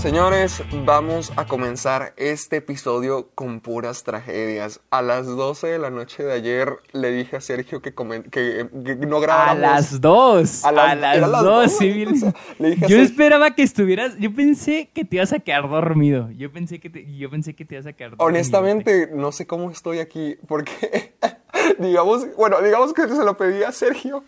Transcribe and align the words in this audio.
Señores, 0.00 0.62
vamos 0.86 1.30
a 1.36 1.44
comenzar 1.44 2.14
este 2.16 2.56
episodio 2.56 3.28
con 3.34 3.60
puras 3.60 4.02
tragedias. 4.02 4.80
A 4.90 5.02
las 5.02 5.26
12 5.26 5.66
de 5.66 5.78
la 5.78 5.90
noche 5.90 6.22
de 6.22 6.32
ayer 6.32 6.72
le 6.92 7.10
dije 7.12 7.36
a 7.36 7.40
Sergio 7.42 7.82
que, 7.82 7.92
que, 8.30 8.66
que 8.82 8.96
no 9.06 9.18
A 9.18 9.20
grabáramos. 9.20 9.60
las 9.60 10.00
dos. 10.00 10.64
A 10.64 10.68
A 10.70 10.72
las- 10.72 10.98
las, 10.98 11.16
era 11.18 11.26
las 11.26 11.42
dos, 11.42 11.64
dos, 11.64 11.72
sí, 11.78 12.06
o 12.06 12.16
sea, 12.16 12.34
le 12.58 12.70
dije 12.70 12.84
a 12.86 12.88
Yo 12.88 12.96
esperaba 12.98 13.54
que 13.54 13.62
estuvieras. 13.62 14.16
Yo 14.18 14.34
pensé 14.34 14.88
que 14.94 15.04
te 15.04 15.16
ibas 15.16 15.34
a 15.34 15.38
quedar 15.40 15.68
dormido. 15.68 16.30
Yo 16.30 16.50
pensé 16.50 16.80
que 16.80 16.88
te, 16.88 17.04
yo 17.18 17.28
pensé 17.28 17.54
que 17.54 17.66
te 17.66 17.74
ibas 17.74 17.86
a 17.86 17.92
quedar 17.92 18.12
dormido. 18.12 18.26
Honestamente, 18.26 19.10
no 19.12 19.32
sé 19.32 19.46
cómo 19.46 19.70
estoy 19.70 19.98
aquí, 19.98 20.38
porque, 20.48 21.14
digamos, 21.78 22.26
bueno, 22.38 22.62
digamos 22.62 22.94
que 22.94 23.06
se 23.06 23.22
lo 23.22 23.36
pedí 23.36 23.62
a 23.64 23.72
Sergio, 23.72 24.24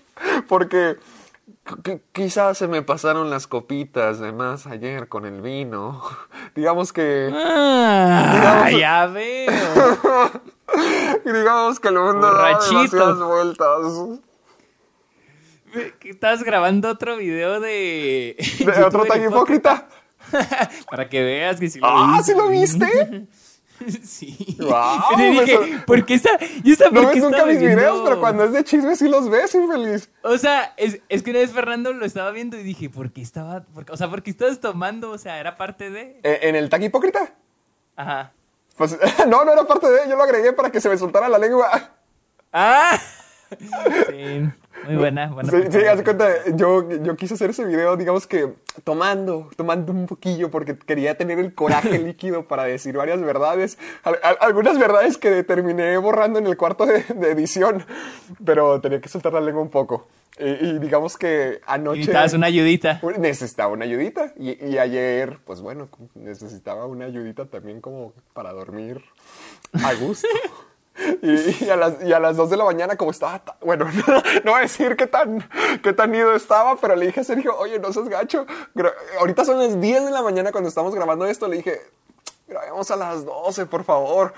porque 0.48 0.96
qu- 1.64 2.00
quizás 2.12 2.58
se 2.58 2.68
me 2.68 2.82
pasaron 2.82 3.30
las 3.30 3.46
copitas 3.46 4.18
de 4.20 4.32
más 4.32 4.66
ayer 4.66 5.08
con 5.08 5.24
el 5.26 5.40
vino. 5.40 6.02
Digamos 6.54 6.92
que, 6.92 7.30
Ah, 7.34 8.64
Digamos- 8.68 8.80
ya 8.80 9.06
veo. 9.06 9.52
digamos 11.24 11.80
que 11.80 11.88
el 11.88 11.94
mundo 11.98 12.32
da 12.32 12.58
demasiadas 12.58 13.18
vueltas. 13.18 14.20
Estabas 16.02 16.42
grabando 16.44 16.90
otro 16.90 17.16
video 17.16 17.60
de. 17.60 18.36
De 18.58 18.84
otro 18.84 19.04
tan 19.04 19.22
hipócrita. 19.24 19.88
Para 20.90 21.08
que 21.08 21.22
veas 21.22 21.58
que 21.58 21.68
sí 21.68 21.78
lo 21.80 21.86
Ah. 21.88 22.20
¿sí 22.24 22.32
lo 22.34 22.48
viste? 22.48 23.26
Sí. 24.04 24.56
Yo 24.58 25.16
te 25.16 25.22
dije, 25.30 25.58
¿por 25.86 26.04
qué 26.04 26.14
está? 26.14 26.30
Yo 26.64 26.72
estaba, 26.72 26.90
No 26.90 27.02
¿por 27.02 27.14
ves 27.14 27.22
nunca 27.22 27.44
mis 27.46 27.58
videos, 27.60 28.00
pero 28.04 28.20
cuando 28.20 28.44
es 28.44 28.52
de 28.52 28.64
chisme 28.64 28.94
sí 28.96 29.08
los 29.08 29.28
ves, 29.28 29.54
infeliz. 29.54 30.10
O 30.22 30.36
sea, 30.38 30.72
es, 30.76 31.00
es 31.08 31.22
que 31.22 31.30
una 31.30 31.40
vez 31.40 31.50
Fernando 31.52 31.92
lo 31.92 32.04
estaba 32.04 32.30
viendo 32.30 32.56
y 32.58 32.62
dije, 32.62 32.88
¿por 32.90 33.12
qué 33.12 33.22
estaba? 33.22 33.62
por- 33.64 33.90
o 33.90 33.96
sea, 33.96 34.08
¿por 34.08 34.22
qué 34.22 34.30
estabas 34.30 34.60
tomando? 34.60 35.10
O 35.10 35.18
sea, 35.18 35.38
era 35.40 35.56
parte 35.56 35.90
de. 35.90 36.20
Eh, 36.22 36.38
¿En 36.42 36.56
el 36.56 36.68
tag 36.68 36.82
hipócrita? 36.82 37.34
Ajá. 37.96 38.32
Pues 38.76 38.96
no, 39.28 39.44
no 39.44 39.52
era 39.52 39.64
parte 39.66 39.88
de, 39.90 40.08
yo 40.08 40.16
lo 40.16 40.22
agregué 40.22 40.52
para 40.52 40.70
que 40.70 40.80
se 40.80 40.88
me 40.88 40.96
soltara 40.98 41.28
la 41.28 41.38
lengua. 41.38 41.90
¡Ah! 42.52 42.98
Sí, 44.08 44.48
muy 44.84 44.96
buena, 44.96 45.28
buena. 45.32 45.50
Sí, 45.50 45.56
sí, 45.70 45.78
haz 45.86 46.02
cuenta, 46.02 46.28
yo, 46.54 46.88
yo 46.90 47.16
quise 47.16 47.34
hacer 47.34 47.50
ese 47.50 47.64
video, 47.64 47.96
digamos 47.96 48.26
que 48.26 48.54
tomando, 48.84 49.48
tomando 49.56 49.92
un 49.92 50.06
poquillo 50.06 50.50
porque 50.50 50.76
quería 50.78 51.16
tener 51.16 51.38
el 51.38 51.54
coraje 51.54 51.98
líquido 51.98 52.46
para 52.48 52.64
decir 52.64 52.96
varias 52.96 53.20
verdades, 53.20 53.78
Al- 54.04 54.18
al- 54.22 54.38
algunas 54.40 54.78
verdades 54.78 55.18
que 55.18 55.42
terminé 55.44 55.96
borrando 55.98 56.38
en 56.38 56.46
el 56.46 56.56
cuarto 56.56 56.86
de, 56.86 57.04
de 57.14 57.30
edición, 57.30 57.84
pero 58.44 58.80
tenía 58.80 59.00
que 59.00 59.08
soltar 59.08 59.32
la 59.32 59.40
lengua 59.40 59.62
un 59.62 59.70
poco. 59.70 60.08
Y, 60.38 60.44
y 60.66 60.78
digamos 60.78 61.18
que 61.18 61.60
anoche... 61.66 61.98
Necesitabas 61.98 62.32
una 62.32 62.46
ayudita. 62.46 63.00
Necesitaba 63.18 63.72
una 63.74 63.84
ayudita. 63.84 64.32
Y, 64.38 64.64
y 64.66 64.78
ayer, 64.78 65.38
pues 65.44 65.60
bueno, 65.60 65.90
necesitaba 66.14 66.86
una 66.86 67.04
ayudita 67.04 67.44
también 67.46 67.82
como 67.82 68.14
para 68.32 68.52
dormir 68.52 69.02
a 69.74 69.92
gusto. 69.94 70.26
Y, 71.22 71.64
y 71.64 71.70
a 71.70 71.76
las, 71.76 71.94
y 72.04 72.12
a 72.12 72.18
las 72.20 72.36
2 72.36 72.50
de 72.50 72.56
la 72.56 72.64
mañana, 72.64 72.96
como 72.96 73.10
estaba, 73.12 73.38
ta- 73.38 73.56
bueno, 73.60 73.86
no, 74.44 74.50
voy 74.52 74.58
a 74.58 74.62
decir 74.62 74.96
qué 74.96 75.06
tan, 75.06 75.48
qué 75.82 75.92
tan 75.92 76.14
ido 76.14 76.34
estaba, 76.34 76.76
pero 76.76 76.96
le 76.96 77.06
dije 77.06 77.20
a 77.20 77.24
Sergio, 77.24 77.56
oye, 77.58 77.78
no 77.78 77.92
seas 77.92 78.08
gacho. 78.08 78.46
Ahorita 79.18 79.44
son 79.44 79.58
las 79.58 79.80
10 79.80 80.04
de 80.04 80.10
la 80.10 80.22
mañana 80.22 80.52
cuando 80.52 80.68
estamos 80.68 80.94
grabando 80.94 81.24
esto, 81.26 81.48
le 81.48 81.56
dije, 81.58 81.80
grabemos 82.46 82.90
a 82.90 82.96
las 82.96 83.24
12, 83.24 83.66
por 83.66 83.84
favor. 83.84 84.34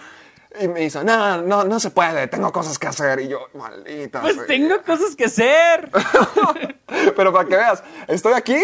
Y 0.60 0.68
me 0.68 0.80
dice, 0.80 1.02
no, 1.02 1.42
no, 1.42 1.64
no 1.64 1.80
se 1.80 1.90
puede, 1.90 2.28
tengo 2.28 2.52
cosas 2.52 2.78
que 2.78 2.86
hacer. 2.86 3.18
Y 3.20 3.28
yo, 3.28 3.48
maldita. 3.54 4.20
Pues 4.20 4.36
sea". 4.36 4.46
tengo 4.46 4.80
cosas 4.82 5.16
que 5.16 5.24
hacer. 5.24 5.90
Pero 7.16 7.32
para 7.32 7.48
que 7.48 7.56
veas, 7.56 7.82
estoy 8.06 8.34
aquí, 8.34 8.58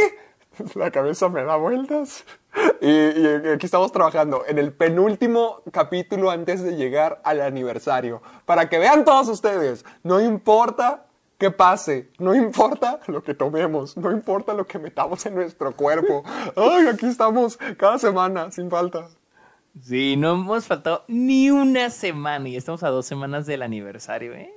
la 0.75 0.91
cabeza 0.91 1.29
me 1.29 1.45
da 1.45 1.57
vueltas. 1.57 2.25
Y, 2.83 2.89
y 2.89 3.27
aquí 3.55 3.67
estamos 3.67 3.93
trabajando 3.93 4.43
en 4.49 4.59
el 4.59 4.73
penúltimo 4.73 5.63
capítulo 5.71 6.31
antes 6.31 6.63
de 6.65 6.75
llegar 6.75 7.21
al 7.25 7.43
aniversario. 7.43 8.23
Para 8.45 8.69
que 8.69 8.79
vean 8.79 9.05
todos 9.05 9.29
ustedes, 9.29 9.85
no 10.03 10.19
importa 10.21 11.07
qué 11.39 11.51
pase, 11.51 12.11
no 12.19 12.35
importa 12.35 12.99
lo 13.07 13.23
que 13.23 13.35
tomemos, 13.35 13.97
no 13.97 14.11
importa 14.11 14.53
lo 14.55 14.67
que 14.67 14.79
metamos 14.79 15.25
en 15.27 15.37
nuestro 15.37 15.77
cuerpo. 15.77 16.25
Ay, 16.57 16.89
aquí 16.89 17.07
estamos 17.07 17.59
cada 17.79 17.99
semana, 17.99 18.51
sin 18.51 18.69
falta. 18.69 19.09
Sí, 19.81 20.17
no 20.17 20.33
hemos 20.33 20.67
faltado 20.67 21.05
ni 21.07 21.51
una 21.51 21.91
semana 21.91 22.49
y 22.49 22.57
estamos 22.57 22.83
a 22.83 22.89
dos 22.89 23.07
semanas 23.07 23.47
del 23.47 23.63
aniversario, 23.63 24.35
¿eh? 24.35 24.53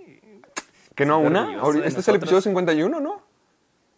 ¿Que 0.95 1.05
no 1.05 1.17
Estoy 1.17 1.27
una? 1.27 1.53
Este 1.53 1.59
es 1.59 1.75
el 1.75 1.83
nosotros. 1.83 2.15
episodio 2.15 2.41
51, 2.41 2.99
¿no? 2.99 3.32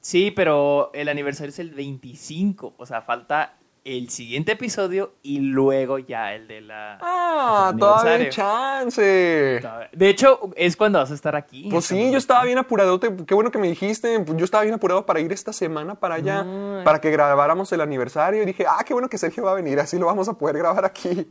Sí, 0.06 0.30
pero 0.30 0.92
el 0.94 1.10
aniversario 1.10 1.50
es 1.50 1.58
el 1.58 1.72
25, 1.72 2.76
o 2.78 2.86
sea, 2.86 3.02
falta 3.02 3.56
el 3.84 4.12
siguiente 4.12 4.52
episodio 4.52 5.14
y 5.24 5.40
luego 5.40 5.98
ya 5.98 6.36
el 6.36 6.48
de 6.48 6.62
la... 6.62 7.00
Ah, 7.02 7.72
el 7.74 7.80
todavía 7.80 8.14
hay 8.14 8.30
chance. 8.30 9.02
De 9.02 10.10
hecho, 10.10 10.52
es 10.56 10.76
cuando 10.76 11.00
vas 11.00 11.10
a 11.10 11.16
estar 11.16 11.36
aquí. 11.36 11.70
Pues 11.72 11.86
sí, 11.86 12.12
yo 12.12 12.20
estaba 12.20 12.44
bien 12.44 12.60
apurado. 12.60 13.00
Qué 13.00 13.34
bueno 13.34 13.50
que 13.50 13.58
me 13.58 13.68
dijiste. 13.68 14.20
Pues 14.20 14.38
Yo 14.38 14.46
estaba 14.46 14.62
bien 14.62 14.76
apurado 14.76 15.08
para 15.08 15.22
ir 15.22 15.34
esta 15.34 15.52
semana 15.52 15.96
para 15.96 16.16
allá, 16.16 16.44
No, 16.44 16.84
para 16.84 17.02
que 17.02 17.10
grabáramos 17.10 17.72
el 17.72 17.82
aniversario. 17.82 18.44
Y 18.44 18.46
dije, 18.46 18.64
ah, 18.70 18.84
qué 18.86 18.94
bueno 18.94 19.10
que 19.10 19.18
Sergio 19.18 19.44
va 19.44 19.54
a 19.54 19.56
venir, 19.56 19.80
así 19.80 19.98
lo 19.98 20.06
vamos 20.06 20.30
a 20.30 20.34
poder 20.38 20.60
grabar 20.60 20.86
aquí. 20.86 21.28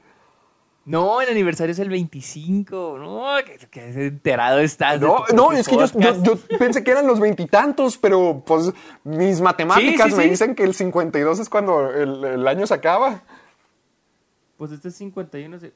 No, 0.86 1.22
el 1.22 1.28
aniversario 1.30 1.72
es 1.72 1.78
el 1.78 1.88
25. 1.88 2.98
No, 2.98 3.26
que, 3.44 3.56
que 3.68 4.06
enterado 4.06 4.58
estás. 4.60 5.00
No, 5.00 5.24
no, 5.34 5.52
es 5.52 5.66
que 5.66 5.76
yo, 5.76 5.86
yo- 5.86 5.92
podcast. 5.92 6.22
yo 6.22 6.36
pensé 6.58 6.84
que 6.84 6.90
eran 6.90 7.06
los 7.06 7.20
veintitantos, 7.20 7.96
pero 7.96 8.42
pues 8.46 8.70
mis 9.02 9.40
matemáticas 9.40 10.06
Sí, 10.06 10.10
sí, 10.12 10.16
me 10.18 10.24
sí. 10.24 10.30
dicen 10.30 10.54
que 10.54 10.62
el 10.64 10.74
52 10.74 11.38
es 11.38 11.48
cuando 11.48 11.88
el, 11.90 12.22
el 12.24 12.46
año 12.48 12.66
se 12.66 12.74
acaba. 12.74 13.22
Pues 14.58 14.72
este 14.72 14.88
es 14.88 14.94
51. 14.96 15.58
se- 15.58 15.72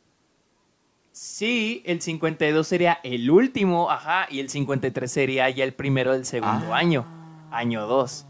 Sí, 1.11 1.83
el 1.87 2.01
52 2.01 2.67
sería 2.67 2.99
el 3.03 3.31
último, 3.31 3.91
ajá, 3.91 4.27
y 4.31 4.41
el 4.41 4.49
53 4.51 5.11
sería 5.11 5.51
ya 5.51 5.65
el 5.65 5.73
primero 5.75 6.13
del 6.13 6.25
segundo 6.27 6.73
Ah. 6.73 6.77
año. 6.79 7.07
Año 7.51 7.87
2. 7.87 8.27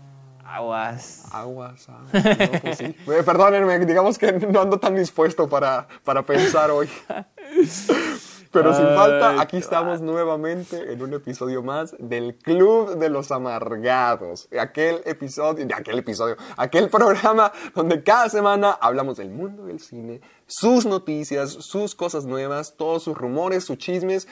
Aguas. 0.51 1.25
Aguas, 1.31 1.89
aguas. 1.89 2.13
No, 2.53 2.61
pues 2.61 2.79
sí. 2.79 2.85
Eh, 2.87 3.23
Perdónenme, 3.25 3.79
digamos 3.85 4.17
que 4.17 4.33
no 4.33 4.63
ando 4.63 4.79
tan 4.79 4.95
dispuesto 4.97 5.47
para, 5.49 5.87
para 6.05 6.23
pensar 6.23 6.71
hoy. 6.71 6.89
Pero 8.59 8.75
sin 8.75 8.87
falta, 8.89 9.41
aquí 9.41 9.57
estamos 9.57 10.01
nuevamente 10.01 10.93
en 10.93 11.01
un 11.01 11.15
episodio 11.15 11.63
más 11.63 11.95
del 12.01 12.35
Club 12.35 12.99
de 12.99 13.09
los 13.09 13.31
Amargados. 13.31 14.49
Aquel 14.59 15.01
episodio, 15.05 15.65
aquel 15.77 16.01
episodio, 16.01 16.37
aquel 16.57 16.89
programa 16.89 17.53
donde 17.73 18.03
cada 18.03 18.29
semana 18.29 18.73
hablamos 18.73 19.19
del 19.19 19.31
mundo 19.31 19.67
del 19.67 19.79
cine, 19.79 20.21
sus 20.49 20.87
noticias, 20.87 21.51
sus 21.51 21.95
cosas 21.95 22.25
nuevas, 22.25 22.75
todos 22.77 23.05
sus 23.05 23.17
rumores, 23.17 23.63
sus 23.63 23.79
chismes, 23.79 24.27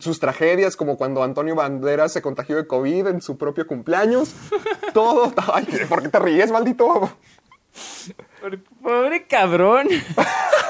sus 0.00 0.20
tragedias, 0.20 0.74
como 0.74 0.96
cuando 0.96 1.22
Antonio 1.22 1.54
Banderas 1.54 2.14
se 2.14 2.22
contagió 2.22 2.56
de 2.56 2.66
COVID 2.66 3.08
en 3.08 3.20
su 3.20 3.36
propio 3.36 3.66
cumpleaños. 3.66 4.34
Todo. 4.94 5.34
Ay, 5.52 5.66
¿por 5.86 6.02
qué 6.02 6.08
te 6.08 6.18
ríes, 6.18 6.50
maldito? 6.50 7.10
Pobre 8.82 9.26
cabrón. 9.26 9.88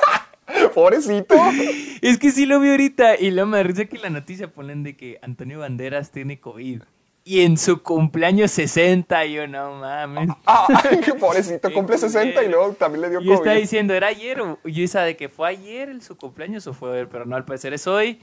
Pobrecito. 0.76 1.34
Es 2.02 2.18
que 2.18 2.30
sí 2.30 2.44
lo 2.44 2.60
vi 2.60 2.68
ahorita 2.68 3.16
y 3.18 3.30
luego 3.30 3.48
me 3.48 3.62
risa 3.62 3.86
que 3.86 3.96
la 3.96 4.10
noticia 4.10 4.52
ponen 4.52 4.82
de 4.82 4.94
que 4.94 5.18
Antonio 5.22 5.60
Banderas 5.60 6.12
tiene 6.12 6.38
COVID. 6.38 6.82
Y 7.24 7.40
en 7.40 7.56
su 7.56 7.82
cumpleaños 7.82 8.50
60, 8.52 9.24
y 9.24 9.32
yo 9.32 9.48
no 9.48 9.72
mames. 9.80 10.28
Ah, 10.44 10.66
ay, 10.88 11.00
qué 11.00 11.14
pobrecito, 11.14 11.72
cumple 11.74 11.96
60 11.96 12.44
y 12.44 12.48
luego 12.48 12.74
también 12.74 13.00
le 13.00 13.10
dio 13.10 13.20
Y 13.22 13.32
está 13.32 13.50
COVID. 13.50 13.60
diciendo, 13.60 13.94
¿era 13.94 14.08
ayer? 14.08 14.40
O 14.42 14.58
yo 14.64 14.84
esa 14.84 15.02
de 15.02 15.16
que 15.16 15.30
fue 15.30 15.48
ayer 15.48 15.88
el 15.88 16.02
su 16.02 16.16
cumpleaños 16.16 16.66
o 16.66 16.74
fue 16.74 16.90
hoy, 16.90 17.08
pero 17.10 17.24
no, 17.24 17.34
al 17.34 17.46
parecer 17.46 17.72
es 17.72 17.86
hoy. 17.86 18.20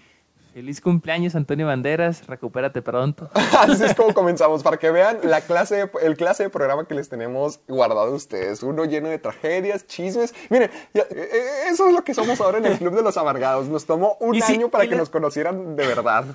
Feliz 0.54 0.82
cumpleaños, 0.82 1.34
Antonio 1.34 1.66
Banderas. 1.66 2.28
Recupérate 2.28 2.84
pronto. 2.84 3.28
Así 3.58 3.84
es 3.84 3.96
como 3.96 4.14
comenzamos, 4.14 4.62
para 4.62 4.78
que 4.78 4.92
vean 4.92 5.18
la 5.24 5.42
clase, 5.42 5.90
el 6.04 6.16
clase 6.16 6.44
de 6.44 6.50
programa 6.52 6.86
que 6.88 6.94
les 6.94 7.10
tenemos 7.10 7.60
guardado 7.68 8.02
a 8.02 8.10
ustedes. 8.12 8.62
Uno 8.62 8.86
lleno 8.86 9.10
de 9.10 9.18
tragedias, 9.18 9.88
chismes. 9.88 10.36
Miren, 10.52 10.70
ya, 10.94 11.02
eh, 11.02 11.08
eh, 11.34 11.40
eso 11.72 11.88
es 11.88 11.96
lo 11.96 12.04
que 12.04 12.14
somos 12.14 12.40
ahora 12.40 12.60
en 12.60 12.68
el 12.68 12.78
Club 12.78 12.94
de 12.96 13.02
los 13.02 13.18
Amargados. 13.18 13.68
Nos 13.68 13.86
tomó 13.88 14.16
un 14.20 14.36
sí, 14.40 14.54
año 14.54 14.70
para 14.70 14.84
que 14.84 14.92
la- 14.92 14.98
nos 14.98 15.10
conocieran 15.10 15.76
de 15.76 15.88
verdad. 15.88 16.26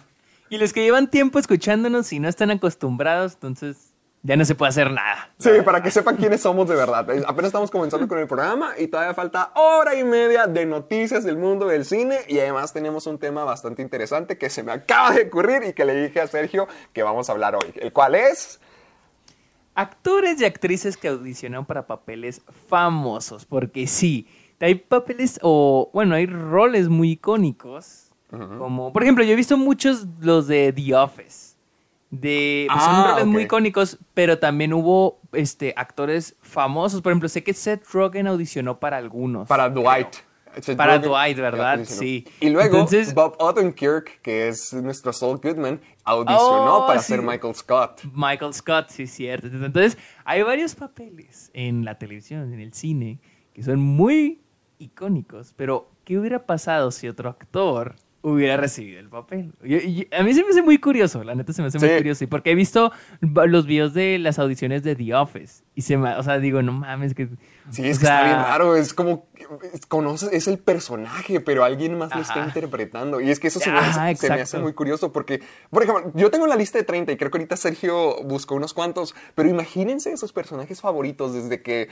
Y 0.50 0.59
los 0.59 0.73
que 0.73 0.82
llevan 0.82 1.09
tiempo 1.09 1.38
escuchándonos 1.38 2.12
y 2.12 2.19
no 2.19 2.29
están 2.29 2.50
acostumbrados, 2.50 3.35
entonces 3.35 3.93
ya 4.23 4.37
no 4.37 4.44
se 4.44 4.55
puede 4.55 4.70
hacer 4.70 4.91
nada. 4.91 5.31
Sí, 5.38 5.50
para 5.65 5.82
que 5.82 5.91
sepan 5.91 6.17
quiénes 6.17 6.41
somos 6.41 6.69
de 6.69 6.75
verdad. 6.75 7.06
Apenas 7.26 7.47
estamos 7.47 7.70
comenzando 7.70 8.09
con 8.09 8.19
el 8.19 8.26
programa 8.26 8.73
y 8.79 8.88
todavía 8.88 9.15
falta 9.15 9.53
hora 9.55 9.94
y 9.94 10.05
media 10.05 10.47
de 10.47 10.67
noticias 10.67 11.25
del 11.25 11.37
mundo 11.37 11.67
del 11.67 11.85
cine 11.85 12.19
y 12.29 12.38
además 12.38 12.73
tenemos 12.73 13.06
un 13.06 13.19
tema 13.19 13.44
bastante 13.44 13.82
interesante 13.82 14.38
que 14.38 14.50
se 14.50 14.62
me 14.62 14.73
acaba 14.73 15.12
de 15.12 15.23
ocurrir 15.23 15.62
y 15.65 15.73
que 15.73 15.85
le 15.85 15.94
dije 15.94 16.20
a 16.20 16.26
Sergio 16.26 16.69
que 16.93 17.03
vamos 17.03 17.29
a 17.29 17.32
hablar 17.32 17.55
hoy. 17.55 17.73
El 17.76 17.93
cual 17.93 18.15
es... 18.15 18.61
Actores 19.75 20.41
y 20.41 20.44
actrices 20.44 20.97
que 20.97 21.06
audicionaron 21.06 21.64
para 21.64 21.87
papeles 21.87 22.43
famosos, 22.69 23.44
porque 23.44 23.87
sí, 23.87 24.26
hay 24.59 24.75
papeles 24.75 25.38
o, 25.41 25.88
bueno, 25.94 26.17
hay 26.17 26.26
roles 26.26 26.88
muy 26.88 27.12
icónicos, 27.12 28.11
como, 28.29 28.93
por 28.93 29.05
ejemplo, 29.05 29.23
yo 29.23 29.32
he 29.32 29.37
visto 29.37 29.56
muchos 29.56 30.05
los 30.21 30.49
de 30.49 30.73
The 30.73 30.97
Office, 30.97 31.48
de, 32.10 32.66
pues, 32.70 32.82
son 32.82 32.94
Ah, 32.94 33.10
roles 33.12 33.26
muy 33.26 33.43
icónicos, 33.43 33.99
pero 34.14 34.38
también 34.38 34.72
hubo, 34.72 35.20
este, 35.32 35.75
actores 35.76 36.37
famosos, 36.43 37.02
por 37.02 37.12
ejemplo, 37.12 37.28
sé 37.28 37.43
que 37.44 37.52
Seth 37.55 37.84
Rogen 37.93 38.26
audicionó 38.26 38.81
para 38.81 38.96
algunos. 38.96 39.46
Para. 39.49 39.69
Dwight. 39.69 40.08
Seth 40.62 40.76
Para 40.76 40.96
Rogen, 40.96 41.10
Dwight, 41.10 41.37
¿verdad? 41.38 41.81
Sí. 41.84 42.26
Y 42.40 42.49
luego 42.49 42.76
Entonces- 42.78 43.14
Bob 43.14 43.37
Odenkirk, 43.38 44.20
que 44.22 44.49
es 44.49 44.72
nuestro 44.72 45.12
Saul 45.12 45.38
Goodman, 45.38 45.81
audicionó 46.05 46.78
Oh, 46.78 46.87
para 46.87 47.00
sí. 47.00 47.12
ser 47.12 47.22
Michael 47.22 47.55
Scott. 47.55 48.00
Michael 48.14 48.54
Scott, 48.54 48.88
sí, 48.88 49.06
cierto. 49.06 49.46
Entonces, 49.49 49.99
hay 50.25 50.43
varios 50.43 50.75
papeles 50.75 51.50
en 51.52 51.84
la 51.84 51.99
televisión, 51.99 52.52
en 52.52 52.61
el 52.61 52.72
cine, 52.72 53.20
que 53.52 53.62
son 53.62 53.78
muy 53.78 54.40
icónicos, 54.78 55.52
pero 55.56 55.90
¿qué 56.04 56.19
hubiera 56.19 56.46
pasado 56.46 56.90
si 56.90 57.06
otro 57.08 57.28
actor 57.28 57.94
hubiera 58.32 58.56
recibido 58.56 59.00
el 59.00 59.08
papel? 59.08 59.52
A 60.12 60.22
mí 60.22 60.34
se 60.34 60.42
me 60.42 60.50
hace 60.50 60.62
muy 60.62 60.78
curioso, 60.78 61.25
la 61.25 61.34
neta 61.34 61.52
se 61.52 61.62
me 61.62 61.69
hace 61.69 61.78
muy 61.78 61.88
curioso, 61.96 62.25
y 62.25 62.26
porque 62.26 62.50
he 62.50 62.54
visto 62.54 62.92
los 63.20 63.66
videos 63.66 63.94
de 63.94 64.19
las 64.19 64.38
audiciones 64.38 64.82
de 64.82 64.96
The 64.96 65.14
Office, 65.14 65.64
y 65.75 65.82
se 65.82 65.96
me, 65.96 66.16
o 66.16 66.22
sea, 66.22 66.38
digo, 66.38 66.62
no 66.62 66.72
mames, 66.72 67.14
que... 67.14 67.28
Sí, 67.70 67.86
es 67.86 67.98
que 67.98 68.06
está 68.06 68.25
bien 68.25 68.36
raro, 68.36 68.76
es 68.76 68.94
como, 68.94 69.26
es, 69.72 69.86
conoces, 69.86 70.32
es 70.32 70.48
el 70.48 70.58
personaje, 70.58 71.40
pero 71.40 71.64
alguien 71.64 71.98
más 71.98 72.14
lo 72.14 72.22
está 72.22 72.44
interpretando. 72.44 73.20
Y 73.20 73.30
es 73.30 73.38
que 73.38 73.48
eso 73.48 73.60
se, 73.60 73.70
me 73.70 73.78
Ajá, 73.78 74.08
hace, 74.08 74.26
se 74.26 74.32
me 74.32 74.40
hace 74.40 74.58
muy 74.58 74.72
curioso 74.72 75.12
porque, 75.12 75.42
por 75.70 75.82
ejemplo, 75.82 76.10
yo 76.14 76.30
tengo 76.30 76.46
la 76.46 76.56
lista 76.56 76.78
de 76.78 76.84
30 76.84 77.12
y 77.12 77.16
creo 77.16 77.30
que 77.30 77.38
ahorita 77.38 77.56
Sergio 77.56 78.22
buscó 78.25 78.54
unos 78.54 78.75
cuantos, 78.75 79.14
pero 79.34 79.48
imagínense 79.48 80.12
esos 80.12 80.32
personajes 80.32 80.80
favoritos 80.80 81.34
desde 81.34 81.62
que, 81.62 81.88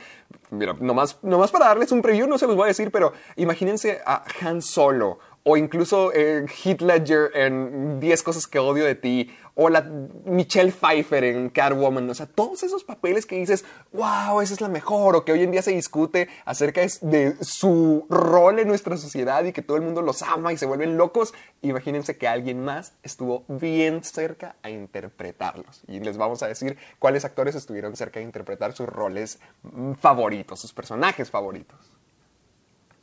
mira, 0.50 0.74
nomás, 0.80 1.18
nomás 1.22 1.50
para 1.50 1.66
darles 1.66 1.92
un 1.92 2.02
preview, 2.02 2.26
no 2.26 2.38
se 2.38 2.46
los 2.46 2.56
voy 2.56 2.64
a 2.64 2.68
decir, 2.68 2.90
pero 2.90 3.12
imagínense 3.36 4.00
a 4.06 4.24
Han 4.40 4.62
Solo 4.62 5.18
o 5.48 5.56
incluso 5.56 6.12
eh, 6.12 6.44
Heath 6.64 6.80
Ledger 6.80 7.30
en 7.34 8.00
10 8.00 8.22
cosas 8.24 8.48
que 8.48 8.58
odio 8.58 8.84
de 8.84 8.96
ti, 8.96 9.30
o 9.54 9.70
la 9.70 9.80
Michelle 10.24 10.72
Pfeiffer 10.72 11.22
en 11.22 11.50
Catwoman, 11.50 12.10
o 12.10 12.14
sea, 12.14 12.26
todos 12.26 12.64
esos 12.64 12.82
papeles 12.82 13.26
que 13.26 13.36
dices, 13.36 13.64
wow, 13.92 14.40
esa 14.40 14.54
es 14.54 14.60
la 14.60 14.68
mejor, 14.68 15.14
o 15.14 15.24
que 15.24 15.30
hoy 15.30 15.44
en 15.44 15.52
día 15.52 15.62
se 15.62 15.70
discute 15.70 16.28
acerca 16.44 16.80
de, 17.00 17.36
su 17.42 18.06
rol 18.10 18.58
en 18.58 18.66
nuestra 18.66 18.96
sociedad 18.96 19.44
y 19.44 19.52
que 19.52 19.62
todo 19.62 19.76
el 19.76 19.84
mundo 19.84 20.02
los 20.02 20.20
ama 20.22 20.52
y 20.52 20.56
se 20.56 20.66
vuelven 20.66 20.96
locos, 20.96 21.32
imagínense 21.62 22.18
que 22.18 22.26
alguien 22.26 22.64
más 22.64 22.94
estuvo 23.04 23.44
bien 23.46 24.02
cerca 24.02 24.56
a 24.64 24.70
interpretarlos. 24.70 25.84
Y 25.86 26.00
les 26.00 26.16
vamos 26.16 26.42
a 26.42 26.48
decir 26.48 26.76
cuáles 26.98 27.24
actores 27.24 27.54
estuvieron 27.54 27.94
cerca 27.94 28.18
de 28.18 28.24
interpretar 28.24 28.72
sus 28.72 28.88
roles 28.88 29.38
mm, 29.62 29.92
favoritos, 29.92 30.58
sus 30.58 30.72
personajes 30.72 31.30
favoritos. 31.30 31.95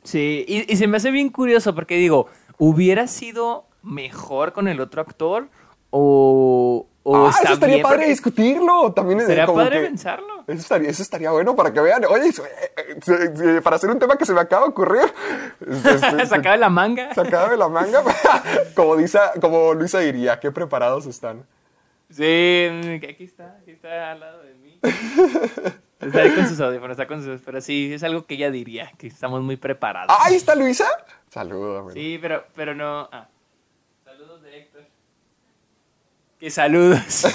Sí, 0.04 0.44
y, 0.46 0.72
y 0.72 0.76
se 0.76 0.86
me 0.86 0.98
hace 0.98 1.10
bien 1.10 1.30
curioso 1.30 1.74
porque 1.74 1.96
digo, 1.96 2.28
¿hubiera 2.58 3.06
sido 3.06 3.66
mejor 3.82 4.52
con 4.52 4.68
el 4.68 4.80
otro 4.80 5.00
actor? 5.02 5.48
¿O, 5.90 6.86
o 7.04 7.26
ah, 7.26 7.30
eso 7.42 7.52
estaría 7.54 7.80
padre 7.82 7.96
Porque- 7.98 8.10
discutirlo. 8.10 8.92
También 8.92 9.20
Sería 9.20 9.46
padre 9.46 9.80
que- 9.80 9.86
pensarlo. 9.86 10.44
Eso 10.46 10.58
estaría, 10.60 10.90
eso 10.90 11.02
estaría 11.02 11.30
bueno 11.30 11.56
para 11.56 11.72
que 11.72 11.80
vean. 11.80 12.04
Oye, 12.04 12.28
eh, 12.28 12.32
eh, 12.76 13.32
se- 13.34 13.62
para 13.62 13.76
hacer 13.76 13.90
un 13.90 13.98
tema 13.98 14.16
que 14.18 14.26
se 14.26 14.34
me 14.34 14.40
acaba 14.40 14.64
de 14.66 14.70
ocurrir. 14.70 15.02
Sacado 16.28 16.50
de 16.52 16.58
la 16.58 16.68
manga. 16.68 17.14
Sacado 17.14 17.50
de 17.50 17.56
la 17.56 17.68
manga. 17.68 18.02
como, 18.74 18.96
dice, 18.96 19.18
como 19.40 19.72
Luisa 19.72 20.00
diría, 20.00 20.38
qué 20.40 20.50
preparados 20.50 21.06
están. 21.06 21.46
Sí, 22.10 22.66
mm, 22.70 22.94
aquí 23.08 23.24
está, 23.24 23.56
aquí 23.62 23.70
está 23.70 24.12
al 24.12 24.20
lado 24.20 24.42
de 24.42 24.54
mí. 24.54 24.80
Está 26.00 26.22
ahí 26.22 26.34
con 26.34 26.46
sus 26.46 26.60
audífonos, 26.60 26.92
está 26.92 27.06
con 27.06 27.22
sus... 27.22 27.40
Pero 27.40 27.60
sí, 27.60 27.92
es 27.94 28.02
algo 28.02 28.26
que 28.26 28.34
ella 28.34 28.50
diría, 28.50 28.92
que 28.98 29.06
estamos 29.06 29.42
muy 29.42 29.56
preparados. 29.56 30.10
Ah, 30.10 30.24
ahí 30.26 30.34
está 30.34 30.54
Luisa. 30.54 30.86
Saludos. 31.30 31.92
Sí, 31.94 32.18
pero, 32.20 32.44
pero 32.54 32.74
no... 32.74 33.08
ah. 33.10 33.28
Saludos 34.04 34.42
de 34.42 34.58
Héctor. 34.58 34.82
Que 36.38 36.50
saludos. 36.50 37.26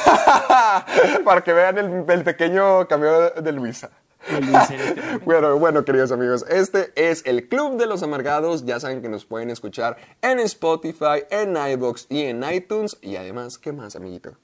para 1.25 1.41
que 1.43 1.53
vean 1.53 1.77
el, 1.77 2.05
el 2.07 2.23
pequeño 2.23 2.87
cambio 2.87 3.31
de 3.31 3.51
Luisa. 3.51 3.89
este. 4.27 5.19
Bueno, 5.25 5.57
bueno, 5.57 5.85
queridos 5.85 6.11
amigos, 6.11 6.45
este 6.49 6.91
es 6.95 7.25
el 7.25 7.47
Club 7.47 7.77
de 7.77 7.87
los 7.87 8.03
Amargados. 8.03 8.65
Ya 8.65 8.79
saben 8.79 9.01
que 9.01 9.09
nos 9.09 9.25
pueden 9.25 9.49
escuchar 9.49 9.97
en 10.21 10.39
Spotify, 10.39 11.23
en 11.29 11.55
iBox 11.55 12.07
y 12.09 12.23
en 12.23 12.43
iTunes. 12.43 12.97
Y 13.01 13.15
además, 13.15 13.57
¿qué 13.57 13.71
más, 13.71 13.95
amiguito? 13.95 14.37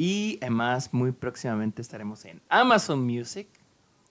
Y 0.00 0.38
además, 0.40 0.94
muy 0.94 1.10
próximamente 1.10 1.82
estaremos 1.82 2.24
en 2.24 2.40
Amazon 2.48 3.04
Music. 3.04 3.48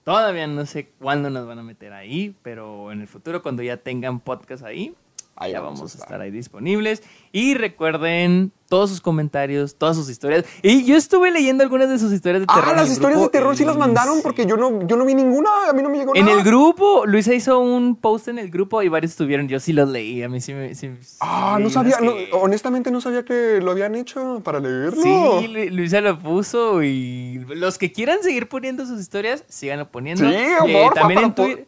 Todavía 0.04 0.46
no 0.46 0.66
sé 0.66 0.90
cuándo 0.98 1.30
nos 1.30 1.46
van 1.46 1.58
a 1.58 1.62
meter 1.62 1.94
ahí, 1.94 2.36
pero 2.42 2.92
en 2.92 3.00
el 3.00 3.08
futuro, 3.08 3.42
cuando 3.42 3.62
ya 3.62 3.78
tengan 3.78 4.20
podcast 4.20 4.62
ahí, 4.64 4.94
Ahí 5.40 5.52
ya 5.52 5.60
vamos 5.60 5.80
a 5.82 5.84
estar. 5.84 6.02
estar 6.02 6.20
ahí 6.20 6.32
disponibles. 6.32 7.00
Y 7.30 7.54
recuerden 7.54 8.50
todos 8.68 8.90
sus 8.90 9.00
comentarios, 9.00 9.76
todas 9.76 9.94
sus 9.96 10.08
historias. 10.10 10.44
Y 10.62 10.84
yo 10.84 10.96
estuve 10.96 11.30
leyendo 11.30 11.62
algunas 11.62 11.88
de 11.88 11.98
sus 12.00 12.12
historias 12.12 12.40
de 12.40 12.46
terror. 12.46 12.64
Ah, 12.66 12.70
en 12.72 12.76
las 12.76 12.90
historias 12.90 13.20
de 13.20 13.28
terror 13.28 13.56
sí 13.56 13.64
las 13.64 13.76
mandaron 13.76 14.20
porque 14.22 14.46
yo 14.46 14.56
no, 14.56 14.84
yo 14.86 14.96
no 14.96 15.04
vi 15.04 15.14
ninguna, 15.14 15.48
a 15.68 15.72
mí 15.72 15.80
no 15.82 15.90
me 15.90 15.98
llegó 15.98 16.14
En 16.16 16.26
nada. 16.26 16.38
el 16.38 16.44
grupo, 16.44 17.06
Luisa 17.06 17.32
hizo 17.34 17.60
un 17.60 17.94
post 17.94 18.26
en 18.28 18.38
el 18.38 18.50
grupo 18.50 18.82
y 18.82 18.88
varios 18.88 19.12
estuvieron. 19.12 19.46
Yo 19.46 19.60
sí 19.60 19.72
los 19.72 19.88
leí, 19.88 20.22
a 20.24 20.28
mí 20.28 20.40
sí 20.40 20.54
me. 20.54 20.74
sí- 20.74 20.90
Ah, 21.20 21.58
no 21.60 21.70
sabía, 21.70 22.00
no, 22.00 22.12
honestamente 22.32 22.90
no 22.90 23.00
sabía 23.00 23.24
que 23.24 23.60
lo 23.62 23.70
habían 23.70 23.94
hecho 23.94 24.40
para 24.42 24.58
leerlo. 24.58 25.00
Sí, 25.02 25.46
Lu- 25.48 25.76
Luisa 25.76 26.00
lo 26.00 26.18
puso 26.18 26.82
y 26.82 27.44
los 27.54 27.78
que 27.78 27.92
quieran 27.92 28.22
seguir 28.24 28.48
poniendo 28.48 28.84
sus 28.86 29.00
historias, 29.00 29.44
síganlo 29.48 29.88
poniendo. 29.88 30.28
Sí, 30.28 30.34
Eh, 30.34 30.56
amor, 30.58 30.94
también 30.94 31.14
para, 31.20 31.26
en 31.28 31.34
Twitter. 31.34 31.66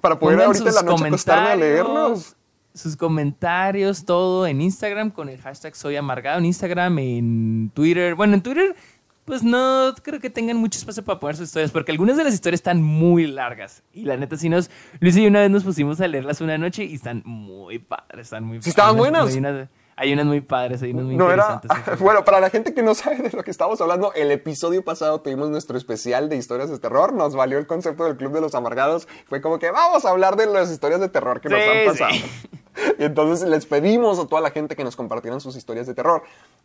para 0.00 0.18
poder 0.18 0.40
ahorita 0.40 0.58
en 0.60 0.64
la 0.74 0.80
sus 0.80 0.82
noche 0.90 1.04
acostarme 1.06 1.48
a 1.48 1.52
comentarios, 1.52 1.58
leerlos. 1.86 2.36
Sus 2.74 2.96
comentarios, 2.96 4.04
todo 4.04 4.46
en 4.46 4.60
Instagram 4.60 5.10
con 5.10 5.28
el 5.28 5.40
hashtag 5.40 5.74
soy 5.74 5.96
amargado 5.96 6.38
en 6.38 6.44
Instagram, 6.46 6.98
en 6.98 7.70
Twitter. 7.74 8.14
Bueno, 8.14 8.34
en 8.34 8.42
Twitter, 8.42 8.76
pues 9.24 9.42
no 9.42 9.92
creo 10.02 10.20
que 10.20 10.30
tengan 10.30 10.56
mucho 10.56 10.78
espacio 10.78 11.04
para 11.04 11.18
poner 11.18 11.36
sus 11.36 11.48
historias, 11.48 11.72
porque 11.72 11.90
algunas 11.92 12.16
de 12.16 12.24
las 12.24 12.34
historias 12.34 12.58
están 12.60 12.80
muy 12.82 13.26
largas. 13.26 13.82
Y 13.92 14.04
la 14.04 14.16
neta, 14.16 14.36
si 14.36 14.48
nos. 14.48 14.70
Luis 15.00 15.16
y 15.16 15.22
yo 15.22 15.28
una 15.28 15.40
vez 15.40 15.50
nos 15.50 15.64
pusimos 15.64 16.00
a 16.00 16.06
leerlas 16.06 16.40
una 16.40 16.58
noche 16.58 16.84
y 16.84 16.94
están 16.94 17.22
muy 17.24 17.80
padres, 17.80 18.26
están 18.26 18.44
muy 18.44 18.62
¿Sí 18.62 18.70
estaban 18.70 18.96
padres. 18.96 19.32
buenas? 19.32 19.68
Hay 20.00 20.14
unas, 20.14 20.24
muy 20.24 20.40
padres, 20.40 20.80
hay 20.82 20.92
unas 20.92 21.04
muy 21.04 21.16
No 21.16 21.30
era. 21.30 21.60
Bueno, 22.00 22.24
para 22.24 22.40
la 22.40 22.48
gente 22.48 22.72
que 22.72 22.82
no 22.82 22.94
sabe 22.94 23.18
de 23.18 23.30
lo 23.30 23.44
que 23.44 23.50
estamos 23.50 23.80
hablando, 23.82 24.14
el 24.14 24.30
episodio 24.30 24.82
pasado 24.82 25.20
tuvimos 25.20 25.50
nuestro 25.50 25.76
especial 25.76 26.30
de 26.30 26.36
historias 26.36 26.70
de 26.70 26.78
terror. 26.78 27.12
Nos 27.12 27.36
valió 27.36 27.58
el 27.58 27.66
concepto 27.66 28.04
del 28.04 28.16
Club 28.16 28.32
de 28.32 28.40
los 28.40 28.54
Amargados. 28.54 29.06
Fue 29.26 29.42
como 29.42 29.58
que 29.58 29.70
vamos 29.70 30.06
a 30.06 30.10
hablar 30.10 30.36
de 30.36 30.46
las 30.46 30.70
historias 30.70 31.00
de 31.00 31.10
terror 31.10 31.42
que 31.42 31.50
nos 31.50 31.60
han 31.60 31.86
pasado. 31.86 32.12
sí. 32.12 32.24
Y 32.98 33.04
entonces 33.04 33.46
les 33.46 33.66
pedimos 33.66 34.18
a 34.18 34.26
toda 34.26 34.40
la 34.40 34.52
gente 34.52 34.74
que 34.76 34.84
nos 34.84 34.96
compartieran 34.96 35.40
sus 35.40 35.54
historias 35.56 35.86
de 35.86 35.92
terror. 35.92 36.22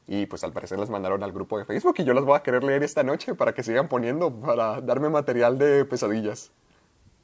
Y 0.07 0.27
pues 0.27 0.43
al 0.45 0.53
parecer 0.53 0.79
las 0.79 0.89
mandaron 0.89 1.23
al 1.23 1.33
grupo 1.33 1.57
de 1.57 1.65
Facebook 1.65 1.95
y 1.97 2.03
yo 2.05 2.13
las 2.13 2.23
voy 2.23 2.37
a 2.37 2.43
querer 2.43 2.63
leer 2.63 2.83
esta 2.83 3.03
noche 3.03 3.33
para 3.35 3.53
que 3.53 3.63
sigan 3.63 3.89
poniendo, 3.89 4.31
para 4.31 4.79
darme 4.81 5.09
material 5.09 5.57
de 5.57 5.83
pesadillas. 5.83 6.51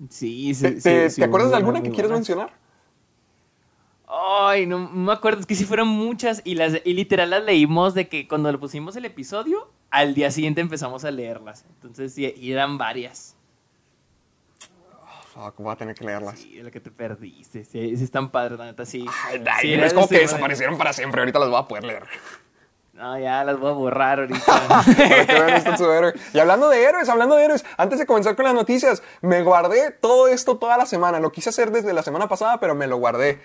Sí, 0.10 0.54
sí, 0.56 0.64
¿Te, 0.64 0.70
sí, 0.76 0.82
te- 0.82 1.10
sí, 1.12 1.22
te 1.22 1.26
acuerdas 1.26 1.52
de 1.52 1.58
alguna 1.58 1.82
que 1.82 1.92
quieres 1.92 2.12
mencionar? 2.12 2.52
Ay, 4.14 4.66
no, 4.66 4.80
no 4.80 4.90
me 4.90 5.14
acuerdo, 5.14 5.40
es 5.40 5.46
que 5.46 5.56
sí 5.56 5.64
fueron 5.64 5.88
muchas 5.88 6.42
y 6.44 6.56
las 6.56 6.74
y 6.84 6.94
literal 6.94 7.30
las 7.30 7.44
leímos 7.44 7.94
de 7.94 8.10
que 8.10 8.28
cuando 8.28 8.52
le 8.52 8.58
pusimos 8.58 8.96
el 8.98 9.06
episodio, 9.06 9.72
al 9.90 10.14
día 10.14 10.32
siguiente 10.32 10.60
empezamos 10.60 11.06
a 11.06 11.12
leerlas. 11.12 11.64
Entonces, 11.76 12.14
sí, 12.14 12.34
y 12.38 12.52
eran 12.52 12.78
varias. 12.78 13.38
Fuck, 15.34 15.56
voy 15.60 15.72
a 15.72 15.78
tener 15.78 15.96
que 15.96 16.04
leerlas. 16.04 16.40
Sí, 16.40 16.58
de 16.58 16.64
lo 16.64 16.72
que 16.72 16.82
te 16.82 16.92
perdiste. 16.92 17.64
Sí, 17.64 17.96
sí 17.96 18.04
están 18.04 18.32
padres, 18.32 18.60
la 18.60 18.66
neta, 18.66 18.86
sí. 18.86 19.06
Ay, 19.30 19.42
Sí, 19.62 19.78
no 19.78 19.86
es 19.86 19.94
como 19.94 20.10
que 20.10 20.20
desaparecieron 20.20 20.78
para 20.78 20.92
siempre. 20.92 21.22
Ahorita 21.22 21.40
las 21.40 21.50
voy 21.50 21.60
a 21.60 21.68
poder 21.70 21.86
leer. 21.86 22.04
No, 22.94 23.18
ya 23.18 23.44
las 23.46 23.58
voy 23.58 23.72
a 23.72 23.74
borrar 23.74 24.20
ahorita. 24.20 26.14
Y 26.34 26.40
hablando 26.40 26.70
de 26.70 26.84
héroes, 26.84 27.08
hablando 27.08 27.36
de 27.38 27.46
héroes, 27.46 27.66
antes 27.78 27.98
de 27.98 28.06
comenzar 28.06 28.36
con 28.36 28.44
las 28.44 28.54
noticias, 28.54 29.02
me 29.22 29.42
guardé 29.42 29.92
todo 29.92 30.28
esto 30.28 30.58
toda 30.58 30.78
la 30.78 30.86
semana. 30.86 31.20
Lo 31.22 31.32
quise 31.32 31.50
hacer 31.50 31.72
desde 31.72 31.94
la 31.94 32.04
semana 32.04 32.28
pasada, 32.28 32.60
pero 32.60 32.76
me 32.76 32.88
lo 32.88 32.98
guardé. 32.98 33.42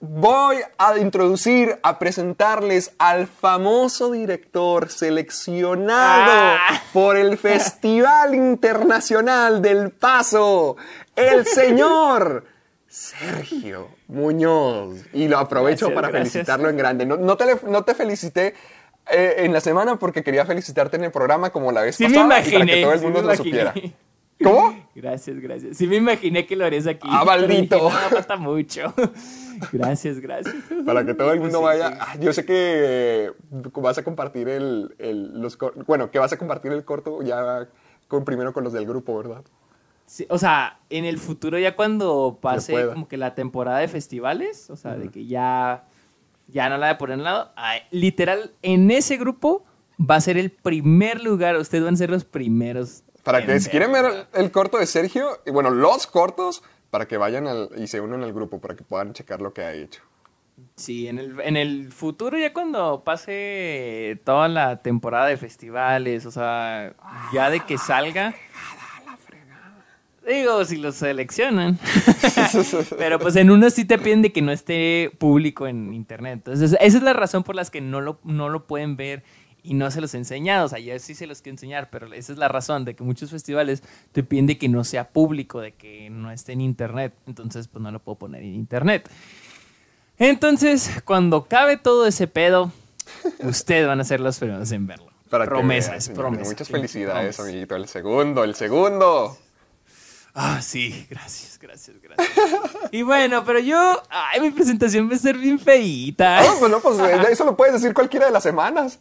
Voy 0.00 0.56
a 0.78 0.98
introducir, 0.98 1.78
a 1.82 1.98
presentarles 1.98 2.92
al 2.98 3.26
famoso 3.26 4.10
director 4.12 4.90
seleccionado 4.90 6.32
Ah. 6.32 6.82
por 6.92 7.16
el 7.16 7.38
Festival 7.38 8.34
Internacional 8.34 9.62
del 9.62 9.90
Paso, 9.90 10.76
el 11.14 11.46
señor 11.46 12.44
Sergio 12.88 13.88
Muñoz. 14.08 15.00
Y 15.12 15.28
lo 15.28 15.38
aprovecho 15.38 15.86
Gracias, 15.86 15.94
para 15.94 16.08
gracias. 16.08 16.32
felicitarlo 16.32 16.68
en 16.70 16.76
grande. 16.76 17.06
No, 17.06 17.16
no 17.16 17.36
te, 17.36 17.46
le- 17.46 17.60
no 17.70 17.84
te 17.84 17.94
felicité. 17.94 18.54
eh, 19.08 19.44
en 19.44 19.52
la 19.52 19.60
semana 19.60 19.96
porque 20.00 20.22
quería 20.24 20.44
felicitarte 20.44 20.96
en 20.96 21.04
el 21.04 21.12
programa 21.12 21.50
como 21.50 21.70
la 21.70 21.82
vez 21.82 21.94
Sí 21.94 22.08
me 22.08 22.14
pasada 22.16 22.40
y 22.44 22.52
para 22.52 22.66
que 22.66 22.82
todo 22.82 22.92
el 22.92 23.00
mundo 23.02 23.22
me 23.22 23.26
lo 23.28 23.36
supiera. 23.36 23.72
¿Cómo? 24.42 24.88
Gracias, 24.96 25.38
gracias. 25.38 25.76
Sí 25.76 25.86
me 25.86 25.96
imaginé 25.96 26.44
que 26.44 26.56
lo 26.56 26.64
harías 26.66 26.86
aquí. 26.88 27.08
Ah, 27.10 27.24
maldito. 27.24 27.78
No, 27.78 27.90
falta 27.90 28.36
mucho. 28.36 28.92
Gracias, 29.72 30.20
gracias. 30.20 30.54
Para 30.84 31.04
que 31.04 31.14
todo 31.14 31.32
el 31.32 31.40
mundo 31.40 31.62
vaya. 31.62 31.96
Ah, 32.00 32.16
Yo 32.20 32.32
sé 32.32 32.44
que 32.44 33.32
vas 33.74 33.98
a 33.98 34.04
compartir 34.04 34.48
el, 34.48 34.94
el- 34.98 35.40
los 35.40 35.56
bueno, 35.86 36.10
que 36.10 36.18
vas 36.18 36.32
a 36.32 36.36
compartir 36.38 36.72
el 36.72 36.84
corto 36.84 37.22
ya 37.22 37.68
con 38.08 38.24
primero 38.24 38.52
con 38.52 38.64
los 38.64 38.72
del 38.72 38.86
grupo, 38.86 39.16
¿verdad? 39.16 39.42
Sí, 40.06 40.24
o 40.30 40.38
sea, 40.38 40.78
en 40.88 41.04
el 41.04 41.18
futuro 41.18 41.58
ya 41.58 41.74
cuando 41.74 42.38
pase 42.40 42.86
como 42.92 43.08
que 43.08 43.16
la 43.16 43.34
temporada 43.34 43.78
de 43.78 43.88
festivales, 43.88 44.70
o 44.70 44.76
sea, 44.76 44.94
de 44.94 45.08
que 45.08 45.26
ya, 45.26 45.84
ya 46.46 46.68
no 46.68 46.76
la 46.76 46.86
de 46.88 46.94
poner 46.94 47.18
en 47.18 47.24
lado, 47.24 47.50
ay, 47.56 47.80
literal, 47.90 48.52
en 48.62 48.90
ese 48.92 49.16
grupo 49.16 49.64
va 49.98 50.14
a 50.14 50.20
ser 50.20 50.38
el 50.38 50.50
primer 50.50 51.20
lugar, 51.22 51.56
ustedes 51.56 51.82
van 51.82 51.94
a 51.94 51.96
ser 51.96 52.10
los 52.10 52.24
primeros. 52.24 53.02
Para 53.24 53.44
que 53.44 53.58
si 53.58 53.68
quieren 53.70 53.90
ver 53.90 54.28
el 54.34 54.52
corto 54.52 54.78
de 54.78 54.86
Sergio, 54.86 55.26
y 55.44 55.50
bueno, 55.50 55.70
los 55.70 56.06
cortos, 56.06 56.62
para 56.90 57.06
que 57.06 57.16
vayan 57.16 57.46
al- 57.46 57.70
y 57.76 57.86
se 57.86 58.00
unan 58.00 58.22
al 58.22 58.32
grupo, 58.32 58.60
para 58.60 58.74
que 58.76 58.84
puedan 58.84 59.12
checar 59.12 59.40
lo 59.40 59.52
que 59.52 59.62
ha 59.62 59.72
hecho. 59.74 60.02
Sí, 60.74 61.06
en 61.08 61.18
el, 61.18 61.38
en 61.40 61.56
el 61.56 61.92
futuro 61.92 62.38
ya 62.38 62.52
cuando 62.54 63.02
pase 63.04 64.18
toda 64.24 64.48
la 64.48 64.80
temporada 64.80 65.26
de 65.26 65.36
festivales, 65.36 66.24
o 66.24 66.30
sea, 66.30 66.94
ya 67.32 67.50
de 67.50 67.60
que 67.60 67.76
salga... 67.78 68.34
Digo, 70.26 70.64
si 70.64 70.76
los 70.78 70.96
seleccionan. 70.96 71.78
Pero 72.98 73.20
pues 73.20 73.36
en 73.36 73.48
uno 73.48 73.70
sí 73.70 73.84
te 73.84 73.96
piden 73.96 74.22
de 74.22 74.32
que 74.32 74.42
no 74.42 74.50
esté 74.50 75.12
público 75.18 75.68
en 75.68 75.94
internet. 75.94 76.32
Entonces, 76.34 76.76
esa 76.80 76.96
es 76.98 77.02
la 77.04 77.12
razón 77.12 77.44
por 77.44 77.54
las 77.54 77.70
que 77.70 77.80
no 77.80 78.00
lo, 78.00 78.18
no 78.24 78.48
lo 78.48 78.66
pueden 78.66 78.96
ver 78.96 79.22
y 79.66 79.74
no 79.74 79.90
se 79.90 80.00
los 80.00 80.14
he 80.14 80.18
enseñado. 80.18 80.66
O 80.66 80.68
sea, 80.68 80.78
yo 80.78 80.98
sí 80.98 81.14
se 81.14 81.26
los 81.26 81.42
quiero 81.42 81.54
enseñar, 81.54 81.90
pero 81.90 82.12
esa 82.12 82.32
es 82.32 82.38
la 82.38 82.48
razón 82.48 82.84
de 82.84 82.94
que 82.94 83.02
muchos 83.02 83.30
festivales 83.30 83.82
te 84.12 84.22
piden 84.22 84.46
de 84.46 84.58
que 84.58 84.68
no 84.68 84.84
sea 84.84 85.08
público, 85.08 85.60
de 85.60 85.72
que 85.74 86.08
no 86.10 86.30
esté 86.30 86.52
en 86.52 86.60
internet. 86.60 87.14
Entonces, 87.26 87.68
pues 87.68 87.82
no 87.82 87.90
lo 87.90 87.98
puedo 87.98 88.16
poner 88.16 88.42
en 88.42 88.54
internet. 88.54 89.10
Entonces, 90.18 91.02
cuando 91.04 91.44
cabe 91.44 91.76
todo 91.76 92.06
ese 92.06 92.26
pedo, 92.26 92.72
ustedes 93.40 93.86
van 93.86 94.00
a 94.00 94.04
ser 94.04 94.20
los 94.20 94.38
primeros 94.38 94.70
en 94.72 94.86
verlo. 94.86 95.10
Para 95.28 95.44
que 95.44 95.50
promesa, 95.50 95.88
vean, 95.88 95.98
es 95.98 96.04
señores. 96.04 96.20
promesa. 96.20 96.50
Muchas 96.50 96.68
felicidades, 96.68 97.40
amiguito. 97.40 97.74
El 97.76 97.88
segundo, 97.88 98.44
el 98.44 98.54
segundo. 98.54 99.36
Ah, 100.38 100.60
sí, 100.60 101.06
gracias, 101.08 101.58
gracias, 101.58 101.96
gracias. 102.00 102.28
y 102.92 103.00
bueno, 103.02 103.42
pero 103.44 103.58
yo, 103.58 104.02
ay, 104.10 104.40
mi 104.42 104.50
presentación 104.50 105.10
va 105.10 105.14
a 105.14 105.18
ser 105.18 105.38
bien 105.38 105.58
feíta. 105.58 106.40
Ah, 106.40 106.54
pues 106.58 106.70
no, 106.70 106.78
pues 106.80 106.98
eso 107.30 107.44
lo 107.44 107.56
puedes 107.56 107.72
decir 107.72 107.94
cualquiera 107.94 108.26
de 108.26 108.32
las 108.32 108.42
semanas. 108.42 108.98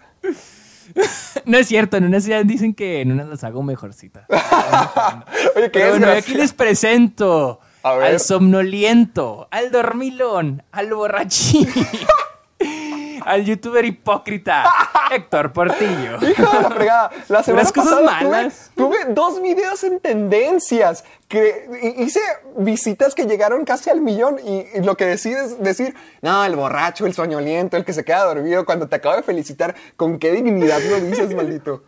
No 1.46 1.58
es 1.58 1.68
cierto, 1.68 1.98
en 1.98 2.06
unas 2.06 2.25
ya 2.25 2.44
dicen 2.44 2.74
que 2.74 3.01
en 3.01 3.12
unas 3.12 3.27
las 3.27 3.44
hago 3.44 3.62
mejorcita. 3.62 4.25
Oye, 5.56 5.70
qué 5.70 5.80
Pero 5.80 5.92
bueno, 5.92 6.08
aquí 6.08 6.34
les 6.34 6.54
presento 6.54 7.60
al 7.84 8.20
somnoliento, 8.20 9.48
al 9.51 9.72
dormilón, 9.72 10.63
al 10.72 10.92
borrachín, 10.94 11.68
al 13.25 13.44
youtuber 13.44 13.84
hipócrita, 13.84 14.63
Héctor 15.12 15.51
Portillo. 15.51 16.17
Hijo 16.22 16.50
de 16.55 16.62
la 16.62 16.70
fregada. 16.70 17.12
La 17.27 17.44
semana 17.44 17.70
Puras 17.70 17.74
cosas 17.74 18.01
pasada 18.01 18.22
malas. 18.22 18.72
tuve 18.75 18.98
dos 19.10 19.41
videos 19.41 19.84
en 19.84 20.00
tendencias. 20.00 21.03
Que 21.27 21.67
hi- 21.82 22.03
hice 22.03 22.20
visitas 22.58 23.15
que 23.15 23.25
llegaron 23.25 23.65
casi 23.65 23.89
al 23.89 24.00
millón. 24.01 24.38
Y, 24.46 24.65
y 24.75 24.82
lo 24.84 24.96
que 24.96 25.05
decides 25.05 25.62
decir, 25.62 25.96
no, 26.22 26.46
el 26.46 26.55
borracho, 26.55 27.05
el 27.05 27.13
soñoliento, 27.13 27.77
el 27.77 27.84
que 27.86 27.94
se 27.94 28.05
queda 28.05 28.24
dormido. 28.25 28.65
Cuando 28.65 28.88
te 28.88 28.96
acabo 28.96 29.15
de 29.15 29.24
felicitar, 29.24 29.75
¿con 29.98 30.20
qué 30.20 30.32
dignidad 30.32 30.79
lo 30.82 31.00
dices, 31.01 31.34
maldito? 31.36 31.84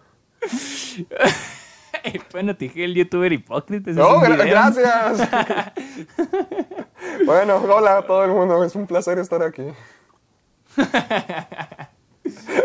bueno, 2.32 2.56
te 2.56 2.65
dije 2.65 2.84
el 2.84 2.94
youtuber 2.96 3.32
hipócrita. 3.34 3.91
No, 3.91 4.20
gra- 4.22 4.34
video. 4.34 4.48
gracias. 4.48 5.29
bueno, 7.25 7.58
hola 7.58 7.98
a 7.98 8.01
todo 8.03 8.24
el 8.25 8.32
mundo. 8.32 8.63
Es 8.63 8.75
un 8.75 8.88
placer 8.88 9.20
estar 9.20 9.41
aquí. 9.44 9.63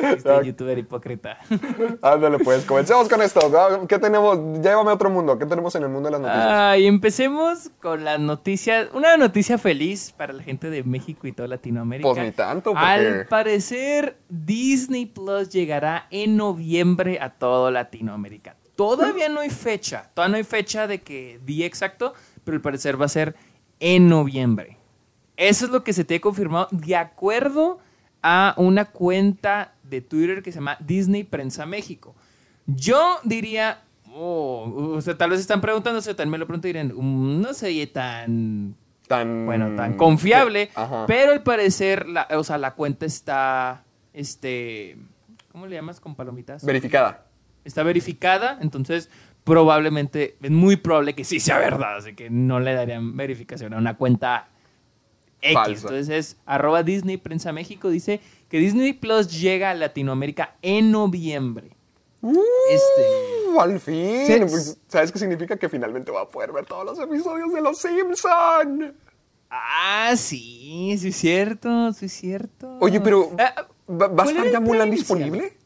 Este 0.02 0.44
youtuber 0.44 0.76
hipócrita. 0.78 1.38
Ándale, 2.02 2.38
pues, 2.40 2.64
comencemos 2.64 3.08
con 3.08 3.22
esto. 3.22 3.40
¿Qué 3.88 3.98
tenemos? 3.98 4.36
Llévame 4.60 4.90
a 4.90 4.94
otro 4.94 5.08
mundo. 5.10 5.38
¿Qué 5.38 5.46
tenemos 5.46 5.74
en 5.76 5.84
el 5.84 5.88
mundo 5.88 6.08
de 6.08 6.12
las 6.12 6.20
noticias? 6.20 6.46
Ah, 6.48 6.76
y 6.76 6.86
empecemos 6.86 7.70
con 7.80 8.02
las 8.04 8.18
noticias. 8.18 8.88
Una 8.92 9.16
noticia 9.16 9.58
feliz 9.58 10.12
para 10.16 10.32
la 10.32 10.42
gente 10.42 10.68
de 10.70 10.82
México 10.82 11.26
y 11.26 11.32
toda 11.32 11.46
Latinoamérica. 11.48 12.08
Pues 12.08 12.22
ni 12.22 12.32
tanto, 12.32 12.70
porque- 12.72 12.84
Al 12.84 13.26
parecer, 13.28 14.16
Disney 14.28 15.06
Plus 15.06 15.50
llegará 15.50 16.06
en 16.10 16.36
noviembre 16.36 17.20
a 17.20 17.30
toda 17.30 17.70
Latinoamérica. 17.70 18.56
Todavía 18.74 19.28
no 19.28 19.40
hay 19.40 19.50
fecha. 19.50 20.10
Todavía 20.14 20.32
no 20.32 20.36
hay 20.38 20.44
fecha 20.44 20.86
de 20.88 21.00
que 21.02 21.38
día 21.44 21.66
exacto, 21.66 22.14
pero 22.42 22.56
al 22.56 22.62
parecer 22.62 23.00
va 23.00 23.04
a 23.04 23.08
ser 23.08 23.36
en 23.78 24.08
noviembre. 24.08 24.78
Eso 25.36 25.66
es 25.66 25.70
lo 25.70 25.84
que 25.84 25.92
se 25.92 26.04
te 26.04 26.16
ha 26.16 26.20
confirmado 26.20 26.68
de 26.72 26.96
acuerdo 26.96 27.78
a 27.78 27.91
una 28.56 28.86
cuenta 28.86 29.74
de 29.82 30.00
Twitter 30.00 30.42
que 30.42 30.52
se 30.52 30.58
llama 30.58 30.76
Disney 30.80 31.24
Prensa 31.24 31.66
México. 31.66 32.14
Yo 32.66 33.18
diría, 33.24 33.80
oh, 34.14 34.92
o 34.96 35.00
sea, 35.00 35.16
tal 35.18 35.30
vez 35.30 35.40
están 35.40 35.60
preguntándose, 35.60 36.14
también 36.14 36.30
me 36.32 36.38
lo 36.38 36.46
pregunto 36.46 36.68
y 36.68 36.72
dirán, 36.72 36.92
"Mm, 36.94 37.40
no 37.40 37.52
sería 37.54 37.92
tan, 37.92 38.74
tan... 39.08 39.46
bueno, 39.46 39.74
tan 39.76 39.96
confiable, 39.96 40.70
pero 41.06 41.32
al 41.32 41.42
parecer, 41.42 42.08
la, 42.08 42.28
o 42.30 42.44
sea, 42.44 42.58
la 42.58 42.74
cuenta 42.74 43.04
está, 43.06 43.84
este, 44.12 44.96
¿cómo 45.50 45.66
le 45.66 45.76
llamas 45.76 46.00
con 46.00 46.14
palomitas? 46.14 46.64
Verificada. 46.64 47.26
está 47.64 47.82
verificada, 47.82 48.58
entonces 48.60 49.08
probablemente, 49.44 50.36
es 50.40 50.50
muy 50.50 50.76
probable 50.76 51.14
que 51.14 51.24
sí 51.24 51.40
sea 51.40 51.58
verdad, 51.58 51.96
así 51.96 52.14
que 52.14 52.30
no 52.30 52.60
le 52.60 52.74
darían 52.74 53.16
verificación 53.16 53.74
a 53.74 53.78
una 53.78 53.96
cuenta 53.96 54.48
X. 55.42 55.54
Falsa. 55.54 55.88
Entonces 55.88 56.08
es 56.08 56.36
arroba 56.46 56.82
Disney 56.82 57.16
Prensa 57.18 57.52
México, 57.52 57.88
dice 57.90 58.20
que 58.48 58.58
Disney 58.58 58.92
Plus 58.94 59.28
llega 59.40 59.70
a 59.70 59.74
Latinoamérica 59.74 60.56
en 60.62 60.90
noviembre. 60.90 61.76
Este, 62.70 63.02
Uh, 63.54 63.60
al 63.60 63.78
fin. 63.80 64.26
Sí. 64.26 64.38
Pues, 64.48 64.78
¿Sabes 64.88 65.12
qué 65.12 65.18
significa? 65.18 65.56
Que 65.58 65.68
finalmente 65.68 66.10
voy 66.10 66.22
a 66.22 66.26
poder 66.28 66.52
ver 66.52 66.64
todos 66.64 66.84
los 66.86 66.98
episodios 66.98 67.52
de 67.52 67.60
Los 67.60 67.78
Simpson. 67.78 68.94
ah, 69.50 70.14
sí, 70.16 70.96
sí 70.98 71.08
es 71.08 71.16
cierto, 71.16 71.92
sí 71.92 72.06
es 72.06 72.12
cierto. 72.12 72.78
Oye, 72.80 73.00
pero 73.00 73.30
Ah, 73.38 73.66
¿va, 73.90 74.06
va 74.06 74.22
a 74.22 74.24
¿cuál 74.24 74.28
estar 74.30 74.50
ya 74.52 74.60
Mulan 74.60 74.90
disponible? 74.90 75.58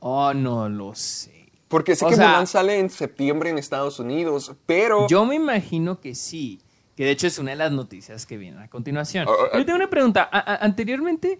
Oh, 0.00 0.32
no 0.34 0.68
lo 0.68 0.94
sé. 0.94 1.52
Porque 1.68 1.94
sé 1.96 2.04
O 2.04 2.08
que 2.08 2.16
sea- 2.16 2.28
Mulan 2.28 2.46
sale 2.46 2.78
en 2.78 2.90
septiembre 2.90 3.50
en 3.50 3.58
Estados 3.58 3.98
Unidos, 4.00 4.52
pero... 4.66 5.06
Yo 5.08 5.24
me 5.24 5.34
imagino 5.36 6.00
que 6.00 6.14
sí. 6.14 6.60
Que 6.96 7.04
de 7.04 7.10
hecho 7.10 7.26
es 7.26 7.38
una 7.38 7.50
de 7.50 7.56
las 7.56 7.72
noticias 7.72 8.24
que 8.26 8.36
vienen 8.38 8.60
a 8.60 8.68
continuación. 8.68 9.26
Ah, 9.28 9.32
ah, 9.52 9.58
Yo 9.58 9.64
tengo 9.66 9.76
una 9.76 9.90
pregunta. 9.90 10.28
A- 10.32 10.64
anteriormente, 10.64 11.38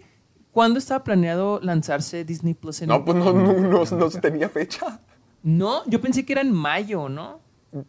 ¿cuándo 0.52 0.78
estaba 0.78 1.02
planeado 1.02 1.60
lanzarse 1.62 2.25
Disney 2.25 2.52
Plus 2.54 2.82
en 2.82 2.88
No, 2.90 3.04
pues 3.04 3.16
no, 3.16 3.32
no, 3.32 3.52
no, 3.54 3.84
no 3.84 4.10
se 4.10 4.20
tenía 4.20 4.48
fecha. 4.50 5.00
No, 5.42 5.82
yo 5.86 6.00
pensé 6.00 6.26
que 6.26 6.34
era 6.34 6.42
en 6.42 6.52
mayo, 6.52 7.08
¿no? 7.08 7.40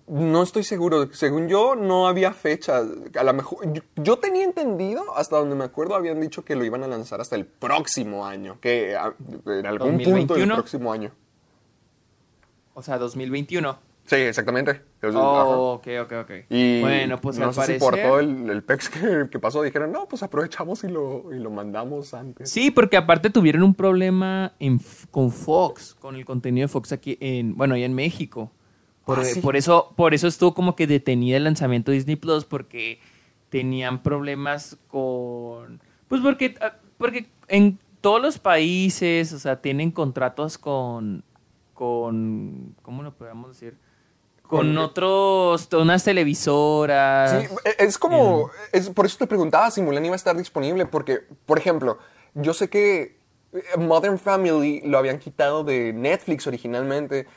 No 0.07 0.43
estoy 0.43 0.63
seguro. 0.63 1.11
Según 1.13 1.47
yo, 1.47 1.75
no 1.75 2.07
había 2.07 2.31
fecha. 2.33 2.83
A 3.17 3.23
lo 3.23 3.33
mejor. 3.33 3.71
Yo, 3.73 3.81
yo 3.95 4.17
tenía 4.17 4.43
entendido, 4.43 5.15
hasta 5.15 5.37
donde 5.37 5.55
me 5.55 5.63
acuerdo, 5.65 5.95
habían 5.95 6.19
dicho 6.21 6.43
que 6.45 6.55
lo 6.55 6.63
iban 6.65 6.83
a 6.83 6.87
lanzar 6.87 7.19
hasta 7.21 7.35
el 7.35 7.45
próximo 7.45 8.25
año. 8.25 8.59
Que 8.61 8.95
ah, 8.95 9.13
en 9.45 9.65
algún 9.65 9.97
punto 9.97 10.09
del 10.11 10.47
2021. 10.47 10.55
próximo 10.55 10.91
año. 10.93 11.11
O 12.73 12.81
sea, 12.83 12.97
2021. 12.97 13.77
Sí, 14.07 14.15
exactamente. 14.15 14.81
Ajá. 15.01 15.19
Oh, 15.19 15.73
ok, 15.73 15.87
ok, 16.03 16.13
ok. 16.21 16.31
Y 16.49 16.79
bueno, 16.79 17.19
pues 17.19 17.37
no 17.37 17.47
al 17.47 17.53
sé 17.53 17.59
parecer... 17.59 17.75
si 17.75 17.85
por 17.85 17.97
todo 17.99 18.19
el, 18.21 18.49
el 18.49 18.63
pex 18.63 18.89
que, 18.89 19.27
que 19.29 19.37
pasó 19.37 19.61
dijeron, 19.61 19.91
no, 19.91 20.07
pues 20.07 20.23
aprovechamos 20.23 20.83
y 20.85 20.87
lo, 20.87 21.25
y 21.33 21.39
lo 21.39 21.51
mandamos 21.51 22.13
antes. 22.13 22.49
Sí, 22.49 22.71
porque 22.71 22.95
aparte 22.95 23.29
tuvieron 23.29 23.63
un 23.63 23.75
problema 23.75 24.53
en 24.59 24.79
con 25.11 25.29
Fox, 25.29 25.93
con 25.93 26.15
el 26.15 26.23
contenido 26.23 26.63
de 26.63 26.69
Fox 26.69 26.93
aquí 26.93 27.17
en, 27.19 27.57
bueno, 27.57 27.75
allá 27.75 27.85
en 27.85 27.93
México. 27.93 28.49
Por, 29.05 29.19
Ah, 29.19 29.25
sí. 29.25 29.41
por 29.41 29.57
eso, 29.57 29.93
por 29.97 30.13
eso 30.13 30.27
estuvo 30.27 30.53
como 30.53 30.75
que 30.75 30.87
detenida 30.87 31.35
el 31.37 31.43
lanzamiento 31.43 31.91
de 31.91 31.97
Disney 31.97 32.15
Plus, 32.15 32.45
porque 32.45 32.99
tenían 33.49 34.03
problemas 34.03 34.77
con. 34.87 35.81
Pues 36.07 36.21
porque, 36.21 36.55
ah, 36.61 36.75
porque 36.97 37.27
en 37.49 37.77
todos 37.99 38.21
los 38.21 38.39
países, 38.39 39.33
o 39.33 39.39
sea, 39.39 39.61
tienen 39.61 39.91
contratos 39.91 40.57
con. 40.57 41.23
con 41.73 42.73
¿Cómo 42.81 43.03
lo 43.03 43.13
podemos 43.13 43.49
decir? 43.49 43.75
Con 44.47 44.59
Con- 44.59 44.77
otros, 44.77 45.67
unas 45.73 46.03
televisoras. 46.03 47.31
Sí, 47.43 47.47
e- 47.65 47.85
es 47.85 47.97
como, 47.97 48.49
es, 48.71 48.89
por 48.89 49.05
eso 49.05 49.17
te 49.17 49.27
preguntaba 49.27 49.69
si 49.71 49.81
Mulan 49.81 50.05
iba 50.05 50.15
a 50.15 50.17
estar 50.17 50.35
disponible, 50.37 50.85
porque, 50.85 51.21
por 51.45 51.57
ejemplo, 51.57 51.97
yo 52.33 52.53
sé 52.53 52.69
que 52.69 53.17
eh, 53.53 53.77
Modern 53.77 54.17
Family 54.19 54.81
lo 54.85 54.97
habían 54.97 55.19
quitado 55.19 55.63
de 55.63 55.93
Netflix 55.93 56.47
originalmente 56.47 57.27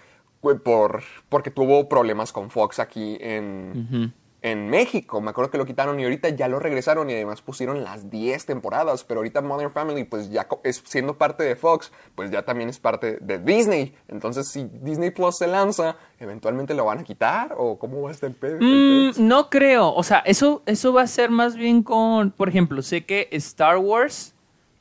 güey, 0.43 0.57
por, 0.59 1.03
porque 1.29 1.51
tuvo 1.51 1.89
problemas 1.89 2.33
con 2.33 2.49
Fox 2.51 2.79
aquí 2.79 3.19
en, 3.21 4.15
en 4.43 4.69
México. 4.69 5.21
Me 5.21 5.31
acuerdo 5.31 5.51
que 5.51 5.59
lo 5.59 5.67
quitaron 5.67 6.01
y 6.01 6.05
ahorita 6.05 6.31
ya 6.31 6.49
lo 6.49 6.59
regresaron 6.59 7.11
y 7.11 7.15
además 7.15 7.43
pusieron 7.43 7.85
las 7.85 8.11
10 8.11 8.47
temporadas, 8.47 9.05
pero 9.05 9.21
ahorita 9.21 9.43
Modern 9.43 9.71
Family, 9.71 10.05
pues 10.05 10.31
ya 10.31 10.49
es, 10.65 10.83
siendo 10.87 11.19
parte 11.19 11.45
de 11.45 11.57
Fox, 11.57 11.93
pues 12.15 12.31
ya 12.31 12.43
también 12.43 12.69
es 12.71 12.79
parte 12.79 13.19
de 13.21 13.39
Disney. 13.39 13.95
Entonces, 14.09 14.49
si 14.49 14.65
Disney 14.65 15.11
Plus 15.11 15.37
se 15.37 15.47
lanza, 15.47 15.97
eventualmente 16.19 16.75
lo 16.75 16.85
van 16.87 17.01
a 17.01 17.05
quitar 17.05 17.55
o 17.59 17.79
cómo 17.79 18.01
va 18.03 18.09
a 18.11 18.13
estar 18.13 18.31
el 18.31 18.37
pedo. 18.37 18.59
Mm, 18.61 19.13
no 19.19 19.51
creo. 19.51 19.93
O 19.95 20.03
sea, 20.03 20.19
eso, 20.21 20.63
eso 20.67 20.93
va 20.93 21.03
a 21.03 21.07
ser 21.07 21.31
más 21.31 21.57
bien 21.57 21.83
con. 21.83 22.31
Por 22.31 22.49
ejemplo, 22.49 22.81
sé 22.83 23.05
que 23.05 23.29
Star 23.33 23.77
Wars 23.79 24.35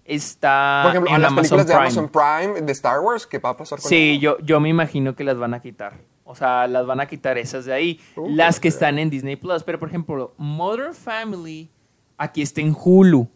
está 0.06 0.82
Por 0.84 0.92
ejemplo, 0.92 1.10
en 1.12 1.16
en 1.18 1.22
las 1.22 1.32
Amazon 1.32 1.58
películas 1.58 1.68
de 1.68 1.74
Prime. 1.74 1.88
Amazon 1.88 2.10
Prime 2.50 2.62
de 2.66 2.72
Star 2.72 3.00
Wars, 3.02 3.28
¿qué 3.28 3.38
va 3.40 3.50
a 3.50 3.58
pasar 3.58 3.80
con 3.80 3.90
Sí, 3.90 4.14
eso? 4.14 4.22
yo, 4.22 4.38
yo 4.40 4.60
me 4.60 4.70
imagino 4.70 5.16
que 5.16 5.24
las 5.24 5.38
van 5.38 5.54
a 5.54 5.62
quitar. 5.62 5.98
O 6.30 6.36
sea, 6.36 6.68
las 6.68 6.86
van 6.86 7.00
a 7.00 7.08
quitar 7.08 7.40
esas 7.40 7.66
de 7.66 7.74
ahí. 7.74 8.00
Uh, 8.16 8.30
las 8.30 8.60
que 8.60 8.68
están 8.68 9.00
en 9.00 9.10
Disney 9.10 9.36
Plus. 9.36 9.64
Pero, 9.64 9.80
por 9.80 9.90
ejemplo, 9.90 10.36
Modern 10.38 10.94
Family, 10.94 11.72
aquí 12.20 12.44
está 12.44 12.62
en 12.62 12.76
Hulu. 12.80 13.28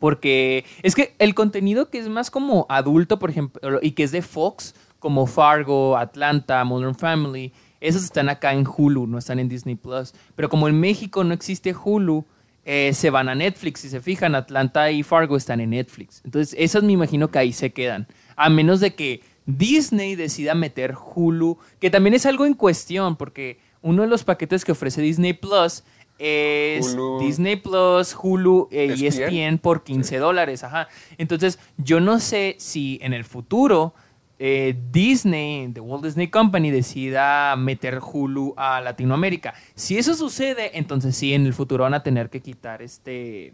Porque 0.00 0.64
es 0.82 0.96
que 0.96 1.14
el 1.20 1.36
contenido 1.36 1.90
que 1.90 2.00
es 2.00 2.08
más 2.08 2.28
como 2.28 2.66
adulto, 2.68 3.20
por 3.20 3.30
ejemplo, 3.30 3.78
y 3.80 3.92
que 3.92 4.02
es 4.02 4.10
de 4.10 4.20
Fox, 4.20 4.74
como 4.98 5.28
Fargo, 5.28 5.96
Atlanta, 5.96 6.64
Modern 6.64 6.96
Family, 6.96 7.52
esos 7.80 8.02
están 8.02 8.28
acá 8.28 8.52
en 8.52 8.66
Hulu, 8.66 9.06
no 9.06 9.18
están 9.18 9.38
en 9.38 9.48
Disney 9.48 9.76
Plus. 9.76 10.12
Pero 10.34 10.48
como 10.48 10.66
en 10.66 10.80
México 10.80 11.22
no 11.22 11.32
existe 11.32 11.72
Hulu, 11.72 12.24
eh, 12.64 12.90
se 12.94 13.10
van 13.10 13.28
a 13.28 13.36
Netflix. 13.36 13.82
Si 13.82 13.88
se 13.88 14.00
fijan, 14.00 14.34
Atlanta 14.34 14.90
y 14.90 15.04
Fargo 15.04 15.36
están 15.36 15.60
en 15.60 15.70
Netflix. 15.70 16.20
Entonces, 16.24 16.56
esas 16.58 16.82
me 16.82 16.90
imagino 16.90 17.30
que 17.30 17.38
ahí 17.38 17.52
se 17.52 17.72
quedan. 17.72 18.08
A 18.34 18.50
menos 18.50 18.80
de 18.80 18.96
que 18.96 19.22
Disney 19.46 20.14
decida 20.14 20.54
meter 20.54 20.94
Hulu, 20.94 21.58
que 21.78 21.90
también 21.90 22.14
es 22.14 22.26
algo 22.26 22.46
en 22.46 22.54
cuestión, 22.54 23.16
porque 23.16 23.58
uno 23.82 24.02
de 24.02 24.08
los 24.08 24.24
paquetes 24.24 24.64
que 24.64 24.72
ofrece 24.72 25.02
Disney 25.02 25.32
Plus 25.32 25.84
es 26.18 26.94
Hulu. 26.94 27.20
Disney 27.20 27.56
Plus, 27.56 28.14
Hulu 28.14 28.68
e 28.70 28.92
ESPN. 28.92 29.22
ESPN 29.22 29.58
por 29.58 29.82
15 29.82 30.18
dólares. 30.18 30.62
Ajá. 30.64 30.88
Entonces, 31.18 31.58
yo 31.78 32.00
no 32.00 32.20
sé 32.20 32.56
si 32.58 32.98
en 33.02 33.14
el 33.14 33.24
futuro 33.24 33.94
eh, 34.42 34.74
Disney, 34.90 35.68
The 35.72 35.80
Walt 35.80 36.04
Disney 36.04 36.28
Company, 36.28 36.70
decida 36.70 37.54
meter 37.56 38.00
Hulu 38.00 38.54
a 38.56 38.80
Latinoamérica. 38.80 39.54
Si 39.74 39.98
eso 39.98 40.14
sucede, 40.14 40.78
entonces 40.78 41.14
sí, 41.14 41.34
en 41.34 41.44
el 41.44 41.52
futuro 41.52 41.84
van 41.84 41.92
a 41.94 42.02
tener 42.02 42.30
que 42.30 42.40
quitar 42.40 42.80
este. 42.80 43.52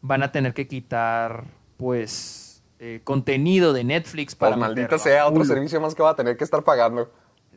Van 0.00 0.22
a 0.22 0.32
tener 0.32 0.52
que 0.52 0.66
quitar, 0.66 1.44
pues, 1.76 2.43
eh, 2.78 3.00
contenido 3.04 3.72
de 3.72 3.84
Netflix 3.84 4.34
para. 4.34 4.56
Pues 4.56 4.60
maldita 4.60 4.98
sea, 4.98 5.26
otro 5.26 5.44
servicio 5.44 5.80
más 5.80 5.94
que 5.94 6.02
va 6.02 6.10
a 6.10 6.16
tener 6.16 6.36
que 6.36 6.44
estar 6.44 6.62
pagando. 6.64 7.10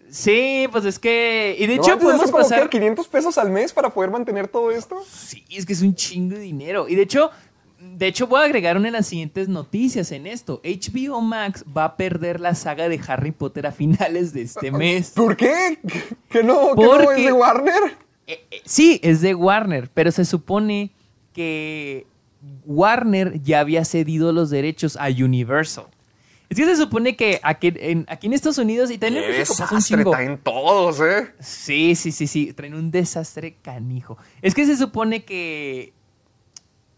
Sí, 0.10 0.68
pues 0.72 0.86
es 0.86 1.00
que. 1.00 1.56
Y 1.60 1.68
de 1.68 1.76
¿No 1.76 1.82
hecho, 1.84 2.00
podemos 2.00 2.32
como 2.32 2.44
pasar. 2.44 2.64
que 2.70 2.78
500 2.78 3.08
pesos 3.10 3.38
al 3.38 3.50
mes 3.50 3.74
para 3.74 3.90
poder 3.90 4.10
mantener 4.10 4.48
todo 4.48 4.72
esto? 4.72 5.04
Sí, 5.10 5.44
es 5.50 5.66
que 5.66 5.74
es 5.74 5.82
un 5.82 5.96
chingo 5.96 6.36
de 6.36 6.42
dinero. 6.42 6.88
Y 6.88 6.96
de 6.96 7.02
hecho, 7.02 7.30
de 7.80 8.08
hecho 8.08 8.28
voy 8.28 8.40
a 8.42 8.46
agregar 8.46 8.78
una 8.78 8.86
de 8.86 8.92
las 8.92 9.08
siguientes 9.08 9.50
noticias 9.50 10.12
en 10.14 10.26
esto. 10.26 10.62
HBO 10.64 11.20
Max 11.22 11.66
va 11.76 11.84
a 11.84 11.98
perder 11.98 12.40
la 12.40 12.56
saga 12.56 12.88
de 12.88 13.02
Harry 13.08 13.32
Potter 13.32 13.68
a 13.68 13.74
finales 13.74 14.32
de 14.34 14.44
este 14.44 14.72
mes. 14.72 15.10
¿Por 15.12 15.36
qué? 15.36 15.80
¿Que 16.30 16.42
no? 16.44 16.74
¿Que 16.76 16.84
no 16.84 16.90
Porque- 16.92 17.16
es 17.20 17.26
de 17.26 17.34
Warner? 17.34 17.98
Eh, 18.28 18.46
eh, 18.52 18.62
sí, 18.66 19.00
es 19.04 19.20
de 19.22 19.36
Warner, 19.36 19.90
pero 19.94 20.12
se 20.12 20.24
supone 20.26 20.92
que 21.34 22.08
Warner 22.66 23.42
ya 23.42 23.60
había 23.62 23.86
cedido 23.86 24.32
los 24.32 24.50
derechos 24.50 24.98
a 24.98 25.08
Universal. 25.08 25.86
Es 26.50 26.58
que 26.58 26.66
se 26.66 26.78
supone 26.78 27.16
que 27.18 27.40
aquí 27.44 27.74
en, 27.76 28.06
aquí 28.08 28.28
en 28.28 28.34
Estados 28.34 28.58
Unidos 28.58 28.90
y 28.90 28.98
también 28.98 29.24
en 29.26 29.32
Qué 29.32 29.40
México 29.40 29.56
pasa 29.58 29.76
un 29.76 29.82
chingo. 29.82 30.12
traen 30.12 30.38
todos, 30.38 31.02
¿eh? 31.02 31.34
Sí, 31.40 31.96
sí, 31.96 32.12
sí, 32.14 32.26
sí. 32.28 32.54
Traen 32.54 32.74
un 32.74 32.90
desastre 32.90 33.58
canijo. 33.62 34.18
Es 34.42 34.56
que 34.56 34.66
se 34.66 34.78
supone 34.78 35.26
que 35.26 35.92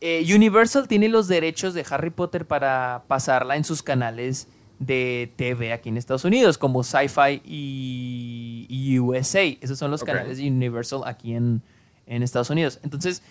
eh, 0.01 0.23
Universal 0.33 0.87
tiene 0.87 1.09
los 1.09 1.27
derechos 1.27 1.73
de 1.73 1.83
Harry 1.89 2.11
Potter 2.11 2.45
para 2.45 3.03
pasarla 3.07 3.55
en 3.55 3.63
sus 3.63 3.81
canales 3.81 4.47
de 4.77 5.31
TV 5.35 5.73
aquí 5.73 5.89
en 5.89 5.97
Estados 5.97 6.25
Unidos, 6.25 6.57
como 6.57 6.83
Sci-Fi 6.83 7.41
y, 7.43 8.67
y 8.69 8.99
USA. 8.99 9.41
Esos 9.61 9.79
son 9.79 9.89
los 9.89 10.03
canales 10.03 10.37
de 10.37 10.47
Universal 10.47 11.01
aquí 11.05 11.33
en, 11.33 11.63
en 12.05 12.21
Estados 12.21 12.51
Unidos. 12.51 12.79
Entonces, 12.83 13.23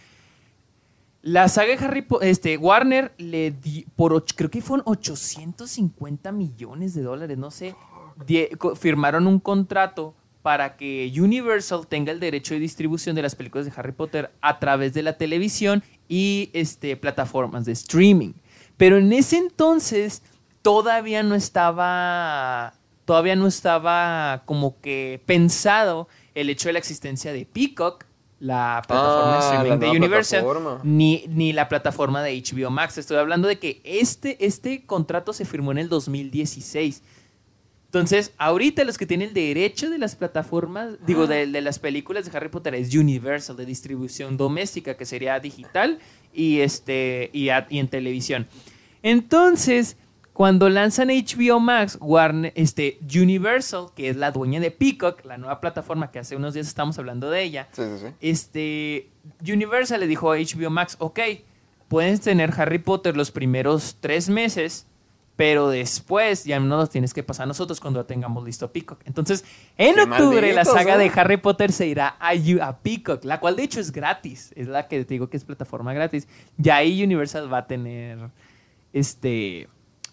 la 1.23 1.49
saga 1.49 1.77
de 1.77 1.85
Harry 1.85 2.03
Potter, 2.03 2.29
este, 2.29 2.57
Warner 2.57 3.13
le 3.19 3.51
di, 3.51 3.87
por, 3.97 4.13
och- 4.13 4.33
creo 4.37 4.51
que 4.51 4.63
fueron 4.63 4.85
850 4.87 6.33
millones 6.33 6.95
de 6.95 7.03
dólares, 7.03 7.37
no 7.39 7.51
sé, 7.51 7.75
firmaron 8.77 9.27
un 9.27 9.39
contrato 9.41 10.15
para 10.43 10.77
que 10.77 11.13
Universal 11.21 11.87
tenga 11.87 12.13
el 12.13 12.21
derecho 12.21 12.55
de 12.55 12.61
distribución 12.61 13.15
de 13.17 13.23
las 13.23 13.35
películas 13.35 13.67
de 13.67 13.73
Harry 13.77 13.93
Potter 13.93 14.31
a 14.41 14.59
través 14.59 14.95
de 14.95 15.03
la 15.03 15.17
televisión 15.19 15.83
y 16.09 16.51
este, 16.53 16.97
plataformas 16.97 17.65
de 17.65 17.73
streaming. 17.73 18.33
Pero 18.77 18.97
en 18.99 19.13
ese 19.13 19.37
entonces 19.37 20.23
todavía 20.63 21.23
no 21.23 21.35
estaba, 21.35 22.75
todavía 23.05 23.37
no 23.37 23.47
estaba 23.47 24.43
como 24.47 24.81
que 24.81 25.21
pensado 25.27 26.09
el 26.35 26.49
hecho 26.51 26.69
de 26.69 26.75
la 26.75 26.79
existencia 26.79 27.33
de 27.33 27.45
Peacock, 27.45 28.05
la 28.41 28.83
plataforma 28.87 29.31
de 29.33 29.37
Ah, 29.37 29.41
streaming 29.41 29.71
la 29.71 29.77
de 29.79 29.91
Universal, 29.99 30.45
plataforma. 30.45 30.81
ni, 30.85 31.25
ni 31.29 31.53
la 31.53 31.69
plataforma 31.69 32.23
de 32.23 32.41
HBO 32.41 32.71
Max. 32.71 32.97
Estoy 32.99 33.17
hablando 33.17 33.49
de 33.49 33.59
que 33.59 33.81
este, 33.85 34.45
este 34.47 34.85
contrato 34.87 35.33
se 35.33 35.45
firmó 35.45 35.73
en 35.73 35.79
el 35.79 35.89
2016. 35.89 37.03
Entonces, 37.87 38.33
ahorita 38.37 38.85
los 38.85 38.99
que 38.99 39.07
tienen 39.07 39.29
el 39.29 39.35
derecho 39.35 39.89
de 39.89 39.97
las 39.99 40.15
plataformas, 40.15 40.95
digo, 41.07 41.27
de, 41.27 41.47
de 41.47 41.61
las 41.63 41.79
películas 41.79 42.27
de 42.31 42.37
Harry 42.37 42.51
Potter 42.51 42.75
es 42.75 42.95
Universal, 42.95 43.57
de 43.57 43.65
distribución 43.65 44.37
doméstica, 44.37 44.95
que 44.97 45.07
sería 45.07 45.41
digital 45.41 45.99
y, 46.35 46.61
este, 46.61 47.31
y, 47.33 47.49
a- 47.49 47.67
y 47.71 47.79
en 47.79 47.89
televisión. 47.89 48.47
Entonces, 49.03 49.97
cuando 50.39 50.69
lanzan 50.69 51.09
HBO 51.09 51.59
Max, 51.59 51.99
Warner, 52.01 52.53
este, 52.55 53.01
Universal, 53.13 53.87
que 53.97 54.09
es 54.09 54.15
la 54.15 54.31
dueña 54.31 54.61
de 54.61 54.71
Peacock, 54.71 55.25
la 55.25 55.37
nueva 55.37 55.61
plataforma 55.61 56.13
que 56.13 56.21
hace 56.21 56.37
unos 56.37 56.55
días 56.55 56.69
estamos 56.69 56.97
hablando 56.97 57.29
de 57.29 57.43
ella, 57.43 57.67
Sí, 57.73 57.83
sí, 57.83 58.07
sí. 58.07 58.15
este, 58.21 59.09
Universal 59.53 59.99
le 59.99 60.07
dijo 60.07 60.31
a 60.31 60.37
HBO 60.37 60.71
Max, 60.71 60.95
ok, 61.01 61.19
puedes 61.89 62.21
tener 62.21 62.53
Harry 62.57 62.79
Potter 62.79 63.17
los 63.17 63.33
primeros 63.33 63.97
tres 63.99 64.29
meses, 64.29 64.87
pero 65.35 65.71
después 65.71 66.45
ya 66.45 66.61
no 66.61 66.77
los 66.77 66.91
tienes 66.91 67.13
que 67.15 67.25
pasar 67.25 67.43
a 67.43 67.47
nosotros 67.49 67.81
cuando 67.81 68.05
tengamos 68.05 68.45
listo 68.45 68.71
Peacock. 68.71 69.01
Entonces, 69.07 69.45
en 69.77 69.97
Qué 69.97 70.03
octubre 70.03 70.53
la 70.53 70.65
saga 70.65 70.93
¿no? 70.93 71.01
de 71.01 71.11
Harry 71.17 71.39
Potter 71.39 71.73
se 71.73 71.89
irá 71.89 72.15
a, 72.21 72.31
a 72.63 72.79
Peacock, 72.79 73.25
la 73.25 73.41
cual 73.41 73.57
de 73.57 73.65
hecho 73.65 73.81
es 73.81 73.91
gratis, 73.91 74.53
es 74.55 74.69
la 74.69 74.87
que 74.87 75.05
te 75.05 75.15
digo 75.15 75.29
que 75.29 75.37
es 75.37 75.43
plataforma 75.43 75.93
gratis. 75.95 76.29
Y 76.63 76.69
ahí 76.69 77.03
Universal 77.03 77.53
va 77.53 77.59
a 77.59 77.67
tener, 77.67 78.31
este, 78.93 79.67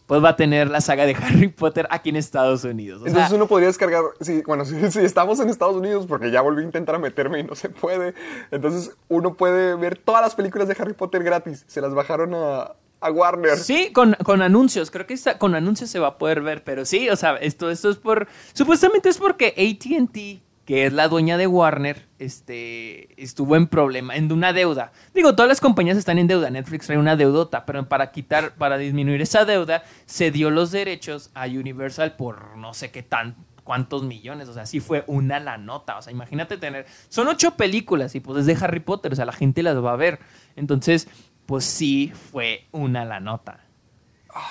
pues 0.08 0.24
va 0.24 0.30
a 0.30 0.36
tener 0.36 0.70
la 0.70 0.82
saga 0.82 1.06
de 1.06 1.16
Harry 1.22 1.48
Potter 1.48 1.88
aquí 1.90 2.10
en 2.10 2.16
Estados 2.18 2.64
Unidos. 2.64 3.02
O 3.02 3.04
sea, 3.06 3.10
Entonces 3.12 3.34
uno 3.34 3.48
podría 3.48 3.68
descargar, 3.68 4.04
sí, 4.22 4.44
bueno, 4.46 4.64
si, 4.66 4.92
si 4.92 5.00
estamos 5.00 5.40
en 5.40 5.50
Estados 5.50 5.76
Unidos, 5.76 6.06
porque 6.08 6.30
ya 6.32 6.42
volví 6.42 6.62
a 6.62 6.66
intentar 6.66 7.00
meterme 7.00 7.40
y 7.40 7.44
no 7.44 7.56
se 7.56 7.70
puede, 7.70 8.14
entonces 8.52 8.96
uno 9.08 9.34
puede 9.36 9.76
ver 9.76 9.98
todas 9.98 10.22
las 10.22 10.36
películas 10.36 10.68
de 10.68 10.76
Harry 10.80 10.94
Potter 10.94 11.24
gratis. 11.24 11.64
Se 11.68 11.82
las 11.82 11.94
bajaron 11.94 12.34
a, 12.36 12.74
a 13.02 13.12
Warner. 13.12 13.58
Sí, 13.58 13.92
con, 13.94 14.14
con 14.24 14.42
anuncios. 14.42 14.92
Creo 14.92 15.06
que 15.08 15.14
está- 15.14 15.38
con 15.38 15.56
anuncios 15.56 15.90
se 15.90 16.00
va 16.00 16.08
a 16.08 16.18
poder 16.18 16.42
ver, 16.42 16.64
pero 16.64 16.86
sí, 16.86 17.10
o 17.10 17.16
sea, 17.16 17.36
esto, 17.38 17.70
esto 17.70 17.90
es 17.90 17.98
por. 17.98 18.28
Supuestamente 18.54 19.10
es 19.10 19.18
porque 19.18 19.48
ATT, 19.58 20.42
que 20.66 20.88
es 20.88 20.94
la 20.94 21.08
dueña 21.08 21.38
de 21.38 21.46
Warner, 21.46 22.08
este, 22.18 23.22
estuvo 23.22 23.56
en 23.56 23.68
problema, 23.68 24.16
en 24.16 24.32
una 24.32 24.52
deuda. 24.52 24.92
Digo, 25.14 25.36
todas 25.36 25.48
las 25.48 25.62
compañías 25.62 25.98
están 25.98 26.18
en 26.18 26.28
deuda. 26.28 26.50
Netflix 26.50 26.88
trae 26.88 26.98
una 26.98 27.16
deudota, 27.16 27.66
pero 27.66 27.88
para 27.88 28.12
quitar, 28.12 28.56
para 28.56 28.78
disminuir 28.78 29.22
esa 29.22 29.46
deuda, 29.46 29.84
se 30.06 30.32
dio 30.32 30.50
los 30.50 30.72
derechos 30.72 31.30
a 31.36 31.46
Universal 31.46 32.16
por 32.16 32.58
no 32.58 32.74
sé 32.74 32.92
qué 32.92 33.04
tan 33.04 33.36
cuántos 33.64 34.04
millones, 34.04 34.48
o 34.48 34.54
sea, 34.54 34.68
sí 34.68 34.80
fue 34.80 35.04
una 35.08 35.40
la 35.40 35.58
nota, 35.58 35.98
o 35.98 36.02
sea, 36.04 36.14
imagínate 36.14 36.58
tener, 36.58 36.86
son 37.10 37.28
ocho 37.28 37.56
películas 37.58 38.14
y 38.14 38.20
pues 38.20 38.42
es 38.42 38.46
de 38.46 38.56
Harry 38.64 38.80
Potter, 38.80 39.12
o 39.12 39.16
sea, 39.16 39.26
la 39.26 39.34
gente 39.34 39.64
las 39.64 39.84
va 39.84 39.92
a 39.92 39.96
ver, 39.96 40.20
entonces, 40.56 41.08
pues 41.48 41.66
sí 41.66 42.14
fue 42.32 42.68
una 42.72 43.06
la 43.06 43.20
nota. 43.20 43.62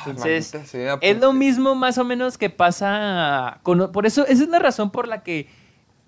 Entonces, 0.07 0.53
maldita 0.53 0.69
sea, 0.69 0.99
es 1.01 1.21
lo 1.21 1.33
mismo 1.33 1.77
más 1.77 1.97
o 1.99 2.05
menos 2.05 2.39
que 2.39 2.51
pasa 2.51 3.61
con... 3.63 3.93
Por 3.93 4.07
eso, 4.07 4.27
esa 4.27 4.43
es 4.43 4.49
la 4.49 4.59
razón 4.59 4.91
por 4.91 5.07
la 5.07 5.23
que 5.23 5.49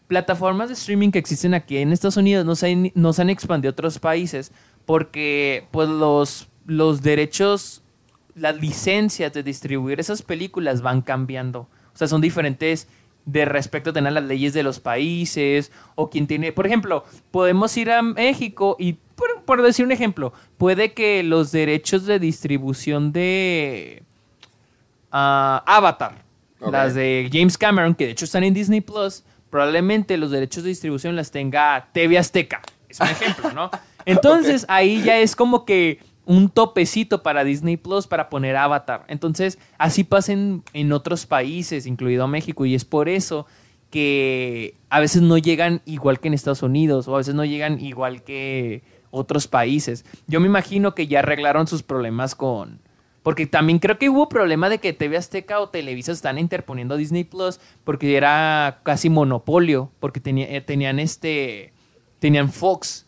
plataformas 0.07 0.69
de 0.69 0.75
streaming 0.75 1.11
que 1.11 1.19
existen 1.19 1.55
aquí 1.55 1.79
en 1.79 1.93
Estados 1.93 2.17
Unidos 2.17 2.45
no 2.45 2.55
se 2.55 2.71
han, 2.71 2.93
no 2.95 3.13
se 3.13 3.23
han 3.23 3.31
expandido 3.31 3.71
a 3.71 3.73
otros 3.73 3.99
países 3.99 4.53
porque 4.85 5.67
pues 5.71 5.89
los, 5.89 6.49
los 6.65 7.03
derechos, 7.03 7.83
las 8.35 8.57
licencias 8.61 9.33
de 9.33 9.43
distribuir 9.43 10.01
esas 10.01 10.23
películas 10.23 10.81
van 10.81 11.03
cambiando. 11.03 11.69
O 11.93 11.99
sea, 11.99 12.09
son 12.09 12.21
diferentes 12.21 12.89
de 13.25 13.45
respecto 13.45 13.91
a 13.91 13.93
tener 13.93 14.13
las 14.13 14.25
leyes 14.25 14.55
de 14.55 14.63
los 14.63 14.79
países 14.79 15.73
o 15.97 16.09
quien 16.09 16.29
tiene, 16.29 16.53
por 16.53 16.67
ejemplo, 16.67 17.05
podemos 17.33 17.77
ir 17.77 17.91
a 17.91 18.01
México 18.01 18.77
y 18.79 18.95
por, 19.17 19.43
por 19.43 19.63
decir 19.63 19.85
un 19.85 19.93
ejemplo, 19.93 20.33
puede 20.57 20.93
que 20.93 21.25
los 21.25 21.51
derechos 21.51 22.07
de 22.07 22.21
distribución 22.21 23.13
de 23.13 24.05
ah, 25.11 25.65
Avatar, 25.67 26.25
las 26.61 26.95
de 26.95 27.29
James 27.33 27.59
Cameron, 27.59 27.95
que 27.95 28.07
de 28.07 28.13
hecho 28.13 28.25
están 28.25 28.45
en 28.45 28.55
Disney 28.55 28.81
Plus, 28.81 29.25
probablemente 29.51 30.17
los 30.17 30.31
derechos 30.31 30.63
de 30.63 30.71
distribución 30.71 31.17
las 31.17 31.31
tenga 31.31 31.89
TV 31.93 32.19
Azteca. 32.19 32.63
Es 32.89 33.01
un 33.01 33.09
ejemplo, 33.09 33.53
¿no? 33.53 33.71
Entonces 34.05 34.65
ahí 34.69 35.03
ya 35.03 35.19
es 35.19 35.37
como 35.37 35.65
que 35.65 36.01
un 36.25 36.49
topecito 36.49 37.23
para 37.23 37.45
Disney 37.45 37.77
Plus 37.77 38.07
para 38.07 38.29
poner 38.29 38.57
Avatar. 38.57 39.05
Entonces 39.09 39.59
así 39.79 40.05
pasa 40.05 40.33
en, 40.33 40.63
en 40.73 40.93
otros 40.93 41.27
países, 41.27 41.87
incluido 41.87 42.27
México, 42.29 42.67
y 42.67 42.75
es 42.75 42.85
por 42.85 43.09
eso 43.09 43.47
que 43.91 44.75
a 44.91 45.01
veces 45.01 45.23
no 45.23 45.39
llegan 45.39 45.81
igual 45.85 46.21
que 46.21 46.29
en 46.29 46.35
Estados 46.35 46.63
Unidos 46.63 47.09
o 47.09 47.15
a 47.15 47.19
veces 47.19 47.35
no 47.35 47.45
llegan 47.45 47.81
igual 47.81 48.23
que 48.23 48.83
otros 49.11 49.47
países. 49.47 50.05
Yo 50.27 50.41
me 50.41 50.47
imagino 50.47 50.95
que 50.95 51.07
ya 51.07 51.21
arreglaron 51.21 51.67
sus 51.67 51.83
problemas 51.83 52.35
con... 52.35 52.81
Porque 53.27 53.49
también 53.49 53.81
creo 53.81 53.99
que 53.99 54.09
hubo 54.09 54.29
problema 54.29 54.69
de 54.69 54.79
que 54.79 54.93
TV 54.93 55.17
Azteca 55.17 55.59
o 55.59 55.69
Televisa 55.69 56.13
están 56.13 56.39
interponiendo 56.39 56.95
a 56.95 56.97
Disney 56.97 57.25
Plus 57.25 57.59
porque 57.83 58.17
era 58.17 58.79
casi 58.85 59.11
monopolio, 59.11 59.91
porque 59.99 60.21
tenía- 60.21 60.47
eh, 60.49 60.61
tenían 60.61 61.01
este... 61.01 61.73
Tenían 62.21 62.53
Fox. 62.53 63.05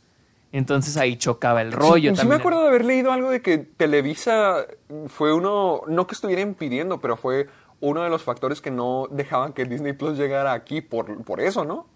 Entonces 0.50 0.96
ahí 0.96 1.14
chocaba 1.14 1.62
el 1.62 1.70
rollo. 1.70 2.10
Sí, 2.10 2.16
sí 2.16 2.26
me 2.26 2.30
también. 2.30 2.40
acuerdo 2.40 2.62
de 2.62 2.68
haber 2.68 2.84
leído 2.84 3.12
algo 3.12 3.30
de 3.30 3.42
que 3.42 3.58
Televisa 3.58 4.66
fue 5.06 5.32
uno, 5.32 5.82
no 5.86 6.08
que 6.08 6.16
estuviera 6.16 6.42
impidiendo, 6.42 7.00
pero 7.00 7.16
fue 7.16 7.46
uno 7.78 8.02
de 8.02 8.10
los 8.10 8.24
factores 8.24 8.60
que 8.60 8.72
no 8.72 9.06
dejaban 9.12 9.52
que 9.52 9.66
Disney 9.66 9.92
Plus 9.92 10.18
llegara 10.18 10.52
aquí 10.52 10.80
por, 10.80 11.22
por 11.22 11.40
eso, 11.40 11.64
¿no? 11.64 11.86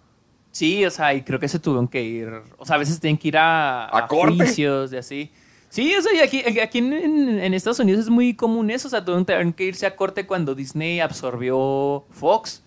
Sí, 0.52 0.84
o 0.84 0.90
sea, 0.92 1.12
y 1.12 1.22
creo 1.22 1.40
que 1.40 1.48
se 1.48 1.58
tuvieron 1.58 1.88
que 1.88 2.02
ir. 2.02 2.30
O 2.58 2.64
sea, 2.66 2.76
a 2.76 2.78
veces 2.78 3.00
tienen 3.00 3.18
que 3.18 3.26
ir 3.28 3.36
a, 3.38 3.86
¿A 3.96 4.06
corte? 4.06 4.36
juicios 4.36 4.92
y 4.92 4.96
así. 4.96 5.32
Sí, 5.72 5.94
o 5.96 6.02
sea, 6.02 6.12
y 6.12 6.18
aquí, 6.18 6.60
aquí 6.60 6.78
en, 6.80 7.54
Estados 7.54 7.78
Unidos 7.80 8.02
es 8.02 8.10
muy 8.10 8.34
común 8.34 8.68
eso. 8.68 8.88
O 8.88 8.90
sea, 8.90 9.02
tuvieron 9.02 9.54
que 9.54 9.64
irse 9.64 9.86
a 9.86 9.96
corte 9.96 10.26
cuando 10.26 10.54
Disney 10.54 11.00
absorbió 11.00 12.04
Fox. 12.10 12.62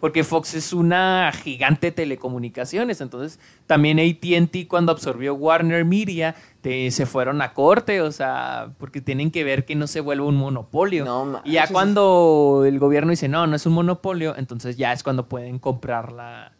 Porque 0.00 0.24
Fox 0.24 0.54
es 0.54 0.72
una 0.72 1.30
gigante 1.30 1.88
de 1.88 1.92
telecomunicaciones. 1.92 3.00
Entonces, 3.00 3.38
también 3.68 4.00
ATT 4.00 4.66
cuando 4.66 4.90
absorbió 4.90 5.34
Warner 5.34 5.84
Media, 5.84 6.34
te- 6.60 6.90
se 6.90 7.06
fueron 7.06 7.40
a 7.40 7.52
corte. 7.52 8.00
O 8.00 8.10
sea, 8.10 8.72
porque 8.78 9.00
tienen 9.00 9.30
que 9.30 9.44
ver 9.44 9.64
que 9.64 9.76
no 9.76 9.86
se 9.86 10.00
vuelva 10.00 10.26
un 10.26 10.36
monopolio. 10.36 11.04
No 11.04 11.42
y 11.44 11.52
ya 11.52 11.68
cuando 11.68 12.64
el 12.66 12.80
gobierno 12.80 13.10
dice, 13.10 13.28
no, 13.28 13.46
no 13.46 13.54
es 13.54 13.64
un 13.64 13.74
monopolio, 13.74 14.34
entonces 14.36 14.76
ya 14.76 14.92
es 14.92 15.04
cuando 15.04 15.28
pueden 15.28 15.60
comprarla. 15.60 16.50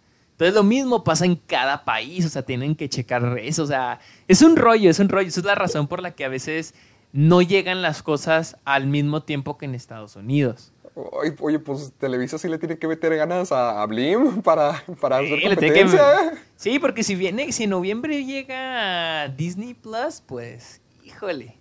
Entonces 0.41 0.55
lo 0.55 0.63
mismo 0.65 1.05
pasa 1.05 1.27
en 1.27 1.37
cada 1.37 1.85
país, 1.85 2.25
o 2.25 2.31
sea, 2.31 2.41
tienen 2.41 2.75
que 2.75 2.89
checar 2.89 3.39
eso, 3.41 3.63
o 3.65 3.67
sea, 3.67 4.01
es 4.27 4.41
un 4.41 4.57
rollo, 4.57 4.89
es 4.89 4.99
un 4.99 5.11
rollo, 5.11 5.29
esa 5.29 5.41
es 5.41 5.45
la 5.45 5.55
razón 5.55 5.87
por 5.87 6.01
la 6.01 6.13
que 6.13 6.25
a 6.25 6.31
veces 6.31 6.73
no 7.13 7.43
llegan 7.43 7.83
las 7.83 8.03
cosas 8.03 8.57
al 8.65 8.87
mismo 8.87 9.23
tiempo 9.23 9.59
que 9.59 9.67
en 9.67 9.75
Estados 9.75 10.17
Unidos. 10.17 10.73
Oye, 10.95 11.59
pues 11.59 11.93
Televisa 11.99 12.39
sí 12.39 12.49
le 12.49 12.57
tiene 12.57 12.79
que 12.79 12.89
meter 12.89 13.15
ganas 13.17 13.53
a, 13.53 13.85
Blim 13.85 14.41
para, 14.41 14.83
para 14.99 15.19
hacer 15.19 15.29
Sí, 15.29 15.41
que- 15.43 15.49
competencia. 15.49 16.01
¿eh? 16.15 16.31
Sí, 16.57 16.79
porque 16.79 17.03
si 17.03 17.17
viene, 17.17 17.53
si 17.53 17.65
en 17.65 17.71
noviembre 17.71 18.25
llega 18.25 19.29
Disney 19.29 19.75
Plus, 19.75 20.23
pues, 20.27 20.81
híjole. 21.05 21.60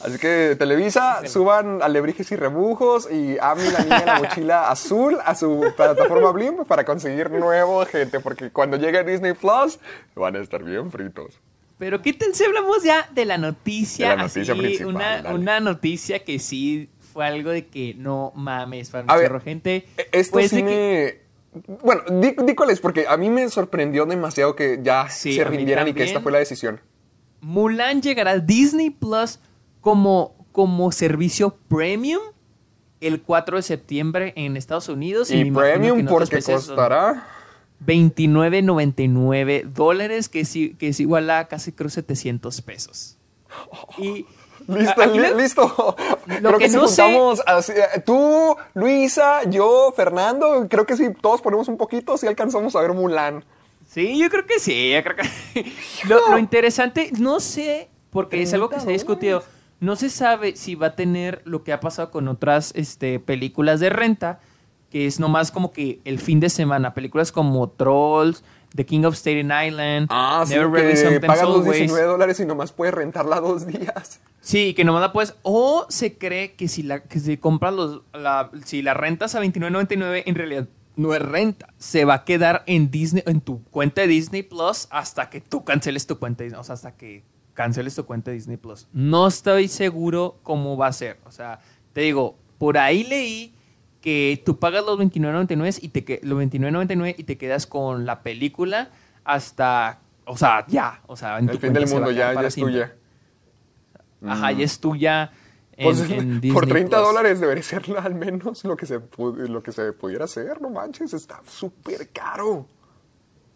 Así 0.00 0.18
que 0.18 0.56
Televisa, 0.58 1.26
suban 1.26 1.80
alebrijes 1.82 2.30
y 2.30 2.36
rebujos 2.36 3.08
y 3.10 3.38
Ami 3.40 3.62
la 3.70 3.78
niña 3.80 3.98
en 4.00 4.06
la 4.06 4.18
mochila 4.22 4.70
azul 4.70 5.16
a 5.24 5.34
su 5.34 5.72
plataforma 5.76 6.30
Blim 6.32 6.64
para 6.66 6.84
conseguir 6.84 7.30
nuevo 7.30 7.84
gente, 7.86 8.20
porque 8.20 8.50
cuando 8.50 8.76
llegue 8.76 9.02
Disney 9.04 9.32
Plus 9.32 9.78
van 10.14 10.36
a 10.36 10.40
estar 10.40 10.62
bien 10.62 10.90
fritos. 10.90 11.40
Pero 11.78 12.02
¿qué 12.02 12.12
tal 12.12 12.34
si 12.34 12.44
hablamos 12.44 12.82
ya 12.82 13.08
de 13.12 13.24
la 13.24 13.38
noticia? 13.38 14.10
De 14.10 14.16
la 14.16 14.22
noticia 14.24 14.52
así, 14.54 14.60
principal, 14.62 15.26
Una, 15.34 15.60
noticia 15.60 16.24
que 16.24 16.38
sí 16.38 16.90
fue 17.12 17.26
algo 17.26 17.50
de 17.50 17.66
que 17.66 17.94
no 17.96 18.32
mames, 18.34 18.94
A 18.94 19.00
un 19.00 19.40
gente. 19.40 19.86
E- 19.96 20.08
Esto 20.12 20.32
Pues 20.32 20.50
sí 20.50 20.62
que- 20.62 21.20
me... 21.22 21.26
Bueno, 21.82 22.02
di, 22.10 22.34
di 22.44 22.54
cuál 22.54 22.68
es, 22.68 22.80
porque 22.80 23.06
a 23.08 23.16
mí 23.16 23.30
me 23.30 23.48
sorprendió 23.48 24.04
demasiado 24.04 24.54
que 24.54 24.80
ya 24.82 25.08
Sí, 25.08 25.32
se 25.34 25.44
rindieran 25.44 25.88
y 25.88 25.94
que 25.94 26.04
esta 26.04 26.20
fue 26.20 26.30
la 26.32 26.38
decisión. 26.38 26.80
Mulan 27.40 28.02
llegará 28.02 28.32
a 28.32 28.38
Disney 28.38 28.90
Plus 28.90 29.38
como, 29.86 30.34
como 30.50 30.90
servicio 30.90 31.56
premium 31.68 32.20
el 33.00 33.22
4 33.22 33.58
de 33.58 33.62
septiembre 33.62 34.32
en 34.34 34.56
Estados 34.56 34.88
Unidos. 34.88 35.30
Y 35.30 35.36
imagino 35.42 35.60
premium 35.60 36.06
porque 36.06 36.42
costará... 36.42 37.24
29.99 37.86 39.62
dólares, 39.66 40.28
que 40.28 40.40
es, 40.40 40.50
que 40.52 40.88
es 40.88 40.98
igual 40.98 41.30
a 41.30 41.46
casi 41.46 41.70
creo 41.70 41.88
700 41.88 42.60
pesos. 42.62 43.16
Y 43.98 44.26
Listo, 44.66 45.06
li- 45.06 45.18
lo- 45.20 45.34
listo. 45.36 45.96
lo 46.26 46.48
creo 46.48 46.52
que, 46.58 46.64
que 46.64 46.70
si 46.70 46.76
no 46.76 46.88
sé- 46.88 47.02
juntamos 47.04 47.40
así, 47.46 47.70
eh, 47.70 48.00
tú, 48.04 48.56
Luisa, 48.74 49.44
yo, 49.48 49.92
Fernando, 49.94 50.66
creo 50.68 50.84
que 50.84 50.96
si 50.96 51.14
todos 51.14 51.40
ponemos 51.40 51.68
un 51.68 51.76
poquito, 51.76 52.16
sí 52.18 52.26
alcanzamos 52.26 52.74
a 52.74 52.80
ver 52.80 52.92
Mulan. 52.92 53.44
Sí, 53.88 54.18
yo 54.18 54.28
creo 54.30 54.44
que 54.46 54.58
sí, 54.58 54.90
yo 54.92 55.02
creo 55.04 55.14
que... 55.16 55.72
lo, 56.08 56.30
lo 56.32 56.38
interesante, 56.38 57.12
no 57.20 57.38
sé, 57.38 57.88
porque 58.10 58.42
es 58.42 58.52
algo 58.54 58.68
que 58.68 58.80
se 58.80 58.88
ha 58.88 58.92
discutido, 58.92 59.44
no 59.80 59.96
se 59.96 60.10
sabe 60.10 60.56
si 60.56 60.74
va 60.74 60.88
a 60.88 60.96
tener 60.96 61.42
lo 61.44 61.62
que 61.64 61.72
ha 61.72 61.80
pasado 61.80 62.10
con 62.10 62.28
otras 62.28 62.72
este, 62.76 63.20
películas 63.20 63.80
de 63.80 63.90
renta, 63.90 64.40
que 64.90 65.06
es 65.06 65.20
nomás 65.20 65.50
como 65.50 65.72
que 65.72 66.00
el 66.04 66.18
fin 66.18 66.40
de 66.40 66.48
semana, 66.48 66.94
películas 66.94 67.32
como 67.32 67.68
Trolls, 67.70 68.42
The 68.74 68.84
King 68.86 69.04
of 69.04 69.14
Staten 69.14 69.50
Island, 69.66 70.06
Ah, 70.10 70.44
sí, 70.46 70.54
Never 70.54 70.94
que 70.94 71.20
pagas 71.20 71.44
los 71.44 71.56
Always. 71.60 71.78
19 71.78 72.06
dólares 72.06 72.40
y 72.40 72.44
nomás 72.46 72.72
puedes 72.72 72.94
rentarla 72.94 73.40
dos 73.40 73.66
días. 73.66 74.20
Sí, 74.40 74.74
que 74.74 74.84
nomás 74.84 75.00
la 75.00 75.12
puedes. 75.12 75.34
O 75.42 75.86
se 75.88 76.16
cree 76.18 76.54
que 76.54 76.68
si 76.68 76.82
la 76.82 77.02
que 77.02 77.18
si 77.18 77.36
compras 77.36 77.74
los 77.74 78.02
la, 78.12 78.50
si 78.64 78.82
la 78.82 78.94
rentas 78.94 79.34
a 79.34 79.42
$29.99 79.42 80.22
en 80.26 80.34
realidad 80.34 80.68
no 80.94 81.14
es 81.14 81.20
renta, 81.22 81.68
se 81.78 82.04
va 82.04 82.14
a 82.14 82.24
quedar 82.24 82.62
en 82.66 82.90
Disney 82.90 83.22
en 83.26 83.40
tu 83.40 83.62
cuenta 83.64 84.02
de 84.02 84.06
Disney 84.08 84.42
Plus 84.42 84.86
hasta 84.90 85.30
que 85.30 85.40
tú 85.40 85.64
canceles 85.64 86.06
tu 86.06 86.18
cuenta, 86.18 86.44
de- 86.44 86.54
o 86.56 86.62
sea, 86.64 86.74
hasta 86.74 86.92
que 86.96 87.22
canceles 87.56 87.96
tu 87.96 88.04
cuenta 88.06 88.30
de 88.30 88.36
Disney 88.36 88.56
Plus. 88.56 88.86
No 88.92 89.26
estoy 89.26 89.66
seguro 89.66 90.38
cómo 90.44 90.76
va 90.76 90.86
a 90.86 90.92
ser, 90.92 91.18
o 91.26 91.32
sea, 91.32 91.58
te 91.92 92.02
digo, 92.02 92.36
por 92.58 92.78
ahí 92.78 93.02
leí 93.02 93.52
que 94.00 94.40
tú 94.46 94.58
pagas 94.60 94.84
los 94.84 94.96
$29.99 95.00 95.78
y 95.82 95.88
te 95.88 96.04
que- 96.04 96.20
los 96.22 96.38
$29.99 96.38 97.16
y 97.18 97.24
te 97.24 97.36
quedas 97.36 97.66
con 97.66 98.06
la 98.06 98.22
película 98.22 98.90
hasta 99.24 99.98
o 100.28 100.36
sea, 100.36 100.64
ya, 100.68 101.00
o 101.06 101.16
sea, 101.16 101.38
en 101.38 101.44
El 101.48 101.52
tu 101.52 101.58
fin 101.58 101.72
cuenta 101.72 101.80
del 101.80 101.88
mundo 101.88 102.10
ya, 102.10 102.34
ya 102.34 102.46
es 102.48 102.54
siempre. 102.54 102.74
tuya. 102.74 102.96
Ajá, 104.26 104.52
ya 104.52 104.64
es 104.64 104.78
tuya. 104.80 105.30
En, 105.78 105.84
Pues, 105.84 106.00
en 106.10 106.40
Disney 106.40 106.52
por 106.52 106.66
30 106.66 106.96
Plus. 106.96 107.08
dólares 107.08 107.38
debería 107.40 107.62
ser 107.62 107.82
al 107.98 108.14
menos 108.14 108.64
lo 108.64 108.76
que, 108.76 108.86
se, 108.86 108.98
lo 109.18 109.62
que 109.62 109.72
se 109.72 109.92
pudiera 109.92 110.24
hacer, 110.24 110.60
no 110.60 110.70
manches, 110.70 111.12
está 111.14 111.40
súper 111.46 112.08
caro. 112.10 112.66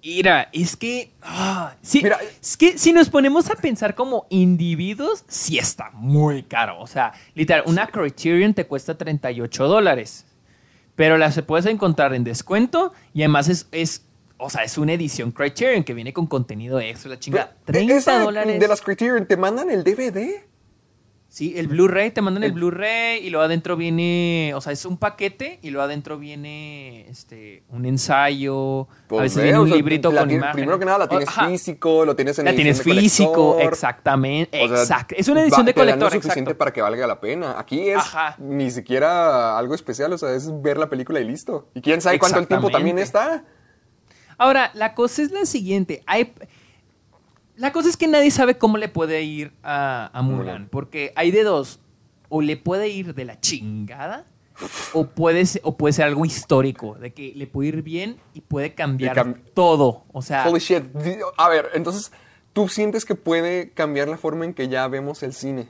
Mira, 0.02 0.48
es 0.52 0.76
que. 0.76 1.12
ah, 1.22 1.74
sí, 1.82 2.00
Mira, 2.02 2.18
es 2.40 2.56
que 2.56 2.78
si 2.78 2.92
nos 2.92 3.08
ponemos 3.10 3.50
a 3.50 3.54
pensar 3.56 3.94
como 3.94 4.26
individuos, 4.30 5.24
sí 5.28 5.58
está 5.58 5.90
muy 5.92 6.42
caro. 6.44 6.80
O 6.80 6.86
sea, 6.86 7.12
literal, 7.34 7.64
una 7.66 7.86
Criterion 7.86 8.54
te 8.54 8.66
cuesta 8.66 8.96
38 8.96 9.68
dólares. 9.68 10.26
Pero 10.96 11.16
la 11.16 11.32
se 11.32 11.42
puedes 11.42 11.66
encontrar 11.66 12.14
en 12.14 12.24
descuento 12.24 12.92
y 13.14 13.22
además 13.22 13.48
es. 13.48 13.68
es 13.72 14.06
o 14.42 14.48
sea, 14.48 14.64
es 14.64 14.78
una 14.78 14.94
edición 14.94 15.32
Criterion 15.32 15.84
que 15.84 15.92
viene 15.92 16.14
con 16.14 16.26
contenido 16.26 16.80
extra, 16.80 17.10
la 17.10 17.18
chinga. 17.18 17.52
30 17.66 17.94
Esa 17.94 18.20
dólares. 18.20 18.58
De 18.58 18.68
las 18.68 18.80
Criterion, 18.80 19.26
¿te 19.26 19.36
mandan 19.36 19.70
el 19.70 19.84
DVD? 19.84 20.49
Sí, 21.32 21.54
el 21.56 21.68
Blu-ray, 21.68 22.10
te 22.10 22.22
mandan 22.22 22.42
el 22.42 22.48
El- 22.48 22.54
Blu-ray 22.56 23.24
y 23.24 23.30
luego 23.30 23.44
adentro 23.44 23.76
viene, 23.76 24.50
o 24.56 24.60
sea, 24.60 24.72
es 24.72 24.84
un 24.84 24.96
paquete 24.98 25.60
y 25.62 25.70
luego 25.70 25.84
adentro 25.84 26.18
viene 26.18 27.08
este 27.08 27.62
un 27.68 27.86
ensayo, 27.86 28.80
a 28.82 28.86
Pues 29.06 29.22
veces 29.22 29.36
ve, 29.36 29.42
viene 29.44 29.58
o 29.58 29.62
un 29.62 29.68
sea, 29.68 29.76
librito 29.76 30.10
la 30.10 30.22
con 30.22 30.30
imágenes. 30.32 30.54
Primero 30.56 30.78
que 30.80 30.84
nada 30.86 30.98
la 30.98 31.08
tienes 31.08 31.28
Ajá, 31.28 31.46
físico, 31.48 32.04
lo 32.04 32.16
tienes 32.16 32.36
en 32.40 32.46
La 32.46 32.50
edición 32.50 32.64
tienes 32.74 32.84
de 32.84 33.00
físico, 33.00 33.32
colector. 33.52 33.72
exactamente, 33.72 34.60
O 34.60 34.68
sea, 34.68 34.80
exacto. 34.82 35.14
Es 35.16 35.28
una 35.28 35.42
edición 35.42 35.60
va- 35.60 35.66
de 35.66 35.74
colector, 35.74 36.02
lo 36.02 36.10
suficiente 36.10 36.40
exacto. 36.40 36.58
para 36.58 36.72
que 36.72 36.82
valga 36.82 37.06
la 37.06 37.20
pena. 37.20 37.60
Aquí 37.60 37.88
es 37.90 37.98
Ajá. 37.98 38.34
ni 38.38 38.68
siquiera 38.72 39.56
algo 39.56 39.76
especial, 39.76 40.12
o 40.12 40.18
sea, 40.18 40.34
es 40.34 40.50
ver 40.62 40.78
la 40.78 40.88
película 40.90 41.20
y 41.20 41.24
listo. 41.28 41.68
Y 41.76 41.80
quién 41.80 42.00
sabe 42.00 42.18
cuánto 42.18 42.40
el 42.40 42.48
tiempo 42.48 42.70
también 42.70 42.98
está. 42.98 43.44
Ahora, 44.36 44.72
la 44.74 44.94
cosa 44.94 45.22
es 45.22 45.30
la 45.30 45.46
siguiente. 45.46 46.02
Hay, 46.06 46.32
la 47.60 47.72
cosa 47.72 47.88
es 47.88 47.96
que 47.96 48.08
nadie 48.08 48.30
sabe 48.30 48.56
cómo 48.58 48.76
le 48.78 48.88
puede 48.88 49.22
ir 49.22 49.52
a, 49.62 50.10
a 50.12 50.22
Mulan. 50.22 50.38
Mulan. 50.38 50.68
Porque 50.70 51.12
hay 51.16 51.30
de 51.30 51.42
dos. 51.44 51.80
O 52.28 52.40
le 52.42 52.56
puede 52.56 52.88
ir 52.88 53.14
de 53.14 53.24
la 53.24 53.38
chingada. 53.40 54.24
O 54.92 55.06
puede, 55.06 55.46
ser, 55.46 55.62
o 55.64 55.76
puede 55.76 55.92
ser 55.94 56.04
algo 56.06 56.24
histórico. 56.24 56.94
De 56.94 57.12
que 57.12 57.32
le 57.34 57.46
puede 57.46 57.68
ir 57.70 57.82
bien 57.82 58.18
y 58.34 58.40
puede 58.40 58.74
cambiar 58.74 59.16
cam- 59.16 59.40
todo. 59.54 60.04
O 60.12 60.22
sea, 60.22 60.46
Holy 60.48 60.60
shit. 60.60 60.84
A 61.38 61.48
ver, 61.48 61.70
entonces, 61.74 62.12
¿tú 62.52 62.68
sientes 62.68 63.04
que 63.04 63.14
puede 63.14 63.70
cambiar 63.70 64.08
la 64.08 64.16
forma 64.18 64.44
en 64.44 64.54
que 64.54 64.68
ya 64.68 64.86
vemos 64.88 65.22
el 65.22 65.32
cine? 65.34 65.68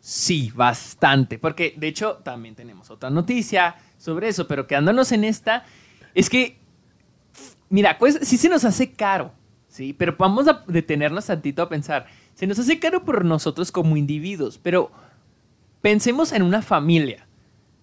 sí, 0.00 0.50
bastante. 0.54 1.38
Porque 1.38 1.74
de 1.76 1.86
hecho 1.88 2.16
también 2.24 2.54
tenemos 2.56 2.90
otra 2.90 3.08
noticia 3.10 3.76
sobre 3.98 4.28
eso. 4.28 4.48
Pero 4.48 4.66
quedándonos 4.66 5.12
en 5.12 5.22
esta. 5.24 5.64
Es 6.14 6.28
que, 6.28 6.58
mira, 7.68 7.96
pues 7.98 8.18
sí 8.22 8.36
se 8.36 8.48
nos 8.48 8.64
hace 8.64 8.92
caro, 8.92 9.32
¿sí? 9.72 9.92
Pero 9.92 10.14
vamos 10.18 10.46
a 10.46 10.62
detenernos 10.68 11.26
tantito 11.26 11.62
a 11.62 11.68
pensar. 11.68 12.06
Se 12.34 12.46
nos 12.46 12.58
hace 12.58 12.78
caro 12.78 13.04
por 13.04 13.24
nosotros 13.24 13.72
como 13.72 13.96
individuos, 13.96 14.58
pero 14.62 14.90
pensemos 15.80 16.32
en 16.32 16.42
una 16.42 16.62
familia. 16.62 17.26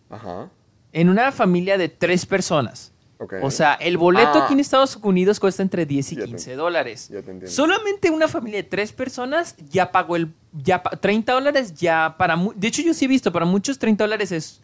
Ajá. 0.09 0.49
En 0.93 1.09
una 1.09 1.31
familia 1.31 1.77
de 1.77 1.89
tres 1.89 2.25
personas. 2.25 2.93
Ok. 3.19 3.33
O 3.41 3.51
sea, 3.51 3.73
el 3.73 3.97
boleto 3.97 4.31
Ah. 4.35 4.43
aquí 4.45 4.53
en 4.53 4.61
Estados 4.61 4.95
Unidos 5.03 5.39
cuesta 5.39 5.61
entre 5.61 5.85
10 5.85 6.13
y 6.13 6.15
Ya 6.15 6.21
te- 6.21 6.27
15 6.29 6.55
dólares. 6.55 7.09
ya 7.09 7.21
te. 7.21 7.47
Solamente 7.47 8.09
una 8.09 8.27
familia 8.29 8.57
de 8.57 8.63
tres 8.63 8.93
personas 8.93 9.55
ya 9.69 9.91
pagó 9.91 10.15
el... 10.15 10.33
Ya, 10.53 10.81
pa- 10.81 10.91
30 10.91 11.33
dólares 11.33 11.73
ya 11.75 12.15
para... 12.17 12.37
De 12.55 12.67
hecho, 12.69 12.81
yo 12.81 12.93
sí 12.93 13.05
he 13.05 13.07
visto, 13.09 13.31
para 13.33 13.45
muchos 13.45 13.77
30 13.77 14.05
dólares 14.05 14.31
es 14.31 14.61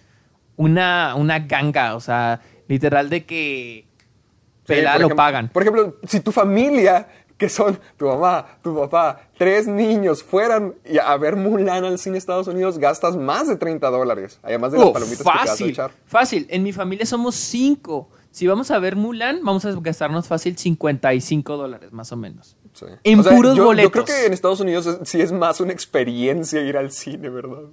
una, 0.55 1.15
una 1.15 1.39
ganga. 1.39 1.95
O 1.95 1.99
sea, 1.99 2.41
literal 2.67 3.09
de 3.09 3.25
que... 3.25 3.84
Sí, 4.67 4.81
lo 4.81 4.89
ejemplo- 4.89 5.15
pagan. 5.15 5.49
Por 5.49 5.61
ejemplo, 5.63 5.95
si 6.07 6.19
tu 6.21 6.31
familia, 6.31 7.07
que 7.37 7.49
son 7.49 7.77
tu 7.97 8.05
mamá, 8.07 8.45
tu 8.63 8.75
papá, 8.75 9.21
tres 9.37 9.67
niños, 9.67 10.23
fueran 10.23 10.73
a 11.03 11.17
ver 11.17 11.35
Mulan 11.35 11.83
al 11.83 11.99
cine 11.99 12.17
Estados 12.17 12.47
Unidos, 12.47 12.77
gastas 12.79 13.15
más 13.17 13.47
de 13.47 13.57
30 13.57 13.89
dólares. 13.89 14.39
Además 14.41 14.71
de 14.71 14.79
las 14.79 14.89
palomitas 14.91 15.17
que 15.19 15.23
te 15.23 15.29
vas 15.29 15.41
a 15.43 15.47
fácil, 15.47 15.69
echar. 15.69 15.91
fácil. 16.05 16.47
En 16.49 16.63
mi 16.63 16.71
familia 16.71 17.05
somos 17.05 17.35
cinco. 17.35 18.09
Si 18.31 18.47
vamos 18.47 18.69
a 18.71 18.79
ver 18.79 18.95
Mulan, 18.95 19.39
vamos 19.43 19.63
a 19.65 19.71
gastarnos 19.79 20.27
fácil 20.27 20.57
55 20.57 21.55
dólares, 21.57 21.91
más 21.93 22.11
o 22.11 22.17
menos. 22.17 22.57
Sí. 22.73 22.85
En 23.03 23.23
puros 23.23 23.55
yo, 23.55 23.65
boletos. 23.65 23.93
Yo 23.93 24.03
creo 24.03 24.05
que 24.05 24.25
en 24.25 24.33
Estados 24.33 24.59
Unidos 24.59 24.85
es- 24.87 24.97
sí 25.03 25.21
es 25.21 25.31
más 25.31 25.61
una 25.61 25.71
experiencia 25.71 26.59
ir 26.61 26.75
al 26.77 26.91
cine, 26.91 27.29
¿verdad? 27.29 27.63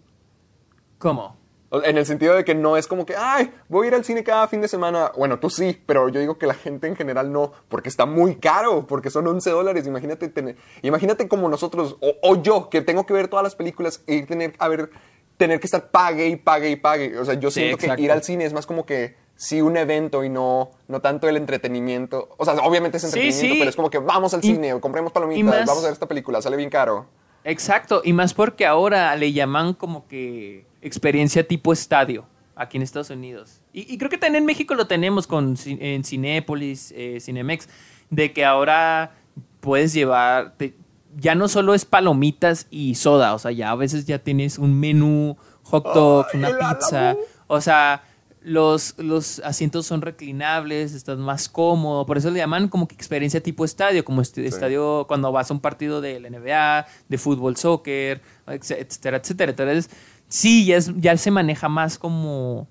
¿Cómo? 0.98 1.37
En 1.85 1.97
el 1.97 2.05
sentido 2.05 2.35
de 2.35 2.45
que 2.45 2.55
no 2.55 2.77
es 2.77 2.87
como 2.87 3.07
que, 3.07 3.15
ay, 3.17 3.51
voy 3.69 3.87
a 3.87 3.89
ir 3.89 3.95
al 3.95 4.05
cine 4.05 4.23
cada 4.23 4.47
fin 4.47 4.61
de 4.61 4.69
semana. 4.69 5.11
Bueno, 5.17 5.39
tú 5.39 5.49
sí, 5.49 5.81
pero 5.87 6.09
yo 6.11 6.21
digo 6.21 6.37
que 6.37 6.47
la 6.47 6.53
gente 6.55 6.87
en 6.87 6.97
general 6.97 7.33
no, 7.33 7.53
porque 7.69 7.89
está 7.89 8.05
muy 8.05 8.37
caro, 8.37 8.87
porque 8.87 9.09
son 9.09 9.27
11 9.27 9.51
dólares. 9.51 9.87
Imagínate 9.87 10.29
tener, 10.29 10.57
imagínate 10.83 11.29
como 11.29 11.49
nosotros, 11.49 11.97
o, 12.01 12.13
o 12.23 12.43
yo, 12.43 12.69
que 12.69 12.83
tengo 12.83 13.07
que 13.07 13.15
ver 13.15 13.29
todas 13.29 13.43
las 13.43 13.55
películas 13.57 14.03
y 14.07 14.23
tener, 14.25 14.53
a 14.59 14.69
ver, 14.69 14.91
tener 15.39 15.61
que 15.61 15.67
estar 15.67 15.91
pague 15.91 16.27
y 16.29 16.37
pague 16.37 16.69
y 16.71 16.77
pague. 16.77 17.19
O 17.19 17.25
sea, 17.25 17.35
yo 17.35 17.51
siento 17.51 17.79
que 17.79 17.95
ir 18.03 18.13
al 18.13 18.23
cine 18.23 18.45
es 18.45 18.53
más 18.53 18.67
como 18.67 18.85
que 18.85 19.17
sí 19.35 19.63
un 19.63 19.77
evento 19.79 20.23
y 20.25 20.29
no, 20.29 20.73
no 20.89 21.01
tanto 21.01 21.27
el 21.29 21.37
entretenimiento. 21.39 22.29
O 22.37 22.45
sea, 22.45 22.55
obviamente 22.63 22.99
es 22.99 23.05
entretenimiento, 23.05 23.55
sí. 23.55 23.59
pero 23.59 23.71
es 23.71 23.77
como 23.77 23.89
que 23.91 23.99
vamos 23.99 24.35
al 24.35 24.41
Y- 24.45 24.49
cine, 24.53 24.75
o 24.75 24.81
compremos 24.81 25.11
palomitas, 25.11 25.45
más- 25.61 25.67
vamos 25.67 25.83
a 25.85 25.87
ver 25.87 25.95
esta 25.95 26.07
película, 26.07 26.43
sale 26.43 26.57
bien 26.57 26.69
caro. 26.71 27.07
Exacto, 27.45 28.03
y 28.05 28.13
más 28.13 28.35
porque 28.35 28.67
ahora 28.67 29.17
le 29.17 29.33
llaman 29.33 29.73
como 29.75 30.07
que 30.07 30.65
experiencia 30.83 31.47
tipo 31.47 31.73
estadio 31.73 32.27
aquí 32.55 32.77
en 32.77 32.83
Estados 32.83 33.11
Unidos. 33.11 33.61
Y, 33.73 33.92
y 33.92 33.97
creo 33.99 34.11
que 34.11 34.18
también 34.18 34.42
en 34.42 34.47
México 34.47 34.75
lo 34.75 34.87
tenemos 34.87 35.27
con 35.27 35.57
en 35.66 36.05
Cinépolis, 36.05 36.92
eh, 36.95 37.18
Cinemex, 37.21 37.68
de 38.11 38.33
que 38.33 38.45
ahora 38.45 39.14
puedes 39.61 39.92
llevar, 39.95 40.55
te- 40.59 40.75
ya 41.16 41.35
no 41.35 41.49
solo 41.49 41.75
es 41.75 41.85
palomitas 41.85 42.66
y 42.71 42.95
soda, 42.97 43.35
o 43.35 43.38
sea, 43.38 43.51
ya 43.53 43.71
a 43.71 43.75
veces 43.77 44.05
ya 44.07 44.18
tienes 44.18 44.59
un 44.59 44.79
menú, 44.79 45.37
hot 45.62 45.85
dogs, 45.95 46.29
Ay, 46.35 46.38
una 46.40 46.59
pizza, 46.59 47.16
o 47.47 47.61
sea, 47.61 48.05
los, 48.42 48.95
los 48.99 49.38
asientos 49.40 49.87
son 49.87 50.03
reclinables, 50.03 50.95
estás 50.95 51.16
más 51.18 51.49
cómodo, 51.49 52.05
por 52.07 52.18
eso 52.18 52.31
le 52.31 52.38
llaman 52.40 52.68
como 52.68 52.88
que 52.88 52.95
experiencia 52.95 53.40
tipo 53.42 53.64
estadio, 53.64 54.05
como 54.05 54.21
este 54.21 54.45
estadio 54.47 55.05
cuando 55.07 55.31
vas 55.31 55.51
a 55.51 55.55
un 55.55 55.61
partido 55.61 56.01
de 56.01 56.18
la 56.18 56.29
NBA, 56.29 56.87
de 57.09 57.18
fútbol, 57.18 57.57
soccer, 57.57 58.21
etc- 58.47 58.79
etcétera, 58.81 59.18
etcétera. 59.18 59.51
Entonces, 59.53 59.90
sí, 60.33 60.64
ya, 60.64 61.16
se 61.18 61.31
maneja 61.31 61.68
más 61.68 61.99
como, 61.99 62.66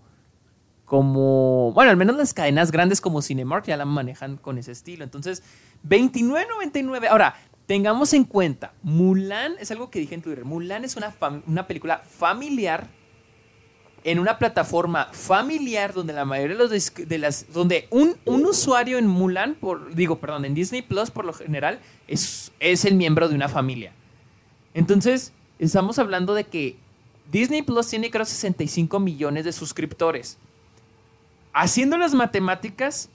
como, 0.84 1.72
bueno, 1.74 1.92
al 1.92 1.98
menos 1.98 2.16
las 2.16 2.34
cadenas 2.34 2.72
grandes 2.72 3.00
como 3.00 3.22
Cinemark 3.22 3.66
ya 3.66 3.78
la 3.78 3.86
manejan 3.86 4.38
con 4.38 4.58
ese 4.58 4.72
estilo. 4.72 5.04
Entonces, 5.04 5.44
29.99. 5.88 7.08
Ahora, 7.08 7.36
tengamos 7.68 8.14
en 8.14 8.24
cuenta, 8.24 8.74
Mulan 8.82 9.54
es 9.60 9.70
algo 9.70 9.92
que 9.92 10.00
dije 10.00 10.16
en 10.16 10.24
Twitter. 10.24 10.44
Mulan 10.44 10.84
es 10.84 10.96
una, 10.96 11.14
una 11.46 11.68
película 11.68 12.00
familiar 12.00 12.88
en 14.04 14.18
una 14.18 14.40
plataforma 14.40 15.10
familiar 15.12 15.94
donde 15.94 16.14
la 16.14 16.26
mayoría 16.26 16.58
de, 16.58 16.64
los 16.64 16.94
de 16.96 17.18
las 17.20 17.54
donde 17.54 17.88
un, 17.92 18.16
un 18.26 18.44
usuario 18.48 18.98
en 18.98 19.06
Mulan 19.06 19.54
por 19.54 19.94
digo 19.94 20.18
perdón 20.18 20.46
en 20.46 20.56
Disney 20.56 20.82
Plus 20.82 21.12
por 21.12 21.24
lo 21.24 21.34
general 21.34 21.80
es, 22.08 22.52
es 22.60 22.84
el 22.86 22.96
miembro 22.96 23.30
de 23.30 23.36
una 23.36 23.48
familia 23.48 23.94
entonces 24.74 25.34
estamos 25.60 26.00
hablando 26.00 26.34
de 26.34 26.46
que 26.46 26.78
Disney 27.32 27.62
Plus 27.62 27.88
tiene 27.88 28.12
creo 28.12 28.26
65 28.26 29.00
millones 29.00 29.46
de 29.46 29.52
suscriptores 29.52 30.38
haciendo 31.54 31.98
las 31.98 32.14
matemáticas 32.14 33.10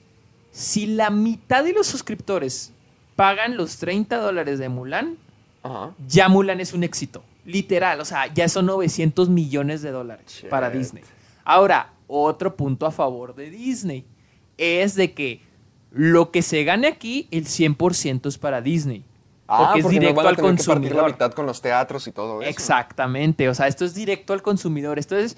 si 0.51 0.85
la 0.87 1.09
mitad 1.09 1.63
de 1.63 1.73
los 1.73 1.87
suscriptores 1.87 2.71
pagan 3.15 3.57
los 3.57 3.77
30 3.77 4.17
dólares 4.17 4.59
de 4.59 4.69
Mulan 4.69 5.17
Ajá. 5.63 5.91
ya 6.07 6.29
Mulan 6.29 6.59
es 6.59 6.73
un 6.73 6.83
éxito. 6.83 7.23
Literal, 7.45 8.01
o 8.01 8.05
sea, 8.05 8.31
ya 8.33 8.49
son 8.49 8.65
900 8.65 9.29
millones 9.29 9.81
de 9.81 9.91
dólares 9.91 10.25
Shit. 10.27 10.49
para 10.49 10.69
Disney. 10.69 11.03
Ahora, 11.45 11.93
otro 12.07 12.55
punto 12.55 12.85
a 12.85 12.91
favor 12.91 13.35
de 13.35 13.49
Disney 13.49 14.05
es 14.57 14.95
de 14.95 15.13
que 15.13 15.41
lo 15.91 16.31
que 16.31 16.41
se 16.41 16.63
gane 16.63 16.87
aquí, 16.87 17.27
el 17.31 17.45
100% 17.45 18.27
es 18.27 18.37
para 18.37 18.61
Disney. 18.61 19.03
Ah, 19.47 19.69
porque 19.73 19.79
es 19.79 19.83
porque 19.83 19.99
directo 19.99 20.17
van 20.17 20.25
a 20.25 20.29
al 20.29 20.35
tener 20.35 20.55
que 20.55 20.63
partir 20.63 20.67
la 20.67 20.75
consumidor. 20.75 21.11
mitad 21.11 21.31
con 21.31 21.45
los 21.45 21.61
teatros 21.61 22.07
y 22.07 22.11
todo 22.11 22.41
eso. 22.41 22.49
Exactamente, 22.49 23.47
o 23.47 23.53
sea, 23.53 23.67
esto 23.67 23.85
es 23.85 23.93
directo 23.93 24.33
al 24.33 24.41
consumidor. 24.41 24.99
Esto 24.99 25.15
es 25.15 25.37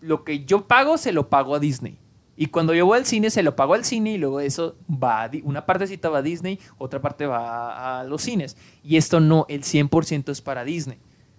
lo 0.00 0.24
que 0.24 0.44
yo 0.44 0.66
pago, 0.66 0.98
se 0.98 1.12
lo 1.12 1.28
pago 1.28 1.54
a 1.54 1.58
Disney. 1.58 1.98
Y 2.36 2.46
cuando 2.46 2.72
yo 2.72 2.86
voy 2.86 2.98
al 2.98 3.04
cine, 3.04 3.30
se 3.30 3.42
lo 3.42 3.56
pago 3.56 3.74
al 3.74 3.84
cine 3.84 4.12
y 4.12 4.18
luego 4.18 4.38
eso 4.38 4.76
va, 4.88 5.24
a 5.24 5.30
una 5.42 5.66
partecita 5.66 6.08
va 6.08 6.18
a 6.18 6.22
Disney, 6.22 6.60
otra 6.78 7.02
parte 7.02 7.26
va 7.26 7.98
a 7.98 8.04
los 8.04 8.22
cines. 8.22 8.56
Y 8.84 8.96
esto 8.96 9.18
no, 9.18 9.44
el 9.48 9.62
100% 9.64 10.30
es 10.30 10.40
para 10.40 10.62
Disney. 10.62 10.98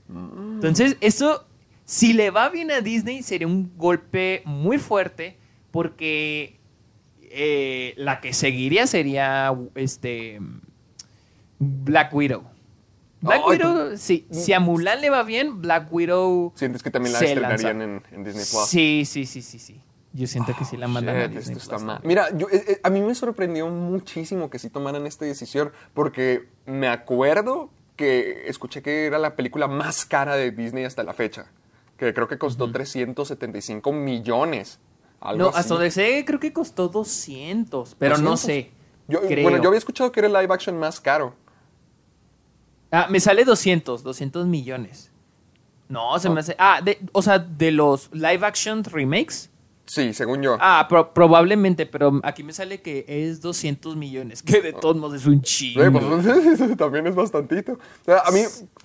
Entonces, 0.10 0.98
esto, 1.00 1.46
si 1.86 2.12
le 2.12 2.32
va 2.32 2.50
bien 2.50 2.72
a 2.72 2.82
Disney, 2.82 3.24
sería 3.24 3.48
un 3.48 3.72
golpe 3.78 4.42
muy 4.44 4.78
fuerte 4.78 5.38
porque 5.72 6.60
eh, 7.22 7.94
la 7.96 8.20
que 8.20 8.34
seguiría 8.34 8.86
sería 8.86 9.56
este 9.76 10.42
Black 11.60 12.14
Widow. 12.14 12.44
Black 13.22 13.46
Widow, 13.48 13.98
sí, 13.98 14.26
si 14.32 14.54
a 14.54 14.62
Mulan 14.62 15.02
le 15.02 15.10
va 15.10 15.24
bien, 15.24 15.62
Black 15.62 15.92
Widow 15.92 16.54
¿Sientes 16.56 16.82
que 16.82 16.90
también 16.90 17.12
la 17.12 17.20
estrenarían 17.20 17.82
en, 17.82 18.04
en 18.14 18.24
Disney 18.24 18.46
Plus? 18.50 18.66
Sí, 18.68 19.04
sí, 19.06 19.26
sí, 19.26 19.42
sí, 19.42 19.60
sí. 19.60 19.82
Yo 20.14 20.26
siento 20.26 20.56
que 20.58 20.64
sí 20.64 20.78
la 20.78 20.88
mandan 20.88 21.18
a 21.18 21.26
Shit, 21.28 21.36
Disney 21.36 21.58
esto 21.58 21.76
está 21.76 21.86
mal. 21.86 22.00
Mira, 22.04 22.30
yo, 22.36 22.48
eh, 22.50 22.64
eh, 22.68 22.80
a 22.82 22.90
mí 22.90 23.02
me 23.02 23.14
sorprendió 23.14 23.68
muchísimo 23.68 24.50
que 24.50 24.58
sí 24.58 24.70
tomaran 24.70 25.06
esta 25.06 25.26
decisión, 25.26 25.72
porque 25.94 26.48
me 26.66 26.88
acuerdo 26.88 27.70
que 27.98 28.48
escuché 28.48 28.82
que 28.82 29.06
era 29.06 29.20
la 29.20 29.36
película 29.36 29.68
más 29.68 30.06
cara 30.06 30.36
de 30.38 30.52
Disney 30.52 30.86
hasta 30.86 31.04
la 31.04 31.14
fecha, 31.14 31.48
que 31.98 32.14
creo 32.14 32.30
que 32.30 32.38
costó 32.38 32.72
375 32.72 33.92
millones. 33.92 34.80
Algo 35.20 35.44
No, 35.44 35.50
así. 35.50 35.60
hasta 35.60 35.74
donde 35.74 35.92
sé, 35.92 36.24
creo 36.26 36.40
que 36.40 36.54
costó 36.54 36.88
200, 36.88 37.96
pero 38.00 38.18
no 38.18 38.32
200. 38.32 38.40
sé. 38.40 38.72
Yo, 39.10 39.22
creo. 39.22 39.44
bueno, 39.44 39.62
yo 39.62 39.68
había 39.68 39.78
escuchado 39.80 40.12
que 40.12 40.22
era 40.22 40.28
el 40.28 40.34
live 40.34 40.54
action 40.54 40.80
más 40.80 41.02
caro. 41.02 41.36
Ah, 42.92 43.08
me 43.10 43.20
sale 43.20 43.46
200, 43.46 44.04
200 44.04 44.46
millones. 44.48 45.12
No, 45.88 46.18
se 46.20 46.30
me 46.30 46.40
hace... 46.40 46.56
Ah, 46.60 46.82
de- 46.84 47.00
o 47.14 47.22
sea, 47.22 47.40
de 47.40 47.72
los 47.72 48.10
live 48.14 48.46
action 48.46 48.84
remakes. 48.84 49.50
Sí, 49.86 50.14
según 50.14 50.44
yo. 50.44 50.56
Ah, 50.60 50.86
pro- 50.88 51.12
probablemente, 51.16 51.88
pero 51.88 52.20
aquí 52.24 52.44
me 52.44 52.54
sale 52.54 52.80
que 52.80 53.06
es 53.08 53.42
200 53.42 53.96
millones, 53.96 54.44
que 54.44 54.62
de 54.62 54.72
todos 54.72 54.96
modos 54.98 55.16
es 55.22 55.26
un 55.26 55.44
Sí, 55.44 55.74
chingo. 55.74 56.00
pues, 56.00 56.78
también 56.78 57.08
es 57.08 57.16
bastantito. 57.16 57.72
O 57.74 58.06
sea, 58.06 58.20
a 58.20 58.30
mí, 58.30 58.42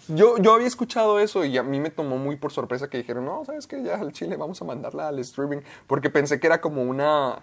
yo, 0.09 0.39
yo 0.39 0.55
había 0.55 0.67
escuchado 0.67 1.19
eso 1.21 1.45
y 1.45 1.59
a 1.59 1.63
mí 1.63 1.79
me 1.79 1.91
tomó 1.91 2.17
muy 2.17 2.37
por 2.37 2.53
sorpresa 2.53 2.89
que 2.89 2.97
dijeron, 2.97 3.27
no, 3.27 3.45
sabes 3.45 3.67
que 3.67 3.83
ya 3.83 3.97
al 3.97 4.13
Chile 4.13 4.37
vamos 4.39 4.63
a 4.63 4.65
mandarla 4.65 5.09
al 5.09 5.19
streaming, 5.19 5.59
porque 5.87 6.09
pensé 6.09 6.41
que 6.41 6.47
era 6.47 6.63
como 6.63 6.83
una, 6.83 7.41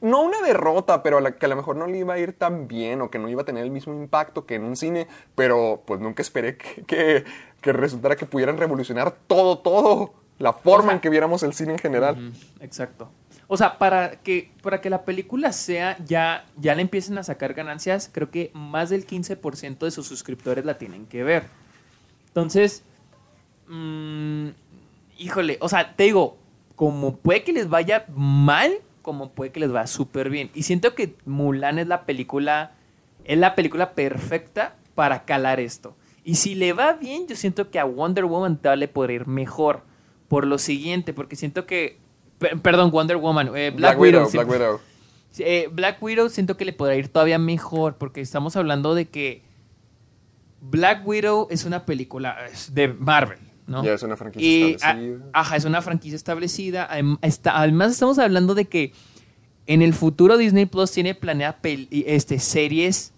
no 0.00 0.22
una 0.22 0.40
derrota, 0.42 1.02
pero 1.02 1.18
a 1.18 1.20
la, 1.20 1.32
que 1.32 1.46
a 1.46 1.48
lo 1.48 1.56
mejor 1.56 1.76
no 1.76 1.86
le 1.86 1.98
iba 1.98 2.14
a 2.14 2.18
ir 2.18 2.32
tan 2.32 2.68
bien 2.68 3.00
o 3.00 3.10
que 3.10 3.18
no 3.18 3.28
iba 3.28 3.42
a 3.42 3.44
tener 3.44 3.64
el 3.64 3.70
mismo 3.70 3.94
impacto 3.94 4.46
que 4.46 4.54
en 4.54 4.64
un 4.64 4.76
cine, 4.76 5.06
pero 5.34 5.82
pues 5.86 6.00
nunca 6.00 6.22
esperé 6.22 6.56
que, 6.56 7.24
que, 7.60 7.72
resultara 7.72 8.16
que 8.16 8.26
pudieran 8.26 8.58
revolucionar 8.58 9.14
todo, 9.26 9.58
todo, 9.58 10.14
la 10.38 10.52
forma 10.52 10.92
en 10.92 11.00
que 11.00 11.10
viéramos 11.10 11.42
el 11.42 11.52
cine 11.52 11.72
en 11.72 11.78
general. 11.78 12.32
Exacto. 12.60 13.10
O 13.48 13.56
sea, 13.56 13.78
para 13.78 14.22
que, 14.22 14.50
para 14.62 14.80
que 14.80 14.90
la 14.90 15.04
película 15.04 15.52
sea, 15.52 15.96
ya, 16.04 16.44
ya 16.56 16.74
le 16.74 16.82
empiecen 16.82 17.16
a 17.18 17.22
sacar 17.22 17.54
ganancias, 17.54 18.10
creo 18.12 18.30
que 18.30 18.50
más 18.54 18.90
del 18.90 19.06
15% 19.06 19.78
de 19.78 19.90
sus 19.90 20.06
suscriptores 20.06 20.64
la 20.64 20.78
tienen 20.78 21.06
que 21.06 21.22
ver. 21.22 21.44
Entonces, 22.28 22.82
mm, 23.68 24.48
híjole, 25.18 25.58
o 25.60 25.68
sea, 25.68 25.94
te 25.94 26.04
digo, 26.04 26.38
como 26.74 27.16
puede 27.16 27.44
que 27.44 27.52
les 27.52 27.68
vaya 27.68 28.04
mal, 28.14 28.78
como 29.06 29.30
puede 29.32 29.52
que 29.52 29.60
les 29.60 29.72
vaya 29.72 29.86
súper 29.86 30.28
bien. 30.28 30.50
Y 30.52 30.64
siento 30.64 30.94
que 30.94 31.14
Mulan 31.24 31.78
es 31.78 31.86
la 31.86 32.04
película, 32.04 32.72
es 33.24 33.38
la 33.38 33.54
película 33.54 33.92
perfecta 33.94 34.76
para 34.94 35.24
calar 35.24 35.60
esto. 35.60 35.96
Y 36.24 36.34
si 36.34 36.54
le 36.56 36.72
va 36.74 36.92
bien, 36.94 37.26
yo 37.28 37.36
siento 37.36 37.70
que 37.70 37.78
a 37.78 37.84
Wonder 37.84 38.24
Woman 38.26 38.58
tal 38.58 38.80
le 38.80 38.88
podría 38.88 39.16
ir 39.16 39.26
mejor. 39.28 39.84
Por 40.28 40.44
lo 40.46 40.58
siguiente, 40.58 41.14
porque 41.14 41.36
siento 41.36 41.64
que. 41.66 41.98
per- 42.38 42.60
perdón, 42.60 42.90
Wonder 42.90 43.16
Woman. 43.16 43.52
eh, 43.56 43.70
Black, 43.74 43.98
Widow. 43.98 44.28
Black 44.30 44.48
Widow. 44.50 44.80
Eh, 45.38 45.68
Black 45.70 46.02
Widow 46.02 46.28
siento 46.28 46.56
que 46.56 46.64
le 46.64 46.72
podrá 46.72 46.96
ir 46.96 47.08
todavía 47.08 47.38
mejor 47.38 47.94
porque 47.96 48.20
estamos 48.20 48.56
hablando 48.56 48.94
de 48.96 49.06
que 49.08 49.42
Black 50.60 51.06
Widow 51.06 51.46
es 51.50 51.64
una 51.64 51.84
película 51.86 52.36
de 52.72 52.88
Marvel, 52.88 53.38
¿no? 53.66 53.84
Ya 53.84 53.94
es 53.94 54.02
una 54.02 54.16
franquicia 54.16 54.48
Y, 54.48 54.72
establecida. 54.74 55.24
a- 55.32 55.40
ajá, 55.40 55.56
es 55.56 55.64
una 55.64 55.82
franquicia 55.82 56.16
establecida. 56.16 56.88
Está- 57.22 57.58
además, 57.60 57.92
estamos 57.92 58.18
hablando 58.18 58.54
de 58.54 58.66
que 58.66 58.92
en 59.66 59.82
el 59.82 59.94
futuro 59.94 60.36
Disney 60.36 60.66
Plus 60.66 60.92
tiene 60.92 61.14
planeada 61.14 61.58
este, 61.90 62.38
series 62.38 63.12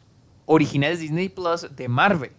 originales 0.46 0.98
de 0.98 1.02
Disney 1.02 1.28
Plus 1.28 1.66
de 1.76 1.88
Marvel. 1.88 2.30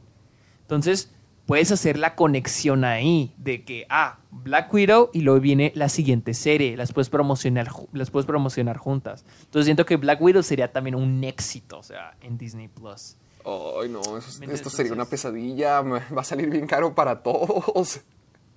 Entonces, 0.62 1.12
puedes 1.46 1.72
hacer 1.72 1.98
la 1.98 2.16
conexión 2.16 2.84
ahí 2.84 3.32
de 3.38 3.64
que, 3.64 3.86
ah, 3.90 4.20
Black 4.32 4.72
Widow 4.74 5.10
y 5.14 5.22
luego 5.22 5.40
viene 5.40 5.72
la 5.76 5.90
siguiente 5.90 6.34
serie. 6.36 6.78
Las 6.78 6.94
puedes 6.94 7.10
promocionar, 7.10 7.70
las 7.94 8.10
puedes 8.12 8.26
promocionar 8.28 8.78
juntas. 8.78 9.26
Entonces, 9.46 9.66
siento 9.66 9.86
que 9.86 9.98
Black 9.98 10.22
Widow 10.22 10.44
sería 10.44 10.72
también 10.72 10.96
un 10.96 11.24
éxito, 11.24 11.80
o 11.80 11.84
sea, 11.84 12.16
en 12.22 12.38
Disney 12.38 12.68
Plus. 12.68 13.16
Ay, 13.46 13.90
no, 13.90 14.02
eso- 14.18 14.40
¿Me 14.46 14.54
esto 14.54 14.70
sería 14.70 14.94
una 14.94 15.06
pesadilla. 15.06 15.82
me- 15.82 16.00
Va 16.16 16.22
a 16.22 16.24
salir 16.26 16.50
bien 16.50 16.68
caro 16.68 16.94
para 16.94 17.22
todos. 17.24 18.02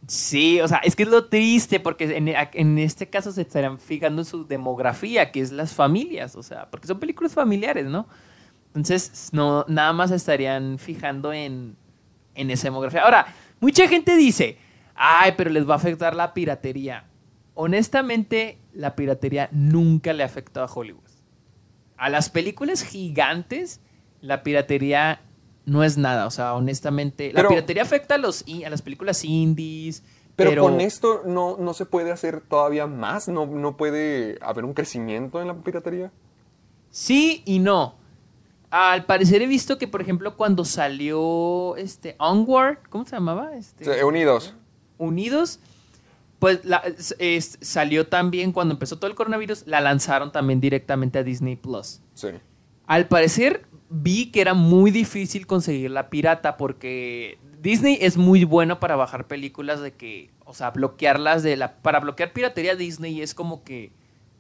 Sí, 0.09 0.61
o 0.61 0.67
sea, 0.67 0.79
es 0.79 0.97
que 0.97 1.05
es 1.05 1.09
lo 1.09 1.27
triste 1.27 1.79
porque 1.79 2.17
en, 2.17 2.29
en 2.29 2.79
este 2.79 3.09
caso 3.09 3.31
se 3.31 3.43
estarán 3.43 3.79
fijando 3.79 4.23
en 4.23 4.27
su 4.27 4.45
demografía, 4.47 5.31
que 5.31 5.41
es 5.41 5.53
las 5.53 5.73
familias, 5.75 6.35
o 6.35 6.43
sea, 6.43 6.69
porque 6.71 6.89
son 6.89 6.99
películas 6.99 7.33
familiares, 7.35 7.87
¿no? 7.87 8.09
Entonces, 8.75 9.29
no, 9.33 9.65
nada 9.69 9.93
más 9.93 10.11
estarían 10.11 10.79
fijando 10.81 11.33
en, 11.33 11.77
en 12.35 12.51
esa 12.51 12.65
demografía. 12.65 13.03
Ahora, 13.05 13.27
mucha 13.61 13.87
gente 13.87 14.17
dice, 14.17 14.59
ay, 14.97 15.35
pero 15.37 15.51
les 15.51 15.69
va 15.69 15.75
a 15.75 15.77
afectar 15.77 16.17
la 16.17 16.35
piratería. 16.35 17.05
Honestamente, 17.55 18.59
la 18.73 18.97
piratería 18.97 19.49
nunca 19.53 20.13
le 20.13 20.25
ha 20.25 20.27
afectado 20.27 20.67
a 20.67 20.73
Hollywood. 20.73 21.03
A 21.97 22.09
las 22.09 22.29
películas 22.29 22.83
gigantes, 22.83 23.81
la 24.23 24.43
piratería 24.43 25.21
no 25.67 25.85
es 25.85 25.99
nada. 25.99 26.27
O 26.27 26.31
sea, 26.31 26.55
honestamente, 26.55 27.31
la 27.35 27.47
piratería 27.47 27.83
afecta 27.83 28.15
a, 28.15 28.19
los, 28.19 28.45
a 28.65 28.71
las 28.71 28.81
películas 28.81 29.25
indies. 29.25 30.03
Pero, 30.35 30.51
Pero, 30.51 30.63
con 30.63 30.81
esto 30.81 31.23
no, 31.27 31.59
no 31.59 31.75
se 31.75 31.85
puede 31.85 32.11
hacer 32.11 32.41
todavía 32.41 32.87
más. 32.87 33.29
No, 33.29 33.45
no 33.45 33.77
puede 33.77 34.39
haber 34.41 34.65
un 34.65 34.73
crecimiento 34.73 35.43
en 35.43 35.49
la 35.49 35.55
piratería. 35.55 36.11
Sí 36.91 37.43
y 37.45 37.59
no. 37.59 37.97
Al 38.71 39.05
parecer 39.05 39.43
he 39.43 39.47
visto 39.47 39.77
que, 39.77 39.87
por 39.87 40.01
ejemplo, 40.01 40.35
cuando 40.37 40.65
salió 40.65 41.77
este 41.77 42.17
Onward, 42.19 42.79
¿cómo 42.89 43.05
se 43.05 43.11
llamaba? 43.17 43.55
Este, 43.55 44.03
unidos. 44.05 44.55
Unidos, 44.97 45.61
pues 46.39 46.65
la- 46.65 46.79
es- 46.79 47.15
es- 47.19 47.59
salió 47.61 48.07
también 48.07 48.53
cuando 48.53 48.73
empezó 48.73 48.97
todo 48.97 49.11
el 49.11 49.15
coronavirus, 49.17 49.67
la 49.67 49.83
lanzaron 49.83 50.33
también 50.33 50.61
directamente 50.61 51.19
a 51.19 51.23
Disney 51.23 51.57
Plus. 51.57 52.01
Sí. 52.15 52.29
Al 52.87 53.07
parecer 53.09 53.67
vi 53.93 54.31
que 54.33 54.41
era 54.41 54.55
muy 54.55 54.91
difícil 54.91 55.47
conseguir 55.47 55.91
la 55.91 56.09
pirata 56.09 56.57
porque 56.57 57.39
Disney 57.61 57.99
es 58.01 58.17
muy 58.17 58.45
bueno 58.45 58.81
para 58.81 58.97
bajar 58.97 59.27
películas 59.27 59.81
de 59.83 59.93
que, 59.93 60.31
o 60.47 60.55
sea, 60.55 60.71
bloquearlas 60.71 61.43
de 61.43 61.57
la 61.57 61.77
para 61.77 62.01
bloquear 62.01 62.33
piratería 62.33 62.75
Disney 62.75 63.21
es 63.21 63.35
como 63.35 63.63
que 63.63 63.93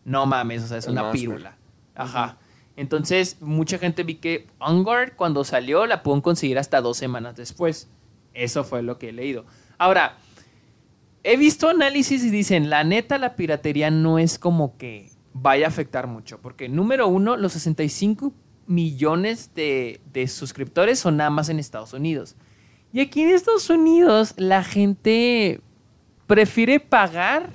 no 0.04 0.24
mames, 0.26 0.64
o 0.64 0.66
sea, 0.66 0.78
es 0.78 0.86
El 0.86 0.92
una 0.92 1.02
máster. 1.02 1.20
pírula. 1.20 1.56
Ajá. 1.94 2.38
Entonces, 2.76 3.36
mucha 3.42 3.78
gente 3.78 4.02
vi 4.02 4.14
que 4.14 4.46
Onward 4.58 5.14
cuando 5.16 5.44
salió 5.44 5.86
la 5.86 6.02
pueden 6.02 6.22
conseguir 6.22 6.58
hasta 6.58 6.80
dos 6.80 6.96
semanas 6.96 7.36
después. 7.36 7.90
Eso 8.32 8.64
fue 8.64 8.82
lo 8.82 8.98
que 8.98 9.10
he 9.10 9.12
leído. 9.12 9.44
Ahora, 9.76 10.16
he 11.22 11.36
visto 11.36 11.68
análisis 11.68 12.24
y 12.24 12.30
dicen, 12.30 12.70
la 12.70 12.82
neta, 12.82 13.18
la 13.18 13.36
piratería 13.36 13.90
no 13.90 14.18
es 14.18 14.38
como 14.38 14.78
que 14.78 15.10
vaya 15.34 15.66
a 15.66 15.68
afectar 15.68 16.06
mucho. 16.06 16.40
Porque, 16.40 16.70
número 16.70 17.08
uno, 17.08 17.36
los 17.36 17.52
65 17.52 18.32
millones 18.66 19.54
de, 19.54 20.00
de 20.12 20.28
suscriptores 20.28 20.98
son 20.98 21.16
nada 21.16 21.30
más 21.30 21.48
en 21.48 21.58
Estados 21.58 21.92
Unidos. 21.92 22.36
Y 22.92 23.00
aquí 23.00 23.22
en 23.22 23.30
Estados 23.30 23.70
Unidos, 23.70 24.34
la 24.36 24.62
gente 24.64 25.60
prefiere 26.26 26.78
pagar 26.80 27.50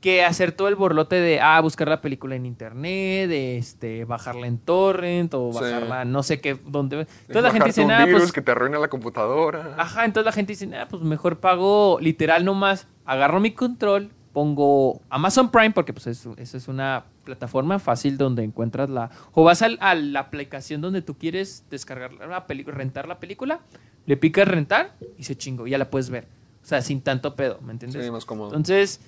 que 0.00 0.24
hacer 0.24 0.52
todo 0.52 0.68
el 0.68 0.76
borlote 0.76 1.16
de 1.16 1.40
ah, 1.40 1.60
buscar 1.60 1.88
la 1.88 2.00
película 2.00 2.36
en 2.36 2.46
internet, 2.46 3.28
de, 3.28 3.58
este, 3.58 4.04
bajarla 4.04 4.46
en 4.46 4.58
torrent 4.58 5.34
o 5.34 5.52
Sí. 5.52 5.58
bajarla 5.60 6.04
no 6.04 6.22
sé 6.22 6.40
qué, 6.40 6.56
dónde. 6.66 7.08
Entonces 7.22 7.42
la 7.42 7.50
gente 7.50 7.66
dice, 7.66 7.84
nada, 7.84 8.04
virus 8.04 8.20
pues 8.20 8.32
que 8.32 8.42
te 8.42 8.52
arruina 8.52 8.78
la 8.78 8.86
computadora. 8.88 9.74
Ajá, 9.76 10.04
entonces 10.04 10.26
la 10.26 10.32
gente 10.32 10.52
dice, 10.52 10.70
ah, 10.76 10.86
pues 10.88 11.02
mejor 11.02 11.40
pago 11.40 11.98
literal 12.00 12.44
nomás, 12.44 12.86
agarro 13.04 13.40
mi 13.40 13.50
control, 13.52 14.10
pongo 14.36 15.00
Amazon 15.08 15.50
Prime, 15.50 15.70
porque 15.70 15.94
pues 15.94 16.06
eso, 16.08 16.34
eso 16.36 16.58
es 16.58 16.68
una 16.68 17.04
plataforma 17.24 17.78
fácil 17.78 18.18
donde 18.18 18.44
encuentras 18.44 18.90
la... 18.90 19.08
O 19.32 19.44
vas 19.44 19.62
al- 19.62 19.78
a 19.80 19.94
la 19.94 20.20
aplicación 20.20 20.82
donde 20.82 21.00
tú 21.00 21.14
quieres 21.14 21.64
descargar 21.70 22.12
la 22.12 22.46
película, 22.46 22.76
rentar 22.76 23.08
la 23.08 23.18
película, 23.18 23.60
le 24.04 24.18
picas 24.18 24.46
rentar 24.46 24.92
y 25.16 25.24
se 25.24 25.38
chingo, 25.38 25.66
ya 25.66 25.78
la 25.78 25.88
puedes 25.88 26.10
ver. 26.10 26.24
O 26.62 26.66
sea, 26.66 26.82
sin 26.82 27.00
tanto 27.00 27.34
pedo, 27.34 27.60
¿me 27.62 27.72
entiendes? 27.72 28.04
Sí, 28.04 28.10
más 28.10 28.26
cómodo. 28.26 28.48
Entonces, 28.48 29.00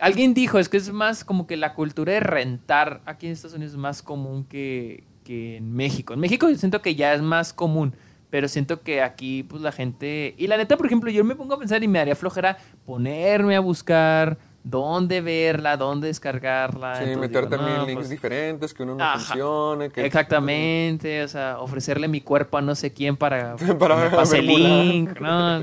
alguien 0.00 0.32
dijo, 0.32 0.58
es 0.58 0.70
que 0.70 0.78
es 0.78 0.90
más 0.90 1.26
como 1.26 1.46
que 1.46 1.58
la 1.58 1.74
cultura 1.74 2.14
de 2.14 2.20
rentar 2.20 3.02
aquí 3.04 3.26
en 3.26 3.32
Estados 3.32 3.56
Unidos 3.56 3.74
es 3.74 3.78
más 3.78 4.00
común 4.00 4.44
que, 4.46 5.04
que 5.24 5.58
en 5.58 5.74
México. 5.74 6.14
En 6.14 6.20
México 6.20 6.48
yo 6.48 6.56
siento 6.56 6.80
que 6.80 6.94
ya 6.94 7.12
es 7.12 7.20
más 7.20 7.52
común, 7.52 7.92
pero 8.30 8.48
siento 8.48 8.80
que 8.80 9.02
aquí 9.02 9.42
pues 9.42 9.60
la 9.60 9.72
gente... 9.72 10.34
Y 10.38 10.46
la 10.46 10.56
neta, 10.56 10.78
por 10.78 10.86
ejemplo, 10.86 11.10
yo 11.10 11.22
me 11.22 11.34
pongo 11.36 11.52
a 11.52 11.58
pensar 11.58 11.82
y 11.84 11.86
me 11.86 11.98
haría 11.98 12.16
flojera 12.16 12.56
ponerme 12.86 13.56
a 13.56 13.60
buscar 13.60 14.38
dónde 14.64 15.20
verla, 15.20 15.76
dónde 15.76 16.08
descargarla. 16.08 16.96
Sí, 16.96 17.04
Entonces 17.04 17.20
meter 17.20 17.44
digo, 17.44 17.56
también 17.56 17.76
no, 17.78 17.86
links 17.86 18.00
pues, 18.00 18.08
diferentes, 18.10 18.74
que 18.74 18.82
uno 18.82 18.94
no 18.94 19.04
Ajá. 19.04 19.18
funcione. 19.18 19.90
Que... 19.90 20.06
Exactamente, 20.06 21.22
o 21.22 21.28
sea, 21.28 21.58
ofrecerle 21.60 22.08
mi 22.08 22.22
cuerpo 22.22 22.56
a 22.56 22.62
no 22.62 22.74
sé 22.74 22.92
quién 22.92 23.16
para, 23.16 23.56
Para 23.78 24.08
que 24.08 24.16
pase 24.16 24.38
el 24.38 24.46
link, 24.46 25.20
¿no? 25.20 25.62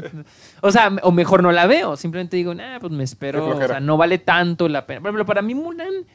O 0.61 0.71
sea, 0.71 0.91
o 1.01 1.11
mejor 1.11 1.41
no 1.41 1.51
la 1.51 1.65
veo, 1.65 1.97
simplemente 1.97 2.37
digo, 2.37 2.53
nah, 2.53 2.79
pues 2.79 2.93
me 2.93 3.03
espero, 3.03 3.45
o 3.47 3.67
sea, 3.67 3.79
no 3.79 3.97
vale 3.97 4.19
tanto 4.19 4.69
la 4.69 4.85
pena. 4.85 5.01
Por 5.01 5.09
ejemplo, 5.09 5.25
para 5.25 5.41
mí 5.41 5.55
Mulan, 5.55 6.05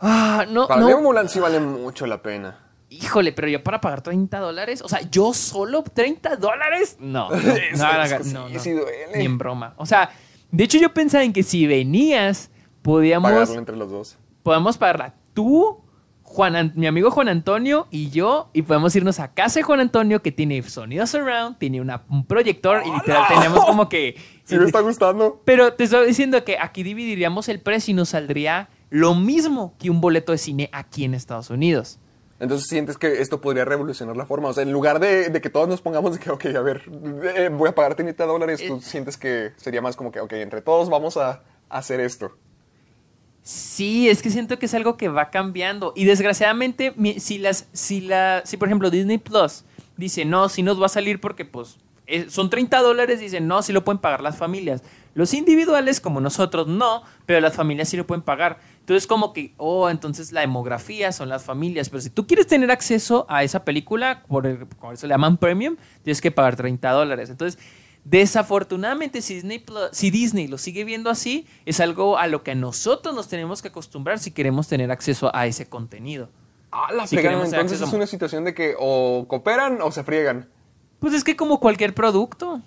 ah, 0.00 0.46
no, 0.48 0.68
Para 0.68 0.80
no, 0.80 0.86
mí 0.86 0.94
Mulan 1.02 1.28
sí 1.28 1.40
vale 1.40 1.58
mucho 1.58 2.06
la 2.06 2.22
pena. 2.22 2.56
híjole, 2.90 3.32
pero 3.32 3.48
yo 3.48 3.64
para 3.64 3.80
pagar 3.80 4.02
30 4.02 4.38
dólares, 4.38 4.82
o 4.82 4.88
sea, 4.88 5.00
yo 5.10 5.34
solo 5.34 5.82
30 5.82 6.36
dólares, 6.36 6.96
no, 7.00 7.28
no, 7.28 7.36
no, 7.36 7.42
no, 7.42 8.18
no, 8.24 8.48
no, 8.48 8.58
sí 8.60 8.70
duele. 8.70 9.24
De 10.52 10.64
hecho 10.64 10.78
yo 10.78 10.92
pensaba 10.94 11.24
en 11.24 11.32
que 11.32 11.42
si 11.42 11.66
venías, 11.66 12.50
podíamos 12.82 13.30
Pagarlo 13.30 13.54
entre 13.58 13.76
los 13.76 13.90
dos. 13.90 14.18
podemos 14.42 14.78
pagarla 14.78 15.14
tú, 15.34 15.80
Juan, 16.22 16.54
An- 16.56 16.72
mi 16.76 16.86
amigo 16.86 17.10
Juan 17.10 17.28
Antonio 17.28 17.88
y 17.90 18.10
yo, 18.10 18.50
y 18.52 18.62
podemos 18.62 18.94
irnos 18.94 19.18
a 19.18 19.32
casa 19.34 19.58
de 19.60 19.64
Juan 19.64 19.80
Antonio 19.80 20.22
que 20.22 20.30
tiene 20.32 20.62
sonido 20.62 21.06
surround, 21.06 21.58
tiene 21.58 21.80
una- 21.80 22.04
un 22.08 22.24
proyector 22.24 22.82
y 22.86 22.90
literal 22.92 23.24
tenemos 23.28 23.64
como 23.64 23.88
que... 23.88 24.16
Sí 24.44 24.56
me 24.58 24.64
está 24.64 24.80
gustando. 24.80 25.40
Pero 25.44 25.74
te 25.74 25.84
estoy 25.84 26.06
diciendo 26.08 26.42
que 26.44 26.58
aquí 26.58 26.82
dividiríamos 26.82 27.48
el 27.48 27.60
precio 27.60 27.92
y 27.92 27.94
nos 27.94 28.08
saldría 28.10 28.68
lo 28.90 29.14
mismo 29.14 29.74
que 29.78 29.90
un 29.90 30.00
boleto 30.00 30.32
de 30.32 30.38
cine 30.38 30.68
aquí 30.72 31.04
en 31.04 31.14
Estados 31.14 31.50
Unidos. 31.50 32.00
Entonces 32.40 32.66
sientes 32.68 32.96
que 32.96 33.20
esto 33.20 33.40
podría 33.40 33.64
revolucionar 33.66 34.16
la 34.16 34.24
forma. 34.26 34.48
O 34.48 34.52
sea, 34.52 34.62
en 34.62 34.72
lugar 34.72 34.98
de, 34.98 35.28
de 35.28 35.40
que 35.40 35.50
todos 35.50 35.68
nos 35.68 35.80
pongamos 35.82 36.14
de 36.14 36.18
que, 36.18 36.30
ok, 36.30 36.46
a 36.56 36.62
ver, 36.62 36.82
eh, 37.36 37.50
voy 37.52 37.68
a 37.68 37.74
pagar 37.74 37.94
30 37.94 38.24
dólares, 38.24 38.60
tú 38.66 38.76
Eh. 38.76 38.80
sientes 38.82 39.16
que 39.18 39.52
sería 39.56 39.82
más 39.82 39.94
como 39.94 40.10
que, 40.10 40.20
ok, 40.20 40.32
entre 40.32 40.62
todos 40.62 40.88
vamos 40.88 41.16
a 41.18 41.42
hacer 41.68 42.00
esto. 42.00 42.32
Sí, 43.42 44.08
es 44.08 44.22
que 44.22 44.30
siento 44.30 44.58
que 44.58 44.66
es 44.66 44.74
algo 44.74 44.96
que 44.96 45.08
va 45.08 45.30
cambiando. 45.30 45.92
Y 45.96 46.04
desgraciadamente, 46.04 46.94
si 47.18 47.38
las, 47.38 47.68
si 47.72 48.00
la, 48.00 48.42
si 48.44 48.56
por 48.56 48.68
ejemplo 48.68 48.90
Disney 48.90 49.18
Plus 49.18 49.64
dice, 49.96 50.24
no, 50.24 50.48
si 50.48 50.62
nos 50.62 50.80
va 50.80 50.86
a 50.86 50.90
salir 50.90 51.20
porque 51.20 51.44
pues 51.44 51.76
eh, 52.06 52.26
son 52.28 52.50
30 52.50 52.80
dólares, 52.80 53.20
dicen, 53.20 53.46
no, 53.46 53.62
si 53.62 53.72
lo 53.72 53.84
pueden 53.84 53.98
pagar 53.98 54.20
las 54.22 54.36
familias. 54.36 54.82
Los 55.14 55.34
individuales, 55.34 56.00
como 56.00 56.20
nosotros, 56.20 56.68
no, 56.68 57.02
pero 57.26 57.40
las 57.40 57.54
familias 57.54 57.88
sí 57.88 57.96
lo 57.96 58.06
pueden 58.06 58.22
pagar. 58.22 58.58
Entonces, 58.80 59.06
como 59.06 59.32
que, 59.32 59.54
oh, 59.56 59.88
entonces 59.88 60.32
la 60.32 60.40
demografía 60.40 61.12
son 61.12 61.28
las 61.28 61.44
familias. 61.44 61.88
Pero 61.90 62.00
si 62.00 62.10
tú 62.10 62.26
quieres 62.26 62.46
tener 62.48 62.70
acceso 62.70 63.24
a 63.28 63.44
esa 63.44 63.64
película, 63.64 64.24
por, 64.26 64.46
el- 64.46 64.66
por 64.66 64.94
eso 64.94 65.06
le 65.06 65.12
llaman 65.14 65.36
premium, 65.36 65.76
tienes 66.02 66.20
que 66.20 66.30
pagar 66.32 66.56
30 66.56 66.90
dólares. 66.90 67.30
Entonces, 67.30 67.60
desafortunadamente, 68.04 69.22
si 69.22 69.34
Disney, 69.34 69.64
si 69.92 70.10
Disney 70.10 70.46
lo 70.48 70.58
sigue 70.58 70.84
viendo 70.84 71.08
así, 71.10 71.46
es 71.66 71.80
algo 71.80 72.18
a 72.18 72.26
lo 72.26 72.42
que 72.42 72.54
nosotros 72.54 73.14
nos 73.14 73.28
tenemos 73.28 73.62
que 73.62 73.68
acostumbrar 73.68 74.18
si 74.18 74.30
queremos 74.30 74.68
tener 74.68 74.90
acceso 74.90 75.30
a 75.34 75.46
ese 75.46 75.68
contenido. 75.68 76.28
Ah, 76.72 76.92
la 76.92 77.06
Sí 77.06 77.16
pegan, 77.16 77.34
entonces 77.44 77.80
es 77.80 77.92
una 77.92 78.06
situación 78.06 78.44
de 78.44 78.54
que 78.54 78.74
o 78.78 79.24
cooperan 79.26 79.80
o 79.82 79.90
se 79.90 80.04
friegan. 80.04 80.48
Pues 81.00 81.14
es 81.14 81.24
que 81.24 81.34
como 81.36 81.58
cualquier 81.60 81.94
producto. 81.94 82.60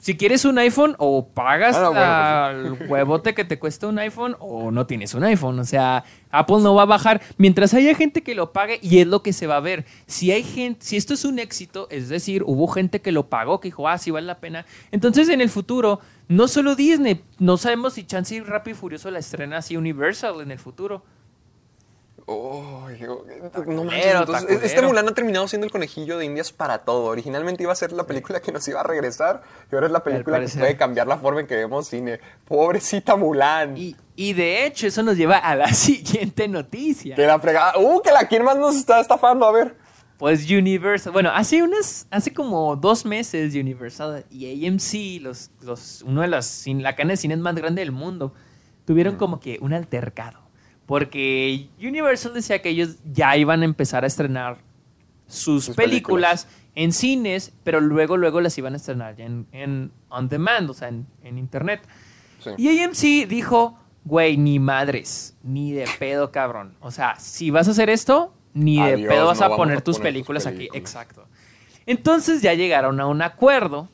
Si 0.00 0.16
quieres 0.16 0.46
un 0.46 0.58
iPhone, 0.58 0.96
o 0.98 1.28
pagas 1.28 1.76
Ah, 1.76 2.50
bueno, 2.52 2.76
el 2.78 2.88
huevote 2.90 3.34
que 3.34 3.44
te 3.44 3.58
cuesta 3.58 3.86
un 3.86 3.98
iPhone, 3.98 4.34
o 4.40 4.70
no 4.70 4.86
tienes 4.86 5.14
un 5.14 5.24
iPhone. 5.24 5.58
O 5.58 5.64
sea, 5.64 6.04
Apple 6.30 6.60
no 6.60 6.74
va 6.74 6.82
a 6.82 6.86
bajar 6.86 7.20
mientras 7.36 7.74
haya 7.74 7.94
gente 7.94 8.22
que 8.22 8.34
lo 8.34 8.52
pague 8.52 8.78
y 8.82 9.00
es 9.00 9.06
lo 9.06 9.22
que 9.22 9.34
se 9.34 9.46
va 9.46 9.56
a 9.56 9.60
ver. 9.60 9.84
Si 10.06 10.32
hay 10.32 10.42
gente, 10.42 10.84
si 10.84 10.96
esto 10.96 11.12
es 11.12 11.24
un 11.26 11.38
éxito, 11.38 11.86
es 11.90 12.08
decir, 12.08 12.42
hubo 12.46 12.66
gente 12.66 13.00
que 13.00 13.12
lo 13.12 13.28
pagó, 13.28 13.60
que 13.60 13.68
dijo, 13.68 13.88
ah, 13.88 13.98
sí 13.98 14.10
vale 14.10 14.26
la 14.26 14.40
pena. 14.40 14.64
Entonces, 14.90 15.28
en 15.28 15.42
el 15.42 15.50
futuro, 15.50 16.00
no 16.28 16.48
solo 16.48 16.74
Disney, 16.76 17.22
no 17.38 17.58
sabemos 17.58 17.94
si 17.94 18.04
Chance 18.04 18.36
y 18.36 18.40
Rápido 18.40 18.76
y 18.76 18.80
Furioso 18.80 19.10
la 19.10 19.18
estrena 19.18 19.58
así 19.58 19.76
Universal 19.76 20.40
en 20.40 20.50
el 20.50 20.58
futuro. 20.58 21.02
Oh, 22.32 22.88
yo- 22.90 23.24
no 23.66 23.82
manches, 23.84 24.14
entonces, 24.14 24.62
este. 24.62 24.82
Mulan 24.82 25.08
ha 25.08 25.14
terminado 25.14 25.48
siendo 25.48 25.64
el 25.66 25.72
conejillo 25.72 26.16
de 26.16 26.26
indias 26.26 26.52
para 26.52 26.78
todo. 26.84 27.06
Originalmente 27.06 27.64
iba 27.64 27.72
a 27.72 27.74
ser 27.74 27.90
la 27.90 28.04
película 28.06 28.38
que 28.40 28.52
nos 28.52 28.68
iba 28.68 28.78
a 28.80 28.84
regresar 28.84 29.42
y 29.70 29.74
ahora 29.74 29.88
es 29.88 29.92
la 29.92 30.04
película 30.04 30.38
que 30.38 30.46
puede 30.48 30.76
cambiar 30.76 31.08
la 31.08 31.18
forma 31.18 31.40
en 31.40 31.48
que 31.48 31.56
vemos 31.56 31.88
cine. 31.88 32.20
Pobrecita 32.46 33.16
Mulan. 33.16 33.76
Y, 33.76 33.96
y 34.14 34.32
de 34.34 34.64
hecho, 34.64 34.86
eso 34.86 35.02
nos 35.02 35.16
lleva 35.16 35.38
a 35.38 35.56
la 35.56 35.68
siguiente 35.74 36.46
noticia. 36.46 37.16
Que 37.16 37.26
la 37.26 37.40
fregada. 37.40 37.72
¡Uh, 37.78 38.00
que 38.00 38.12
la 38.12 38.28
quién 38.28 38.44
más 38.44 38.56
nos 38.56 38.76
está 38.76 39.00
estafando! 39.00 39.44
A 39.46 39.50
ver. 39.50 39.76
Pues 40.16 40.48
Universal, 40.50 41.12
bueno, 41.14 41.30
hace 41.34 41.62
unas, 41.62 42.06
hace 42.10 42.32
como 42.34 42.76
dos 42.76 43.06
meses 43.06 43.54
Universal 43.54 44.26
y 44.30 44.68
AMC, 44.68 45.22
los, 45.22 45.50
los, 45.62 46.02
uno 46.02 46.20
de 46.20 46.28
cin- 46.28 46.82
la 46.82 46.94
cadena 46.94 47.14
de 47.14 47.16
cines 47.16 47.38
más 47.38 47.54
grande 47.54 47.80
del 47.80 47.90
mundo, 47.90 48.34
tuvieron 48.84 49.16
como 49.16 49.40
que 49.40 49.58
un 49.62 49.72
altercado. 49.72 50.38
Porque 50.90 51.68
Universal 51.78 52.34
decía 52.34 52.60
que 52.60 52.70
ellos 52.70 52.96
ya 53.04 53.36
iban 53.36 53.62
a 53.62 53.64
empezar 53.64 54.02
a 54.02 54.08
estrenar 54.08 54.58
sus, 55.28 55.66
Sus 55.66 55.76
películas, 55.76 56.48
en 56.74 56.92
cines, 56.92 57.52
pero 57.62 57.80
luego, 57.80 58.16
luego 58.16 58.40
las 58.40 58.58
iban 58.58 58.74
a 58.74 58.76
estrenar 58.76 59.14
ya 59.14 59.24
en, 59.24 59.46
en 59.52 59.92
on 60.08 60.28
demand, 60.28 60.68
o 60.68 60.74
sea, 60.74 60.88
en, 60.88 61.06
en 61.22 61.38
internet. 61.38 61.80
Sí. 62.40 62.50
Y 62.58 62.80
AMC 62.80 63.28
dijo, 63.28 63.78
güey, 64.04 64.36
ni 64.36 64.58
madres, 64.58 65.36
ni 65.44 65.70
de 65.70 65.86
pedo, 66.00 66.32
cabrón. 66.32 66.74
O 66.80 66.90
sea, 66.90 67.14
si 67.20 67.50
vas 67.50 67.68
a 67.68 67.70
hacer 67.70 67.88
esto, 67.88 68.34
ni 68.52 68.82
de 68.82 68.98
pedo 68.98 69.26
vas 69.26 69.38
no 69.38 69.44
a 69.46 69.56
poner 69.56 69.78
a 69.78 69.80
tus 69.82 69.98
poner 69.98 69.98
tus 69.98 69.98
películas 70.00 70.46
aquí. 70.48 70.68
Exacto. 70.74 71.24
Entonces 71.86 72.42
ya 72.42 72.54
llegaron 72.54 72.98
a 72.98 73.06
un 73.06 73.22
acuerdo 73.22 73.88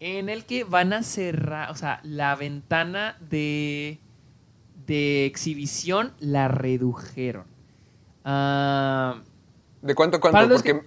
en 0.00 0.28
el 0.28 0.44
que 0.44 0.64
van 0.64 0.92
a 0.92 1.02
cerrar, 1.02 1.70
o 1.70 1.74
sea, 1.74 2.00
la 2.02 2.36
ventana 2.36 3.16
de, 3.20 4.00
de 4.86 5.26
exhibición 5.26 6.12
la 6.20 6.48
redujeron. 6.48 7.44
Ah, 8.24 9.20
¿De 9.82 9.94
cuánto, 9.94 10.20
cuánto? 10.20 10.32
Para 10.36 10.46
los 10.46 10.62
Porque 10.62 10.82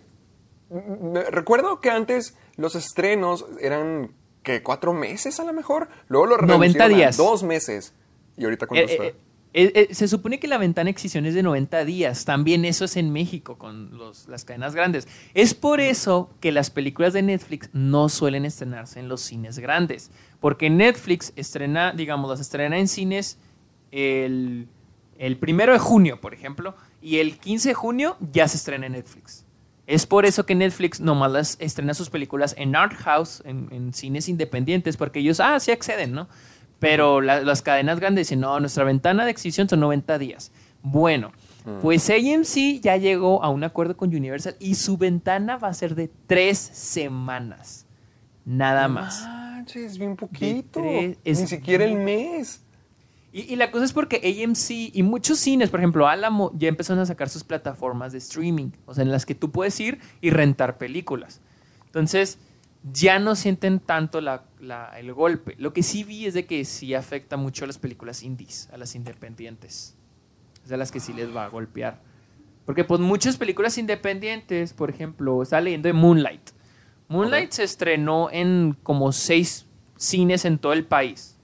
recuerdo 1.31 1.79
que 1.81 1.89
antes 1.89 2.35
los 2.57 2.75
estrenos 2.75 3.45
eran, 3.61 4.11
¿qué? 4.43 4.63
¿Cuatro 4.63 4.93
meses 4.93 5.39
a 5.39 5.43
lo 5.45 5.53
mejor? 5.53 5.87
Luego 6.07 6.25
lo 6.25 6.37
90 6.37 6.57
reducieron 6.63 6.91
a 6.93 6.97
días. 6.97 7.17
dos 7.17 7.43
meses. 7.43 7.93
¿Y 8.37 8.43
ahorita 8.43 8.67
cuánto 8.67 8.87
Eh, 8.89 8.91
está? 8.91 9.03
eh, 9.05 9.15
eh, 9.53 9.71
eh, 9.89 9.95
se 9.95 10.07
supone 10.07 10.39
que 10.39 10.47
la 10.47 10.57
ventana 10.57 10.85
de 10.85 10.91
exhibición 10.91 11.25
es 11.25 11.33
de 11.33 11.41
90 11.43 11.85
días. 11.85 12.25
También 12.25 12.65
eso 12.65 12.85
es 12.85 12.97
en 12.97 13.11
México 13.13 13.57
con 13.57 13.97
los- 13.97 14.27
las 14.27 14.45
cadenas 14.45 14.75
grandes. 14.75 15.07
Es 15.33 15.53
por 15.53 15.79
eso 15.79 16.29
que 16.41 16.51
las 16.51 16.69
películas 16.69 17.13
de 17.13 17.21
Netflix 17.21 17.69
no 17.73 18.09
suelen 18.09 18.45
estrenarse 18.45 18.99
en 18.99 19.09
los 19.09 19.21
cines 19.21 19.57
grandes. 19.59 20.11
Porque 20.39 20.69
Netflix 20.69 21.33
estrena, 21.35 21.93
digamos, 21.93 22.29
las 22.29 22.39
estrena 22.39 22.77
en 22.77 22.87
cines 22.87 23.39
el, 23.91 24.67
el 25.17 25.37
primero 25.37 25.73
de 25.73 25.79
junio, 25.79 26.19
por 26.21 26.33
ejemplo, 26.33 26.75
y 27.01 27.17
el 27.17 27.37
15 27.39 27.69
de 27.69 27.75
junio 27.75 28.17
ya 28.31 28.47
se 28.47 28.57
estrena 28.57 28.85
en 28.87 28.93
Netflix. 28.93 29.45
Es 29.85 30.05
por 30.05 30.25
eso 30.25 30.45
que 30.45 30.53
Netflix 30.55 30.99
nomás 30.99 31.31
las 31.31 31.57
estrena 31.61 31.93
sus 31.93 32.09
películas 32.09 32.53
en 32.57 32.75
art 32.75 32.93
house, 32.95 33.41
en, 33.45 33.69
en 33.71 33.93
cines 33.93 34.27
independientes, 34.27 34.97
porque 34.97 35.19
ellos, 35.19 35.39
ah, 35.39 35.59
sí 35.61 35.71
acceden, 35.71 36.11
¿no? 36.11 36.27
Pero 36.79 37.21
la- 37.21 37.41
las 37.41 37.61
cadenas 37.61 37.99
grandes 37.99 38.27
dicen, 38.27 38.41
no, 38.41 38.59
nuestra 38.59 38.83
ventana 38.83 39.23
de 39.25 39.31
exhibición 39.31 39.69
son 39.69 39.79
90 39.79 40.17
días. 40.19 40.51
Bueno, 40.83 41.31
pues 41.81 42.09
AMC 42.09 42.79
ya 42.81 42.97
llegó 42.97 43.43
a 43.43 43.49
un 43.49 43.63
acuerdo 43.63 43.97
con 43.97 44.09
Universal 44.13 44.55
y 44.59 44.75
su 44.75 44.97
ventana 44.97 45.57
va 45.57 45.69
a 45.69 45.73
ser 45.73 45.95
de 45.95 46.09
tres 46.27 46.57
semanas. 46.57 47.85
Nada 48.45 48.87
más. 48.87 49.21
Manches, 49.23 49.97
bien 49.97 50.15
poquito. 50.15 50.79
tres- 50.81 51.17
es 51.25 51.39
Ni 51.41 51.47
siquiera 51.47 51.83
el 51.85 51.95
mes. 51.95 52.61
Y, 53.37 53.53
y 53.53 53.55
la 53.55 53.69
cosa 53.69 53.85
es 53.85 53.93
porque 53.93 54.17
AMC 54.43 54.95
y 54.95 55.03
muchos 55.03 55.37
cines, 55.37 55.69
por 55.69 55.79
ejemplo, 55.79 56.07
Alamo, 56.07 56.51
ya 56.57 56.69
empezaron 56.69 57.01
a 57.01 57.05
sacar 57.05 57.29
sus 57.29 57.43
plataformas 57.43 58.11
de 58.11 58.17
streaming, 58.17 58.71
o 58.87 58.93
sea, 58.95 59.03
en 59.03 59.11
las 59.11 59.25
que 59.27 59.35
tú 59.35 59.51
puedes 59.51 59.79
ir 59.79 59.99
y 60.21 60.31
rentar 60.31 60.77
películas. 60.79 61.39
Entonces, 61.85 62.39
ya 62.93 63.19
no 63.19 63.35
sienten 63.35 63.79
tanto 63.79 64.21
la- 64.21 64.45
la- 64.59 64.97
el 64.99 65.13
golpe. 65.13 65.55
Lo 65.59 65.71
que 65.71 65.83
sí 65.83 66.03
vi 66.03 66.25
es 66.25 66.33
de 66.33 66.45
que 66.45 66.65
sí 66.65 66.93
afecta 66.95 67.37
mucho 67.37 67.63
a 67.65 67.67
las 67.67 67.77
películas 67.77 68.23
indies, 68.23 68.69
a 68.71 68.77
las 68.77 68.95
independientes. 68.95 69.95
Es 70.65 70.71
a 70.71 70.77
las 70.77 70.91
que 70.91 70.99
sí 70.99 71.13
les 71.13 71.35
va 71.35 71.45
a 71.45 71.49
golpear. 71.49 72.01
Porque 72.65 72.83
pues 72.85 72.99
muchas 72.99 73.37
películas 73.37 73.77
independientes, 73.77 74.73
por 74.73 74.89
ejemplo, 74.89 75.43
estaba 75.43 75.61
leyendo 75.61 75.87
de 75.87 75.93
Moonlight. 75.93 76.49
Moonlight 77.07 77.51
se 77.51 77.63
estrenó 77.63 78.29
en 78.31 78.75
como 78.83 79.11
seis 79.11 79.65
cines 79.95 80.43
en 80.43 80.57
todo 80.57 80.73
el 80.73 80.85
país. 80.85 81.36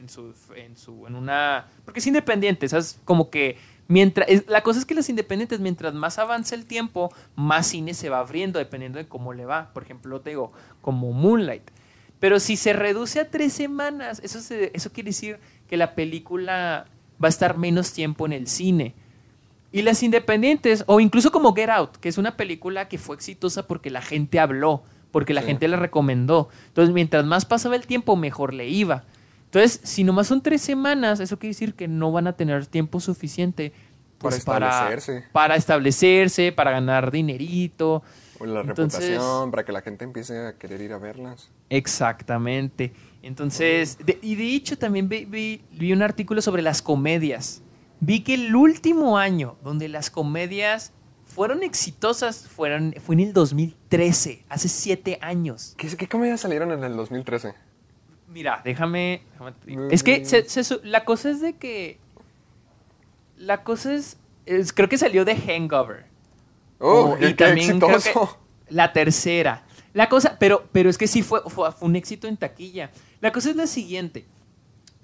En 0.00 0.08
su, 0.08 0.34
en 0.56 0.76
su, 0.76 1.06
en 1.06 1.14
una. 1.14 1.66
Porque 1.84 2.00
es 2.00 2.06
independiente, 2.06 2.68
¿sabes? 2.68 2.98
Como 3.04 3.30
que. 3.30 3.56
Mientras, 3.86 4.28
es- 4.28 4.44
la 4.48 4.62
cosa 4.62 4.78
es 4.78 4.84
que 4.86 4.94
las 4.94 5.08
independientes, 5.08 5.58
mientras 5.60 5.94
más 5.94 6.18
avanza 6.18 6.54
el 6.54 6.64
tiempo, 6.64 7.12
más 7.34 7.66
cine 7.66 7.92
se 7.94 8.08
va 8.08 8.20
abriendo 8.20 8.58
dependiendo 8.60 8.98
de 8.98 9.08
cómo 9.08 9.32
le 9.32 9.44
va. 9.44 9.72
Por 9.74 9.82
ejemplo, 9.82 10.20
te 10.20 10.30
digo, 10.30 10.52
como 10.80 11.12
Moonlight. 11.12 11.70
Pero 12.20 12.38
si 12.38 12.56
se 12.56 12.72
reduce 12.72 13.18
a 13.18 13.30
tres 13.30 13.52
semanas, 13.52 14.20
eso, 14.22 14.40
se- 14.40 14.70
eso 14.74 14.92
quiere 14.92 15.08
decir 15.10 15.38
que 15.68 15.76
la 15.76 15.94
película 15.96 16.86
va 17.22 17.26
a 17.26 17.30
estar 17.30 17.58
menos 17.58 17.92
tiempo 17.92 18.26
en 18.26 18.32
el 18.32 18.46
cine. 18.46 18.94
Y 19.72 19.82
las 19.82 20.02
independientes, 20.04 20.84
o 20.86 21.00
incluso 21.00 21.30
como 21.32 21.54
Get 21.54 21.70
Out, 21.70 21.96
que 21.96 22.08
es 22.08 22.18
una 22.18 22.36
película 22.36 22.88
que 22.88 22.98
fue 22.98 23.16
exitosa 23.16 23.66
porque 23.66 23.90
la 23.90 24.02
gente 24.02 24.38
habló, 24.38 24.82
porque 25.10 25.34
la 25.34 25.40
Sí. 25.42 25.48
gente 25.48 25.66
la 25.68 25.76
recomendó. 25.76 26.48
Entonces, 26.68 26.94
mientras 26.94 27.24
más 27.24 27.44
pasaba 27.44 27.74
el 27.76 27.86
tiempo, 27.86 28.14
mejor 28.16 28.54
le 28.54 28.68
iba. 28.68 29.02
Entonces, 29.52 29.80
si 29.82 30.04
nomás 30.04 30.28
son 30.28 30.42
tres 30.42 30.60
semanas, 30.62 31.18
eso 31.20 31.38
quiere 31.38 31.50
decir 31.54 31.74
que 31.74 31.88
no 31.88 32.12
van 32.12 32.26
a 32.28 32.34
tener 32.36 32.66
tiempo 32.66 33.00
suficiente 33.00 33.72
pues, 34.18 34.44
Para 34.44 34.60
para, 34.60 34.70
establecerse. 34.70 35.24
para 35.32 35.56
establecerse, 35.56 36.52
para 36.52 36.70
ganar 36.72 37.10
dinerito. 37.10 38.02
O 38.38 38.46
la 38.46 38.60
Entonces- 38.60 39.00
reputación, 39.00 39.50
para 39.50 39.64
que 39.64 39.72
la 39.72 39.80
gente 39.82 40.04
empiece 40.04 40.38
a 40.46 40.56
querer 40.56 40.80
ir 40.82 40.92
a 40.92 40.98
verlas. 40.98 41.50
Exactamente. 41.68 42.92
Entonces, 43.22 43.98
de- 44.04 44.18
y 44.22 44.34
de 44.36 44.54
hecho 44.54 44.78
también 44.78 45.08
vi, 45.08 45.24
vi- 45.24 45.62
vi 45.72 45.92
un 45.92 46.02
artículo 46.02 46.40
sobre 46.42 46.62
las 46.62 46.80
comedias. 46.82 47.62
Vi 48.00 48.20
que 48.22 48.34
el 48.34 48.54
último 48.54 49.18
año 49.18 49.56
donde 49.62 49.88
las 49.88 50.10
comedias 50.10 50.92
fueron 51.26 51.62
exitosas 51.62 52.48
fueron, 52.48 52.94
fue 53.04 53.14
en 53.16 53.20
el 53.20 53.32
2013, 53.32 54.44
hace 54.48 54.68
siete 54.68 55.18
años. 55.20 55.74
¿Qué, 55.76 55.88
qué 55.96 56.08
comedias 56.08 56.40
salieron 56.40 56.72
en 56.72 56.82
el 56.84 56.96
2013? 56.96 57.54
Mira, 58.30 58.60
déjame... 58.64 59.22
déjame 59.32 59.52
te 59.52 59.66
digo. 59.66 59.88
Es 59.90 60.02
que 60.02 60.24
se- 60.24 60.48
se 60.48 60.80
la 60.84 61.04
cosa 61.04 61.30
es 61.30 61.40
de 61.40 61.54
que... 61.54 61.98
La 63.36 63.62
cosa 63.64 63.94
es, 63.94 64.16
es- 64.46 64.72
Creo 64.72 64.88
que 64.88 64.98
salió 64.98 65.24
de 65.24 65.36
Hangover. 65.36 66.04
¡Oh, 66.78 67.10
O- 67.12 67.18
qué, 67.18 67.28
qué 67.28 67.36
creo 67.36 67.54
que 67.54 67.60
exitoso! 67.60 68.38
la 68.68 68.92
tercera. 68.92 69.64
La 69.92 70.08
cosa, 70.08 70.36
pero, 70.38 70.68
pero 70.72 70.88
es 70.88 70.96
que 70.96 71.08
sí 71.08 71.22
fue, 71.22 71.40
fue, 71.48 71.72
fue 71.72 71.88
un 71.88 71.96
éxito 71.96 72.28
en 72.28 72.36
taquilla. 72.36 72.90
La 73.20 73.32
cosa 73.32 73.50
es 73.50 73.56
la 73.56 73.66
siguiente. 73.66 74.24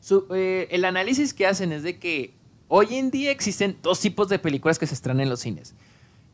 Su- 0.00 0.26
eh, 0.34 0.68
el 0.70 0.84
análisis 0.84 1.34
que 1.34 1.46
hacen 1.46 1.72
es 1.72 1.82
de 1.82 1.98
que 1.98 2.32
hoy 2.68 2.94
en 2.94 3.10
día 3.10 3.30
existen 3.32 3.76
dos 3.82 4.00
tipos 4.00 4.28
de 4.28 4.38
películas 4.38 4.78
que 4.78 4.86
se 4.86 4.94
estrenan 4.94 5.22
en 5.22 5.30
los 5.30 5.40
cines. 5.40 5.74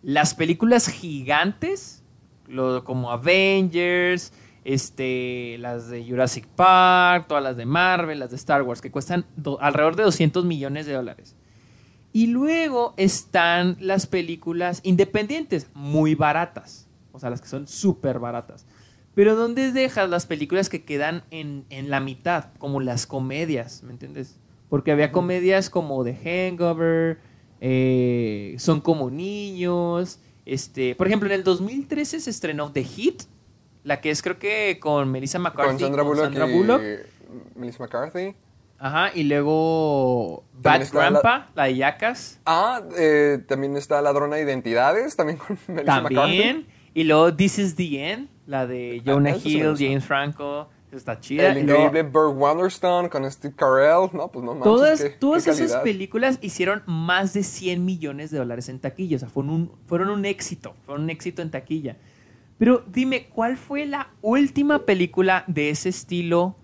Las 0.02 0.34
películas 0.34 0.88
gigantes, 0.88 2.02
lo- 2.48 2.84
como 2.84 3.10
Avengers, 3.10 4.32
este, 4.64 5.56
las 5.58 5.88
de 5.88 6.04
Jurassic 6.04 6.46
Park, 6.46 7.26
todas 7.28 7.42
las 7.42 7.56
de 7.56 7.66
Marvel, 7.66 8.18
las 8.18 8.30
de 8.30 8.36
Star 8.36 8.62
Wars, 8.62 8.80
que 8.80 8.90
cuestan 8.90 9.24
do- 9.36 9.60
alrededor 9.60 9.96
de 9.96 10.04
200 10.04 10.44
millones 10.44 10.86
de 10.86 10.92
dólares. 10.92 11.34
Y 12.12 12.26
luego 12.26 12.94
están 12.96 13.76
las 13.80 14.06
películas 14.06 14.80
independientes, 14.84 15.68
muy 15.74 16.14
baratas. 16.14 16.86
O 17.12 17.18
sea, 17.18 17.30
las 17.30 17.40
que 17.40 17.48
son 17.48 17.66
súper 17.66 18.18
baratas. 18.18 18.66
Pero 19.14 19.34
¿dónde 19.36 19.72
dejas 19.72 20.08
las 20.08 20.26
películas 20.26 20.68
que 20.68 20.84
quedan 20.84 21.24
en, 21.30 21.64
en 21.70 21.90
la 21.90 22.00
mitad? 22.00 22.46
Como 22.58 22.80
las 22.80 23.06
comedias, 23.06 23.82
¿me 23.82 23.92
entiendes? 23.92 24.38
Porque 24.68 24.92
había 24.92 25.12
comedias 25.12 25.68
como 25.68 26.02
The 26.04 26.14
Hangover, 26.50 27.18
eh, 27.60 28.56
Son 28.58 28.80
como 28.80 29.10
niños. 29.10 30.18
Este, 30.46 30.94
por 30.94 31.06
ejemplo, 31.06 31.28
en 31.28 31.34
el 31.34 31.44
2013 31.44 32.20
se 32.20 32.30
estrenó 32.30 32.72
The 32.72 32.84
Hit, 32.84 33.22
la 33.84 34.00
que 34.00 34.10
es 34.10 34.22
creo 34.22 34.38
que 34.38 34.78
con 34.80 35.10
Melissa 35.10 35.38
McCarthy. 35.38 35.70
Con 35.70 35.78
Sandra 35.80 36.02
Bullock 36.02 36.24
Sandra 36.24 36.46
y 36.48 36.52
Bullock. 36.54 36.82
Melissa 37.56 37.82
McCarthy. 37.82 38.34
Ajá, 38.78 39.10
y 39.14 39.22
luego 39.22 40.44
Bad 40.54 40.80
la- 40.80 40.88
Grandpa, 40.90 41.48
la, 41.54 41.64
de 41.64 41.76
Yacas. 41.76 42.40
Ah, 42.46 42.82
eh, 42.98 43.38
también 43.46 43.76
está 43.76 44.02
Ladrona 44.02 44.36
de 44.36 44.42
Identidades, 44.42 45.14
también 45.16 45.38
con 45.38 45.56
Melissa 45.68 46.00
McCarthy. 46.00 46.14
También. 46.14 46.66
Y 46.94 47.04
luego 47.04 47.34
This 47.34 47.58
is 47.58 47.76
the 47.76 48.10
End, 48.10 48.28
la 48.46 48.66
de 48.66 49.02
Jonah 49.04 49.34
sí 49.38 49.58
me 49.58 49.64
Hill. 49.70 49.74
James 49.78 50.04
Franco. 50.04 50.68
Está 50.90 51.18
chida. 51.18 51.52
El 51.52 51.58
Y 51.58 51.62
luego, 51.62 51.84
increíble 51.86 52.02
Burt 52.10 52.36
Wonderstone 52.36 53.08
con 53.08 53.30
Steve 53.30 53.54
Carell. 53.56 54.10
No, 54.12 54.28
pues 54.30 54.44
no 54.44 54.52
manches, 54.52 54.64
todas 54.64 55.00
qué- 55.02 55.08
todas 55.10 55.44
qué 55.46 55.50
esas 55.52 55.80
películas 55.80 56.38
hicieron 56.42 56.82
más 56.84 57.32
de 57.32 57.44
100 57.44 57.82
millones 57.82 58.30
de 58.30 58.36
dólares 58.36 58.68
en 58.68 58.78
taquilla. 58.78 59.16
O 59.16 59.20
sea, 59.20 59.28
fueron 59.30 59.52
un, 59.54 59.72
fueron 59.86 60.10
un 60.10 60.26
éxito. 60.26 60.74
Fueron 60.84 61.04
un 61.04 61.10
éxito 61.10 61.40
en 61.40 61.50
taquilla. 61.50 61.96
Pero 62.58 62.84
dime, 62.86 63.28
¿cuál 63.28 63.56
fue 63.56 63.86
la 63.86 64.10
última 64.22 64.80
película 64.86 65.44
de 65.48 65.70
ese 65.70 65.88
estilo 65.88 66.56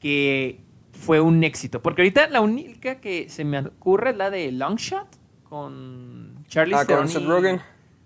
que 0.00 0.60
fue 0.92 1.20
un 1.20 1.42
éxito? 1.44 1.82
Porque 1.82 2.02
ahorita 2.02 2.28
la 2.28 2.40
única 2.40 3.00
que 3.00 3.28
se 3.28 3.44
me 3.44 3.58
ocurre 3.60 4.10
es 4.10 4.16
la 4.16 4.30
de 4.30 4.52
Longshot 4.52 5.08
con 5.48 6.44
Charlie 6.48 6.74
Ah, 6.74 6.84
con 6.86 7.06
Theron 7.08 7.22
y- 7.22 7.26
Rogen. 7.26 7.60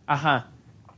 Ajá. 0.06 0.50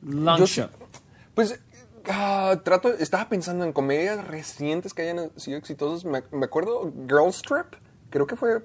Long 0.02 0.38
Yo 0.38 0.46
Shot. 0.46 0.70
sí- 0.70 1.00
Pues 1.34 1.60
ah, 2.08 2.60
trato, 2.64 2.92
estaba 2.92 3.28
pensando 3.28 3.64
en 3.64 3.72
comedias 3.72 4.24
recientes 4.28 4.92
que 4.94 5.02
hayan 5.02 5.30
sido 5.36 5.56
exitosas. 5.58 6.04
Me, 6.04 6.22
me 6.30 6.44
acuerdo 6.44 6.92
Girls 7.08 7.42
Trip, 7.42 7.66
creo 8.10 8.26
que 8.26 8.36
fue 8.36 8.64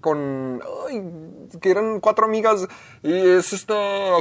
con 0.00 0.60
ay, 0.88 1.02
que 1.60 1.70
eran 1.70 2.00
cuatro 2.00 2.26
amigas 2.26 2.66
y 3.02 3.12
es 3.12 3.52
esta 3.52 3.74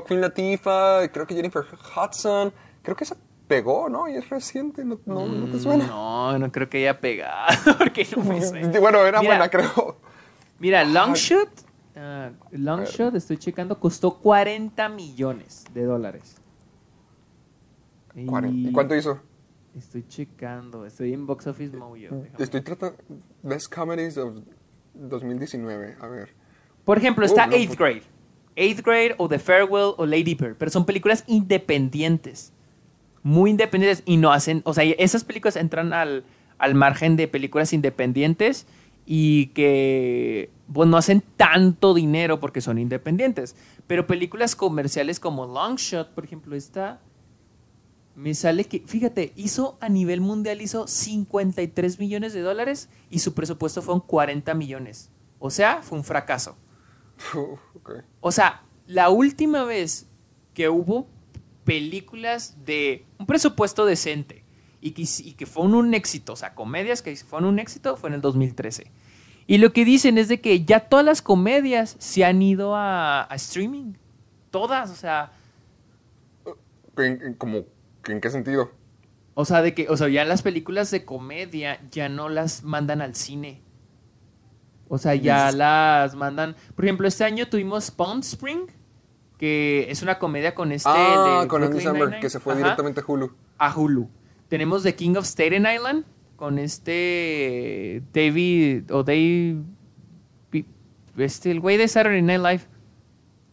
Queen 0.08 0.22
Latifah, 0.22 1.08
creo 1.12 1.26
que 1.26 1.36
Jennifer 1.36 1.66
Hudson, 1.96 2.54
creo 2.84 2.96
que 2.96 3.04
esa 3.04 3.18
pegó, 3.48 3.90
¿no? 3.90 4.08
Y 4.08 4.16
es 4.16 4.30
reciente, 4.30 4.86
¿no, 4.86 5.00
no, 5.06 5.26
no 5.26 5.52
te 5.52 5.60
suena? 5.60 5.88
No, 5.88 6.38
no 6.38 6.52
creo 6.52 6.70
que 6.70 6.78
haya 6.78 7.02
pegado. 7.02 7.48
Porque 7.78 8.08
no 8.16 8.24
me 8.24 8.42
suena. 8.42 8.80
Bueno, 8.80 9.00
era 9.00 9.20
Mira, 9.20 9.32
buena, 9.32 9.50
creo. 9.50 9.98
Mira, 10.60 10.84
Longshot, 10.86 11.50
ah, 11.96 12.30
Longshot, 12.52 13.16
estoy 13.16 13.38
checando, 13.38 13.80
costó 13.80 14.20
40 14.20 14.88
millones 14.90 15.66
de 15.74 15.84
dólares. 15.84 16.36
Y 18.16 18.72
¿Cuánto 18.72 18.96
hizo? 18.96 19.20
Estoy 19.76 20.06
checando, 20.08 20.86
estoy 20.86 21.14
en 21.14 21.26
Box 21.26 21.48
Office 21.48 21.76
Mojo. 21.76 21.96
déjame 21.96 22.30
Estoy 22.38 22.62
tratando 22.62 22.98
Best 23.44 23.74
Comedies 23.74 24.18
of 24.18 24.36
2019, 25.08 25.96
a 26.00 26.08
ver. 26.08 26.30
Por 26.84 26.98
ejemplo, 26.98 27.24
Uh, 27.26 27.28
está 27.28 27.48
no, 27.48 27.54
Eighth 27.54 27.68
pues- 27.76 27.80
Grade. 27.80 28.04
Eighth 28.56 28.82
Grade 28.84 29.16
o 29.18 29.30
The 29.30 29.40
Farewell 29.40 29.94
o 29.98 30.06
Lady 30.06 30.36
Bird. 30.36 30.56
Pero 30.58 30.70
son 30.72 30.86
películas 30.86 31.24
independientes. 31.28 32.52
Muy 33.24 33.52
independientes. 33.52 34.04
Y 34.06 34.18
no 34.18 34.32
hacen. 34.32 34.62
O 34.66 34.74
sea, 34.74 34.84
esas 34.84 35.24
películas 35.24 35.56
entran 35.56 35.94
al, 35.94 36.24
al 36.58 36.76
margen 36.76 37.16
de 37.16 37.28
películas 37.28 37.72
independientes 37.74 38.66
y 39.06 39.48
que 39.48 40.50
pues, 40.74 40.90
no 40.90 40.98
hacen 40.98 41.24
tanto 41.38 41.94
dinero 41.94 42.40
porque 42.40 42.60
son 42.62 42.78
independientes. 42.80 43.56
Pero 43.88 44.08
películas 44.08 44.56
comerciales 44.56 45.20
como 45.20 45.46
Long 45.46 45.78
Shot, 45.78 46.10
por 46.14 46.26
ejemplo, 46.26 46.56
esta. 46.56 47.00
Me 48.20 48.34
sale 48.34 48.66
que, 48.66 48.82
fíjate, 48.86 49.32
hizo 49.38 49.78
a 49.80 49.88
nivel 49.88 50.20
mundial, 50.20 50.62
hizo 50.62 50.88
53 50.88 52.00
millones 52.00 52.34
de 52.34 52.42
dólares 52.42 52.90
y 53.10 53.20
su 53.20 53.34
presupuesto 53.34 53.82
fueron 53.82 54.02
40 54.02 54.54
millones. 54.56 55.10
O 55.40 55.50
sea, 55.50 55.82
fue 55.82 55.98
un 55.98 56.04
fracaso. 56.04 56.58
O 58.20 58.32
sea, 58.32 58.64
la 58.88 59.10
última 59.10 59.64
vez 59.64 60.06
que 60.54 60.68
hubo 60.68 61.08
películas 61.64 62.58
de 62.66 63.06
un 63.18 63.26
presupuesto 63.26 63.86
decente 63.86 64.44
y 64.82 64.92
que, 64.92 65.04
y 65.24 65.34
que 65.34 65.46
fueron 65.46 65.76
un 65.76 65.94
éxito, 65.94 66.34
o 66.34 66.36
sea, 66.36 66.56
comedias 66.56 67.02
que 67.02 67.16
fueron 67.16 67.48
un 67.48 67.60
éxito, 67.60 67.96
fue 67.96 68.10
en 68.10 68.16
el 68.16 68.22
2013. 68.22 68.92
Y 69.48 69.60
lo 69.60 69.72
que 69.72 69.86
dicen 69.86 70.18
es 70.18 70.28
de 70.28 70.42
que 70.42 70.66
ya 70.66 70.82
todas 70.82 71.06
las 71.06 71.22
comedias 71.22 71.96
se 72.00 72.26
han 72.26 72.42
ido 72.42 72.76
a, 72.76 73.24
a 73.32 73.36
streaming. 73.36 73.94
Todas, 74.52 74.90
o 74.90 74.96
sea, 74.96 75.32
¿En, 76.98 77.22
en- 77.22 77.34
como, 77.36 77.64
¿En 78.10 78.22
qué 78.22 78.30
sentido? 78.30 78.72
o 79.36 79.46
sea, 79.46 79.62
de 79.62 79.74
que, 79.74 79.88
o 79.90 79.96
sea, 79.96 80.10
ya 80.10 80.26
las 80.26 80.42
películas 80.42 80.92
de 80.92 81.06
comedia 81.06 81.80
ya 81.92 82.10
no 82.10 82.28
las 82.28 82.64
mandan 82.64 83.02
al 83.02 83.16
cine. 83.16 83.62
O 84.90 84.98
sea, 84.98 85.16
ya 85.16 85.52
las 85.54 86.14
mandan. 86.16 86.56
Por 86.76 86.84
ejemplo, 86.86 87.08
este 87.08 87.24
año 87.24 87.48
tuvimos 87.48 87.90
Palm 87.92 88.20
Spring, 88.20 88.64
que 89.38 89.86
es 89.90 90.02
una 90.02 90.20
comedia 90.20 90.56
con 90.56 90.72
este. 90.74 90.90
ah, 90.92 91.40
de 91.44 91.48
con 91.48 91.64
Andy 91.64 91.80
Samberg, 91.80 92.20
que 92.20 92.30
se 92.30 92.40
fue 92.42 92.54
Ajá, 92.54 92.64
directamente 92.64 93.00
a 93.00 93.04
Hulu. 93.08 93.32
a 93.60 93.74
Hulu. 93.78 94.10
Tenemos 94.50 94.84
The 94.84 94.96
King 94.96 95.16
of 95.16 95.26
Staten 95.26 95.66
Island 95.74 96.04
con 96.36 96.58
este 96.60 98.02
David 98.14 98.92
o 98.92 99.04
Dave 99.04 99.58
este 101.18 101.52
el 101.52 101.60
güey 101.60 101.78
de 101.78 101.88
Saturday 101.88 102.22
Night 102.22 102.42
Live. 102.42 102.62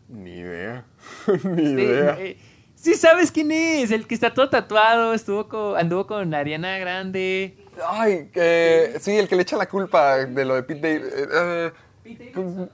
Ni 0.08 0.30
idea. 0.38 0.84
Ni 1.44 1.62
Este, 1.64 1.82
idea. 1.82 2.16
eh, 2.20 2.36
sí 2.76 2.94
sabes 2.94 3.32
quién 3.32 3.50
es, 3.50 3.90
el 3.90 4.06
que 4.06 4.14
está 4.14 4.32
todo 4.32 4.48
tatuado, 4.48 5.12
estuvo 5.14 5.48
con, 5.48 5.76
anduvo 5.76 6.06
con 6.06 6.32
Ariana 6.32 6.78
Grande. 6.78 7.56
Ay, 7.88 8.30
eh, 8.34 8.96
sí, 9.00 9.10
el 9.16 9.26
que 9.28 9.34
le 9.36 9.42
echa 9.42 9.56
la 9.56 9.68
culpa 9.68 10.16
de 10.24 10.44
lo 10.44 10.54
de 10.54 10.62
Pete 10.62 10.80
Davidson. 11.00 11.72
Pete 12.04 12.32
Davidson. 12.32 12.70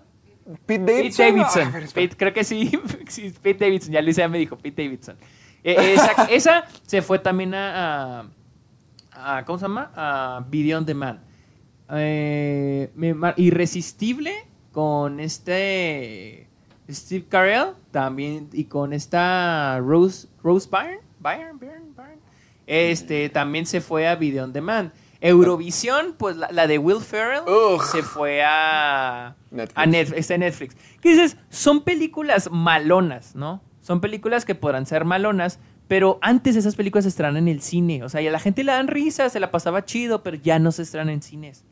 Pete 0.66 0.82
Davidson. 1.32 1.72
ver, 1.72 1.82
espera. 1.84 2.06
Pete- 2.06 2.16
creo 2.16 2.32
que 2.32 2.44
sí, 2.44 2.70
sí, 3.08 3.32
Pete 3.42 3.64
Davidson. 3.64 3.92
Ya 3.92 4.02
Luisa 4.02 4.28
me 4.28 4.38
dijo, 4.38 4.56
Pete 4.58 4.84
Davidson. 4.84 5.16
Eh, 5.64 5.94
esa, 5.94 6.24
esa 6.30 6.64
se 6.86 7.02
fue 7.02 7.18
también 7.18 7.54
a, 7.54 8.20
a- 8.20 9.38
a- 9.38 9.44
¿Cómo 9.44 9.58
se 9.58 9.64
llama? 9.64 9.90
A 9.94 10.44
Video 10.48 10.78
on 10.78 10.84
Demand. 10.84 11.20
Eh, 11.94 12.90
Irresistible 13.36 14.32
con 14.72 15.20
este. 15.20 16.48
Steve 16.90 17.24
Carell 17.28 17.70
también. 17.92 18.48
Y 18.52 18.64
con 18.64 18.92
esta 18.92 19.78
Rose, 19.78 20.26
Rose 20.42 20.68
Byrne. 20.70 21.00
Byrne, 21.20 21.58
Byrne, 21.60 21.92
Byrne. 21.96 22.18
Este 22.66 23.28
también 23.28 23.66
se 23.66 23.80
fue 23.80 24.08
a 24.08 24.16
Video 24.16 24.44
on 24.44 24.52
Demand. 24.52 24.92
Eurovisión, 25.20 26.16
pues 26.18 26.36
la, 26.36 26.50
la 26.50 26.66
de 26.66 26.78
Will 26.78 27.00
Ferrell 27.00 27.42
Ugh. 27.46 27.80
se 27.80 28.02
fue 28.02 28.42
a 28.42 29.36
Netflix. 29.52 29.78
a 29.78 29.86
Netflix, 29.86 30.18
está 30.18 30.34
en 30.34 30.40
Netflix. 30.40 30.76
¿Qué 31.00 31.10
dices? 31.10 31.36
Son 31.48 31.82
películas 31.82 32.50
malonas, 32.50 33.36
¿no? 33.36 33.62
Son 33.82 34.00
películas 34.00 34.44
que 34.44 34.56
podrán 34.56 34.84
ser 34.84 35.04
malonas, 35.04 35.60
pero 35.86 36.18
antes 36.22 36.56
esas 36.56 36.74
películas 36.74 37.04
se 37.04 37.10
estrenan 37.10 37.36
en 37.36 37.46
el 37.46 37.60
cine. 37.60 38.02
O 38.02 38.08
sea, 38.08 38.20
y 38.20 38.26
a 38.26 38.32
la 38.32 38.40
gente 38.40 38.64
le 38.64 38.72
dan 38.72 38.88
risa, 38.88 39.28
se 39.28 39.38
la 39.38 39.52
pasaba 39.52 39.84
chido, 39.84 40.24
pero 40.24 40.36
ya 40.38 40.58
no 40.58 40.72
se 40.72 40.82
estrenan 40.82 41.10
en 41.10 41.22
cines. 41.22 41.64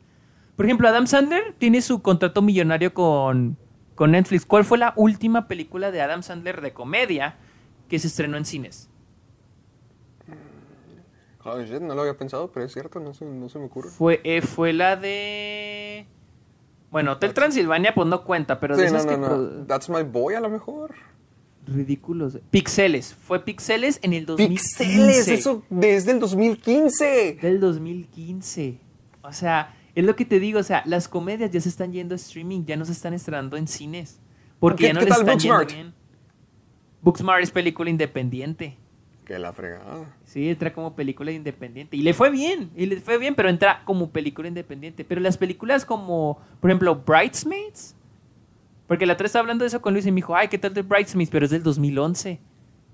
Por 0.55 0.65
ejemplo, 0.65 0.87
Adam 0.87 1.07
Sandler 1.07 1.53
tiene 1.57 1.81
su 1.81 2.01
contrato 2.01 2.41
millonario 2.41 2.93
con, 2.93 3.57
con 4.01 4.09
Netflix. 4.09 4.47
¿Cuál 4.47 4.65
fue 4.65 4.79
la 4.79 4.93
última 4.95 5.47
película 5.47 5.91
de 5.91 6.01
Adam 6.01 6.23
Sandler 6.23 6.61
de 6.61 6.73
comedia 6.73 7.35
que 7.87 7.99
se 7.99 8.07
estrenó 8.07 8.35
en 8.35 8.45
cines? 8.45 8.89
Ay, 11.45 11.65
shit, 11.67 11.81
no 11.81 11.93
lo 11.93 12.01
había 12.01 12.17
pensado, 12.17 12.51
pero 12.51 12.65
es 12.65 12.73
cierto, 12.73 12.99
no 12.99 13.13
se, 13.13 13.25
no 13.25 13.47
se 13.47 13.59
me 13.59 13.65
ocurre. 13.65 13.91
Fue, 13.91 14.19
eh, 14.23 14.41
fue 14.41 14.73
la 14.73 14.95
de... 14.95 16.07
Bueno, 16.89 17.11
Hotel 17.11 17.35
Transilvania 17.35 17.93
pues 17.93 18.07
no 18.07 18.23
cuenta, 18.23 18.59
pero 18.59 18.75
de 18.75 18.87
Sí, 18.87 18.91
no, 18.91 18.97
esas 18.97 19.19
no, 19.19 19.27
que... 19.27 19.35
no. 19.35 19.65
That's 19.67 19.87
my 19.87 20.01
boy, 20.01 20.33
a 20.33 20.39
lo 20.39 20.49
mejor. 20.49 20.95
Ridículos. 21.67 22.39
Pixeles. 22.49 23.13
Fue 23.13 23.45
Pixeles 23.45 23.99
en 24.01 24.13
el 24.13 24.25
2015. 24.25 24.83
Pixeles, 24.83 25.27
eso 25.27 25.61
desde 25.69 26.13
el 26.13 26.19
2015. 26.19 27.37
Del 27.39 27.59
2015. 27.59 28.79
O 29.21 29.31
sea, 29.31 29.75
es 29.95 30.05
lo 30.05 30.15
que 30.15 30.25
te 30.25 30.39
digo. 30.39 30.59
O 30.59 30.63
sea, 30.63 30.83
las 30.85 31.07
comedias 31.07 31.51
ya 31.51 31.59
se 31.61 31.69
están 31.69 31.91
yendo 31.93 32.13
a 32.13 32.17
streaming. 32.17 32.65
Ya 32.65 32.75
no 32.77 32.85
se 32.85 32.91
están 32.91 33.13
estrenando 33.13 33.57
en 33.57 33.67
cines. 33.67 34.19
Porque 34.59 34.83
¿Qué- 34.83 34.87
ya 34.87 34.93
no 34.93 34.99
qué 34.99 35.05
les 35.05 35.13
tal 35.15 35.21
están 35.21 35.39
yendo 35.39 35.57
Booksmart? 35.57 35.73
bien. 35.73 35.93
Booksmart 37.01 37.43
es 37.43 37.51
película 37.51 37.89
independiente. 37.89 38.77
Que 39.25 39.39
la 39.39 39.53
fregada. 39.53 40.13
Sí, 40.25 40.49
entra 40.49 40.73
como 40.73 40.95
película 40.95 41.31
independiente. 41.31 41.95
Y 41.97 42.01
le 42.01 42.13
fue 42.13 42.29
bien. 42.29 42.69
Y 42.75 42.85
le 42.87 42.99
fue 43.01 43.17
bien, 43.17 43.33
pero 43.35 43.49
entra 43.49 43.81
como 43.85 44.09
película 44.11 44.47
independiente. 44.47 45.03
Pero 45.05 45.21
las 45.21 45.37
películas 45.37 45.85
como, 45.85 46.39
por 46.59 46.69
ejemplo, 46.69 46.95
Bridesmaids. 47.05 47.95
Porque 48.87 49.05
la 49.05 49.13
otra 49.13 49.25
estaba 49.27 49.41
hablando 49.41 49.63
de 49.63 49.67
eso 49.69 49.81
con 49.81 49.93
Luis 49.93 50.05
y 50.05 50.11
me 50.11 50.17
dijo, 50.17 50.35
ay, 50.35 50.47
¿qué 50.49 50.57
tal 50.57 50.73
de 50.73 50.81
Bridesmaids? 50.81 51.31
Pero 51.31 51.45
es 51.45 51.51
del 51.51 51.63
2011. 51.63 52.39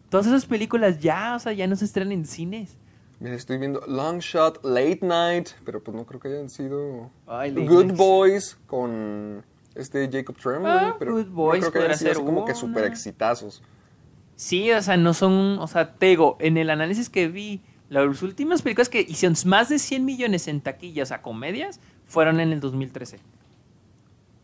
Todas 0.09 0.27
esas 0.27 0.45
películas 0.45 0.99
ya, 0.99 1.35
o 1.35 1.39
sea, 1.39 1.53
ya 1.53 1.65
no 1.67 1.75
se 1.75 1.85
estrenan 1.85 2.11
en 2.13 2.25
cines. 2.25 2.77
Mira, 3.19 3.35
estoy 3.35 3.57
viendo 3.57 3.81
Long 3.87 4.19
Shot, 4.19 4.63
Late 4.63 4.99
Night, 5.01 5.49
pero 5.65 5.83
pues 5.83 5.95
no 5.97 6.05
creo 6.05 6.19
que 6.19 6.27
hayan 6.27 6.49
sido 6.49 7.09
Ay, 7.25 7.51
Good. 7.51 7.93
Boys 7.93 8.59
con 8.67 9.43
este 9.73 10.07
Jacob 10.11 10.37
Tremblay, 10.37 10.71
Ah, 10.71 10.95
pero 10.99 11.13
Good 11.13 11.25
no 11.27 11.33
Boys 11.33 11.61
creo 11.61 11.71
que 11.71 11.79
hayan 11.79 11.97
sido 11.97 12.11
así 12.11 12.21
como 12.21 12.45
que 12.45 12.53
super 12.53 12.83
exitazos. 12.83 13.63
Sí, 14.35 14.71
o 14.71 14.81
sea, 14.83 14.97
no 14.97 15.15
son, 15.15 15.57
o 15.59 15.67
sea, 15.67 15.93
te 15.95 16.07
digo, 16.07 16.37
en 16.39 16.57
el 16.57 16.69
análisis 16.69 17.09
que 17.09 17.27
vi, 17.27 17.61
las 17.89 18.21
últimas 18.21 18.61
películas 18.61 18.87
que 18.87 19.01
hicieron 19.01 19.35
más 19.45 19.69
de 19.69 19.79
100 19.79 20.05
millones 20.05 20.47
en 20.47 20.61
taquillas 20.61 21.11
a 21.11 21.23
comedias 21.23 21.79
fueron 22.05 22.39
en 22.39 22.51
el 22.51 22.59
2013. 22.59 23.19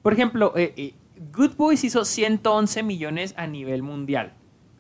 Por 0.02 0.14
ejemplo, 0.14 0.54
eh, 0.58 0.74
eh, 0.78 0.94
Good 1.32 1.56
Boys 1.58 1.84
hizo 1.84 2.06
111 2.06 2.82
millones 2.82 3.36
a 3.38 3.46
nivel 3.46 3.84
mundial 3.84 4.34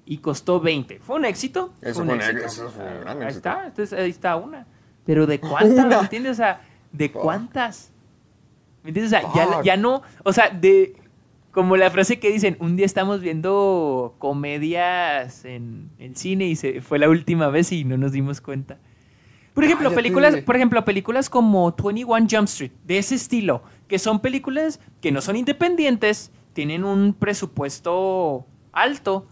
y 0.06 0.18
costó 0.18 0.60
20. 0.60 1.00
¿Fue 1.00 1.16
un 1.16 1.26
éxito? 1.26 1.74
Eso 1.82 2.04
fue 2.04 2.14
un 2.14 2.22
éxito, 2.22 2.46
eso 2.46 2.70
fue 2.70 2.86
un 2.86 3.02
gran 3.02 3.18
Ahí 3.18 3.24
éxito. 3.28 3.50
está, 3.50 3.68
entonces 3.68 4.00
ahí 4.00 4.10
está 4.10 4.36
una. 4.36 4.68
Pero 5.06 5.26
¿de 5.26 5.40
cuántas? 5.40 5.88
¿Me 5.88 5.96
entiendes? 5.96 6.32
O 6.34 6.36
sea, 6.36 6.62
¿de 6.92 7.10
Fuck. 7.10 7.22
cuántas? 7.22 7.92
¿Me 8.84 8.90
entiendes? 8.90 9.14
O 9.14 9.20
sea, 9.22 9.34
ya, 9.34 9.64
ya 9.64 9.78
no, 9.78 10.02
o 10.24 10.34
sea, 10.34 10.50
de 10.50 10.96
como 11.52 11.78
la 11.78 11.92
frase 11.92 12.20
que 12.20 12.32
dicen, 12.32 12.58
un 12.60 12.76
día 12.76 12.86
estamos 12.86 13.22
viendo 13.22 14.16
comedias 14.18 15.46
en 15.46 15.92
el 16.00 16.16
cine 16.16 16.48
y 16.48 16.56
se 16.56 16.82
fue 16.82 16.98
la 16.98 17.08
última 17.10 17.48
vez 17.50 17.72
y 17.72 17.84
no 17.84 17.96
nos 17.96 18.12
dimos 18.12 18.42
cuenta. 18.42 18.80
Por 19.54 19.64
ejemplo, 19.64 19.94
películas, 19.94 20.38
por 20.38 20.56
ejemplo, 20.56 20.84
películas 20.84 21.30
como 21.30 21.72
21 21.72 22.28
Jump 22.30 22.48
Street, 22.48 22.72
de 22.86 22.98
ese 22.98 23.14
estilo, 23.14 23.62
que 23.88 24.00
son 24.00 24.20
películas 24.20 24.80
que 25.00 25.12
no 25.12 25.22
son 25.22 25.36
independientes, 25.36 26.32
tienen 26.54 26.84
un 26.84 27.14
presupuesto 27.14 28.48
alto 28.72 29.28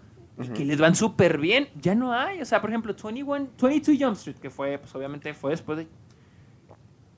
y 0.46 0.50
que 0.50 0.66
les 0.66 0.80
van 0.80 0.96
súper 0.96 1.38
bien, 1.40 1.70
ya 1.82 1.96
no 1.96 2.14
hay. 2.14 2.42
O 2.42 2.46
sea, 2.46 2.62
por 2.62 2.70
ejemplo, 2.70 2.94
21, 2.94 3.48
22 3.62 3.98
Jump 4.00 4.16
Street, 4.18 4.38
que 4.38 4.50
fue, 4.50 4.78
pues 4.78 4.94
obviamente 4.96 5.34
fue 5.34 5.52
después 5.52 5.78
de 5.78 5.88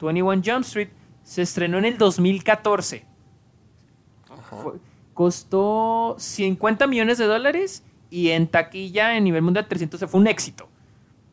21 0.02 0.42
Jump 0.44 0.64
Street, 0.66 0.90
se 1.24 1.42
estrenó 1.42 1.78
en 1.78 1.86
el 1.86 1.98
2014. 1.98 3.06
Fue- 4.50 4.74
costó 5.14 6.16
50 6.18 6.88
millones 6.88 7.18
de 7.18 7.26
dólares 7.26 7.84
y 8.10 8.30
en 8.30 8.48
taquilla 8.48 9.16
en 9.18 9.24
nivel 9.24 9.42
mundial 9.42 9.68
300 9.68 10.00
fue 10.10 10.20
un 10.20 10.28
éxito. 10.28 10.68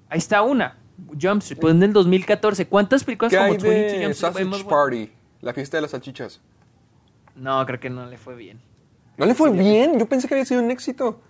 Ahí 0.08 0.18
está 0.18 0.42
una. 0.42 0.76
Jump 1.20 1.40
Street, 1.42 1.60
pues 1.60 1.74
en 1.74 1.82
el 1.82 1.92
2014. 1.94 2.66
¿Cuántas 2.66 3.04
películas 3.04 3.30
¿Qué 3.30 3.36
como 3.38 3.52
hay 3.52 3.58
22 3.58 4.20
de 4.20 4.26
Jump 4.26 4.36
Street? 4.54 4.66
Party? 4.68 5.10
La 5.40 5.54
fiesta 5.54 5.78
de 5.78 5.80
las 5.82 5.90
salchichas. 5.92 6.40
No, 7.36 7.64
creo 7.64 7.80
que 7.80 7.88
no 7.88 8.04
le 8.06 8.18
fue 8.18 8.34
bien. 8.36 8.60
¿No 9.16 9.24
le 9.24 9.34
fue 9.34 9.50
bien? 9.50 9.98
Yo 9.98 10.06
pensé 10.06 10.28
que 10.28 10.34
había 10.34 10.44
sido 10.44 10.62
un 10.62 10.70
éxito. 10.70 11.20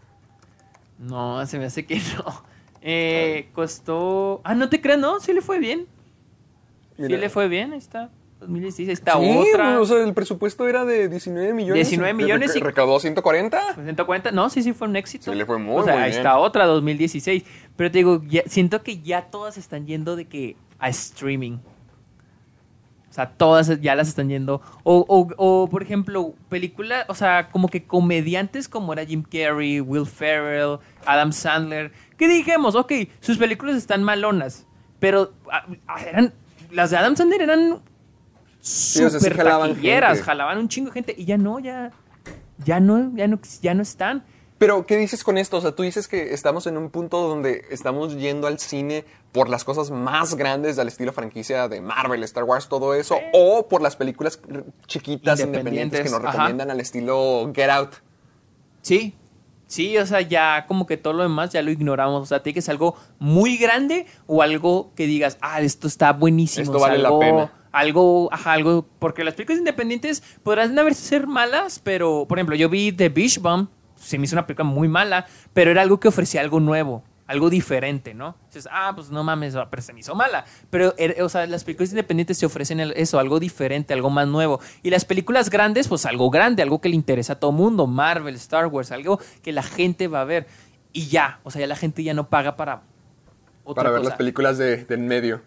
No, 1.01 1.45
se 1.47 1.59
me 1.59 1.65
hace 1.65 1.85
que 1.87 1.97
no. 2.17 2.45
Eh, 2.83 3.49
costó... 3.55 4.41
Ah, 4.45 4.55
no 4.55 4.69
te 4.69 4.81
creas, 4.81 4.99
no, 5.01 5.19
sí 5.21 5.33
le 5.33 5.41
fue 5.43 5.59
bien. 5.59 5.87
Sí 6.97 7.03
Mira. 7.03 7.19
le 7.19 7.29
fue 7.29 7.49
bien, 7.49 7.73
ahí 7.73 7.79
está. 7.79 8.11
2016, 8.41 8.89
ahí 8.89 8.93
está 8.95 9.19
Sí, 9.19 9.53
otra. 9.53 9.81
o 9.81 9.85
sea, 9.85 10.03
el 10.03 10.15
presupuesto 10.15 10.67
era 10.67 10.85
de 10.87 11.09
19 11.09 11.53
millones. 11.53 11.89
19 11.89 12.11
y 12.11 12.15
millones 12.15 12.57
y- 12.57 12.61
Recaudó 12.61 12.99
140. 13.01 13.75
140, 13.75 14.31
no, 14.33 14.49
sí, 14.49 14.63
sí 14.63 14.73
fue 14.73 14.89
un 14.89 14.97
éxito. 14.97 15.31
Sí, 15.31 15.37
le 15.37 15.45
fue 15.45 15.59
muy, 15.59 15.77
O 15.81 15.85
sea, 15.85 15.93
muy 15.95 16.03
ahí 16.05 16.11
bien. 16.11 16.21
está 16.21 16.39
otra, 16.39 16.65
2016. 16.67 17.45
Pero 17.77 17.91
te 17.91 17.99
digo, 17.99 18.23
ya- 18.27 18.45
siento 18.47 18.83
que 18.83 19.01
ya 19.01 19.27
todas 19.27 19.59
están 19.59 19.87
yendo 19.87 20.17
de 20.17 20.27
que 20.27 20.57
a 20.79 20.89
streaming. 20.89 21.59
O 23.11 23.13
sea, 23.13 23.29
todas 23.29 23.81
ya 23.81 23.97
las 23.97 24.09
están 24.09 24.29
yendo. 24.29 24.63
O, 24.85 25.05
o, 25.09 25.29
o, 25.37 25.69
por 25.69 25.83
ejemplo, 25.83 26.33
películas, 26.49 27.07
o 27.09 27.15
sea, 27.15 27.49
como 27.51 27.69
que 27.69 27.83
comediantes 27.83 28.69
como 28.69 28.93
era 28.93 29.05
Jim 29.05 29.25
Carrey, 29.25 29.81
Will 29.81 30.07
Ferrell, 30.07 30.79
Adam 31.05 31.33
Sandler. 31.33 31.91
Que 32.17 32.29
dijimos, 32.29 32.77
ok, 32.77 32.93
sus 33.19 33.37
películas 33.37 33.75
están 33.75 34.05
malonas. 34.05 34.65
Pero 35.01 35.33
ah, 35.51 35.67
ah, 35.89 36.03
eran. 36.03 36.33
Las 36.71 36.91
de 36.91 36.99
Adam 36.99 37.17
Sandler 37.17 37.43
eran 37.43 37.73
o 37.73 37.83
sea, 38.61 39.11
sí 39.11 39.19
súper 39.19 39.37
jalaban 39.37 39.75
jalaban 40.23 40.59
un 40.59 40.69
chingo 40.69 40.91
de 40.91 40.95
gente. 40.95 41.15
Y 41.19 41.25
ya 41.25 41.37
no, 41.37 41.59
ya. 41.59 41.91
Ya 42.65 42.79
no, 42.79 43.11
ya 43.17 43.27
no, 43.27 43.41
ya 43.61 43.75
no 43.75 43.83
están. 43.83 44.23
Pero, 44.61 44.85
¿qué 44.85 44.99
dices 44.99 45.25
con 45.25 45.39
esto? 45.39 45.57
O 45.57 45.61
sea, 45.63 45.73
tú 45.73 45.83
dices 45.85 46.07
que 46.07 46.35
estamos 46.35 46.67
en 46.67 46.77
un 46.77 46.91
punto 46.91 47.27
donde 47.27 47.65
estamos 47.71 48.19
yendo 48.19 48.47
al 48.47 48.59
cine 48.59 49.07
por 49.33 49.49
las 49.49 49.65
cosas 49.65 49.91
más 49.91 50.35
grandes 50.35 50.77
del 50.77 50.89
estilo 50.89 51.15
franquicia 51.15 51.67
de 51.67 51.81
Marvel, 51.81 52.23
Star 52.25 52.45
Wars, 52.45 52.69
todo 52.69 52.93
eso, 52.93 53.17
o 53.33 53.69
por 53.69 53.81
las 53.81 53.97
películas 53.97 54.39
chiquitas, 54.87 55.41
independientes, 55.41 56.03
que 56.03 56.11
nos 56.11 56.21
Ajá. 56.23 56.33
recomiendan 56.33 56.71
al 56.71 56.79
estilo 56.79 57.51
Get 57.55 57.71
Out. 57.71 57.95
Sí, 58.83 59.15
sí, 59.67 59.97
o 59.97 60.05
sea, 60.05 60.21
ya 60.21 60.67
como 60.69 60.87
que 60.87 60.99
todo 60.99 61.15
lo 61.15 61.23
demás 61.23 61.53
ya 61.53 61.63
lo 61.63 61.71
ignoramos. 61.71 62.21
O 62.21 62.27
sea, 62.27 62.43
tiene 62.43 62.53
que 62.53 62.61
ser 62.61 62.73
algo 62.73 62.97
muy 63.19 63.57
grande 63.57 64.05
o 64.27 64.43
algo 64.43 64.93
que 64.95 65.07
digas, 65.07 65.39
ah, 65.41 65.63
esto 65.63 65.89
está 65.89 66.13
buenísimo. 66.13 66.65
Esto 66.65 66.77
o 66.77 66.81
sea, 66.81 66.89
vale 66.89 66.99
la 67.03 67.09
algo- 67.09 67.21
pena. 67.21 67.53
Algo, 67.73 68.29
ajá, 68.31 68.53
algo, 68.53 68.85
porque 68.99 69.25
las 69.25 69.33
películas 69.35 69.61
independientes 69.61 70.23
podrán 70.43 70.77
ser 70.95 71.27
malas, 71.27 71.79
pero, 71.83 72.27
por 72.29 72.37
ejemplo, 72.39 72.57
yo 72.57 72.69
vi 72.69 72.93
The 72.93 73.09
Beach 73.09 73.39
Bomb, 73.41 73.69
se 74.01 74.19
me 74.19 74.25
hizo 74.25 74.35
una 74.35 74.47
película 74.47 74.65
muy 74.69 74.89
mala, 74.89 75.27
pero 75.53 75.71
era 75.71 75.83
algo 75.83 76.01
que 76.01 76.09
ofrecía 76.09 76.41
algo 76.41 76.59
nuevo, 76.59 77.05
algo 77.27 77.49
diferente, 77.51 78.13
¿no? 78.15 78.35
Dices, 78.47 78.69
ah, 78.73 78.93
pues 78.95 79.11
no 79.11 79.23
mames, 79.23 79.55
pero 79.71 79.83
se 79.83 79.93
me 79.93 80.01
hizo 80.01 80.15
mala. 80.17 80.45
Pero, 80.71 80.97
er- 80.97 81.21
o 81.23 81.29
sea, 81.29 81.47
las 81.47 81.63
películas 81.63 81.91
independientes 81.91 82.39
te 82.39 82.47
ofrecen 82.47 82.81
eso, 82.81 83.21
algo 83.21 83.39
diferente, 83.39 83.95
algo 83.95 84.11
más 84.11 84.27
nuevo. 84.27 84.59
Y 84.83 84.91
las 84.91 85.05
películas 85.05 85.51
grandes, 85.51 85.87
pues 85.87 86.07
algo 86.07 86.31
grande, 86.31 86.63
algo 86.63 86.81
que 86.81 86.89
le 86.89 86.97
interesa 86.97 87.35
a 87.35 87.39
todo 87.39 87.53
mundo, 87.53 87.87
Marvel, 87.87 88.35
Star 88.35 88.67
Wars, 88.67 88.91
algo 88.91 89.21
que 89.43 89.53
la 89.53 89.63
gente 89.63 90.09
va 90.09 90.23
a 90.23 90.25
ver. 90.25 90.47
Y 90.93 91.07
ya, 91.07 91.39
o 91.45 91.51
sea, 91.53 91.61
ya 91.61 91.67
la 91.69 91.77
gente 91.77 92.03
ya 92.03 92.15
no 92.15 92.29
paga 92.29 92.57
para 92.57 92.83
otra 93.63 93.83
Para 93.85 93.91
ver 93.91 93.99
cosa. 94.01 94.11
las 94.11 94.19
películas 94.19 94.59
de, 94.59 94.85
de 94.85 94.95
en 94.97 95.07
medio. 95.07 95.43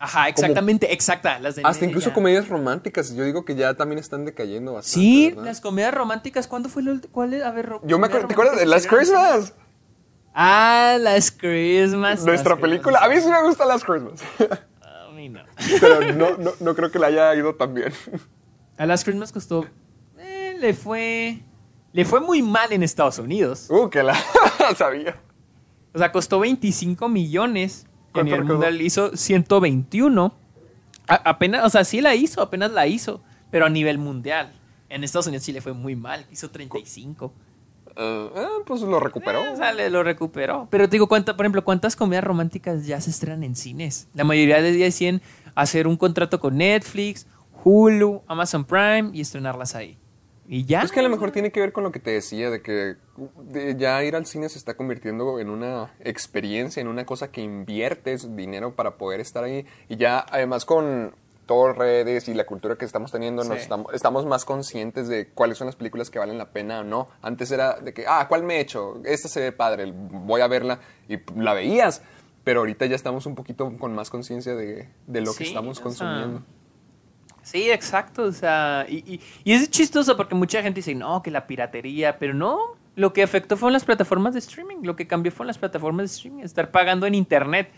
Ajá, 0.00 0.28
exactamente, 0.28 0.92
exacta. 0.92 1.38
Las 1.40 1.56
de 1.56 1.62
Hasta 1.64 1.84
incluso 1.84 2.10
ya. 2.10 2.14
comedias 2.14 2.48
románticas. 2.48 3.14
Yo 3.14 3.24
digo 3.24 3.44
que 3.44 3.54
ya 3.56 3.74
también 3.74 3.98
están 3.98 4.24
decayendo 4.24 4.74
bastante. 4.74 5.00
Sí, 5.00 5.28
¿verdad? 5.30 5.44
las 5.44 5.60
comedias 5.60 5.92
románticas, 5.94 6.46
¿cuándo 6.46 6.68
fue 6.68 6.82
la 6.84 6.92
ulti- 6.92 7.08
¿Cuál 7.10 7.34
es? 7.34 7.42
A 7.42 7.50
ver, 7.50 7.68
Yo 7.82 7.98
me 7.98 8.06
acuerdo, 8.06 8.28
¿te 8.28 8.34
acuerdas 8.34 8.58
de 8.60 8.80
se 8.80 8.88
Christmas? 8.88 9.54
Ah, 10.34 10.96
Last 11.00 11.40
Christmas. 11.40 12.24
Nuestra 12.24 12.56
película. 12.56 13.00
A 13.00 13.08
mí 13.08 13.20
sí 13.20 13.28
me 13.28 13.42
gusta 13.42 13.64
Last 13.64 13.84
Christmas. 13.84 14.20
Christmas. 14.36 14.60
A 14.82 15.10
mí 15.12 15.28
no. 15.28 15.40
Pero 15.80 16.12
no, 16.12 16.36
no, 16.36 16.52
no 16.60 16.74
creo 16.76 16.90
que 16.92 16.98
le 17.00 17.06
haya 17.06 17.34
ido 17.34 17.54
tan 17.56 17.74
bien. 17.74 17.92
A 18.76 18.86
Last 18.86 19.04
Christmas 19.04 19.32
costó. 19.32 19.66
eh, 20.18 20.56
le 20.60 20.74
fue. 20.74 21.40
Le 21.92 22.04
fue 22.04 22.20
muy 22.20 22.42
mal 22.42 22.72
en 22.72 22.84
Estados 22.84 23.18
Unidos. 23.18 23.66
Uh, 23.68 23.88
que 23.90 24.02
la 24.04 24.14
sabía. 24.76 25.16
O 25.92 25.98
sea, 25.98 26.12
costó 26.12 26.38
25 26.38 27.08
millones. 27.08 27.86
Y 28.08 28.10
a 28.10 28.12
¿Cuánto 28.12 28.24
nivel 28.24 28.40
recaudó? 28.40 28.54
mundial 28.60 28.80
hizo 28.82 29.16
121. 29.16 30.34
A- 31.06 31.14
apenas, 31.14 31.64
o 31.64 31.70
sea, 31.70 31.84
sí 31.84 32.00
la 32.00 32.14
hizo, 32.14 32.42
apenas 32.42 32.70
la 32.72 32.86
hizo. 32.86 33.22
Pero 33.50 33.66
a 33.66 33.70
nivel 33.70 33.98
mundial. 33.98 34.52
En 34.88 35.04
Estados 35.04 35.26
Unidos 35.26 35.44
sí 35.44 35.52
le 35.52 35.60
fue 35.60 35.72
muy 35.72 35.96
mal. 35.96 36.26
Hizo 36.30 36.50
35. 36.50 37.32
Ah, 37.96 38.28
ah, 38.36 38.48
pues 38.66 38.80
lo 38.82 39.00
recuperó. 39.00 39.44
Eh, 39.44 39.48
o 39.50 39.56
sea, 39.56 39.72
le 39.72 39.90
lo 39.90 40.02
recuperó. 40.02 40.68
Pero 40.70 40.86
te 40.88 40.92
digo, 40.92 41.08
¿cuánta, 41.08 41.36
por 41.36 41.44
ejemplo, 41.46 41.64
¿cuántas 41.64 41.96
comedias 41.96 42.24
románticas 42.24 42.86
ya 42.86 43.00
se 43.00 43.10
estrenan 43.10 43.42
en 43.44 43.56
cines? 43.56 44.08
La 44.14 44.24
mayoría 44.24 44.60
de 44.62 44.68
ellas 44.70 44.80
deciden 44.80 45.22
hacer 45.54 45.86
un 45.86 45.96
contrato 45.96 46.38
con 46.40 46.56
Netflix, 46.58 47.26
Hulu, 47.64 48.22
Amazon 48.28 48.64
Prime 48.64 49.10
y 49.12 49.20
estrenarlas 49.20 49.74
ahí. 49.74 49.98
Y 50.50 50.64
ya. 50.64 50.80
Es 50.80 50.92
que 50.92 51.00
a 51.00 51.02
lo 51.02 51.10
mejor 51.10 51.30
tiene 51.30 51.52
que 51.52 51.60
ver 51.60 51.72
con 51.72 51.84
lo 51.84 51.92
que 51.92 52.00
te 52.00 52.10
decía, 52.10 52.50
de 52.50 52.62
que 52.62 52.96
de 53.42 53.76
ya 53.76 54.02
ir 54.02 54.16
al 54.16 54.24
cine 54.24 54.48
se 54.48 54.58
está 54.58 54.74
convirtiendo 54.74 55.38
en 55.38 55.50
una 55.50 55.92
experiencia, 56.00 56.80
en 56.80 56.88
una 56.88 57.04
cosa 57.04 57.30
que 57.30 57.42
inviertes 57.42 58.34
dinero 58.34 58.74
para 58.74 58.96
poder 58.96 59.20
estar 59.20 59.44
ahí. 59.44 59.66
Y 59.90 59.96
ya 59.96 60.24
además 60.30 60.64
con 60.64 61.14
todas 61.44 61.76
redes 61.76 62.28
y 62.28 62.34
la 62.34 62.46
cultura 62.46 62.76
que 62.76 62.86
estamos 62.86 63.12
teniendo, 63.12 63.44
nos 63.44 63.58
estamos, 63.58 63.92
estamos 63.92 64.24
más 64.24 64.46
conscientes 64.46 65.08
de 65.08 65.28
cuáles 65.28 65.58
son 65.58 65.66
las 65.66 65.76
películas 65.76 66.08
que 66.08 66.18
valen 66.18 66.38
la 66.38 66.50
pena 66.50 66.80
o 66.80 66.84
no. 66.84 67.08
Antes 67.20 67.50
era 67.50 67.78
de 67.80 67.92
que, 67.92 68.06
ah, 68.06 68.26
¿cuál 68.26 68.42
me 68.42 68.56
he 68.56 68.60
hecho? 68.60 69.02
Esta 69.04 69.28
se 69.28 69.40
ve 69.40 69.52
padre, 69.52 69.92
voy 69.92 70.40
a 70.40 70.46
verla. 70.46 70.80
Y 71.08 71.18
la 71.36 71.52
veías. 71.52 72.02
Pero 72.44 72.60
ahorita 72.60 72.86
ya 72.86 72.96
estamos 72.96 73.26
un 73.26 73.34
poquito 73.34 73.70
con 73.78 73.94
más 73.94 74.08
conciencia 74.08 74.54
de, 74.54 74.88
de 75.06 75.20
lo 75.20 75.34
que 75.34 75.44
estamos 75.44 75.76
sea, 75.76 75.84
consumiendo. 75.84 76.42
Sí, 77.50 77.70
exacto. 77.70 78.24
O 78.24 78.32
sea, 78.32 78.84
y, 78.88 78.96
y- 79.14 79.20
y 79.44 79.52
es 79.52 79.70
chistoso 79.70 80.16
porque 80.16 80.34
mucha 80.34 80.62
gente 80.62 80.78
dice, 80.78 80.94
no, 80.94 81.22
que 81.22 81.30
la 81.30 81.46
piratería, 81.46 82.18
pero 82.18 82.34
no. 82.34 82.58
Lo 82.96 83.12
que 83.12 83.22
afectó 83.22 83.56
fueron 83.56 83.72
las 83.74 83.84
plataformas 83.84 84.32
de 84.34 84.40
streaming. 84.40 84.78
Lo 84.82 84.96
que 84.96 85.06
cambió 85.06 85.30
fueron 85.32 85.46
las 85.48 85.58
plataformas 85.58 86.10
de 86.10 86.14
streaming. 86.16 86.42
Estar 86.42 86.70
pagando 86.70 87.06
en 87.06 87.14
internet. 87.14 87.70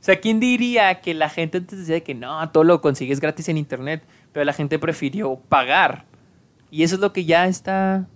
O 0.00 0.04
sea, 0.04 0.20
¿quién 0.20 0.38
diría 0.38 1.00
que 1.00 1.12
la 1.14 1.28
gente 1.28 1.58
antes 1.58 1.78
decía 1.80 2.00
que 2.04 2.14
no, 2.14 2.48
todo 2.50 2.62
lo 2.62 2.80
consigues 2.80 3.18
gratis 3.20 3.48
en 3.48 3.56
internet? 3.58 4.04
Pero 4.32 4.44
la 4.44 4.52
gente 4.52 4.78
prefirió 4.78 5.34
pagar. 5.48 6.04
Y 6.70 6.84
eso 6.84 6.94
es 6.94 7.00
lo 7.00 7.12
que 7.12 7.24
ya 7.24 7.46
está 7.48 8.06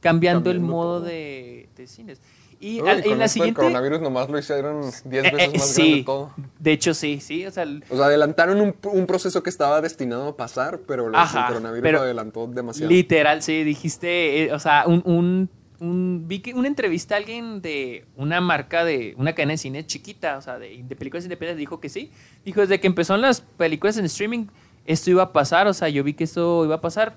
cambiando, 0.00 0.50
el 0.50 0.56
Cambiando 0.56 0.76
modo 0.76 0.98
todo. 0.98 1.08
de, 1.08 1.68
de 1.76 1.86
cines. 1.86 2.20
Y 2.64 2.80
Uy, 2.80 2.88
al- 2.88 3.02
con 3.02 3.12
en 3.14 3.18
la 3.18 3.26
siguiente... 3.28 3.56
coronavirus 3.60 4.00
nomás 4.00 4.30
lo 4.30 4.38
hicieron 4.38 4.82
10 5.04 5.04
Eh, 5.24 5.30
veces 5.32 5.40
eh, 5.54 5.58
más 5.58 5.68
sí, 5.68 5.82
grande 5.82 6.04
todo. 6.04 6.34
de 6.60 6.72
hecho 6.72 6.94
sí, 6.94 7.18
sí. 7.20 7.44
O 7.44 7.50
sea, 7.50 7.66
O 7.90 7.96
sea, 7.96 8.06
adelantaron 8.06 8.60
un, 8.60 8.74
un 8.84 9.06
proceso 9.06 9.42
que 9.42 9.50
estaba 9.50 9.80
destinado 9.80 10.28
a 10.28 10.36
pasar, 10.36 10.78
pero 10.86 11.10
Ajá, 11.12 11.40
el 11.40 11.46
coronavirus 11.48 11.82
pero 11.82 11.98
lo 11.98 12.04
adelantó 12.04 12.46
demasiado. 12.46 12.88
Literal, 12.88 13.42
sí, 13.42 13.64
dijiste, 13.64 14.44
eh, 14.44 14.52
o 14.52 14.60
sea, 14.60 14.84
un, 14.86 15.02
un, 15.04 15.48
un- 15.80 16.24
vi 16.28 16.38
que 16.38 16.54
una 16.54 16.68
entrevista 16.68 17.16
a 17.16 17.18
alguien 17.18 17.60
de 17.62 18.04
una 18.16 18.40
marca 18.40 18.84
de 18.84 19.14
una 19.18 19.34
cadena 19.34 19.54
de 19.54 19.58
cine 19.58 19.84
chiquita, 19.84 20.38
o 20.38 20.40
sea, 20.40 20.60
de, 20.60 20.84
de 20.84 20.94
películas 20.94 21.24
independientes, 21.24 21.58
dijo 21.58 21.80
que 21.80 21.88
sí. 21.88 22.12
Dijo, 22.44 22.60
desde 22.60 22.78
que 22.78 22.86
empezaron 22.86 23.22
las 23.22 23.40
películas 23.40 23.96
en 23.98 24.04
streaming, 24.04 24.46
esto 24.86 25.10
iba 25.10 25.24
a 25.24 25.32
pasar, 25.32 25.66
o 25.66 25.74
sea, 25.74 25.88
yo 25.88 26.04
vi 26.04 26.14
que 26.14 26.22
esto 26.22 26.64
iba 26.64 26.76
a 26.76 26.80
pasar. 26.80 27.16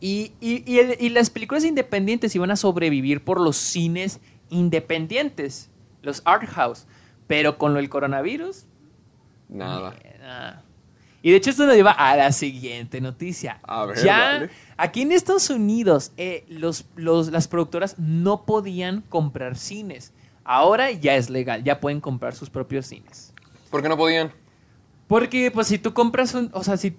Y, 0.00 0.32
y, 0.40 0.62
y, 0.70 0.78
el- 0.80 0.96
y 1.00 1.08
las 1.10 1.30
películas 1.30 1.64
independientes 1.64 2.34
iban 2.34 2.50
a 2.50 2.56
sobrevivir 2.56 3.22
por 3.22 3.40
los 3.40 3.56
cines 3.56 4.20
independientes, 4.54 5.70
los 6.02 6.22
art 6.24 6.48
house. 6.48 6.86
Pero 7.26 7.56
con 7.58 7.72
lo 7.72 7.78
del 7.80 7.88
coronavirus, 7.88 8.66
Nada. 9.48 10.62
Y 11.22 11.30
de 11.30 11.36
hecho 11.36 11.50
esto 11.50 11.66
nos 11.66 11.74
lleva 11.74 11.92
a 11.92 12.16
la 12.16 12.32
siguiente 12.32 13.00
noticia. 13.00 13.58
A 13.62 13.86
ver, 13.86 13.96
ya 14.04 14.48
aquí 14.76 15.02
en 15.02 15.12
Estados 15.12 15.48
Unidos 15.48 16.12
eh, 16.18 16.44
los, 16.48 16.84
los- 16.96 17.30
las 17.30 17.48
productoras 17.48 17.98
no 17.98 18.44
podían 18.44 19.00
comprar 19.08 19.56
cines. 19.56 20.12
Ahora 20.44 20.90
ya 20.90 21.14
es 21.16 21.30
legal, 21.30 21.64
ya 21.64 21.80
pueden 21.80 22.00
comprar 22.02 22.34
sus 22.34 22.50
propios 22.50 22.86
cines. 22.86 23.32
¿Por 23.70 23.80
qué 23.80 23.88
no 23.88 23.96
podían? 23.96 24.32
Porque 25.06 25.50
pues 25.50 25.68
si 25.68 25.78
tú 25.78 25.94
compras 25.94 26.34
un, 26.34 26.50
o 26.52 26.62
sea, 26.62 26.76
si 26.76 26.96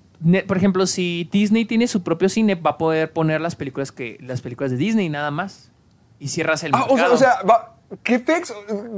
por 0.48 0.58
ejemplo, 0.58 0.88
si 0.88 1.30
Disney 1.32 1.66
tiene 1.66 1.88
su 1.88 2.02
propio 2.02 2.28
cine, 2.30 2.56
va 2.56 2.72
a 2.72 2.78
poder 2.80 3.12
poner 3.14 3.42
las 3.42 3.56
películas 3.56 3.92
que 3.92 4.18
las 4.22 4.42
películas 4.42 4.72
de 4.72 4.78
Disney 4.78 5.08
nada 5.10 5.30
más. 5.30 5.72
Y 6.20 6.28
cierras 6.30 6.64
el 6.64 6.72
Ah, 6.74 6.84
o 6.90 6.98
sea, 6.98 7.10
mercado. 7.10 7.14
o 7.14 7.18
sea, 7.18 7.42
va- 7.44 7.76
¿qué 8.04 8.20
pex? 8.20 8.54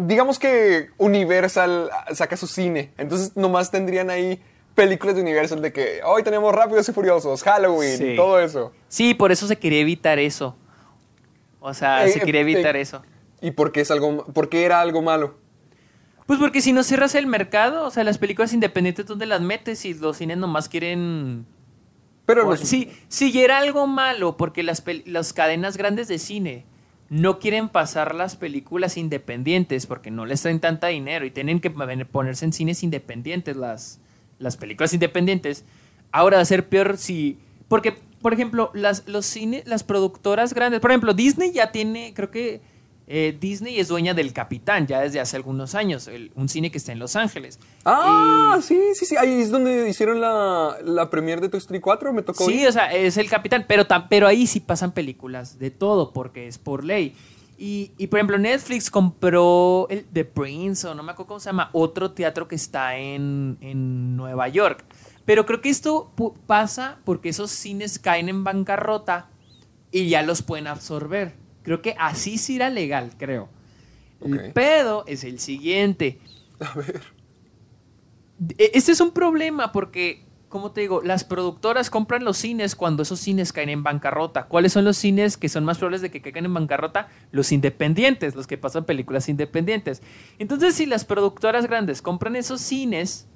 Digamos 0.05 0.37
que 0.39 0.89
Universal 0.97 1.89
saca 2.13 2.37
su 2.37 2.47
cine, 2.47 2.91
entonces 2.97 3.35
nomás 3.35 3.71
tendrían 3.71 4.09
ahí 4.09 4.41
películas 4.75 5.15
de 5.15 5.21
Universal 5.23 5.61
de 5.61 5.73
que 5.73 6.01
hoy 6.05 6.21
tenemos 6.23 6.53
Rápidos 6.53 6.87
y 6.87 6.93
Furiosos, 6.93 7.41
Halloween, 7.43 7.97
Sí. 7.97 8.13
todo 8.15 8.39
eso. 8.39 8.71
Sí, 8.87 9.13
por 9.15 9.31
eso 9.31 9.47
se 9.47 9.57
quería 9.57 9.79
evitar 9.79 10.19
eso. 10.19 10.55
O 11.59 11.73
sea, 11.73 12.05
Eh, 12.05 12.11
se 12.11 12.19
quería 12.21 12.41
eh, 12.41 12.43
evitar 12.43 12.75
eh, 12.75 12.81
eso. 12.81 13.01
¿Y 13.41 13.51
por 13.51 13.71
qué, 13.71 13.81
es 13.81 13.89
algo, 13.91 14.25
por 14.25 14.49
qué 14.49 14.63
era 14.65 14.79
algo 14.79 15.01
malo? 15.01 15.35
Pues 16.27 16.39
porque 16.39 16.61
si 16.61 16.73
no 16.73 16.83
cierras 16.83 17.15
el 17.15 17.25
mercado, 17.25 17.85
o 17.85 17.89
sea, 17.89 18.03
las 18.03 18.17
películas 18.17 18.53
independientes, 18.53 19.05
¿dónde 19.05 19.25
las 19.25 19.41
metes? 19.41 19.79
Si 19.79 19.93
los 19.95 20.17
cines 20.17 20.37
nomás 20.37 20.69
quieren 20.69 21.45
Pero 22.25 22.45
O- 22.45 22.51
los- 22.51 22.59
si, 22.59 22.91
si 23.07 23.31
ya 23.31 23.41
era 23.41 23.57
algo 23.59 23.87
malo, 23.87 24.35
porque 24.37 24.61
las, 24.61 24.83
las 25.05 25.31
cadenas 25.33 25.77
grandes 25.77 26.07
de 26.09 26.19
cine 26.19 26.65
no 27.09 27.39
quieren 27.39 27.69
pasar 27.69 28.15
las 28.15 28.35
películas 28.35 28.97
independientes 28.97 29.85
porque 29.85 30.11
no 30.11 30.25
les 30.25 30.41
traen 30.41 30.59
tanta 30.59 30.87
dinero 30.87 31.25
y 31.25 31.31
tienen 31.31 31.59
que 31.59 31.69
ponerse 31.69 32.45
en 32.45 32.53
cines 32.53 32.83
independientes 32.83 33.55
las, 33.55 33.99
las 34.39 34.57
películas 34.57 34.93
independientes. 34.93 35.63
Ahora 36.11 36.37
va 36.37 36.43
a 36.43 36.45
ser 36.45 36.67
peor 36.67 36.97
si... 36.97 37.37
Porque, 37.67 37.97
por 38.21 38.33
ejemplo, 38.33 38.71
las, 38.73 39.07
los 39.07 39.25
cines, 39.25 39.65
las 39.67 39.83
productoras 39.83 40.53
grandes... 40.53 40.79
Por 40.81 40.91
ejemplo, 40.91 41.13
Disney 41.13 41.51
ya 41.51 41.71
tiene, 41.71 42.13
creo 42.13 42.31
que 42.31 42.61
eh, 43.07 43.37
Disney 43.39 43.79
es 43.79 43.87
dueña 43.87 44.13
del 44.13 44.33
Capitán 44.33 44.85
ya 44.85 44.99
desde 44.99 45.19
hace 45.21 45.37
algunos 45.37 45.75
años, 45.75 46.07
el- 46.07 46.31
un 46.35 46.49
cine 46.49 46.69
que 46.71 46.77
está 46.77 46.91
en 46.91 46.99
Los 46.99 47.15
Ángeles. 47.15 47.57
Ah, 47.85 48.59
sí, 48.61 48.77
sí, 48.95 49.05
sí. 49.05 49.15
Ahí 49.17 49.41
es 49.41 49.49
donde 49.49 49.87
hicieron 49.89 50.19
la, 50.19 50.77
la 50.83 51.09
premiere 51.09 51.41
de 51.41 51.49
Toy 51.49 51.57
Story 51.59 51.79
4. 51.79 52.11
Me 52.13 52.21
tocó. 52.21 52.45
Sí, 52.45 52.61
ir. 52.61 52.67
o 52.67 52.71
sea, 52.71 52.93
es 52.93 53.15
el 53.17 53.29
capitán, 53.29 53.65
pero, 53.67 53.87
tam- 53.87 54.07
pero 54.09 54.27
ahí 54.27 54.45
sí 54.45 54.59
pasan 54.59 54.91
películas 54.91 55.57
de 55.57 55.71
todo, 55.71 56.11
porque 56.11 56.47
es 56.47 56.57
por 56.57 56.83
ley. 56.83 57.15
Y, 57.59 57.91
y, 57.97 58.05
por 58.07 58.19
ejemplo, 58.19 58.37
Netflix 58.37 58.91
compró 58.91 59.87
el 59.89 60.05
The 60.05 60.25
Prince, 60.25 60.85
o 60.87 60.93
no 60.93 61.01
me 61.01 61.11
acuerdo 61.13 61.27
cómo 61.29 61.39
se 61.39 61.49
llama, 61.49 61.69
otro 61.73 62.11
teatro 62.11 62.47
que 62.47 62.53
está 62.55 62.97
en, 62.97 63.57
en 63.61 64.15
Nueva 64.15 64.47
York. 64.47 64.83
Pero 65.25 65.45
creo 65.45 65.59
que 65.61 65.69
esto 65.69 66.11
pasa 66.45 66.99
porque 67.03 67.29
esos 67.29 67.49
cines 67.51 67.97
caen 67.99 68.29
en 68.29 68.43
bancarrota 68.43 69.29
y 69.91 70.07
ya 70.09 70.21
los 70.21 70.41
pueden 70.43 70.67
absorber. 70.67 71.33
Creo 71.67 71.81
que 71.81 71.95
así 71.99 72.37
sí 72.37 72.55
era 72.55 72.69
legal, 72.69 73.11
creo. 73.17 73.49
El 74.21 74.53
pedo 74.53 75.03
es 75.05 75.25
el 75.25 75.37
siguiente. 75.37 76.17
A 76.61 76.73
ver. 76.73 77.01
Este 78.57 78.93
es 78.93 79.01
un 79.01 79.11
problema 79.11 79.73
porque, 79.73 80.23
como 80.47 80.71
te 80.71 80.79
digo, 80.79 81.01
las 81.01 81.25
productoras 81.25 81.89
compran 81.89 82.23
los 82.23 82.37
cines 82.37 82.73
cuando 82.73 83.03
esos 83.03 83.19
cines 83.19 83.51
caen 83.51 83.67
en 83.67 83.83
bancarrota. 83.83 84.45
¿Cuáles 84.45 84.71
son 84.71 84.85
los 84.85 84.95
cines 84.95 85.35
que 85.35 85.49
son 85.49 85.65
más 85.65 85.77
probables 85.77 86.01
de 86.01 86.09
que 86.09 86.21
caigan 86.21 86.45
en 86.45 86.53
bancarrota? 86.53 87.09
Los 87.33 87.51
independientes, 87.51 88.33
los 88.33 88.47
que 88.47 88.57
pasan 88.57 88.85
películas 88.85 89.27
independientes. 89.27 90.01
Entonces, 90.39 90.73
si 90.73 90.85
las 90.85 91.03
productoras 91.03 91.67
grandes 91.67 92.01
compran 92.01 92.37
esos 92.37 92.61
cines, 92.61 93.27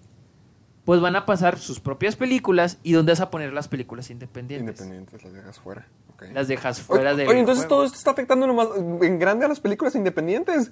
pues 0.86 1.02
van 1.02 1.18
a 1.18 1.26
pasar 1.26 1.60
sus 1.60 1.82
propias 1.82 2.16
películas 2.16 2.80
y 2.82 2.94
¿dónde 2.94 3.12
vas 3.12 3.20
a 3.20 3.30
poner 3.30 3.52
las 3.52 3.68
películas 3.68 4.10
independientes? 4.10 4.80
Independientes, 4.80 5.22
las 5.22 5.34
dejas 5.34 5.60
fuera. 5.60 5.86
Las 6.34 6.48
dejas 6.48 6.82
fuera 6.82 7.16
del 7.16 7.28
oye, 7.28 7.40
entonces 7.40 7.66
juego. 7.66 7.78
todo 7.78 7.86
esto 7.86 7.98
está 7.98 8.12
afectando 8.12 8.46
nomás 8.46 8.68
en 9.02 9.18
grande 9.18 9.46
a 9.46 9.48
las 9.48 9.60
películas 9.60 9.96
independientes. 9.96 10.72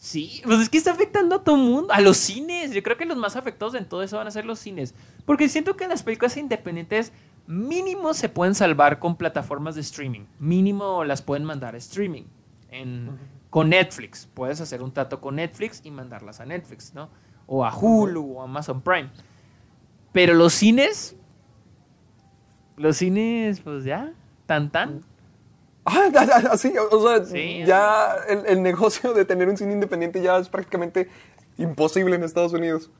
Sí, 0.00 0.40
pues 0.46 0.60
es 0.60 0.70
que 0.70 0.78
está 0.78 0.92
afectando 0.92 1.36
a 1.36 1.44
todo 1.44 1.56
el 1.56 1.62
mundo, 1.62 1.92
a 1.92 2.00
los 2.00 2.16
cines. 2.16 2.72
Yo 2.72 2.82
creo 2.82 2.96
que 2.96 3.04
los 3.04 3.18
más 3.18 3.36
afectados 3.36 3.74
en 3.74 3.86
todo 3.86 4.02
eso 4.02 4.16
van 4.16 4.26
a 4.26 4.30
ser 4.30 4.46
los 4.46 4.58
cines. 4.58 4.94
Porque 5.26 5.46
siento 5.50 5.76
que 5.76 5.86
las 5.86 6.02
películas 6.02 6.38
independientes 6.38 7.12
mínimo 7.46 8.14
se 8.14 8.30
pueden 8.30 8.54
salvar 8.54 8.98
con 8.98 9.16
plataformas 9.16 9.74
de 9.74 9.82
streaming. 9.82 10.24
Mínimo 10.38 11.04
las 11.04 11.20
pueden 11.20 11.44
mandar 11.44 11.74
a 11.74 11.78
streaming. 11.78 12.24
En, 12.70 13.18
Con 13.50 13.68
Netflix. 13.68 14.26
Puedes 14.32 14.62
hacer 14.62 14.82
un 14.82 14.90
trato 14.90 15.20
con 15.20 15.36
Netflix 15.36 15.82
y 15.84 15.90
mandarlas 15.90 16.40
a 16.40 16.46
Netflix, 16.46 16.94
¿no? 16.94 17.10
O 17.46 17.62
a 17.62 17.76
Hulu 17.76 18.38
o 18.38 18.42
Amazon 18.42 18.80
Prime. 18.80 19.10
Pero 20.12 20.32
los 20.32 20.54
cines... 20.54 21.14
Los 22.78 22.96
cines, 22.96 23.60
pues 23.60 23.84
ya, 23.84 24.14
tan 24.50 24.72
tan. 24.72 25.04
Ah, 25.84 26.10
así, 26.50 26.74
o 26.90 27.08
sea, 27.08 27.24
Sí, 27.24 27.62
ya 27.64 28.16
el, 28.28 28.44
el 28.46 28.62
negocio 28.62 29.14
de 29.14 29.24
tener 29.24 29.48
un 29.48 29.56
cine 29.56 29.74
independiente 29.74 30.20
ya 30.20 30.38
es 30.38 30.48
prácticamente 30.48 31.08
imposible 31.56 32.16
en 32.16 32.24
Estados 32.24 32.52
Unidos. 32.52 32.90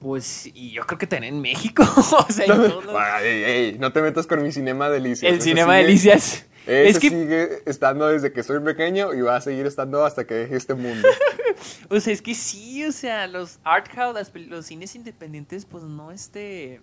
Pues, 0.00 0.50
y 0.52 0.72
yo 0.72 0.82
creo 0.82 0.98
que 0.98 1.06
también 1.06 1.36
en 1.36 1.40
México. 1.40 1.82
o 1.96 2.30
sea, 2.30 2.46
lados. 2.46 2.84
Ay, 2.94 3.26
ey, 3.26 3.44
ey, 3.44 3.78
no 3.78 3.90
te 3.90 4.02
metas 4.02 4.26
con 4.26 4.42
mi 4.42 4.52
cinema 4.52 4.90
delicias. 4.90 5.32
El 5.32 5.40
Cinema 5.40 5.72
sigue- 5.72 5.86
Delicias. 5.86 6.46
Ese 6.66 6.88
Es 6.90 6.98
que, 6.98 7.08
sigue 7.08 7.62
estando 7.64 8.06
desde 8.08 8.34
que 8.34 8.42
soy 8.42 8.60
pequeño 8.60 9.14
y 9.14 9.22
va 9.22 9.36
a 9.36 9.40
seguir 9.40 9.64
estando 9.64 10.04
hasta 10.04 10.26
que 10.26 10.34
deje 10.34 10.56
este 10.56 10.74
mundo. 10.74 11.08
o 11.88 11.98
sea, 12.00 12.12
es 12.12 12.20
que 12.20 12.34
sí, 12.34 12.84
o 12.84 12.92
sea, 12.92 13.26
los 13.28 13.60
art 13.64 13.88
house, 13.94 14.30
los 14.34 14.66
cines 14.66 14.94
independientes, 14.94 15.64
pues 15.64 15.84
no 15.84 16.12
este, 16.12 16.82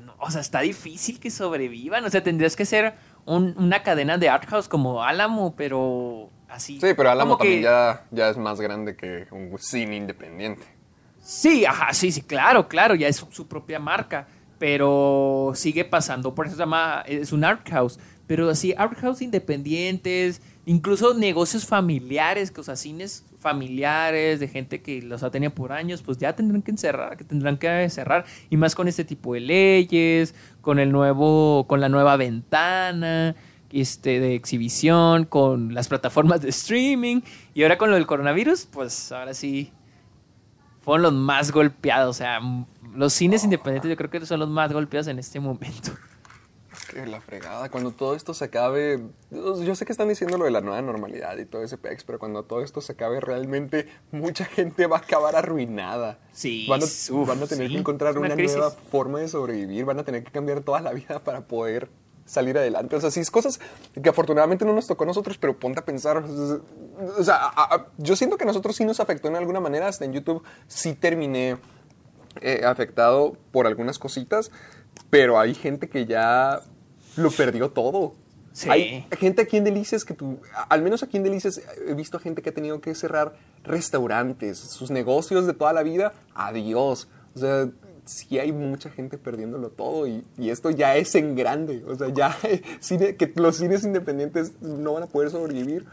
no, 0.00 0.14
o 0.18 0.30
sea, 0.30 0.40
está 0.40 0.60
difícil 0.60 1.20
que 1.20 1.30
sobrevivan. 1.30 2.04
O 2.04 2.10
sea, 2.10 2.22
tendrías 2.22 2.56
que 2.56 2.64
ser 2.64 2.94
un- 3.26 3.54
una 3.58 3.82
cadena 3.82 4.18
de 4.18 4.28
art 4.28 4.46
house 4.48 4.68
como 4.68 5.02
Álamo, 5.04 5.54
pero 5.56 6.30
así. 6.48 6.80
Sí, 6.80 6.88
pero 6.96 7.10
Álamo 7.10 7.32
como 7.32 7.38
que- 7.42 7.48
también 7.48 7.62
ya, 7.62 8.04
ya 8.10 8.28
es 8.30 8.36
más 8.36 8.60
grande 8.60 8.96
que 8.96 9.26
un 9.30 9.56
cine 9.58 9.96
independiente. 9.96 10.64
Sí, 11.22 11.64
ajá, 11.66 11.92
sí, 11.92 12.10
sí, 12.12 12.22
claro, 12.22 12.66
claro, 12.68 12.94
ya 12.94 13.06
es 13.06 13.16
su, 13.16 13.26
su 13.30 13.46
propia 13.46 13.78
marca, 13.78 14.26
pero 14.58 15.52
sigue 15.54 15.84
pasando, 15.84 16.34
por 16.34 16.46
eso 16.46 16.56
se 16.56 16.60
llama, 16.62 17.02
es 17.06 17.32
un 17.32 17.44
art 17.44 17.68
house, 17.70 17.98
pero 18.26 18.48
así, 18.50 18.74
art 18.76 18.96
house 19.00 19.20
independientes, 19.22 20.40
incluso 20.66 21.14
negocios 21.14 21.66
familiares, 21.66 22.50
que, 22.50 22.60
o 22.60 22.64
sea, 22.64 22.76
cines 22.76 23.24
familiares 23.40 24.38
de 24.38 24.48
gente 24.48 24.82
que 24.82 25.02
los 25.02 25.22
ha 25.22 25.30
tenido 25.30 25.52
por 25.52 25.72
años, 25.72 26.02
pues 26.02 26.18
ya 26.18 26.34
tendrán 26.36 26.62
que 26.62 26.70
encerrar, 26.70 27.16
que 27.16 27.24
tendrán 27.24 27.56
que 27.56 27.88
cerrar, 27.90 28.24
y 28.50 28.56
más 28.56 28.74
con 28.74 28.86
este 28.86 29.04
tipo 29.04 29.34
de 29.34 29.40
leyes, 29.40 30.34
con 30.60 30.78
el 30.78 30.92
nuevo, 30.92 31.66
con 31.66 31.80
la 31.80 31.88
nueva 31.88 32.16
ventana, 32.16 33.34
este, 33.72 34.20
de 34.20 34.34
exhibición, 34.34 35.24
con 35.24 35.74
las 35.74 35.88
plataformas 35.88 36.42
de 36.42 36.50
streaming, 36.50 37.22
y 37.54 37.62
ahora 37.62 37.78
con 37.78 37.90
lo 37.90 37.96
del 37.96 38.06
coronavirus, 38.06 38.66
pues 38.66 39.10
ahora 39.10 39.34
sí, 39.34 39.72
fueron 40.80 41.02
los 41.02 41.12
más 41.12 41.50
golpeados. 41.52 42.16
O 42.16 42.18
sea, 42.18 42.40
los 42.94 43.12
cines 43.12 43.44
independientes 43.44 43.88
yo 43.88 43.96
creo 43.96 44.10
que 44.10 44.24
son 44.26 44.40
los 44.40 44.48
más 44.48 44.72
golpeados 44.72 45.06
en 45.08 45.18
este 45.18 45.40
momento. 45.40 45.92
Que 46.92 47.06
la 47.06 47.20
fregada, 47.20 47.68
cuando 47.70 47.92
todo 47.92 48.16
esto 48.16 48.34
se 48.34 48.46
acabe, 48.46 49.00
yo 49.30 49.74
sé 49.76 49.84
que 49.84 49.92
están 49.92 50.08
diciendo 50.08 50.38
lo 50.38 50.44
de 50.44 50.50
la 50.50 50.60
nueva 50.60 50.82
normalidad 50.82 51.38
y 51.38 51.44
todo 51.46 51.62
ese 51.62 51.78
pex, 51.78 52.02
pero 52.04 52.18
cuando 52.18 52.42
todo 52.42 52.62
esto 52.62 52.80
se 52.80 52.92
acabe 52.92 53.20
realmente 53.20 53.86
mucha 54.10 54.44
gente 54.44 54.86
va 54.86 54.96
a 54.96 55.00
acabar 55.00 55.36
arruinada. 55.36 56.18
Sí, 56.32 56.66
Van 56.68 56.80
a, 56.82 56.84
uf, 56.84 57.28
van 57.28 57.42
a 57.42 57.46
tener 57.46 57.68
sí, 57.68 57.74
que 57.74 57.78
encontrar 57.78 58.18
una 58.18 58.34
nueva 58.34 58.70
forma 58.70 59.20
de 59.20 59.28
sobrevivir, 59.28 59.84
van 59.84 60.00
a 60.00 60.04
tener 60.04 60.24
que 60.24 60.32
cambiar 60.32 60.62
toda 60.62 60.80
la 60.80 60.92
vida 60.92 61.20
para 61.22 61.42
poder 61.42 61.88
salir 62.24 62.56
adelante. 62.58 62.94
O 62.96 63.00
sea, 63.00 63.10
sí 63.10 63.20
es 63.20 63.30
cosas 63.30 63.60
que 64.00 64.08
afortunadamente 64.08 64.64
no 64.64 64.72
nos 64.72 64.86
tocó 64.86 65.04
a 65.04 65.06
nosotros, 65.06 65.36
pero 65.38 65.58
ponte 65.58 65.80
a 65.80 65.84
pensar. 65.84 66.18
O 67.18 67.24
sea, 67.24 67.36
a- 67.36 67.74
a- 67.74 67.86
yo 67.98 68.14
siento 68.16 68.36
que 68.36 68.44
a 68.44 68.46
nosotros 68.46 68.74
sí 68.76 68.84
nos 68.84 69.00
afectó 69.00 69.28
en 69.28 69.36
alguna 69.36 69.60
manera, 69.60 69.86
hasta 69.88 70.04
en 70.04 70.12
YouTube 70.12 70.42
sí 70.66 70.94
terminé 70.94 71.56
eh, 72.40 72.62
afectado 72.64 73.36
por 73.50 73.66
algunas 73.66 73.98
cositas, 73.98 74.52
pero 75.08 75.40
hay 75.40 75.54
gente 75.54 75.88
que 75.88 76.06
ya 76.06 76.60
lo 77.16 77.30
perdió 77.30 77.70
todo. 77.70 78.14
Sí. 78.52 78.68
Hay 78.68 79.06
gente 79.18 79.42
aquí 79.42 79.56
en 79.58 79.64
Delicias 79.64 80.04
que 80.04 80.12
tú, 80.14 80.40
al 80.68 80.82
menos 80.82 81.02
aquí 81.04 81.16
en 81.18 81.22
Delicias 81.22 81.60
he 81.86 81.94
visto 81.94 82.16
a 82.16 82.20
gente 82.20 82.42
que 82.42 82.50
ha 82.50 82.54
tenido 82.54 82.80
que 82.80 82.94
cerrar 82.94 83.34
restaurantes, 83.62 84.58
sus 84.58 84.90
negocios 84.90 85.46
de 85.46 85.54
toda 85.54 85.72
la 85.72 85.82
vida, 85.82 86.12
adiós. 86.34 87.08
O 87.34 87.38
sea, 87.38 87.68
sí 88.04 88.38
hay 88.40 88.50
mucha 88.50 88.90
gente 88.90 89.18
perdiéndolo 89.18 89.68
todo 89.70 90.06
y, 90.08 90.24
y 90.36 90.50
esto 90.50 90.70
ya 90.70 90.96
es 90.96 91.14
en 91.14 91.36
grande. 91.36 91.84
O 91.86 91.94
sea, 91.94 92.08
ya 92.08 92.36
cine- 92.80 93.16
que 93.16 93.32
los 93.36 93.56
cines 93.56 93.84
independientes 93.84 94.60
no 94.60 94.94
van 94.94 95.04
a 95.04 95.06
poder 95.06 95.30
sobrevivir. 95.30 95.86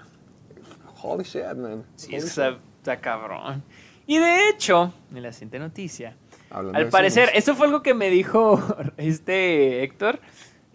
Holy 1.02 1.24
shit, 1.24 1.54
man. 1.56 1.84
Sí, 1.96 2.16
está, 2.16 2.58
cabrón. 3.00 3.64
Y 4.08 4.18
de 4.18 4.50
hecho, 4.50 4.94
en 5.14 5.22
la 5.22 5.32
siguiente 5.32 5.60
noticia, 5.60 6.16
Hablando 6.50 6.80
al 6.80 6.90
parecer, 6.90 7.28
cines. 7.28 7.40
esto 7.40 7.56
fue 7.56 7.68
algo 7.68 7.84
que 7.84 7.94
me 7.94 8.10
dijo 8.10 8.60
este 8.98 9.84
Héctor. 9.84 10.20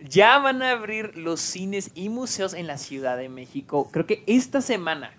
Ya 0.09 0.38
van 0.38 0.62
a 0.62 0.72
abrir 0.72 1.16
los 1.16 1.40
cines 1.40 1.90
y 1.94 2.09
museos 2.09 2.55
en 2.55 2.66
la 2.66 2.76
Ciudad 2.78 3.16
de 3.16 3.28
México. 3.28 3.88
Creo 3.92 4.07
que 4.07 4.24
esta 4.26 4.61
semana. 4.61 5.12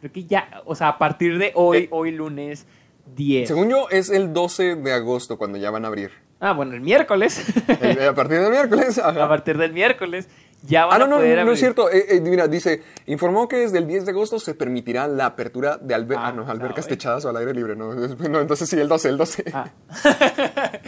Creo 0.00 0.10
que 0.12 0.24
ya, 0.24 0.62
o 0.64 0.74
sea, 0.74 0.88
a 0.88 0.98
partir 0.98 1.38
de 1.38 1.52
hoy, 1.54 1.78
Eh, 1.84 1.88
hoy 1.92 2.10
lunes 2.10 2.66
10. 3.14 3.46
Según 3.48 3.68
yo, 3.70 3.88
es 3.90 4.10
el 4.10 4.32
12 4.32 4.74
de 4.76 4.92
agosto 4.92 5.38
cuando 5.38 5.58
ya 5.58 5.70
van 5.70 5.84
a 5.84 5.88
abrir. 5.88 6.10
Ah, 6.40 6.52
bueno, 6.52 6.74
el 6.74 6.80
miércoles. 6.80 7.40
El- 7.80 8.08
a 8.08 8.14
partir 8.14 8.40
del 8.40 8.50
miércoles. 8.50 8.98
ajá. 9.04 9.24
a 9.24 9.28
partir 9.28 9.56
del 9.56 9.72
miércoles 9.72 10.28
ya 10.64 10.86
van 10.86 10.94
Ah, 10.96 10.98
no, 10.98 11.04
a 11.04 11.08
no, 11.08 11.16
poder 11.18 11.36
no 11.36 11.40
abrir. 11.42 11.52
es 11.54 11.58
cierto. 11.60 11.88
Eh, 11.90 12.16
eh, 12.16 12.20
mira, 12.20 12.48
dice, 12.48 12.82
informó 13.06 13.46
que 13.46 13.56
desde 13.58 13.78
el 13.78 13.86
10 13.86 14.04
de 14.06 14.10
agosto 14.10 14.40
se 14.40 14.54
permitirá 14.54 15.06
la 15.06 15.26
apertura 15.26 15.76
de 15.76 15.94
alber 15.94 16.18
Ah, 16.18 16.28
ah, 16.28 16.32
no, 16.32 16.48
albercas 16.50 16.88
techadas 16.88 17.24
o 17.24 17.28
al 17.28 17.36
aire 17.36 17.54
libre. 17.54 17.76
No, 17.76 17.92
entonces 18.40 18.68
sí, 18.68 18.76
el 18.80 18.88
12, 18.88 19.08
el 19.10 19.16
12. 19.18 19.44
Ah. 19.54 19.70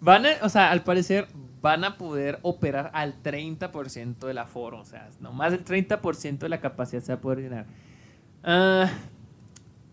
van 0.00 0.24
a, 0.26 0.30
o 0.42 0.48
sea, 0.48 0.70
al 0.70 0.82
parecer 0.84 1.28
van 1.64 1.82
a 1.82 1.96
poder 1.96 2.40
operar 2.42 2.90
al 2.92 3.22
30% 3.22 4.26
del 4.26 4.36
aforo, 4.36 4.80
o 4.80 4.84
sea, 4.84 5.08
nomás 5.18 5.50
el 5.54 5.64
30% 5.64 6.40
de 6.40 6.48
la 6.50 6.60
capacidad 6.60 7.00
se 7.02 7.12
va 7.12 7.18
a 7.18 7.20
poder 7.22 7.38
llenar. 7.40 7.64
Ah, 8.44 8.90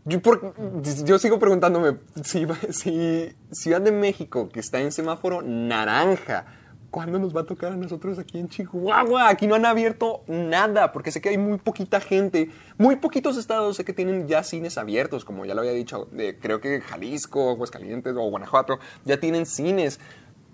Yo, 0.03 0.21
por- 0.21 0.53
yo 1.05 1.17
sigo 1.17 1.39
preguntándome 1.39 1.97
si, 2.23 2.45
si 2.71 3.33
Ciudad 3.51 3.79
de 3.79 3.91
México, 3.93 4.49
que 4.49 4.59
está 4.59 4.81
en 4.81 4.91
semáforo 4.91 5.41
naranja, 5.43 6.45
¿cuándo 6.89 7.19
nos 7.19 7.33
va 7.33 7.41
a 7.41 7.45
tocar 7.45 7.71
a 7.71 7.77
nosotros 7.77 8.19
aquí 8.19 8.37
en 8.39 8.49
Chihuahua? 8.49 9.29
Aquí 9.29 9.47
no 9.47 9.55
han 9.55 9.65
abierto 9.65 10.23
nada, 10.27 10.91
porque 10.91 11.11
sé 11.11 11.21
que 11.21 11.29
hay 11.29 11.37
muy 11.37 11.57
poquita 11.59 12.01
gente, 12.01 12.49
muy 12.77 12.97
poquitos 12.97 13.37
estados 13.37 13.77
sé 13.77 13.85
que 13.85 13.93
tienen 13.93 14.27
ya 14.27 14.43
cines 14.43 14.77
abiertos, 14.77 15.23
como 15.23 15.45
ya 15.45 15.53
lo 15.53 15.61
había 15.61 15.71
dicho, 15.71 16.09
creo 16.41 16.59
que 16.59 16.81
Jalisco, 16.81 17.51
Aguascalientes 17.51 18.13
o 18.17 18.29
Guanajuato 18.29 18.79
ya 19.05 19.19
tienen 19.21 19.45
cines. 19.45 19.99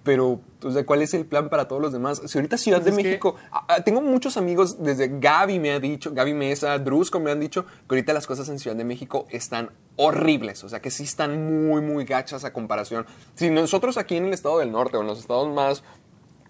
Pero, 0.08 0.40
o 0.64 0.72
sea, 0.72 0.86
¿cuál 0.86 1.02
es 1.02 1.14
el 1.14 1.26
plan 1.26 1.50
para 1.50 1.68
todos 1.68 1.82
los 1.82 1.92
demás? 1.92 2.22
Si 2.26 2.38
ahorita 2.38 2.58
Ciudad 2.58 2.80
de 2.80 2.92
Pues 2.92 2.96
que- 2.98 3.04
México, 3.04 3.36
tengo 3.84 4.02
muchos 4.02 4.38
amigos, 4.38 4.82
desde 4.82 5.20
Gaby 5.20 5.60
me 5.60 5.72
ha 5.72 5.80
dicho, 5.82 6.14
Gaby 6.14 6.34
Mesa, 6.34 6.80
Drusco 6.80 7.20
me 7.20 7.30
han 7.30 7.42
dicho 7.42 7.66
que 7.66 7.72
ahorita 7.96 8.14
las 8.14 8.26
cosas 8.26 8.48
en 8.48 8.58
Ciudad 8.58 8.78
de 8.78 8.86
México 8.86 9.28
están 9.30 9.70
horribles, 9.98 10.64
o 10.64 10.70
sea, 10.70 10.80
que 10.82 10.90
sí 10.92 11.04
están 11.04 11.68
muy, 11.68 11.82
muy 11.82 12.06
gachas 12.06 12.46
a 12.46 12.54
comparación. 12.54 13.06
Si 13.36 13.50
nosotros 13.50 13.98
aquí 13.98 14.16
en 14.16 14.26
el 14.28 14.34
estado 14.34 14.60
del 14.60 14.72
norte 14.72 14.96
o 14.98 15.02
en 15.02 15.08
los 15.08 15.20
estados 15.20 15.54
más 15.54 15.84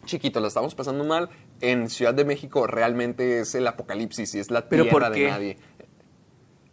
chiquitos 0.05 0.39
la 0.41 0.47
estamos 0.49 0.75
pasando 0.75 1.03
mal, 1.03 1.29
en 1.59 1.89
Ciudad 1.89 2.13
de 2.13 2.23
México 2.25 2.67
realmente 2.67 3.39
es 3.39 3.55
el 3.55 3.65
apocalipsis 3.67 4.35
y 4.35 4.39
es 4.39 4.51
la 4.51 4.69
¿Pero 4.69 4.83
tierra 4.83 4.99
por 5.09 5.13
de 5.13 5.27
nadie. 5.29 5.57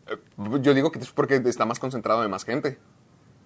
Eh, 0.07 0.17
Yo 0.61 0.75
digo 0.75 0.93
que 0.93 0.99
es 0.99 1.11
porque 1.11 1.37
está 1.47 1.65
más 1.65 1.79
concentrado 1.79 2.21
de 2.23 2.29
más 2.29 2.45
gente. 2.45 2.79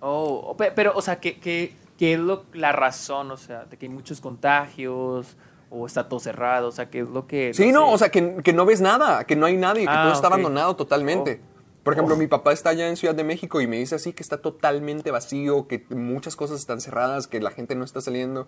Oh, 0.01 0.55
pe- 0.57 0.72
pero, 0.72 0.93
o 0.95 1.01
sea, 1.03 1.20
¿qué, 1.20 1.39
qué, 1.39 1.72
qué 1.99 2.14
es 2.14 2.18
lo, 2.20 2.44
la 2.55 2.72
razón? 2.72 3.30
O 3.30 3.36
sea, 3.36 3.64
de 3.66 3.76
que 3.76 3.86
hay 3.86 3.92
muchos 3.92 4.20
contagios 4.20 5.36
o 5.70 5.84
está 5.86 6.09
todo 6.09 6.18
cerrado, 6.20 6.68
o 6.68 6.72
sea, 6.72 6.88
¿qué 6.88 7.01
es 7.01 7.09
lo 7.11 7.26
que... 7.26 7.53
Sí, 7.53 7.72
no, 7.72 7.88
sé? 7.88 7.94
o 7.94 7.99
sea, 7.99 8.09
que, 8.11 8.36
que 8.42 8.55
no 8.55 8.64
ves 8.64 8.80
nada, 8.80 9.24
que 9.24 9.36
no 9.36 9.44
hay 9.44 9.59
nadie, 9.59 9.82
que 9.82 9.90
Ah, 9.90 10.05
todo 10.05 10.12
está 10.14 10.28
ok. 10.28 10.32
abandonado 10.32 10.76
totalmente. 10.76 11.42
Oh. 11.44 11.59
Por 11.82 11.92
ejemplo, 11.94 12.14
Oh. 12.14 12.18
mi 12.18 12.26
papá 12.26 12.53
está 12.53 12.70
allá 12.70 12.88
en 12.88 12.96
Ciudad 12.96 13.14
de 13.14 13.24
México 13.24 13.61
y 13.61 13.66
me 13.66 13.76
dice 13.78 13.94
así 13.94 14.12
que 14.14 14.22
está 14.22 14.38
totalmente 14.38 15.11
vacío, 15.11 15.66
que 15.68 15.84
muchas 15.90 16.36
cosas 16.36 16.61
están 16.61 16.80
cerradas, 16.80 17.26
que 17.26 17.40
la 17.40 17.51
gente 17.51 17.74
no 17.74 17.84
está 17.84 18.01
saliendo. 18.01 18.46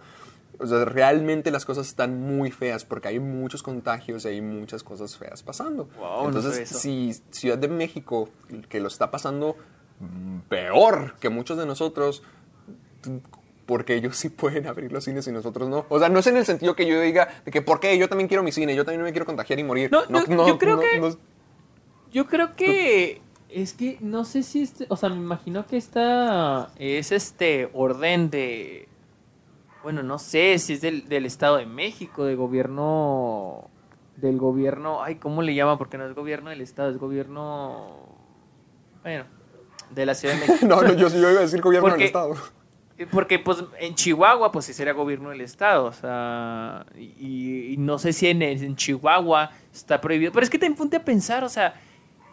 O 0.59 0.66
sea, 0.66 0.84
realmente 0.84 1.51
las 1.51 1.64
cosas 1.64 1.86
están 1.88 2.20
muy 2.20 2.51
feas 2.51 2.84
porque 2.84 3.09
hay 3.09 3.18
muchos 3.18 3.62
contagios 3.62 4.24
y 4.24 4.28
hay 4.28 4.40
muchas 4.42 4.82
cosas 4.82 5.16
feas 5.16 5.42
pasando. 5.42 5.88
Wow, 5.98 6.28
Entonces, 6.28 6.68
si 6.68 7.14
Ciudad 7.30 7.59
de 7.59 7.68
México, 7.68 8.28
que 8.68 8.80
lo 8.80 8.88
está 8.88 9.11
pasando 9.11 9.57
mm, 10.01 10.38
peor 10.48 11.16
que 11.18 11.28
muchos 11.30 11.57
de 11.59 11.64
nosotros, 11.66 12.22
porque 13.70 13.94
ellos 13.94 14.16
sí 14.16 14.28
pueden 14.28 14.66
abrir 14.66 14.90
los 14.92 15.04
cines 15.04 15.26
y 15.28 15.32
nosotros 15.32 15.68
no. 15.68 15.86
O 15.88 15.98
sea, 16.00 16.08
no 16.08 16.18
es 16.18 16.26
en 16.26 16.36
el 16.36 16.44
sentido 16.44 16.74
que 16.74 16.86
yo 16.86 17.00
diga 17.00 17.28
de 17.44 17.50
que, 17.52 17.62
¿por 17.62 17.78
qué? 17.80 17.96
Yo 17.96 18.08
también 18.08 18.26
quiero 18.26 18.42
mi 18.42 18.50
cine, 18.52 18.74
yo 18.74 18.84
también 18.84 19.02
me 19.04 19.12
quiero 19.12 19.24
contagiar 19.26 19.58
y 19.60 19.64
morir. 19.64 19.90
No, 19.92 20.02
yo- 20.26 20.46
yo 20.48 20.58
creo 20.58 20.80
que- 20.80 20.98
no- 21.00 21.16
Yo 22.12 22.26
creo 22.26 22.56
que 22.56 23.22
es 23.48 23.72
que 23.72 23.96
no 24.00 24.24
sé 24.24 24.42
si 24.42 24.62
este, 24.62 24.86
o 24.88 24.96
sea, 24.96 25.08
me 25.08 25.16
imagino 25.16 25.64
que 25.66 25.76
esta 25.76 26.70
es 26.76 27.12
este 27.12 27.70
orden 27.72 28.28
de 28.30 28.88
bueno, 29.82 30.02
no 30.02 30.18
sé 30.18 30.58
si 30.58 30.74
es 30.74 30.80
del, 30.82 31.08
del 31.08 31.24
Estado 31.24 31.56
de 31.56 31.66
México, 31.66 32.24
de 32.24 32.34
gobierno 32.34 33.70
del 34.16 34.36
gobierno, 34.36 35.02
ay, 35.02 35.14
¿cómo 35.16 35.40
le 35.40 35.54
llaman? 35.54 35.78
Porque 35.78 35.96
no 35.96 36.04
es 36.06 36.14
gobierno 36.14 36.50
del 36.50 36.60
Estado, 36.60 36.90
es 36.90 36.98
gobierno 36.98 37.96
bueno, 39.02 39.24
de 39.90 40.04
la 40.06 40.14
Ciudad 40.14 40.34
de 40.34 40.40
México. 40.46 40.66
no, 40.66 40.82
no, 40.82 40.92
yo 40.94 41.08
iba 41.16 41.28
a 41.30 41.42
decir 41.42 41.60
gobierno 41.62 41.88
Porque- 41.88 41.98
del 42.00 42.06
Estado. 42.08 42.34
Eh, 43.01 43.07
Porque 43.11 43.38
pues 43.38 43.64
en 43.78 43.94
Chihuahua 43.94 44.53
pues 44.53 44.66
sí 44.66 44.74
sería 44.74 44.92
gobierno 44.92 45.30
del 45.30 45.40
estado, 45.40 45.86
o 45.86 45.92
sea, 45.92 46.84
y, 46.98 47.74
no 47.78 47.98
sé 47.98 48.12
si 48.12 48.26
en, 48.26 48.42
en 48.42 48.76
Chihuahua 48.76 49.53
está 49.72 50.03
prohibido, 50.03 50.32
pero 50.32 50.44
es 50.44 50.51
que 50.51 50.59
te 50.59 50.70
ponte 50.72 50.98
a 50.98 51.05
pensar, 51.05 51.42
o 51.42 51.48
sea, 51.48 51.80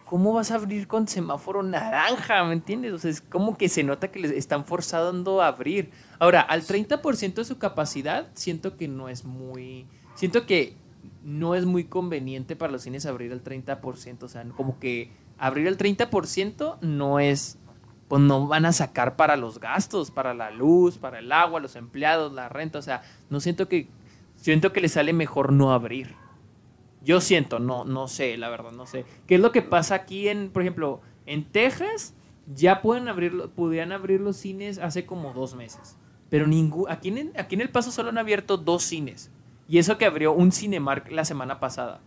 ¿cómo 0.03 0.33
vas 0.33 0.51
a 0.51 0.55
abrir 0.55 0.85
con 0.85 1.07
semáforo 1.07 1.63
naranja? 1.63 2.43
¿Me 2.43 2.51
entiendes? 2.51 2.91
O 2.91 2.97
sea, 2.97 3.09
es 3.09 3.21
como 3.21 3.57
que 3.57 3.69
se 3.69 3.81
nota 3.83 4.09
que 4.09 4.19
les 4.19 4.31
están 4.31 4.65
forzando 4.65 5.41
a 5.41 5.47
abrir. 5.47 5.89
Ahora, 6.19 6.41
al 6.41 6.63
30% 6.63 7.35
de 7.35 7.45
su 7.45 7.57
capacidad, 7.57 8.27
siento 8.33 8.75
que 8.75 8.89
no 8.89 9.07
es 9.07 9.23
muy, 9.23 9.87
siento 10.15 10.45
que 10.45 10.75
no 11.23 11.55
es 11.55 11.65
muy 11.65 11.85
conveniente 11.85 12.57
para 12.57 12.73
los 12.73 12.81
cines 12.81 13.05
abrir 13.05 13.31
al 13.31 13.41
30%, 13.41 14.23
o 14.23 14.27
sea, 14.27 14.43
como 14.57 14.79
que 14.79 15.11
abrir 15.37 15.69
al 15.69 15.77
30% 15.77 16.79
no 16.81 17.21
es 17.21 17.57
pues 18.07 18.21
no 18.21 18.47
van 18.47 18.65
a 18.65 18.71
sacar 18.71 19.15
para 19.15 19.35
los 19.35 19.59
gastos, 19.59 20.11
para 20.11 20.33
la 20.33 20.51
luz, 20.51 20.97
para 20.97 21.19
el 21.19 21.31
agua, 21.31 21.59
los 21.59 21.75
empleados, 21.75 22.31
la 22.33 22.49
renta, 22.49 22.79
o 22.79 22.81
sea, 22.81 23.01
no 23.29 23.39
siento 23.39 23.67
que 23.67 23.87
siento 24.35 24.71
que 24.71 24.81
les 24.81 24.93
sale 24.93 25.13
mejor 25.13 25.51
no 25.51 25.71
abrir. 25.73 26.15
Yo 27.03 27.21
siento, 27.21 27.59
no 27.59 27.85
no 27.85 28.07
sé, 28.07 28.37
la 28.37 28.49
verdad, 28.49 28.71
no 28.71 28.85
sé. 28.85 29.05
¿Qué 29.27 29.35
es 29.35 29.41
lo 29.41 29.51
que 29.51 29.61
pasa 29.61 29.95
aquí 29.95 30.29
en, 30.29 30.49
por 30.49 30.61
ejemplo, 30.61 31.01
en 31.25 31.45
Texas 31.45 32.13
ya 32.53 32.81
pueden 32.81 33.07
abrir 33.07 33.49
podían 33.55 33.91
abrir 33.91 34.21
los 34.21 34.37
cines 34.37 34.77
hace 34.77 35.05
como 35.05 35.33
dos 35.33 35.55
meses, 35.55 35.97
pero 36.29 36.47
ningún 36.47 36.89
aquí 36.89 37.09
en 37.09 37.33
aquí 37.37 37.55
en 37.55 37.61
El 37.61 37.69
Paso 37.69 37.91
solo 37.91 38.09
han 38.09 38.17
abierto 38.17 38.57
dos 38.57 38.83
cines 38.83 39.31
y 39.67 39.79
eso 39.79 39.97
que 39.97 40.05
abrió 40.05 40.31
un 40.31 40.51
Cinemark 40.51 41.11
la 41.11 41.25
semana 41.25 41.59
pasada. 41.59 41.99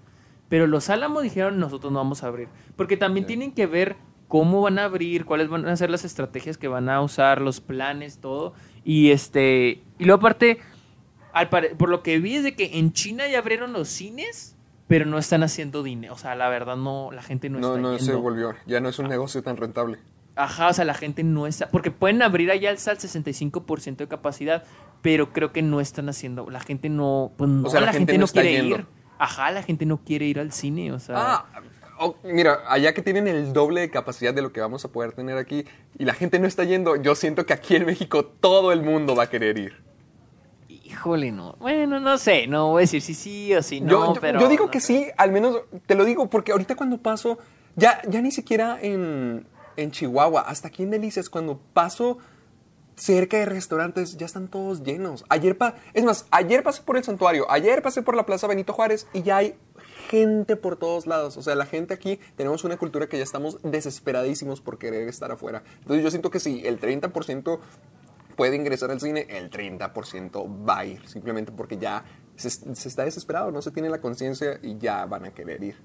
Pero 0.49 0.67
los 0.67 0.91
Álamos 0.91 1.23
dijeron 1.23 1.61
nosotros 1.61 1.93
no 1.93 1.99
vamos 1.99 2.25
a 2.25 2.27
abrir. 2.27 2.49
Porque 2.77 2.97
también 2.97 3.27
tienen 3.27 3.53
que 3.53 3.67
ver 3.67 3.97
cómo 4.31 4.63
van 4.63 4.79
a 4.79 4.85
abrir, 4.85 5.25
cuáles 5.27 5.49
van 5.49 5.67
a 5.69 5.77
ser 5.77 5.91
las 5.91 6.05
estrategias 6.07 6.57
que 6.57 6.69
van 6.69 6.89
a 6.89 7.03
usar, 7.03 7.43
los 7.43 7.61
planes, 7.61 8.19
todo. 8.21 8.55
Y 8.85 9.11
este. 9.11 9.83
Y 9.99 10.05
luego 10.07 10.21
aparte, 10.21 10.61
al 11.35 11.49
pare- 11.51 11.75
por 11.75 11.89
lo 11.91 12.03
que 12.03 12.19
vi 12.21 12.37
es 12.37 12.45
de 12.45 12.55
que 12.55 12.79
en 12.79 12.93
China 12.93 13.29
ya 13.29 13.41
abrieron 13.41 13.73
los 13.73 13.89
cines, 13.89 14.57
pero 14.87 15.05
no 15.05 15.19
están 15.19 15.43
haciendo 15.43 15.83
dinero. 15.83 16.15
O 16.15 16.17
sea, 16.19 16.35
la 16.37 16.49
verdad 16.49 16.77
no, 16.77 17.11
la 17.13 17.23
gente 17.23 17.51
no, 17.51 17.59
No, 17.59 17.69
está 17.77 17.81
no 17.81 17.99
se 17.99 18.05
yendo. 18.07 18.21
volvió, 18.23 18.55
ya 18.67 18.81
no 18.81 18.89
es 18.89 18.99
un 19.01 19.09
negocio 19.09 19.43
tan 19.43 19.57
rentable. 19.57 19.99
Ajá, 20.37 20.69
o 20.69 20.73
sea, 20.73 20.85
la 20.85 20.95
gente 20.95 21.25
no 21.25 21.47
está. 21.49 21.69
Porque 21.69 21.91
pueden 21.91 22.23
abrir 22.23 22.51
allá 22.53 22.71
hasta 22.71 22.93
el 22.93 22.99
65% 22.99 23.97
de 23.97 24.09
capacidad, 24.09 24.63
pero 25.03 25.33
creo 25.33 25.53
que 25.53 25.61
no 25.61 25.81
están 25.81 26.09
haciendo. 26.09 26.49
La 26.51 26.61
gente 26.61 26.89
no. 26.89 27.33
Pues 27.37 27.51
no, 27.51 27.69
sea, 27.69 27.81
la 27.81 27.87
la, 27.87 27.93
gente 27.93 28.13
gente, 28.13 28.19
no 28.21 28.27
no 28.27 28.33
quiere 28.33 28.53
yendo. 28.53 28.77
ir. 28.77 28.87
Ajá, 29.19 29.51
la 29.51 29.63
gente 29.63 29.85
no 29.87 29.99
quiere 29.99 30.25
ir 30.27 30.39
al 30.39 30.53
cine, 30.53 30.93
o 30.93 30.99
sea. 31.01 31.17
Ah, 31.19 31.47
oh, 32.01 32.17
mira, 32.25 32.65
allá 32.67 32.93
que 32.95 33.03
tienen 33.03 33.29
el 33.29 33.53
doble 33.53 33.81
de 33.83 33.91
capacidad 33.91 34.35
de 34.35 34.43
lo 34.43 34.53
que 34.53 34.61
vamos 34.61 34.85
a 34.85 34.89
poder 34.89 35.13
tener 35.13 35.37
aquí 35.39 35.65
y 35.99 36.05
la 36.05 36.15
gente 36.15 36.39
no 36.41 36.47
está 36.49 36.65
yendo, 36.65 36.97
yo 36.97 37.15
siento 37.15 37.47
que 37.47 37.53
aquí 37.53 37.77
en 37.77 37.87
México 37.87 38.25
todo 38.25 38.73
el 38.73 38.83
mundo 38.83 39.15
va 39.15 39.25
a 39.25 39.31
querer 39.31 39.57
ir. 39.59 39.75
Híjole, 40.69 41.31
no. 41.33 41.55
Bueno, 41.61 42.01
no 42.01 42.19
sé, 42.19 42.47
no 42.47 42.69
voy 42.71 42.81
a 42.81 42.83
decir 42.83 43.01
si 43.03 43.15
sí 43.15 43.55
o 43.55 43.63
si 43.63 43.81
no, 43.81 43.91
yo, 43.91 44.15
yo- 44.15 44.21
pero. 44.21 44.41
yo 44.41 44.49
digo 44.49 44.65
no 44.67 44.71
que 44.71 44.81
sé. 44.81 44.87
sí, 44.87 45.07
al 45.17 45.31
menos 45.33 45.61
te 45.87 45.95
lo 45.95 46.05
digo 46.05 46.29
porque 46.29 46.53
ahorita 46.53 46.75
cuando 46.75 46.99
paso, 46.99 47.39
ya, 47.77 48.03
ya 48.09 48.21
ni 48.21 48.31
siquiera 48.33 48.79
en, 48.81 49.47
en 49.77 49.91
Chihuahua, 49.93 50.43
hasta 50.43 50.69
aquí 50.69 50.83
en 50.83 50.91
Delicias, 50.91 51.31
cuando 51.31 51.61
paso 51.73 52.19
cerca 52.97 53.39
de 53.39 53.47
restaurantes, 53.47 54.17
ya 54.19 54.27
están 54.27 54.49
todos 54.49 54.83
llenos. 54.83 55.25
Ayer, 55.29 55.57
pa 55.57 55.75
es 55.95 56.05
más, 56.05 56.27
ayer 56.31 56.63
pasé 56.63 56.83
por 56.83 56.97
el 56.99 57.05
santuario, 57.05 57.51
ayer 57.51 57.81
pasé 57.83 58.03
por 58.03 58.15
la 58.15 58.27
Plaza 58.27 58.47
Benito 58.47 58.73
Juárez 58.75 59.07
y 59.15 59.23
ya 59.23 59.39
hay 59.39 59.55
gente 60.11 60.57
por 60.57 60.77
todos 60.77 61.07
lados. 61.07 61.37
O 61.37 61.43
sea, 61.43 61.55
la 61.55 61.67
gente 61.67 61.95
aquí 61.95 62.19
tenemos 62.37 62.65
una 62.65 62.77
cultura 62.77 63.09
que 63.09 63.17
ya 63.17 63.23
estamos 63.23 63.59
desesperadísimos 63.63 64.61
por 64.61 64.79
querer 64.79 65.09
estar 65.09 65.31
afuera. 65.31 65.63
Entonces 65.79 66.03
yo 66.03 66.11
siento 66.11 66.31
que 66.31 66.41
si 66.41 66.67
el 66.67 66.81
30% 66.81 67.61
puede 68.37 68.57
ingresar 68.57 68.91
al 68.91 69.01
cine, 69.01 69.27
el 69.31 69.51
30% 69.51 70.69
va 70.69 70.79
a 70.79 70.87
ir, 70.87 71.07
simplemente 71.09 71.53
porque 71.53 71.77
ya 71.77 72.05
se, 72.37 72.51
se 72.51 72.89
está 72.89 73.05
desesperado, 73.05 73.53
no 73.53 73.63
se 73.63 73.71
tiene 73.71 73.89
la 73.89 74.01
conciencia 74.01 74.59
y 74.63 74.79
ya 74.79 75.07
van 75.07 75.27
a 75.27 75.31
querer 75.31 75.63
ir. 75.63 75.77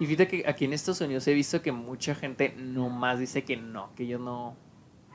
Y 0.00 0.06
fíjate 0.06 0.26
que 0.26 0.48
aquí 0.48 0.64
en 0.64 0.72
Estados 0.72 1.00
Unidos 1.02 1.26
he 1.28 1.34
visto 1.34 1.62
que 1.62 1.70
mucha 1.70 2.14
gente 2.14 2.54
nomás 2.56 3.20
dice 3.20 3.44
que 3.44 3.56
no, 3.56 3.94
que 3.94 4.04
ellos 4.04 4.20
no, 4.20 4.56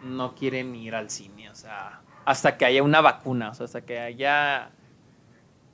no 0.04 0.36
quieren 0.36 0.74
ir 0.76 0.95
al 0.95 1.10
cine, 1.10 1.50
o 1.50 1.56
sea, 1.56 2.02
hasta 2.26 2.58
que 2.58 2.66
haya 2.66 2.84
una 2.84 3.02
vacuna, 3.02 3.50
o 3.50 3.54
sea, 3.54 3.66
hasta 3.66 3.82
que 3.82 4.00
haya 4.00 4.72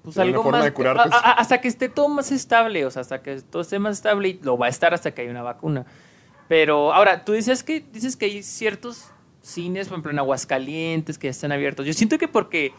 pues 0.04 0.18
algo 0.18 0.44
forma 0.44 0.58
más 0.60 0.66
de 0.66 0.74
curarte. 0.74 1.10
a- 1.12 1.18
a- 1.18 1.32
hasta 1.34 1.60
que 1.62 1.68
esté 1.68 1.90
todo 1.90 2.10
más 2.10 2.32
estable, 2.32 2.86
o 2.86 2.92
sea, 2.92 3.02
hasta 3.02 3.22
que 3.22 3.42
todo 3.42 3.62
esté 3.62 3.80
más 3.80 3.98
estable 3.98 4.28
y 4.30 4.40
lo 4.44 4.58
va 4.58 4.66
a 4.68 4.70
estar 4.70 4.94
hasta 4.94 5.12
que 5.14 5.22
haya 5.22 5.32
una 5.32 5.42
vacuna. 5.44 5.86
Pero 6.50 6.94
ahora, 6.94 7.24
tú 7.26 7.32
dices 7.34 7.64
que 7.64 7.80
dices 7.80 8.16
que 8.18 8.26
hay 8.26 8.44
ciertos 8.44 9.06
cines, 9.42 9.88
por 9.88 9.96
ejemplo, 9.96 10.12
en 10.12 10.20
Aguascalientes 10.20 11.18
que 11.18 11.28
ya 11.28 11.32
están 11.32 11.52
abiertos. 11.52 11.86
Yo 11.86 11.94
siento 11.94 12.18
que 12.18 12.28
porque 12.28 12.74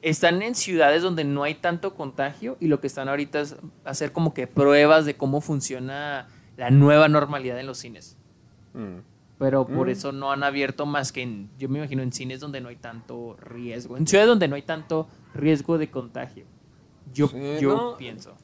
están 0.00 0.42
en 0.42 0.54
ciudades 0.54 1.02
donde 1.02 1.24
no 1.24 1.42
hay 1.42 1.54
tanto 1.56 1.94
contagio 1.94 2.56
y 2.60 2.68
lo 2.68 2.80
que 2.80 2.86
están 2.86 3.08
ahorita 3.08 3.40
es 3.40 3.56
hacer 3.84 4.12
como 4.12 4.32
que 4.32 4.46
pruebas 4.46 5.04
de 5.04 5.14
cómo 5.16 5.40
funciona 5.40 6.28
la 6.56 6.70
nueva 6.70 7.08
normalidad 7.08 7.58
en 7.58 7.66
los 7.66 7.78
cines. 7.78 8.16
Mm. 8.74 8.98
Pero 9.38 9.66
por 9.66 9.88
Mm. 9.88 9.90
eso 9.90 10.12
no 10.12 10.30
han 10.30 10.44
abierto 10.44 10.86
más 10.86 11.10
que 11.12 11.22
en, 11.22 11.50
yo 11.58 11.68
me 11.68 11.78
imagino, 11.78 12.02
en 12.02 12.12
cines 12.12 12.38
donde 12.40 12.60
no 12.60 12.68
hay 12.68 12.76
tanto 12.76 13.36
riesgo, 13.40 13.96
en 13.96 14.06
ciudades 14.06 14.28
donde 14.28 14.46
no 14.48 14.54
hay 14.56 14.62
tanto 14.62 15.08
riesgo 15.34 15.78
de 15.78 15.90
contagio. 15.90 16.44
Yo, 17.12 17.28
Sí, 17.28 17.58
yo 17.60 17.74
no. 17.76 17.96
pienso. 17.96 18.34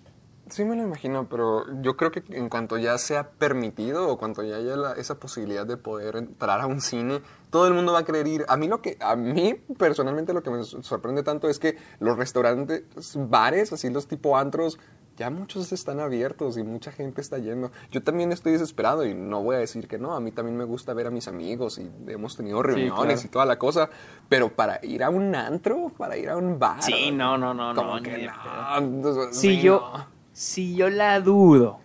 Sí 0.50 0.64
me 0.64 0.76
lo 0.76 0.82
imagino, 0.82 1.28
pero 1.28 1.64
yo 1.82 1.98
creo 1.98 2.10
que 2.10 2.22
en 2.30 2.48
cuanto 2.48 2.78
ya 2.78 2.96
sea 2.96 3.28
permitido 3.32 4.08
o 4.08 4.16
cuanto 4.16 4.42
ya 4.42 4.56
haya 4.56 4.76
la- 4.76 4.92
esa 4.94 5.16
posibilidad 5.20 5.66
de 5.66 5.76
poder 5.76 6.16
entrar 6.16 6.60
a 6.62 6.66
un 6.66 6.80
cine, 6.80 7.20
todo 7.50 7.66
el 7.68 7.74
mundo 7.74 7.92
va 7.92 7.98
a 7.98 8.04
querer 8.06 8.26
ir. 8.26 8.46
A 8.48 8.56
mí 8.56 8.66
lo 8.66 8.80
que 8.80 8.96
a 9.00 9.14
mí 9.14 9.54
personalmente 9.76 10.32
lo 10.32 10.42
que 10.42 10.48
me 10.48 10.64
sorprende 10.64 11.22
tanto 11.22 11.50
es 11.50 11.58
que 11.58 11.76
los 12.00 12.16
restaurantes, 12.16 12.84
bares, 13.14 13.74
así 13.74 13.90
los 13.90 14.08
tipo 14.08 14.38
antros, 14.38 14.78
ya 15.18 15.30
muchos 15.30 15.72
están 15.72 15.98
abiertos 15.98 16.56
y 16.58 16.62
mucha 16.62 16.92
gente 16.92 17.20
está 17.20 17.38
yendo. 17.38 17.72
Yo 17.90 18.02
también 18.02 18.30
estoy 18.30 18.52
desesperado 18.52 19.04
y 19.04 19.14
no 19.14 19.42
voy 19.42 19.56
a 19.56 19.58
decir 19.58 19.88
que 19.88 19.98
no, 19.98 20.14
a 20.14 20.20
mí 20.20 20.30
también 20.30 20.56
me 20.56 20.62
gusta 20.62 20.94
ver 20.94 21.08
a 21.08 21.10
mis 21.10 21.26
amigos 21.26 21.78
y 21.78 21.90
hemos 22.06 22.36
tenido 22.36 22.62
reuniones 22.62 22.94
claro. 22.96 23.20
y 23.24 23.28
toda 23.28 23.44
la 23.44 23.58
cosa, 23.58 23.90
pero 24.28 24.54
para 24.54 24.78
ir 24.84 25.02
a 25.02 25.10
un 25.10 25.34
antro, 25.34 25.88
para 25.98 26.16
ir 26.16 26.30
a 26.30 26.36
un 26.36 26.58
bar. 26.58 26.82
Sí, 26.84 27.10
no, 27.10 27.36
no, 27.36 27.52
no, 27.52 27.74
no, 27.74 28.00
que 28.00 28.28
no, 28.28 29.32
Si 29.32 29.56
sí, 29.56 29.60
yo, 29.60 29.90
no. 29.92 30.06
si 30.32 30.76
yo 30.76 30.88
la 30.88 31.20
dudo 31.20 31.80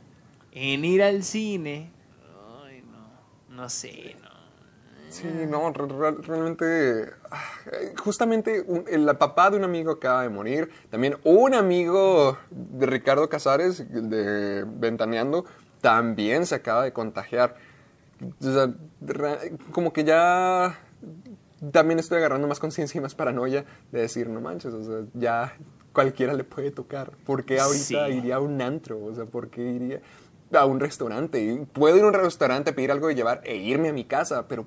en 0.52 0.86
ir 0.86 1.02
al 1.02 1.24
cine, 1.24 1.92
ay, 2.64 2.84
no, 2.84 3.56
no 3.56 3.70
sé, 3.70 4.16
no. 4.22 4.23
Sí, 5.14 5.28
no, 5.48 5.72
re- 5.72 5.86
re- 5.88 6.22
realmente, 6.24 7.12
justamente 8.04 8.64
un- 8.68 8.86
el 8.88 9.06
papá 9.18 9.52
de 9.52 9.58
un 9.58 9.64
amigo 9.64 9.92
acaba 9.92 10.24
de 10.24 10.30
morir, 10.30 10.70
también 10.90 11.18
un 11.24 11.54
amigo 11.54 12.38
de 12.50 12.86
Ricardo 12.88 13.30
Casares, 13.30 13.86
de 13.92 14.64
Ventaneando, 14.68 15.46
también 15.82 16.46
se 16.48 16.56
acaba 16.56 16.84
de 16.84 16.94
contagiar. 16.94 17.56
O 18.40 18.44
sea, 18.44 18.74
re- 19.02 19.54
como 19.72 19.94
que 19.94 20.04
ya 20.04 20.80
también 21.72 22.00
estoy 22.00 22.18
agarrando 22.18 22.48
más 22.48 22.60
conciencia 22.60 22.98
y 22.98 23.02
más 23.02 23.14
paranoia 23.16 23.66
de 23.92 24.02
decir, 24.02 24.28
no 24.30 24.42
manches, 24.42 24.74
o 24.74 24.84
sea, 24.84 25.06
ya 25.14 25.56
cualquiera 25.94 26.34
le 26.34 26.44
puede 26.44 26.72
tocar. 26.72 27.12
¿Por 27.26 27.46
qué 27.46 27.60
ahorita 27.60 28.08
Sí. 28.08 28.14
iría 28.14 28.38
a 28.38 28.40
un 28.40 28.62
antro? 28.62 29.04
O 29.04 29.14
sea, 29.14 29.26
¿por 29.26 29.50
qué 29.50 29.62
iría 29.62 30.02
a 30.54 30.66
un 30.66 30.80
restaurante? 30.80 31.66
Puedo 31.74 31.98
ir 31.98 32.04
a 32.04 32.08
un 32.08 32.14
restaurante, 32.14 32.74
pedir 32.74 32.92
algo 32.92 33.08
de 33.10 33.16
llevar 33.16 33.42
e 33.44 33.58
irme 33.58 33.90
a 33.90 33.94
mi 33.94 34.06
casa, 34.06 34.48
pero 34.48 34.66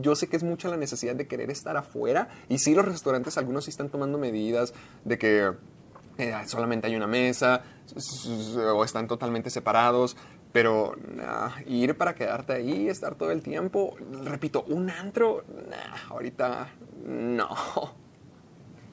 yo 0.00 0.14
sé 0.16 0.28
que 0.28 0.36
es 0.36 0.42
mucha 0.42 0.68
la 0.68 0.76
necesidad 0.76 1.14
de 1.14 1.26
querer 1.26 1.50
estar 1.50 1.76
afuera. 1.76 2.28
Y 2.48 2.58
sí, 2.58 2.74
los 2.74 2.84
restaurantes, 2.84 3.38
algunos 3.38 3.64
sí 3.64 3.70
están 3.70 3.90
tomando 3.90 4.18
medidas 4.18 4.74
de 5.04 5.18
que 5.18 5.52
eh, 6.18 6.34
solamente 6.46 6.86
hay 6.86 6.96
una 6.96 7.06
mesa 7.06 7.62
o 8.74 8.84
están 8.84 9.06
totalmente 9.06 9.50
separados. 9.50 10.16
Pero 10.52 10.94
nah, 11.16 11.50
ir 11.66 11.96
para 11.96 12.14
quedarte 12.14 12.52
ahí, 12.52 12.88
estar 12.88 13.16
todo 13.16 13.32
el 13.32 13.42
tiempo, 13.42 13.96
repito, 14.22 14.64
un 14.68 14.88
antro, 14.88 15.42
nah, 15.68 16.10
ahorita 16.10 16.68
no. 17.04 17.48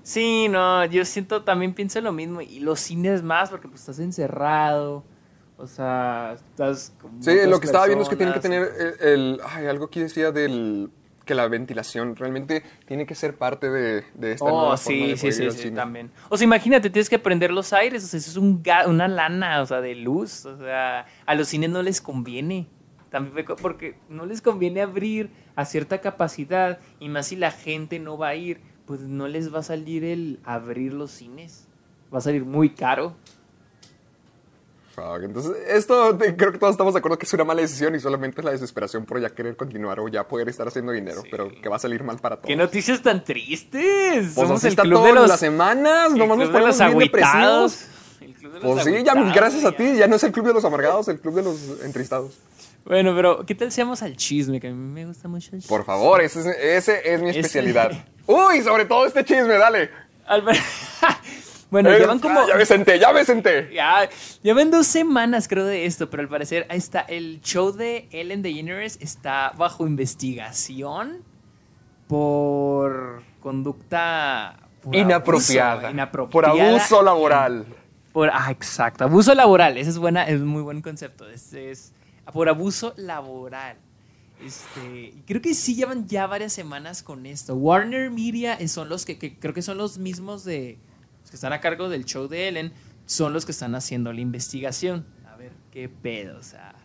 Sí, 0.03 0.47
no, 0.49 0.83
yo 0.85 1.05
siento, 1.05 1.43
también 1.43 1.75
pienso 1.75 2.01
lo 2.01 2.11
mismo. 2.11 2.41
Y 2.41 2.59
los 2.59 2.79
cines 2.79 3.21
más, 3.21 3.51
porque 3.51 3.67
pues 3.67 3.81
estás 3.81 3.99
encerrado. 3.99 5.03
O 5.61 5.67
sea, 5.67 6.33
estás 6.35 6.93
con 6.99 7.21
Sí, 7.21 7.37
lo 7.47 7.59
que 7.59 7.67
estaba 7.67 7.85
viendo 7.85 8.03
es 8.03 8.09
que 8.09 8.15
tiene 8.15 8.33
que 8.33 8.39
tener 8.39 8.69
el, 8.99 9.07
el- 9.07 9.41
ay, 9.47 9.67
algo 9.67 9.89
que 9.89 10.01
decía 10.01 10.31
del 10.31 10.89
que 11.25 11.35
la 11.35 11.47
ventilación 11.47 12.15
realmente 12.15 12.63
tiene 12.87 13.05
que 13.05 13.13
ser 13.13 13.37
parte 13.37 13.69
de, 13.69 14.03
de 14.15 14.31
esta 14.31 14.45
Oh, 14.45 14.57
nueva 14.59 14.77
forma 14.77 15.05
sí, 15.05 15.07
de 15.11 15.17
sí, 15.17 15.31
sí, 15.31 15.51
sí, 15.51 15.71
también. 15.71 16.09
O 16.29 16.35
sea, 16.37 16.45
imagínate, 16.45 16.89
tienes 16.89 17.09
que 17.09 17.19
prender 17.19 17.51
los 17.51 17.73
aires, 17.73 18.03
o 18.03 18.07
sea, 18.07 18.17
eso 18.17 18.31
es 18.31 18.37
un 18.37 18.63
ga- 18.63 18.87
una 18.87 19.07
lana, 19.07 19.61
o 19.61 19.65
sea, 19.67 19.81
de 19.81 19.93
luz, 19.93 20.45
o 20.47 20.57
sea, 20.57 21.05
a 21.25 21.35
los 21.35 21.47
cines 21.47 21.69
no 21.69 21.83
les 21.83 22.01
conviene. 22.01 22.67
También 23.11 23.45
porque 23.61 23.95
no 24.09 24.25
les 24.25 24.41
conviene 24.41 24.81
abrir 24.81 25.29
a 25.55 25.65
cierta 25.65 25.99
capacidad 26.01 26.79
y 26.99 27.09
más 27.09 27.27
si 27.27 27.35
la 27.35 27.51
gente 27.51 27.99
no 27.99 28.17
va 28.17 28.29
a 28.29 28.35
ir, 28.35 28.59
pues 28.87 29.01
no 29.01 29.27
les 29.27 29.53
va 29.53 29.59
a 29.59 29.63
salir 29.63 30.03
el 30.03 30.39
abrir 30.43 30.93
los 30.93 31.11
cines. 31.11 31.67
Va 32.13 32.17
a 32.17 32.21
salir 32.21 32.45
muy 32.45 32.71
caro. 32.71 33.15
Fuck, 35.01 35.23
Entonces, 35.23 35.53
esto 35.67 36.17
creo 36.37 36.51
que 36.51 36.57
todos 36.59 36.73
estamos 36.73 36.93
de 36.93 36.99
acuerdo 36.99 37.17
que 37.17 37.25
es 37.25 37.33
una 37.33 37.43
mala 37.43 37.61
decisión 37.61 37.95
y 37.95 37.99
solamente 37.99 38.41
es 38.41 38.45
la 38.45 38.51
desesperación 38.51 39.05
por 39.05 39.19
ya 39.19 39.29
querer 39.29 39.55
continuar 39.55 39.99
o 39.99 40.07
ya 40.07 40.27
poder 40.27 40.47
estar 40.49 40.67
haciendo 40.67 40.91
dinero, 40.91 41.23
pero 41.31 41.49
que 41.49 41.69
va 41.69 41.77
a 41.77 41.79
salir 41.79 42.03
mal 42.03 42.19
para 42.19 42.35
todos. 42.35 42.47
¡Qué 42.47 42.55
noticias 42.55 43.01
tan 43.01 43.23
tristes! 43.23 44.33
Pues 44.33 44.33
Somos 44.35 44.51
así 44.59 44.67
el 44.67 44.71
está 44.73 44.83
club 44.83 44.93
todo 44.99 45.05
de 45.07 45.13
los 45.13 45.27
las 45.29 45.39
semanas, 45.39 46.11
nomás 46.13 46.37
nos 46.37 46.47
de 46.53 46.59
los 46.59 46.77
ponemos 46.77 46.77
bien 46.77 46.97
depresivos. 46.99 47.85
El 48.21 48.33
club 48.35 48.53
de 48.53 48.59
los 48.59 48.71
Pues 48.73 48.83
sí, 48.85 49.03
ya 49.03 49.13
gracias 49.33 49.65
a 49.65 49.71
ti, 49.71 49.95
ya 49.95 50.07
no 50.07 50.15
es 50.17 50.23
el 50.23 50.31
club 50.31 50.45
de 50.47 50.53
los 50.53 50.65
amargados, 50.65 51.07
el 51.07 51.19
club 51.19 51.33
de 51.35 51.43
los 51.43 51.57
entristados. 51.83 52.37
Bueno, 52.85 53.13
pero 53.15 53.45
¿qué 53.45 53.55
tal 53.55 53.71
si 53.71 53.81
vamos 53.81 54.01
al 54.03 54.15
chisme? 54.17 54.59
Que 54.59 54.67
a 54.67 54.71
mí 54.71 54.75
me 54.77 55.05
gusta 55.05 55.27
mucho 55.27 55.49
el 55.55 55.61
chisme. 55.61 55.75
Por 55.75 55.85
favor, 55.85 56.21
ese 56.21 56.39
es, 56.41 56.45
ese 56.45 57.13
es 57.13 57.21
mi 57.21 57.29
Ese- 57.29 57.39
especialidad. 57.39 57.91
Uy, 58.27 58.61
sobre 58.61 58.85
todo 58.85 59.05
este 59.05 59.23
chisme, 59.23 59.57
dale. 59.57 59.89
Albert- 60.27 60.59
bueno, 61.71 61.89
Eh, 61.89 61.97
llevan 61.99 62.19
como... 62.19 62.39
ah, 62.41 62.45
ya 62.47 62.55
me 62.55 62.65
senté, 62.65 62.99
ya 62.99 63.11
me 63.11 63.25
senté. 63.25 63.73
Ya, 63.73 64.07
llevan 64.43 64.69
dos 64.69 64.85
semanas 64.85 65.47
creo 65.47 65.65
de 65.65 65.85
esto, 65.87 66.09
pero 66.11 66.21
al 66.21 66.29
parecer 66.29 66.67
ahí 66.69 66.77
está 66.77 66.99
el 67.01 67.41
show 67.41 67.71
de 67.71 68.07
Ellen 68.11 68.43
DeGeneres 68.43 68.97
está 69.01 69.53
bajo 69.57 69.87
investigación 69.87 71.23
por 72.07 73.23
conducta 73.39 74.57
por 74.83 74.95
Inapropiada. 74.95 75.71
abuso, 75.73 75.91
inapropiada. 75.91 76.31
Por 76.31 76.45
abuso 76.45 77.01
laboral. 77.01 77.65
Por, 78.11 78.29
ah, 78.33 78.51
exacto, 78.51 79.05
abuso 79.05 79.33
laboral, 79.33 79.77
ese 79.77 79.91
es 79.91 79.97
buena, 79.97 80.27
es 80.27 80.41
muy 80.41 80.61
buen 80.61 80.81
concepto. 80.81 81.29
Este 81.29 81.71
es 81.71 81.93
por 82.33 82.49
abuso 82.49 82.93
laboral. 82.97 83.77
Este, 84.45 85.13
creo 85.27 85.41
que 85.41 85.53
sí 85.53 85.75
llevan 85.75 86.07
ya 86.07 86.25
varias 86.27 86.51
semanas 86.51 87.03
con 87.03 87.25
esto. 87.25 87.55
Warner 87.55 88.09
Media 88.11 88.55
eh, 88.55 88.67
son 88.67 88.89
los 88.89 89.05
que, 89.05 89.17
que 89.17 89.37
creo 89.39 89.53
que 89.53 89.61
son 89.61 89.77
los 89.77 89.97
mismos 89.99 90.43
de 90.43 90.77
que 91.31 91.35
están 91.37 91.53
a 91.53 91.61
cargo 91.61 91.89
del 91.89 92.05
show 92.05 92.27
de 92.27 92.47
Ellen, 92.49 92.73
son 93.07 93.33
los 93.33 93.45
que 93.45 93.53
están 93.53 93.73
haciendo 93.73 94.13
la 94.13 94.21
investigación. 94.21 95.05
A 95.33 95.37
ver, 95.37 95.53
qué 95.71 95.89
pedo, 95.89 96.37
o 96.37 96.43
sea. 96.43 96.75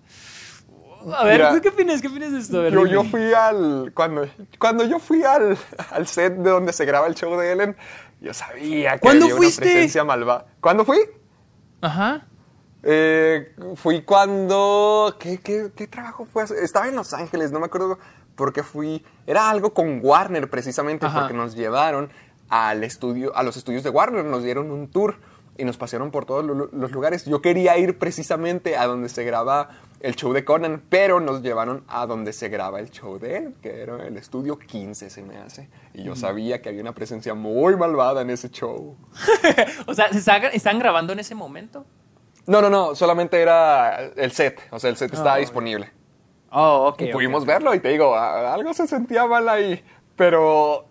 A 1.14 1.24
ver, 1.24 1.34
Mira, 1.40 1.53
¿tú 1.55 1.61
qué 1.61 1.68
opinas? 1.68 2.01
¿Qué 2.01 2.09
opinas 2.09 2.32
de 2.32 2.38
esto? 2.38 2.62
Ver, 2.62 2.72
Yo, 2.72 2.86
yo 2.86 3.05
fui 3.05 3.32
al. 3.34 3.92
Cuando, 3.94 4.26
cuando 4.59 4.84
yo 4.84 4.99
fui 4.99 5.22
al, 5.24 5.59
al 5.90 6.07
set 6.07 6.34
de 6.36 6.49
donde 6.51 6.72
se 6.72 6.84
graba 6.84 7.07
el 7.07 7.14
show 7.14 7.36
de 7.38 7.53
Ellen, 7.53 7.76
yo 8.20 8.32
sabía 8.32 8.94
que 8.94 9.01
¿Cuándo 9.01 9.26
había 9.26 9.36
fuiste? 9.36 9.62
una 9.64 9.72
presencia 9.72 10.05
malvada. 10.05 10.47
¿Cuándo 10.61 10.84
fui? 10.84 10.99
Ajá. 11.80 12.24
Eh, 12.82 13.53
fui 13.74 14.03
cuando. 14.03 15.16
¿qué, 15.18 15.38
qué, 15.38 15.70
qué 15.74 15.86
trabajo 15.86 16.24
fue? 16.24 16.44
Estaba 16.62 16.88
en 16.88 16.94
Los 16.97 17.12
Ángeles, 17.12 17.51
no 17.53 17.59
me 17.61 17.66
acuerdo 17.66 17.99
por 18.36 18.53
qué 18.53 18.62
fui. 18.62 19.05
Era 19.26 19.51
algo 19.51 19.74
con 19.74 20.01
Warner 20.03 20.49
precisamente, 20.49 21.07
Ajá. 21.07 21.20
porque 21.20 21.34
nos 21.34 21.55
llevaron 21.55 22.11
al 22.49 22.84
estudio, 22.84 23.34
a 23.36 23.42
los 23.42 23.57
estudios 23.57 23.82
de 23.82 23.90
Warner, 23.90 24.24
nos 24.24 24.42
dieron 24.42 24.70
un 24.70 24.88
tour 24.88 25.16
y 25.59 25.64
nos 25.64 25.76
pasearon 25.78 26.11
por 26.11 26.26
todos 26.26 26.44
lo- 26.44 26.68
los 26.70 26.92
lugares. 26.92 27.24
Yo 27.24 27.40
quería 27.40 27.76
ir 27.78 27.99
precisamente 27.99 28.76
a 28.76 28.86
donde 28.86 29.09
se 29.09 29.24
graba 29.24 29.70
el 30.01 30.14
show 30.14 30.32
de 30.34 30.44
Conan, 30.44 30.82
pero 30.90 31.18
nos 31.20 31.40
llevaron 31.40 31.82
a 31.88 32.05
donde 32.07 32.34
se 32.34 32.49
graba 32.51 32.78
el 32.78 32.90
show 32.90 33.18
de 33.18 33.38
él, 33.38 33.55
que 33.62 33.80
era 33.80 34.07
el 34.07 34.16
estudio 34.18 34.59
15, 34.59 35.09
se 35.09 35.22
me 35.22 35.38
hace. 35.38 35.70
Y 35.94 36.03
yo 36.05 36.14
sabía 36.14 36.61
que 36.61 36.68
había 36.68 36.82
una 36.82 36.92
presencia 36.94 37.32
muy 37.34 37.74
malvada 37.76 38.20
en 38.20 38.30
ese 38.30 38.51
show. 38.51 38.97
O 39.86 39.94
sea, 39.94 40.12
¿se 40.12 40.18
está- 40.18 40.36
¿están 40.49 40.78
grabando 40.78 41.12
en 41.14 41.20
ese 41.20 41.34
momento? 41.34 41.86
No, 42.47 42.61
no, 42.61 42.68
no, 42.70 42.94
solamente 42.94 43.40
era 43.40 43.99
el 44.14 44.30
set, 44.32 44.61
o 44.70 44.78
sea, 44.78 44.90
el 44.90 44.97
set 44.97 45.12
estaba 45.12 45.34
Ah, 45.34 45.38
disponible. 45.38 45.90
Oh, 46.51 46.88
ok. 46.92 47.01
Y 47.03 47.07
pudimos 47.12 47.42
ok. 47.42 47.49
verlo 47.49 47.74
y 47.74 47.80
te 47.80 47.88
digo, 47.88 48.14
algo 48.14 48.72
se 48.74 48.86
sentía 48.86 49.26
mal 49.26 49.49
ahí. 49.49 49.82
Pero 50.14 50.86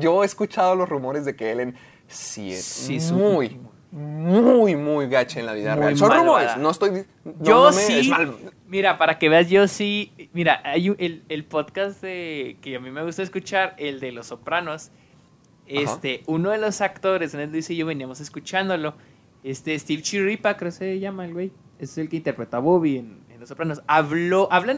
yo 0.00 0.22
he 0.22 0.26
escuchado 0.26 0.74
los 0.74 0.88
rumores 0.88 1.24
de 1.24 1.36
que 1.36 1.50
Ellen 1.52 1.74
sí 2.06 2.52
es 2.52 2.64
Sí, 2.64 2.96
es 2.96 3.12
muy, 3.12 3.58
muy, 3.90 4.76
muy 4.76 5.08
gacha 5.08 5.40
en 5.40 5.46
la 5.46 5.52
vida 5.52 5.74
Muy 5.74 5.84
real. 5.84 5.96
Son 5.96 6.12
rumores, 6.12 6.56
no 6.56 6.70
estoy... 6.70 6.90
no- 7.24 7.32
Yo 7.40 7.70
no 7.70 7.76
me- 7.76 7.82
es 7.98 8.04
sí. 8.04 8.10
mal- 8.10 8.34
Mira, 8.66 8.98
para 8.98 9.18
que 9.18 9.28
veas, 9.28 9.48
yo 9.48 9.66
sí. 9.68 10.12
Mira, 10.32 10.60
hay 10.64 10.90
un- 10.90 10.96
el, 10.98 11.24
el 11.28 11.44
podcast 11.44 12.00
de, 12.02 12.58
que 12.60 12.76
a 12.76 12.80
mí 12.80 12.90
me 12.90 13.02
gusta 13.02 13.22
escuchar, 13.22 13.74
el 13.78 14.00
de 14.00 14.12
Los 14.12 14.26
Sopranos. 14.28 14.90
Este, 15.66 16.22
uno 16.26 16.50
de 16.50 16.58
los 16.58 16.80
actores, 16.80 17.34
en 17.34 17.52
Luis 17.52 17.68
y 17.68 17.76
yo 17.76 17.84
veníamos 17.86 18.20
escuchándolo. 18.20 18.94
Este, 19.44 19.78
Steve 19.78 20.00
Chiripa, 20.02 20.56
creo 20.56 20.70
que 20.72 20.76
se 20.78 20.98
llama 20.98 21.26
el 21.26 21.34
güey. 21.34 21.52
Es 21.78 21.96
el 21.98 22.08
que 22.08 22.16
interpreta 22.16 22.56
a 22.56 22.60
Bobby 22.60 22.96
en, 22.98 23.20
en 23.30 23.38
Los 23.38 23.50
Sopranos. 23.50 23.82
Habló, 23.86 24.48
hablan 24.50 24.77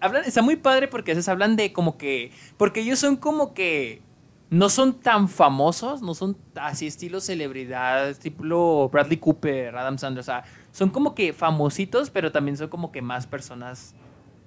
Hablan, 0.00 0.24
está 0.24 0.42
muy 0.42 0.56
padre 0.56 0.88
porque 0.88 1.12
a 1.12 1.14
veces 1.14 1.28
hablan 1.28 1.56
de 1.56 1.72
como 1.72 1.96
que, 1.96 2.32
porque 2.56 2.80
ellos 2.80 2.98
son 2.98 3.16
como 3.16 3.54
que 3.54 4.02
no 4.50 4.68
son 4.68 4.94
tan 4.94 5.28
famosos, 5.28 6.02
no 6.02 6.14
son 6.14 6.36
así 6.56 6.86
estilo 6.86 7.20
celebridad, 7.20 8.16
tipo 8.16 8.88
Bradley 8.88 9.16
Cooper, 9.16 9.76
Adam 9.76 9.96
Sandler, 9.96 10.20
o 10.20 10.24
sea, 10.24 10.44
son 10.72 10.90
como 10.90 11.14
que 11.14 11.32
famositos, 11.32 12.10
pero 12.10 12.32
también 12.32 12.56
son 12.56 12.68
como 12.68 12.90
que 12.90 13.00
más 13.00 13.26
personas 13.26 13.94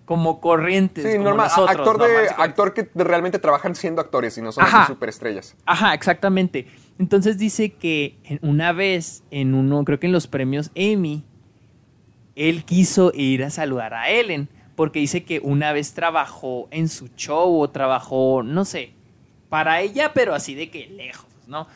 como 0.05 0.41
corrientes, 0.41 1.05
Sí, 1.05 1.13
como 1.13 1.29
normal, 1.29 1.47
nosotros, 1.47 1.77
actor, 1.77 1.97
de, 1.99 2.29
actor 2.37 2.73
que 2.73 2.89
realmente 2.95 3.39
trabajan 3.39 3.73
siendo 3.75 4.01
actores 4.01 4.37
y 4.37 4.41
no 4.41 4.51
son 4.51 4.65
Ajá. 4.65 4.83
así 4.83 4.91
superestrellas. 4.91 5.55
Ajá, 5.65 5.93
exactamente. 5.93 6.67
Entonces 6.99 7.37
dice 7.37 7.71
que 7.71 8.17
una 8.41 8.73
vez 8.73 9.23
en 9.31 9.53
uno, 9.53 9.85
creo 9.85 9.99
que 10.01 10.07
en 10.07 10.13
los 10.13 10.27
premios 10.27 10.71
Emmy, 10.75 11.23
él 12.35 12.65
quiso 12.65 13.11
ir 13.15 13.45
a 13.45 13.49
saludar 13.49 13.93
a 13.93 14.09
Ellen, 14.09 14.49
porque 14.75 14.99
dice 14.99 15.23
que 15.23 15.39
una 15.39 15.71
vez 15.73 15.93
trabajó 15.93 16.67
en 16.71 16.89
su 16.89 17.07
show 17.15 17.59
o 17.59 17.69
trabajó, 17.69 18.41
no 18.43 18.65
sé, 18.65 18.93
para 19.49 19.81
ella, 19.81 20.13
pero 20.13 20.33
así 20.33 20.55
de 20.55 20.69
que 20.69 20.87
lejos, 20.87 21.27
¿no? 21.47 21.67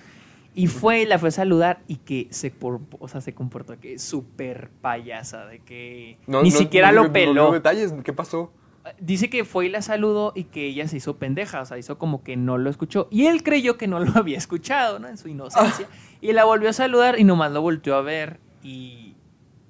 Y 0.55 0.65
fue 0.67 1.01
y 1.03 1.05
la 1.05 1.19
fue 1.19 1.29
a 1.29 1.31
saludar 1.31 1.81
y 1.87 1.97
que 1.97 2.27
se, 2.31 2.49
por, 2.49 2.79
o 2.99 3.07
sea, 3.07 3.21
se 3.21 3.35
comportó 3.35 3.79
que 3.79 3.99
súper 3.99 4.71
payasa, 4.81 5.45
de 5.45 5.59
que 5.59 6.17
No- 6.25 6.41
ni 6.41 6.49
no- 6.49 6.57
siquiera 6.57 6.87
no- 6.87 6.93
lo 6.95 7.01
no- 7.03 7.07
no 7.09 7.13
peló. 7.13 7.43
dio 7.45 7.51
detalles, 7.51 7.93
¿qué 8.03 8.11
pasó? 8.13 8.51
Dice 8.99 9.29
que 9.29 9.43
fue 9.45 9.67
y 9.67 9.69
la 9.69 9.81
saludó 9.83 10.31
y 10.33 10.45
que 10.45 10.65
ella 10.65 10.87
se 10.87 10.97
hizo 10.97 11.17
pendeja, 11.17 11.61
o 11.61 11.65
sea, 11.65 11.77
hizo 11.77 11.99
como 11.99 12.23
que 12.23 12.37
no 12.37 12.57
lo 12.57 12.69
escuchó. 12.71 13.07
Y 13.11 13.25
él 13.27 13.43
creyó 13.43 13.77
que 13.77 13.85
no 13.87 13.99
lo 13.99 14.11
había 14.17 14.37
escuchado, 14.37 14.97
¿no? 14.97 15.07
En 15.09 15.17
su 15.17 15.27
inocencia. 15.27 15.87
Y 16.21 16.31
la 16.33 16.45
volvió 16.45 16.69
a 16.69 16.73
saludar 16.73 17.19
y 17.19 17.23
nomás 17.23 17.51
lo 17.51 17.61
volteó 17.61 17.95
a 17.95 18.01
ver 18.01 18.39
y 18.63 19.06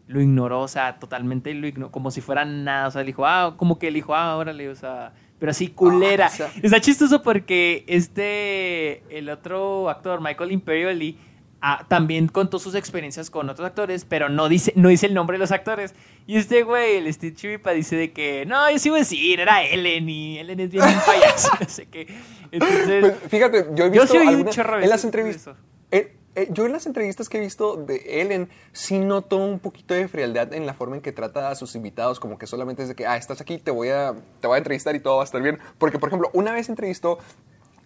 lo 0.08 0.22
ignoró, 0.22 0.62
o 0.62 0.68
sea, 0.68 0.99
totalmente 0.99 1.53
lo 1.53 1.68
ignoró, 1.68 1.91
como 1.91 2.12
si 2.12 2.22
fuera 2.22 2.45
nada. 2.45 2.88
O 2.88 2.91
sea, 2.91 3.01
le 3.01 3.08
dijo, 3.08 3.26
ah, 3.26 3.55
como 3.58 3.78
que 3.78 3.91
le 3.91 3.95
dijo, 3.95 4.16
ah, 4.16 4.36
órale, 4.38 4.70
o 4.70 4.76
sea, 4.76 5.12
pero 5.39 5.51
así 5.51 5.68
culera. 5.68 6.28
Ah, 6.28 6.32
o 6.34 6.36
sea. 6.38 6.51
Está 6.64 6.80
chistoso 6.82 7.22
porque 7.22 7.84
este, 7.88 9.03
el 9.16 9.30
otro 9.30 9.89
actor, 9.89 10.22
Michael 10.22 10.51
Imperioli, 10.51 11.18
ah, 11.62 11.86
también 11.88 12.28
contó 12.28 12.58
sus 12.60 12.74
experiencias 12.76 13.30
con 13.30 13.49
otros 13.49 13.66
actores, 13.68 14.05
pero 14.05 14.30
no 14.30 14.47
dice, 14.49 14.72
no 14.76 14.89
dice 14.89 15.08
el 15.08 15.14
nombre 15.14 15.36
de 15.36 15.39
los 15.39 15.51
actores. 15.51 15.93
Y 16.26 16.38
este 16.38 16.64
güey, 16.64 16.97
el 16.97 17.14
Steve 17.14 17.36
Chiripa, 17.36 17.72
dice 17.72 17.95
de 17.95 18.12
que, 18.12 18.45
no, 18.45 18.70
yo 18.72 18.80
sí 18.80 18.89
iba 18.89 18.97
a 18.97 18.99
decir, 18.99 19.39
era 19.39 19.64
Ellen 19.64 20.10
y 20.10 20.39
Ellen 20.39 20.60
es 20.62 20.72
bien 20.72 20.84
un 20.86 20.93
payaso, 21.05 21.49
no 21.60 21.68
sé 21.70 21.86
qué. 21.88 22.08
Entonces, 22.51 23.01
Pues 23.01 23.16
fíjate, 23.30 23.66
yo 23.76 23.86
he 23.86 23.88
Yo 23.88 23.91
visto 23.91 24.08
sí 24.08 24.18
oí 24.18 24.24
un 24.24 24.30
algunas- 24.30 24.55
chorro 24.55 24.80
en 24.80 24.89
las 24.89 25.03
entrevistas. 25.03 25.58
Eh, 26.38 26.47
yo 26.51 26.67
en 26.67 26.71
las 26.71 26.85
entrevistas 26.85 27.29
que 27.29 27.39
he 27.39 27.41
visto 27.41 27.77
de 27.77 28.21
Ellen 28.21 28.47
sí 28.71 28.99
noto 28.99 29.38
un 29.38 29.57
poquito 29.57 29.95
de 29.95 30.07
frialdad 30.07 30.53
en 30.53 30.67
la 30.67 30.75
forma 30.75 30.95
en 30.95 31.01
que 31.01 31.11
trata 31.11 31.49
a 31.49 31.55
sus 31.55 31.73
invitados, 31.73 32.19
como 32.19 32.38
que 32.38 32.45
solamente 32.45 32.83
es 32.83 32.89
de 32.89 32.95
que, 32.95 33.07
ah, 33.07 33.17
estás 33.17 33.41
aquí, 33.41 33.57
te 33.57 33.71
voy 33.71 33.89
a, 33.89 34.13
te 34.39 34.45
voy 34.45 34.53
a 34.53 34.57
entrevistar 34.59 34.95
y 34.95 34.99
todo 34.99 35.15
va 35.15 35.23
a 35.23 35.25
estar 35.25 35.41
bien. 35.41 35.57
Porque, 35.79 35.97
por 35.97 36.09
ejemplo, 36.09 36.29
una 36.33 36.51
vez 36.51 36.69
entrevistó 36.69 37.17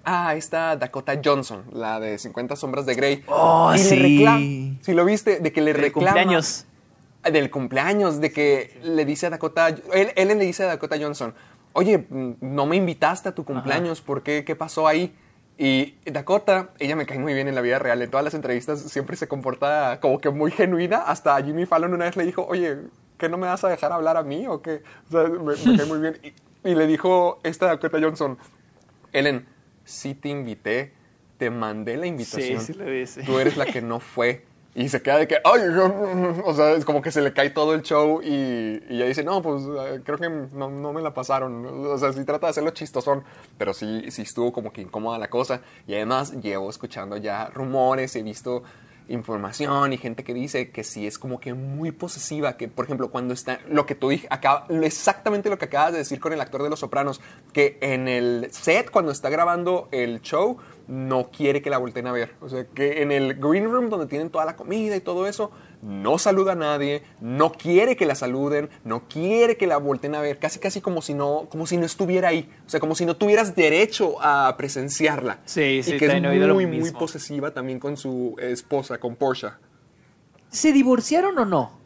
a 0.04 0.36
esta 0.36 0.76
Dakota 0.76 1.14
Johnson, 1.24 1.64
la 1.72 2.02
de 2.02 2.18
50 2.18 2.58
sombras 2.58 2.86
de 2.86 2.95
Grey. 2.95 3.24
Oh, 3.28 3.72
y 3.74 3.80
sí. 3.80 3.95
le 3.95 4.02
reclama, 4.02 4.78
si 4.82 4.93
lo 4.93 5.06
viste, 5.06 5.39
de 5.39 5.54
que 5.54 5.62
le 5.62 5.72
Del 5.72 5.84
reclama... 5.84 6.12
cumpleaños. 6.12 6.66
Del 7.24 7.49
cumpleaños, 7.52 8.20
de 8.20 8.34
que 8.34 8.82
le 8.84 9.06
dice 9.06 9.28
a 9.28 9.30
Dakota, 9.30 9.70
él, 9.70 10.12
Ellen 10.18 10.39
le 10.39 10.45
dice 10.45 10.64
a 10.64 10.68
Dakota 10.68 10.97
Johnson, 10.99 11.34
oye, 11.72 11.99
mm, 11.99 12.34
no 12.41 12.66
me 12.66 12.76
invitaste 12.76 13.30
a 13.30 13.32
tu 13.34 13.45
cumpleaños, 13.45 14.02
¿por 14.02 14.24
qué? 14.24 14.43
¿Qué 14.43 14.58
pasó 14.58 14.89
ahí? 14.89 15.16
Y 15.64 15.93
Dakota, 16.05 16.72
ella 16.80 16.95
me 16.95 17.05
cae 17.05 17.20
muy 17.20 17.36
bien 17.36 17.47
en 17.47 17.53
la 17.53 17.62
vida 17.62 17.78
real, 17.78 18.01
en 18.01 18.09
todas 18.09 18.24
las 18.24 18.34
entrevistas 18.34 18.82
siempre 18.82 19.16
se 19.16 19.28
comporta 19.28 19.99
como 20.01 20.20
que 20.20 20.32
muy 20.32 20.49
genuina, 20.49 21.03
hasta 21.03 21.39
Jimmy 21.43 21.68
Fallon 21.68 21.93
una 21.93 22.05
vez 22.05 22.18
le 22.18 22.26
dijo, 22.26 22.47
oye, 22.47 22.78
¿qué 23.20 23.30
no 23.30 23.38
me 23.38 23.45
vas 23.45 23.64
a 23.64 23.70
dejar 23.70 23.91
hablar 23.91 24.18
a 24.18 24.24
mí 24.24 24.47
o 24.47 24.64
qué? 24.64 24.82
O 25.07 25.12
sea, 25.12 25.26
me, 25.26 25.53
me 25.53 25.78
cae 25.78 25.86
muy 25.86 25.99
bien. 25.99 26.18
Y, 26.24 26.72
y 26.72 26.74
le 26.74 26.88
dijo 26.88 27.39
esta 27.43 27.68
Dakota 27.68 27.99
Johnson, 28.01 28.39
Ellen, 29.14 29.45
sí 29.86 30.16
te 30.16 30.30
invité, 30.30 30.93
te 31.38 31.51
mandé 31.51 31.95
la 31.95 32.07
invitación. 32.07 32.59
sí 32.59 32.74
lo 32.74 32.86
dice. 32.86 33.22
Tú 33.22 33.38
eres 33.38 33.55
la 33.55 33.68
que 33.68 33.84
no 33.84 33.99
fue. 33.99 34.43
Y 34.74 34.88
se 34.88 35.02
queda 35.02 35.18
de 35.18 35.28
que, 35.28 35.36
ay, 35.44 35.62
o 36.46 36.54
sea, 36.54 36.72
es 36.72 36.86
como 36.86 37.02
que 37.02 37.12
se 37.12 37.22
le 37.22 37.34
cae 37.34 37.50
todo 37.50 37.74
el 37.74 37.82
show 37.82 38.22
y, 38.22 38.82
y 38.90 38.96
ella 38.96 39.06
dice, 39.06 39.24
no, 39.24 39.42
pues 39.42 39.64
eh, 39.64 40.02
creo 40.06 40.18
que 40.18 40.30
no, 40.30 40.70
no 40.70 40.94
me 40.94 41.02
la 41.02 41.14
pasaron. 41.14 41.66
O 41.66 41.98
sea, 41.98 42.14
sí 42.14 42.24
trata 42.24 42.48
de 42.48 42.52
hacerlo 42.52 42.72
chistosón, 42.72 43.24
pero 43.58 43.74
sí, 43.74 44.10
sí 44.12 44.22
estuvo 44.22 44.54
como 44.54 44.72
que 44.72 44.82
incómoda 44.82 45.18
la 45.20 45.30
cosa. 45.30 45.62
Y 45.88 45.96
además 45.96 46.32
llevo 46.42 46.70
escuchando 46.70 47.18
ya 47.18 47.48
rumores, 47.48 48.16
he 48.16 48.24
visto 48.24 48.64
información 49.12 49.93
y 49.93 49.97
gente 49.97 50.24
que 50.24 50.34
dice 50.34 50.72
que 50.72 50.84
sí 50.84 51.05
es 51.07 51.20
como 51.20 51.39
que 51.39 51.53
muy 51.53 51.91
posesiva, 51.91 52.57
que 52.57 52.68
por 52.68 52.86
ejemplo 52.86 53.09
cuando 53.12 53.34
está, 53.34 53.59
lo 53.70 53.86
que 53.86 53.95
tú 53.95 54.12
dij- 54.12 54.28
acaba, 54.30 54.66
exactamente 54.82 55.49
lo 55.49 55.57
que 55.57 55.66
acabas 55.66 55.91
de 55.91 55.99
decir 55.99 56.20
con 56.20 56.34
el 56.34 56.41
actor 56.41 56.64
de 56.64 56.70
Los 56.70 56.80
Sopranos, 56.80 57.22
que 57.53 57.78
en 57.82 58.07
el 58.07 58.47
set 58.51 58.89
cuando 58.91 59.12
está 59.12 59.30
grabando 59.30 59.88
el 59.91 60.22
show 60.22 60.57
no 60.88 61.30
quiere 61.32 61.62
que 61.62 61.70
la 61.70 61.78
volteen 61.78 62.07
a 62.07 62.12
ver, 62.12 62.34
o 62.41 62.49
sea 62.49 62.66
que 62.66 63.01
en 63.01 63.12
el 63.12 63.36
green 63.36 63.66
room 63.72 63.89
donde 63.89 64.07
tienen 64.07 64.30
toda 64.30 64.45
la 64.45 64.55
comida 64.55 64.95
y 64.95 65.01
todo 65.01 65.28
eso, 65.28 65.51
no 65.82 66.18
saluda 66.18 66.52
a 66.52 66.56
nadie, 66.56 67.04
no 67.20 67.52
quiere 67.52 67.96
que 67.96 68.06
la 68.06 68.16
saluden, 68.16 68.70
no 68.84 69.08
quiere 69.08 69.58
que 69.58 69.68
la 69.68 69.78
volteen 69.78 70.16
a 70.16 70.22
ver, 70.22 70.38
casi 70.40 70.60
casi 70.60 70.82
como 70.82 71.02
si 71.02 71.14
no, 71.14 71.48
como 71.50 71.66
si 71.66 71.78
no 71.78 71.86
estuviera 71.86 72.28
ahí, 72.30 72.50
o 72.66 72.70
sea 72.70 72.80
como 72.80 72.96
si 72.96 73.06
no 73.06 73.16
tuvieras 73.16 73.56
derecho 73.56 74.16
a 74.22 74.56
presenciarla. 74.58 75.40
Sí, 75.46 75.82
sí, 75.84 75.96
y 75.96 75.98
que 75.98 76.06
es 76.06 76.22
lo 76.22 76.54
muy 76.54 76.68
muy 76.68 76.92
posesiva 76.92 77.52
también 77.52 77.80
con 77.80 77.98
su 77.98 78.36
esposa, 78.40 79.00
con 79.00 79.16
Porsche. 79.16 79.50
¿Se 80.50 80.72
divorciaron 80.74 81.38
o 81.40 81.46
no? 81.46 81.80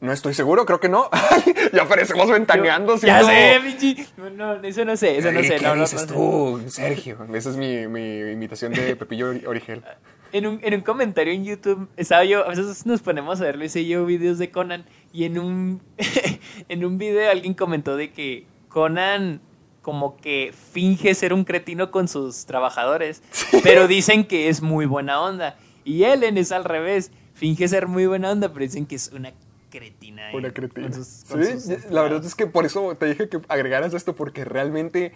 No 0.00 0.12
estoy 0.12 0.32
seguro, 0.32 0.64
creo 0.64 0.80
que 0.80 0.88
no. 0.88 1.10
ya 1.74 1.86
parecemos 1.86 2.28
ventaneando. 2.30 2.96
Ya 2.96 3.22
sé, 3.22 3.60
Michi. 3.62 3.96
No, 4.16 4.30
no, 4.30 4.54
eso 4.62 4.82
no 4.86 4.96
sé, 4.96 5.18
eso 5.18 5.30
no 5.30 5.42
sé. 5.42 5.56
¿Qué 5.56 5.60
no, 5.66 5.74
dices 5.74 6.06
no 6.08 6.14
tú, 6.14 6.62
Sergio? 6.68 7.18
Esa 7.34 7.50
es 7.50 7.56
mi, 7.56 7.86
mi 7.86 8.20
imitación 8.32 8.72
de 8.72 8.96
Pepillo 8.96 9.30
Ori- 9.32 9.46
Origel. 9.46 9.84
En 10.32 10.46
un, 10.46 10.60
en 10.62 10.74
un 10.74 10.80
comentario 10.82 11.32
en 11.32 11.44
YouTube, 11.44 11.88
estaba 11.96 12.24
yo, 12.24 12.44
a 12.44 12.48
veces 12.50 12.86
nos 12.86 13.02
ponemos 13.02 13.40
a 13.40 13.44
ver 13.44 13.56
Luis 13.56 13.74
y 13.76 13.86
yo 13.88 14.04
videos 14.06 14.38
de 14.38 14.50
Conan, 14.50 14.84
y 15.12 15.24
en 15.24 15.38
un, 15.38 15.80
en 16.68 16.84
un 16.84 16.98
video 16.98 17.30
alguien 17.30 17.54
comentó 17.54 17.96
de 17.96 18.12
que 18.12 18.46
Conan 18.68 19.40
como 19.82 20.16
que 20.18 20.52
finge 20.72 21.14
ser 21.14 21.32
un 21.32 21.44
cretino 21.44 21.90
con 21.90 22.06
sus 22.06 22.44
trabajadores, 22.46 23.22
pero 23.62 23.88
dicen 23.88 24.24
que 24.26 24.48
es 24.48 24.62
muy 24.62 24.86
buena 24.86 25.20
onda. 25.22 25.56
Y 25.84 26.04
Ellen 26.04 26.36
es 26.38 26.52
al 26.52 26.64
revés, 26.64 27.10
finge 27.34 27.66
ser 27.66 27.88
muy 27.88 28.06
buena 28.06 28.30
onda, 28.30 28.48
pero 28.52 28.60
dicen 28.64 28.86
que 28.86 28.96
es 28.96 29.10
una 29.12 29.32
cretina. 29.70 30.30
Una 30.34 30.50
cretina. 30.52 30.88
con 30.88 30.94
sus- 30.94 31.24
con 31.28 31.44
Sí, 31.44 31.52
sus 31.58 31.90
la 31.90 32.02
verdad 32.02 32.24
es 32.24 32.34
que 32.34 32.46
por 32.46 32.66
eso 32.66 32.94
te 32.96 33.06
dije 33.06 33.28
que 33.28 33.40
agregaras 33.48 33.94
esto, 33.94 34.14
porque 34.14 34.44
realmente. 34.44 35.12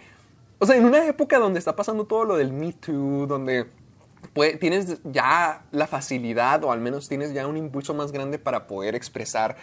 O 0.57 0.65
sea, 0.65 0.75
en 0.77 0.85
una 0.85 1.05
época 1.05 1.37
donde 1.37 1.59
está 1.59 1.75
pasando 1.75 2.05
todo 2.05 2.25
lo 2.25 2.35
del 2.37 2.51
Me 2.51 2.73
Too, 2.73 3.27
donde 3.27 3.67
tienes 4.59 5.01
ya 5.03 5.65
la 5.71 5.87
facilidad, 5.87 6.63
o 6.63 6.71
al 6.71 6.81
menos 6.81 7.07
tienes 7.07 7.33
ya 7.33 7.47
un 7.47 7.57
impulso 7.57 7.93
más 7.93 8.11
grande 8.11 8.37
para 8.37 8.67
poder 8.67 8.95
expresar 8.95 9.55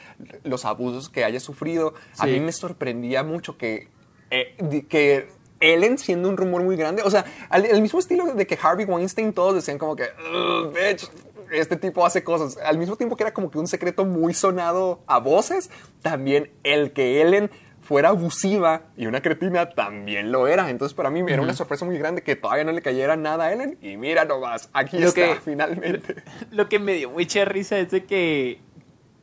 los 0.45 0.65
abusos 0.65 1.09
que 1.09 1.25
hayas 1.25 1.43
sufrido, 1.43 1.95
a 2.19 2.27
mí 2.27 2.41
me 2.41 2.53
sorprendía 2.53 3.23
mucho 3.23 3.59
que, 3.59 3.89
eh, 4.31 4.57
que 4.89 5.29
Ellen 5.61 5.99
siendo 5.99 6.29
un 6.29 6.37
rumor 6.37 6.63
muy 6.65 6.77
grande, 6.77 7.03
o 7.03 7.11
sea, 7.11 7.25
al, 7.49 7.67
el 7.67 7.83
mismo 7.83 7.99
estilo 7.99 8.35
de 8.35 8.47
que 8.47 8.59
Harvey 8.61 8.87
Weinstein, 8.87 9.33
todos 9.33 9.55
decían 9.55 9.79
como 9.79 9.95
que, 9.95 10.05
"Ugh, 10.05 10.73
bitch, 10.73 11.09
este 11.53 11.77
tipo 11.77 12.05
hace 12.05 12.25
cosas. 12.25 12.57
Al 12.65 12.79
mismo 12.79 12.97
tiempo 12.97 13.17
que 13.17 13.25
era 13.25 13.35
como 13.35 13.51
que 13.51 13.59
un 13.59 13.69
secreto 13.69 14.05
muy 14.05 14.35
sonado 14.35 15.01
a 15.07 15.19
voces, 15.19 15.71
también 16.01 16.51
el 16.65 16.93
que 16.93 17.21
Ellen 17.21 17.51
fuera 17.83 18.11
abusiva 18.11 18.83
y 18.97 19.07
una 19.07 19.21
cretina 19.21 19.69
también 19.71 20.33
lo 20.33 20.47
era. 20.47 20.71
Entonces 20.71 20.95
para 20.95 21.11
mí 21.11 21.21
era 21.29 21.43
una 21.43 21.53
sorpresa 21.55 21.85
muy 21.85 21.99
grande 21.99 22.23
que 22.23 22.37
todavía 22.37 22.65
no 22.65 22.73
le 22.73 22.81
cayera 22.81 23.17
nada 23.17 23.47
a 23.47 23.53
Ellen. 23.53 23.77
Y 23.83 23.97
mira 23.97 24.25
nomás, 24.25 24.71
aquí 24.73 24.99
Lo 24.99 25.09
está 25.09 25.35
que- 25.35 25.41
finalmente. 25.45 26.15
Lo 26.51 26.69
que 26.69 26.79
me 26.79 26.95
dio 26.95 27.11
mucha 27.11 27.45
risa 27.45 27.79
es 27.79 27.91
de 27.91 28.05
que 28.05 28.59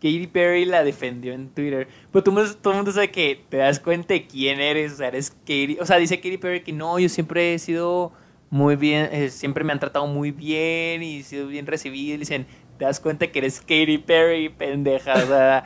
Katy 0.02 0.28
Perry 0.28 0.66
la 0.66 0.84
defendió 0.84 1.34
en 1.34 1.50
Twitter. 1.50 1.88
Pero 2.12 2.32
mundo, 2.32 2.56
todo 2.62 2.72
el 2.74 2.78
mundo 2.78 2.92
sabe 2.92 3.12
que 3.12 3.42
te 3.50 3.58
das 3.58 3.80
cuenta 3.80 4.14
de 4.14 4.28
quién 4.28 4.60
eres. 4.60 4.94
O 4.94 4.96
sea, 4.98 5.08
eres 5.10 5.32
Katy. 5.32 5.78
O 5.82 5.86
sea, 5.86 5.98
dice 5.98 6.18
Katy 6.18 6.38
Perry 6.38 6.62
que 6.62 6.72
no, 6.74 7.00
yo 7.00 7.10
siempre 7.10 7.54
he 7.54 7.60
sido 7.60 8.12
muy 8.50 8.76
bien, 8.78 9.10
eh, 9.12 9.30
siempre 9.30 9.64
me 9.64 9.72
han 9.74 9.80
tratado 9.80 10.08
muy 10.08 10.32
bien 10.32 11.04
y 11.04 11.20
he 11.20 11.24
sido 11.24 11.48
bien 11.48 11.66
recibido. 11.68 12.16
Y 12.16 12.18
dicen, 12.18 12.48
te 12.78 12.86
das 12.86 13.00
cuenta 13.00 13.28
que 13.28 13.40
eres 13.40 13.60
Katy 13.62 13.98
Perry, 14.00 14.50
pendeja. 14.50 15.14
O 15.16 15.28
sea, 15.28 15.66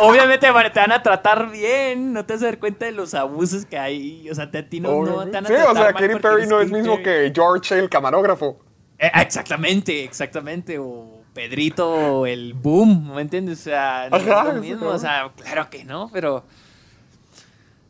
obviamente 0.00 0.50
van- 0.50 0.72
te 0.72 0.80
van 0.80 0.92
a 0.92 1.02
tratar 1.02 1.50
bien. 1.50 2.12
No 2.12 2.24
te 2.24 2.34
vas 2.34 2.42
a 2.42 2.46
dar 2.46 2.58
cuenta 2.58 2.86
de 2.86 2.92
los 2.92 3.14
abusos 3.14 3.64
que 3.64 3.78
hay. 3.78 4.28
O 4.30 4.34
sea, 4.34 4.50
te, 4.50 4.58
a 4.58 4.68
ti 4.68 4.80
no, 4.80 5.04
no 5.04 5.24
te 5.24 5.30
van 5.32 5.44
a 5.44 5.48
sí, 5.48 5.54
tratar 5.54 5.70
o 5.72 5.74
sea, 5.74 5.92
Katy 5.92 6.14
Perry 6.16 6.46
no 6.46 6.60
es 6.60 6.70
mismo 6.70 6.96
que 7.02 7.32
George 7.34 7.78
el 7.78 7.88
camarógrafo. 7.88 8.58
Eh, 8.98 9.10
exactamente, 9.14 10.04
exactamente. 10.04 10.78
O 10.78 11.22
Pedrito, 11.32 12.26
el 12.26 12.54
boom, 12.54 13.14
¿me 13.14 13.22
entiendes? 13.22 13.60
O 13.60 13.62
sea, 13.64 14.08
no 14.10 14.16
Ajá, 14.16 14.48
es 14.48 14.54
lo 14.54 14.60
mismo. 14.60 14.88
O 14.88 14.98
sea, 14.98 15.30
claro 15.36 15.70
que 15.70 15.84
no, 15.84 16.10
pero. 16.12 16.44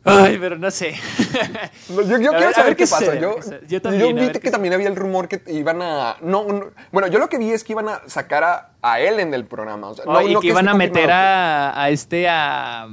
Ay, 0.05 0.37
pero 0.39 0.57
no 0.57 0.71
sé. 0.71 0.93
Yo, 1.89 2.01
yo 2.03 2.15
A 2.15 2.17
quiero 2.17 2.31
ver- 2.31 2.47
a 2.47 2.53
saber 2.53 2.75
qué 2.77 2.85
qué 2.85 2.89
pasa. 2.89 3.15
Yo. 3.19 3.35
Yo 3.67 3.81
también, 3.81 4.17
a 4.17 4.21
vi 4.21 4.39
que, 4.39 4.49
también 4.49 4.73
había 4.73 4.87
el 4.87 4.95
rumor 4.95 5.27
que 5.27 5.41
iban 5.51 5.81
a. 5.81 6.15
No, 6.21 6.45
no- 6.45 6.71
bueno, 6.91 7.07
yo 7.09 7.19
lo 7.19 7.27
que 7.27 7.37
vi 7.37 7.51
es 7.51 7.63
que 7.65 7.73
iban 7.73 7.89
a 7.89 8.01
sacar 8.07 8.43
a, 8.43 8.71
a 8.81 9.01
Ellen 9.01 9.29
del 9.29 9.45
programa. 9.45 9.89
O 9.89 9.95
sea, 9.95 10.05
no- 10.05 10.11
Oh, 10.13 10.21
y 10.21 10.33
no 10.33 10.39
que 10.39 10.47
esté 10.47 10.53
iban 10.61 10.69
a 10.69 10.73
meter 10.73 11.11
a, 11.11 11.81
a 11.83 11.89
este, 11.89 12.27
a. 12.29 12.87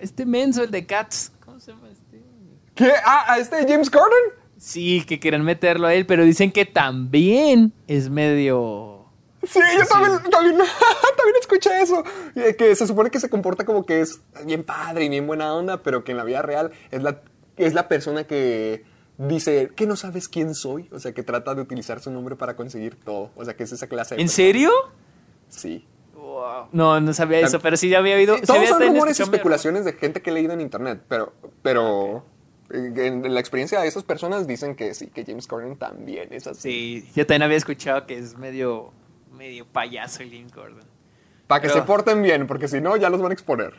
Este 0.00 0.24
menso, 0.24 0.62
el 0.62 0.70
de 0.70 0.86
Cats. 0.86 1.30
¿Cómo 1.44 1.60
se 1.60 1.72
llama 1.72 1.88
este? 1.90 2.22
¿Qué? 2.74 2.90
Ah, 3.04 3.26
a 3.34 3.38
este 3.38 3.58
James 3.68 3.90
Corden. 3.90 4.32
Sí, 4.56 5.04
que 5.06 5.20
quieren 5.20 5.42
meterlo 5.42 5.86
a 5.88 5.94
él, 5.94 6.06
pero 6.06 6.24
dicen 6.24 6.50
que 6.52 6.64
también 6.64 7.72
es 7.86 8.08
medio. 8.08 8.93
Sí, 9.46 9.60
yo 9.78 9.86
también, 9.86 10.18
también, 10.30 10.56
también 11.16 11.36
escuché 11.40 11.80
eso. 11.80 12.02
Y 12.34 12.54
Que 12.54 12.74
se 12.74 12.86
supone 12.86 13.10
que 13.10 13.20
se 13.20 13.28
comporta 13.28 13.64
como 13.64 13.84
que 13.84 14.00
es 14.00 14.20
bien 14.44 14.64
padre 14.64 15.04
y 15.04 15.08
bien 15.08 15.26
buena 15.26 15.54
onda, 15.54 15.82
pero 15.82 16.04
que 16.04 16.12
en 16.12 16.18
la 16.18 16.24
vida 16.24 16.42
real 16.42 16.70
es 16.90 17.02
la, 17.02 17.20
es 17.56 17.74
la 17.74 17.88
persona 17.88 18.24
que 18.24 18.84
dice 19.18 19.70
que 19.76 19.86
no 19.86 19.96
sabes 19.96 20.28
quién 20.28 20.54
soy. 20.54 20.88
O 20.92 20.98
sea, 20.98 21.12
que 21.12 21.22
trata 21.22 21.54
de 21.54 21.62
utilizar 21.62 22.00
su 22.00 22.10
nombre 22.10 22.36
para 22.36 22.56
conseguir 22.56 22.96
todo. 22.96 23.30
O 23.36 23.44
sea, 23.44 23.54
que 23.56 23.64
es 23.64 23.72
esa 23.72 23.86
clase 23.86 24.14
de. 24.16 24.20
¿En 24.22 24.26
persona. 24.26 24.36
serio? 24.36 24.70
Sí. 25.48 25.86
No, 26.72 27.00
no 27.00 27.12
sabía 27.14 27.40
eso, 27.40 27.60
pero 27.60 27.76
sí 27.76 27.88
ya 27.88 27.98
había 27.98 28.16
oído. 28.16 28.36
sí 28.36 28.42
Todos 28.42 28.58
había 28.58 28.70
son 28.70 28.82
rumores 28.82 29.18
y 29.18 29.22
especulaciones 29.22 29.84
de 29.84 29.92
gente 29.92 30.20
que 30.20 30.30
he 30.30 30.32
leído 30.32 30.52
en 30.52 30.60
internet, 30.60 31.00
pero, 31.08 31.32
pero 31.62 32.24
En, 32.70 32.98
en 33.24 33.34
la 33.34 33.40
experiencia 33.40 33.80
de 33.80 33.86
esas 33.86 34.02
personas 34.02 34.46
dicen 34.46 34.74
que 34.74 34.94
sí, 34.94 35.06
que 35.08 35.24
James 35.24 35.46
Corden 35.46 35.76
también 35.76 36.32
es 36.32 36.46
así. 36.48 37.02
Sí, 37.02 37.10
yo 37.14 37.24
también 37.24 37.42
había 37.42 37.56
escuchado 37.56 38.04
que 38.06 38.18
es 38.18 38.36
medio, 38.36 38.92
medio 39.34 39.66
payaso 39.66 40.20
James 40.20 40.52
Gordon. 40.52 40.84
Para 41.46 41.60
que 41.60 41.68
Pero- 41.68 41.80
se 41.80 41.86
porten 41.86 42.22
bien, 42.22 42.46
porque 42.46 42.68
si 42.68 42.80
no, 42.80 42.96
ya 42.96 43.10
los 43.10 43.20
van 43.20 43.30
a 43.30 43.34
exponer. 43.34 43.74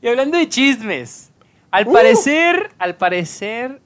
Y 0.00 0.08
hablando 0.08 0.38
de 0.38 0.48
chismes, 0.48 1.30
al 1.70 1.88
Uh. 1.88 1.92
parecer, 1.92 2.70
al 2.78 2.96
parecer, 2.96 3.80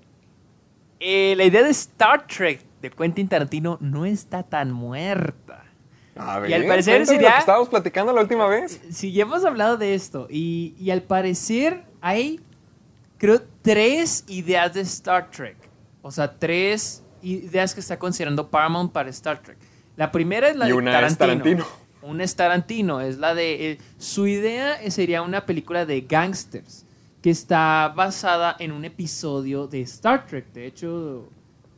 eh, 1.01 1.35
la 1.37 1.45
idea 1.45 1.63
de 1.63 1.71
Star 1.71 2.27
Trek 2.27 2.61
de 2.83 2.91
Quentin 2.91 3.29
Tarantino 3.29 3.79
no 3.81 4.05
está 4.05 4.43
tan 4.43 4.73
muerta. 4.73 5.65
A 6.17 6.43
Y 6.49 6.53
al 6.53 6.63
ver, 6.63 6.69
parecer 6.69 7.07
sería- 7.07 7.29
lo 7.29 7.35
que 7.35 7.41
estábamos 7.41 7.69
platicando 7.69 8.13
la 8.13 8.21
última 8.23 8.47
vez. 8.49 8.81
Si 8.91 9.13
ya 9.13 9.23
hemos 9.23 9.45
hablado 9.45 9.77
de 9.77 9.95
esto, 9.95 10.27
y, 10.29 10.75
y 10.79 10.91
al 10.91 11.03
parecer 11.03 11.85
hay, 12.01 12.41
creo, 13.19 13.41
tres 13.63 14.25
ideas 14.27 14.75
de 14.75 14.81
Star 14.81 15.31
Trek. 15.31 15.57
O 16.03 16.11
sea, 16.11 16.37
tres 16.39 17.05
ideas 17.23 17.73
que 17.75 17.81
está 17.81 17.99
considerando 17.99 18.49
Paramount 18.49 18.93
para 18.93 19.09
Star 19.11 19.39
Trek. 19.41 19.59
La 19.99 20.11
primera 20.11 20.49
es 20.49 20.57
la 20.57 20.65
Y 20.65 20.69
de 20.69 20.75
una 20.75 20.93
Tarantino. 20.93 21.09
es 21.13 21.19
Tarantino. 21.19 21.67
Una 22.03 22.25
es 22.25 22.37
Tarantino, 22.37 23.01
es 23.03 23.19
la 23.19 23.35
de... 23.35 23.73
eh, 23.73 23.79
su 23.99 24.27
idea 24.27 24.79
sería 24.91 25.21
una 25.23 25.45
película 25.45 25.85
de 25.85 26.01
gangsters 26.03 26.87
que 27.21 27.31
está 27.31 27.93
basada 27.95 28.57
en 28.61 28.73
un 28.73 28.85
episodio 28.85 29.67
de 29.67 29.81
Star 29.83 30.25
Trek. 30.27 30.53
De 30.53 30.67
hecho, 30.67 31.29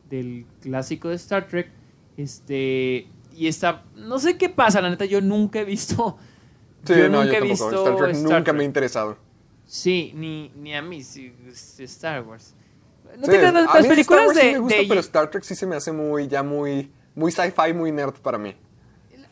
del 0.09 0.45
clásico 0.61 1.09
de 1.09 1.15
Star 1.15 1.47
Trek. 1.47 1.69
Este... 2.15 3.07
Y 3.35 3.47
está... 3.47 3.83
No 3.95 4.19
sé 4.19 4.37
qué 4.37 4.49
pasa, 4.49 4.81
la 4.81 4.89
neta, 4.89 5.05
yo 5.05 5.19
nunca 5.21 5.59
he 5.59 5.65
visto... 5.65 6.17
Sí, 6.83 6.93
yo 6.95 7.09
no, 7.09 7.23
nunca 7.23 7.37
yo 7.39 7.45
he 7.45 7.47
visto 7.49 7.69
Star 7.69 7.95
Trek 7.95 8.09
Star 8.11 8.23
nunca 8.23 8.43
Trek. 8.43 8.55
me 8.55 8.63
ha 8.63 8.65
interesado. 8.65 9.17
Sí, 9.67 10.11
ni, 10.15 10.51
ni 10.55 10.73
a 10.75 10.81
mí, 10.81 11.03
sí, 11.03 11.31
Star 11.79 12.23
Wars. 12.23 12.55
¿No 13.19 13.25
Sí, 13.25 13.31
te 13.33 13.51
las, 13.51 13.87
películas 13.87 13.99
Star 13.99 14.25
Wars 14.27 14.35
de, 14.35 14.41
sí 14.41 14.51
me 14.53 14.59
gusta, 14.59 14.77
de- 14.77 14.85
pero 14.87 14.99
Star 15.01 15.29
Trek 15.29 15.43
sí 15.43 15.53
se 15.55 15.67
me 15.67 15.75
hace 15.75 15.91
muy, 15.91 16.27
ya 16.27 16.41
muy, 16.41 16.91
muy 17.15 17.31
sci-fi, 17.31 17.73
muy 17.73 17.91
nerd 17.91 18.13
para 18.15 18.37
mí. 18.37 18.55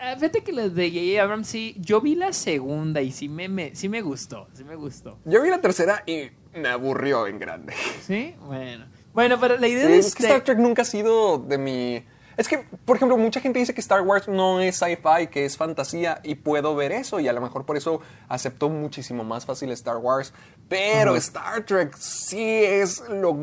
Ah, 0.02 0.16
Fíjate 0.16 0.42
que 0.44 0.54
las 0.54 0.74
de 0.76 0.90
J.J. 0.90 1.22
Abrams 1.22 1.48
sí, 1.48 1.76
yo 1.80 2.00
vi 2.00 2.16
la 2.16 2.32
segunda 2.32 3.02
y 3.02 3.12
sí 3.12 3.28
me, 3.28 3.50
me- 3.50 3.76
sí 3.76 3.90
me 3.90 4.02
gustó, 4.02 4.48
sí 4.54 4.64
me 4.64 4.76
gustó. 4.76 5.18
Yo 5.26 5.42
vi 5.42 5.50
la 5.50 5.60
tercera 5.60 6.04
y 6.06 6.30
me 6.58 6.70
aburrió 6.70 7.28
en 7.28 7.38
grande. 7.38 7.74
¿Sí? 8.06 8.34
Bueno. 8.46 8.86
Bueno, 9.14 9.38
pero 9.42 9.58
la 9.58 9.68
idea 9.68 9.88
Sí, 9.88 9.92
de 9.92 9.98
es 10.00 10.16
que 10.16 10.24
este- 10.24 10.28
Star 10.28 10.44
Trek 10.46 10.58
nunca 10.60 10.84
ha 10.84 10.86
sido 10.86 11.38
de 11.40 11.58
mi... 11.58 12.04
Es 12.40 12.48
que, 12.48 12.60
por 12.86 12.96
ejemplo, 12.96 13.18
mucha 13.18 13.42
gente 13.42 13.60
dice 13.60 13.74
que 13.74 13.82
Star 13.82 14.00
Wars 14.00 14.30
no 14.30 14.62
es 14.62 14.78
sci-fi, 14.78 15.28
que 15.30 15.44
es 15.44 15.58
fantasía, 15.58 16.22
y 16.24 16.36
puedo 16.36 16.74
ver 16.74 16.94
eso, 16.94 17.20
y 17.20 17.28
a 17.28 17.34
lo 17.34 17.42
mejor 17.42 17.66
por 17.66 17.76
eso 17.76 18.00
aceptó 18.30 18.70
muchísimo 18.70 19.26
más 19.26 19.46
fácil 19.46 19.70
Star 19.72 19.98
Wars. 19.98 20.32
Pero 20.70 21.18
Star 21.18 21.66
Trek 21.66 21.94
sí 21.98 22.42
es 22.64 23.04
lo, 23.10 23.38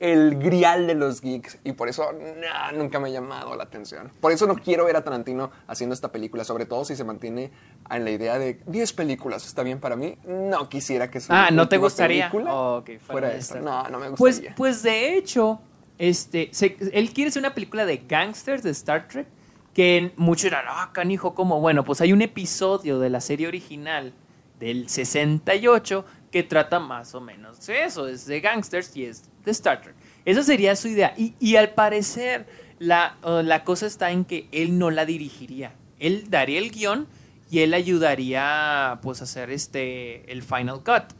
el 0.00 0.36
grial 0.38 0.86
de 0.86 0.94
los 0.94 1.22
geeks, 1.22 1.56
y 1.64 1.72
por 1.72 1.88
eso 1.88 2.04
nah, 2.12 2.72
nunca 2.72 3.00
me 3.00 3.08
ha 3.08 3.12
llamado 3.12 3.56
la 3.56 3.64
atención. 3.64 4.12
Por 4.20 4.32
eso 4.32 4.46
no 4.46 4.56
quiero 4.56 4.84
ver 4.84 4.96
a 4.96 5.02
Tarantino 5.02 5.50
haciendo 5.66 5.94
esta 5.94 6.12
película, 6.12 6.44
sobre 6.44 6.66
todo 6.66 6.84
si 6.84 6.94
se 6.94 7.04
mantiene 7.04 7.52
en 7.88 8.04
la 8.04 8.10
idea 8.10 8.38
de 8.38 8.60
10 8.66 8.92
películas, 8.92 9.46
está 9.46 9.62
bien 9.62 9.80
para 9.80 9.96
mí. 9.96 10.18
No 10.26 10.68
quisiera 10.68 11.10
que 11.10 11.20
su 11.22 11.32
Ah, 11.32 11.48
¿no 11.50 11.70
te 11.70 11.78
gustaría? 11.78 12.30
película 12.30 12.54
Oh, 12.54 12.76
ok, 12.80 12.90
fuera 13.00 13.30
de 13.30 13.40
No, 13.62 13.84
no 13.88 13.98
me 13.98 14.10
Pues, 14.10 14.36
gustaría. 14.36 14.54
pues 14.56 14.82
de 14.82 15.16
hecho, 15.16 15.58
este, 15.98 16.50
él 16.92 17.12
quiere 17.12 17.28
hacer 17.28 17.40
una 17.40 17.54
película 17.54 17.84
de 17.86 17.98
gangsters 17.98 18.62
de 18.62 18.70
Star 18.70 19.08
Trek 19.08 19.26
que 19.74 20.12
muchos 20.16 20.44
dirán, 20.44 20.64
ah, 20.68 20.90
canijo, 20.92 21.34
¿cómo? 21.34 21.60
Bueno, 21.60 21.84
pues 21.84 22.00
hay 22.00 22.12
un 22.12 22.22
episodio 22.22 22.98
de 22.98 23.10
la 23.10 23.20
serie 23.20 23.48
original 23.48 24.12
del 24.60 24.88
68 24.88 26.04
que 26.30 26.42
trata 26.42 26.78
más 26.78 27.14
o 27.14 27.20
menos 27.20 27.68
eso, 27.68 28.08
es 28.08 28.26
de 28.26 28.40
gangsters 28.40 28.96
y 28.96 29.04
es 29.04 29.24
de 29.44 29.50
Star 29.50 29.80
Trek. 29.80 29.94
Esa 30.24 30.42
sería 30.42 30.76
su 30.76 30.88
idea. 30.88 31.14
Y, 31.16 31.34
y 31.40 31.56
al 31.56 31.70
parecer, 31.70 32.46
la, 32.78 33.16
la 33.22 33.64
cosa 33.64 33.86
está 33.86 34.10
en 34.10 34.24
que 34.24 34.48
él 34.52 34.78
no 34.78 34.90
la 34.90 35.06
dirigiría. 35.06 35.74
Él 35.98 36.24
daría 36.28 36.58
el 36.58 36.70
guion 36.70 37.06
y 37.50 37.60
él 37.60 37.74
ayudaría 37.74 38.98
pues 39.02 39.20
a 39.20 39.24
hacer 39.24 39.50
este 39.50 40.30
el 40.32 40.42
final 40.42 40.82
cut. 40.82 41.14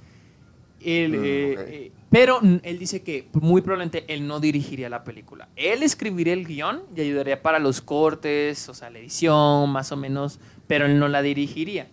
Él, 0.84 1.12
Mm, 1.12 1.24
eh, 1.24 1.54
eh, 1.68 1.92
pero 2.10 2.40
mm, 2.40 2.56
él 2.62 2.78
dice 2.78 3.02
que 3.02 3.28
muy 3.32 3.60
probablemente 3.62 4.04
él 4.12 4.26
no 4.26 4.40
dirigiría 4.40 4.88
la 4.88 5.04
película. 5.04 5.48
Él 5.56 5.82
escribiría 5.82 6.32
el 6.34 6.46
guion 6.46 6.82
y 6.94 7.00
ayudaría 7.00 7.40
para 7.42 7.59
los 7.59 7.80
cortes, 7.80 8.68
o 8.68 8.74
sea, 8.74 8.90
la 8.90 8.98
edición, 8.98 9.70
más 9.70 9.92
o 9.92 9.96
menos, 9.96 10.38
pero 10.66 10.86
él 10.86 10.98
no 10.98 11.09
la 11.09 11.22
dirigiría. 11.22 11.88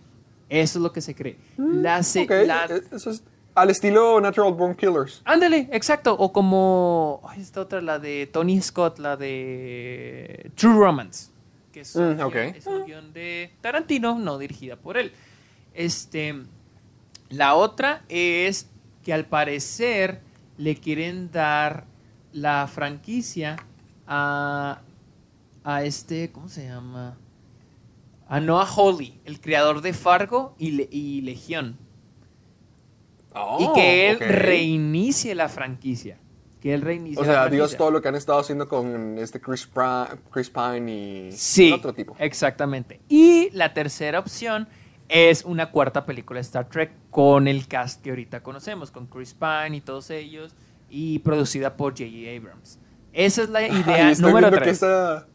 Eso 0.48 0.78
es 0.78 0.82
lo 0.82 0.92
que 0.92 1.00
se 1.00 1.14
cree. 1.14 1.36
La 1.56 2.02
se- 2.02 2.22
Ok, 2.22 2.30
la- 2.46 2.66
eso 2.92 3.10
es 3.10 3.22
al 3.54 3.70
estilo 3.70 4.20
Natural 4.20 4.52
Born 4.52 4.74
Killers. 4.74 5.22
Ándale, 5.24 5.68
exacto. 5.72 6.14
O 6.18 6.32
como 6.32 7.20
esta 7.36 7.60
otra, 7.60 7.80
la 7.80 7.98
de 7.98 8.28
Tony 8.32 8.60
Scott, 8.60 8.98
la 8.98 9.16
de 9.16 10.50
True 10.54 10.74
Romance. 10.74 11.30
Que 11.72 11.80
es, 11.80 11.94
un 11.94 12.16
Mm, 12.16 12.84
guion 12.86 13.12
de 13.12 13.52
Tarantino, 13.60 14.18
no 14.18 14.38
dirigida 14.38 14.74
por 14.76 14.96
él. 14.96 15.12
Este, 15.74 16.34
la 17.28 17.54
otra 17.54 18.02
es 18.08 18.66
que 19.04 19.12
al 19.12 19.26
parecer 19.26 20.20
le 20.58 20.76
quieren 20.76 21.30
dar 21.32 21.84
la 22.32 22.66
franquicia 22.66 23.56
a, 24.06 24.80
a 25.64 25.82
este, 25.84 26.30
¿cómo 26.30 26.48
se 26.48 26.66
llama? 26.66 27.16
A 28.28 28.40
Noah 28.40 28.66
Hawley, 28.66 29.18
el 29.24 29.40
creador 29.40 29.80
de 29.80 29.92
Fargo 29.92 30.54
y, 30.58 30.70
Le- 30.72 30.88
y 30.90 31.20
Legión 31.22 31.76
y 33.58 33.72
que 33.74 34.10
él 34.10 34.18
Oh, 34.20 34.24
ok. 34.24 34.30
reinicie 34.30 35.34
la 35.34 35.48
franquicia. 35.48 36.18
Que 36.60 36.74
él 36.74 36.82
reinicie 36.82 37.20
O 37.22 37.24
sea. 37.24 37.48
Dios, 37.48 37.76
todo 37.76 37.90
lo 37.90 38.02
que 38.02 38.08
han 38.08 38.16
estado 38.16 38.38
haciendo 38.40 38.68
con 38.68 39.16
este 39.18 39.40
Chris, 39.40 39.66
Pra- 39.72 40.18
Chris 40.30 40.50
Pine 40.50 40.92
y 41.28 41.32
Sí, 41.32 41.72
otro 41.72 41.94
tipo. 41.94 42.14
exactamente. 42.18 43.00
Y 43.08 43.48
la 43.52 43.72
tercera 43.72 44.18
opción 44.18 44.68
es 45.10 45.44
una 45.44 45.70
cuarta 45.70 46.06
película 46.06 46.38
de 46.38 46.42
Star 46.42 46.68
Trek 46.68 46.92
con 47.10 47.48
el 47.48 47.66
cast 47.66 48.00
que 48.02 48.10
ahorita 48.10 48.42
conocemos, 48.42 48.90
con 48.90 49.06
Chris 49.06 49.34
Pine 49.34 49.76
y 49.76 49.80
todos 49.80 50.10
ellos, 50.10 50.54
y 50.88 51.18
producida 51.20 51.76
por 51.76 51.92
J.J. 51.92 52.30
Abrams. 52.36 52.78
Esa 53.12 53.42
es 53.42 53.48
la 53.50 53.58
Ay, 53.60 53.72
idea 53.84 54.10
estoy 54.12 54.26
número 54.28 54.46
viendo 54.50 54.58
que 54.58 54.64
tres. 54.64 54.76
esa, 54.78 55.26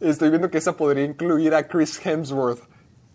estoy 0.00 0.28
viendo 0.30 0.50
que 0.50 0.58
esa 0.58 0.76
podría 0.76 1.04
incluir 1.04 1.54
a 1.54 1.66
Chris 1.66 1.98
Hemsworth. 2.04 2.60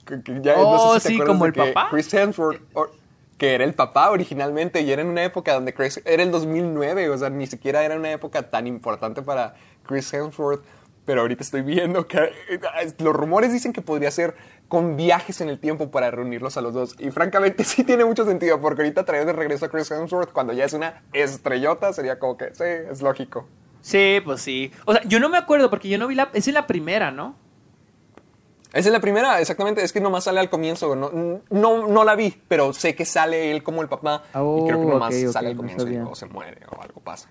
Que- 0.05 0.23
que 0.23 0.39
ya- 0.41 0.55
Oh, 0.57 0.87
no 0.93 0.93
sé 0.99 1.09
si 1.09 1.17
te 1.17 1.21
sí, 1.23 1.27
como 1.27 1.45
el 1.45 1.53
papá. 1.53 1.87
Chris 1.91 2.11
Hemsworth, 2.11 2.59
or- 2.73 2.91
que 3.37 3.53
era 3.53 3.63
el 3.63 3.73
papá 3.75 4.09
originalmente, 4.09 4.81
y 4.81 4.91
era 4.91 5.01
en 5.03 5.07
una 5.09 5.23
época 5.23 5.53
donde 5.53 5.73
Chris, 5.73 6.01
era 6.05 6.23
el 6.23 6.31
2009, 6.31 7.09
o 7.09 7.17
sea, 7.17 7.29
ni 7.29 7.45
siquiera 7.45 7.83
era 7.85 7.95
una 7.95 8.11
época 8.11 8.49
tan 8.49 8.65
importante 8.65 9.21
para 9.21 9.53
Chris 9.85 10.11
Hemsworth. 10.13 10.63
Pero 11.05 11.21
ahorita 11.21 11.43
estoy 11.43 11.61
viendo 11.61 12.05
que 12.07 12.17
eh, 12.49 12.59
los 12.99 13.15
rumores 13.15 13.51
dicen 13.53 13.73
que 13.73 13.81
podría 13.81 14.11
ser 14.11 14.35
con 14.69 14.95
viajes 14.95 15.41
en 15.41 15.49
el 15.49 15.59
tiempo 15.59 15.91
para 15.91 16.09
reunirlos 16.11 16.55
a 16.55 16.61
los 16.61 16.73
dos. 16.73 16.95
Y 16.99 17.11
francamente 17.11 17.63
sí 17.65 17.83
tiene 17.83 18.05
mucho 18.05 18.23
sentido, 18.25 18.61
porque 18.61 18.83
ahorita 18.83 19.03
traer 19.03 19.25
de 19.25 19.33
regreso 19.33 19.65
a 19.65 19.69
Chris 19.69 19.91
Hemsworth 19.91 20.31
cuando 20.31 20.53
ya 20.53 20.63
es 20.63 20.71
una 20.73 21.03
estrellota 21.11 21.91
sería 21.91 22.17
como 22.19 22.37
que, 22.37 22.53
sí, 22.55 22.63
es 22.63 23.01
lógico. 23.01 23.45
Sí, 23.81 24.19
pues 24.23 24.41
sí. 24.41 24.71
O 24.85 24.93
sea, 24.93 25.03
yo 25.03 25.19
no 25.19 25.27
me 25.29 25.37
acuerdo 25.37 25.69
porque 25.69 25.89
yo 25.89 25.97
no 25.97 26.07
vi 26.07 26.15
la... 26.15 26.29
Es 26.33 26.47
en 26.47 26.53
la 26.53 26.67
primera, 26.67 27.11
¿no? 27.11 27.35
Esa 28.71 28.89
es 28.89 28.93
la 28.93 28.99
primera, 28.99 29.39
exactamente. 29.41 29.83
Es 29.83 29.91
que 29.91 29.99
nomás 29.99 30.25
sale 30.25 30.39
al 30.39 30.49
comienzo. 30.49 30.95
No, 30.95 31.09
no, 31.49 31.87
no 31.87 32.03
la 32.03 32.15
vi, 32.15 32.39
pero 32.47 32.71
sé 32.73 32.93
que 32.93 33.03
sale 33.05 33.51
él 33.51 33.63
como 33.63 33.81
el 33.81 33.87
papá. 33.89 34.21
Oh, 34.35 34.59
y 34.61 34.67
creo 34.67 34.79
que 34.79 34.85
nomás 34.85 35.15
ok, 35.15 35.21
ok, 35.27 35.33
sale 35.33 35.47
al 35.47 35.55
no 35.55 35.61
comienzo 35.61 35.83
y 35.83 35.85
sabía. 35.87 35.99
luego 36.01 36.15
se 36.15 36.25
muere 36.27 36.61
o 36.71 36.79
algo 36.81 37.01
pasa. 37.01 37.29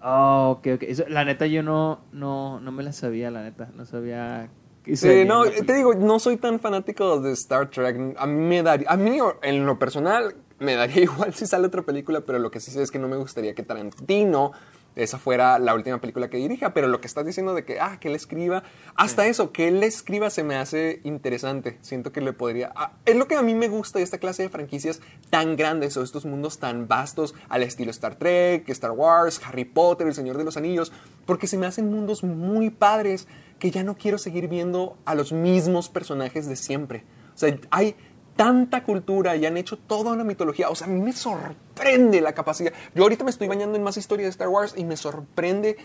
Ah, 0.00 0.48
ok, 0.50 0.66
ok. 0.74 0.82
Eso- 0.82 1.08
la 1.08 1.24
neta 1.24 1.46
yo 1.46 1.62
no, 1.62 2.00
no, 2.12 2.60
no 2.60 2.70
me 2.70 2.82
la 2.82 2.92
sabía, 2.92 3.30
la 3.30 3.42
neta. 3.44 3.70
No 3.74 3.86
sabía... 3.86 4.50
que 4.88 4.96
Sí, 4.96 5.24
no, 5.24 5.44
la 5.44 5.52
te 5.52 5.74
digo, 5.74 5.94
no 5.94 6.18
soy 6.18 6.36
tan 6.36 6.60
fanático 6.60 7.20
de 7.20 7.32
Star 7.32 7.70
Trek. 7.70 8.16
A 8.18 8.26
mí 8.26 8.48
me 8.48 8.62
daría, 8.62 8.88
a 8.90 8.96
mí 8.96 9.18
en 9.42 9.66
lo 9.66 9.78
personal 9.78 10.34
me 10.58 10.74
daría 10.74 11.02
igual 11.02 11.34
si 11.34 11.46
sale 11.46 11.66
otra 11.66 11.82
película, 11.82 12.20
pero 12.22 12.38
lo 12.38 12.50
que 12.50 12.60
sí 12.60 12.70
sé 12.70 12.82
es 12.82 12.90
que 12.90 12.98
no 12.98 13.08
me 13.08 13.16
gustaría 13.16 13.54
que 13.54 13.62
Tarantino 13.62 14.52
esa 14.98 15.18
fuera 15.18 15.58
la 15.58 15.74
última 15.74 16.00
película 16.00 16.28
que 16.28 16.38
dirija, 16.38 16.74
pero 16.74 16.88
lo 16.88 17.00
que 17.00 17.06
estás 17.06 17.24
diciendo 17.24 17.54
de 17.54 17.64
que, 17.64 17.80
ah, 17.80 17.98
que 18.00 18.08
él 18.08 18.16
escriba, 18.16 18.64
hasta 18.96 19.26
eso, 19.26 19.52
que 19.52 19.68
él 19.68 19.82
escriba 19.84 20.28
se 20.28 20.42
me 20.42 20.56
hace 20.56 21.00
interesante. 21.04 21.78
Siento 21.82 22.10
que 22.10 22.20
le 22.20 22.32
podría... 22.32 22.72
ah, 22.74 22.92
es 23.06 23.14
lo 23.14 23.28
que 23.28 23.36
a 23.36 23.42
mí 23.42 23.54
me 23.54 23.68
gusta 23.68 24.00
de 24.00 24.04
esta 24.04 24.18
clase 24.18 24.42
de 24.42 24.48
franquicias 24.48 25.00
tan 25.30 25.56
grandes 25.56 25.96
o 25.96 26.02
estos 26.02 26.24
mundos 26.24 26.58
tan 26.58 26.88
vastos 26.88 27.34
al 27.48 27.62
estilo 27.62 27.92
Star 27.92 28.16
Trek, 28.16 28.68
Star 28.70 28.90
Wars, 28.90 29.40
Harry 29.46 29.64
Potter, 29.64 30.08
El 30.08 30.14
Señor 30.14 30.36
de 30.36 30.44
los 30.44 30.56
Anillos, 30.56 30.92
porque 31.26 31.46
se 31.46 31.58
me 31.58 31.66
hacen 31.66 31.90
mundos 31.90 32.24
muy 32.24 32.70
padres 32.70 33.28
que 33.58 33.70
ya 33.70 33.82
no 33.82 33.96
quiero 33.96 34.18
seguir 34.18 34.48
viendo 34.48 34.96
a 35.04 35.14
los 35.14 35.32
mismos 35.32 35.88
personajes 35.88 36.46
de 36.46 36.56
siempre. 36.56 37.04
O 37.34 37.38
sea, 37.38 37.58
hay 37.70 37.96
tanta 38.36 38.84
cultura 38.84 39.34
y 39.34 39.46
han 39.46 39.56
hecho 39.56 39.76
toda 39.76 40.12
una 40.12 40.22
mitología. 40.22 40.70
O 40.70 40.74
sea, 40.76 40.86
a 40.86 40.90
mí 40.90 41.00
me 41.00 41.12
sorprende 41.12 42.20
la 42.20 42.34
capacidad. 42.34 42.72
Yo 42.94 43.02
ahorita 43.02 43.24
me 43.24 43.30
estoy 43.30 43.48
bañando 43.48 43.76
en 43.76 43.82
más 43.82 43.96
historia 43.96 44.26
de 44.26 44.30
Star 44.30 44.48
Wars 44.48 44.74
y 44.76 44.84
me 44.84 44.96
sorprende 44.96 45.76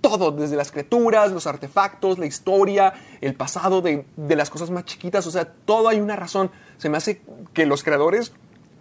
todo, 0.00 0.30
desde 0.30 0.56
las 0.56 0.72
criaturas, 0.72 1.32
los 1.32 1.46
artefactos, 1.46 2.18
la 2.18 2.24
historia, 2.24 2.94
el 3.20 3.34
pasado 3.34 3.82
de, 3.82 4.06
de 4.16 4.36
las 4.36 4.48
cosas 4.48 4.70
más 4.70 4.86
chiquitas. 4.86 5.26
O 5.26 5.30
sea, 5.30 5.52
todo 5.52 5.88
hay 5.88 6.00
una 6.00 6.16
razón. 6.16 6.50
Se 6.78 6.88
me 6.88 6.96
hace 6.96 7.20
que 7.52 7.66
los 7.66 7.84
creadores 7.84 8.32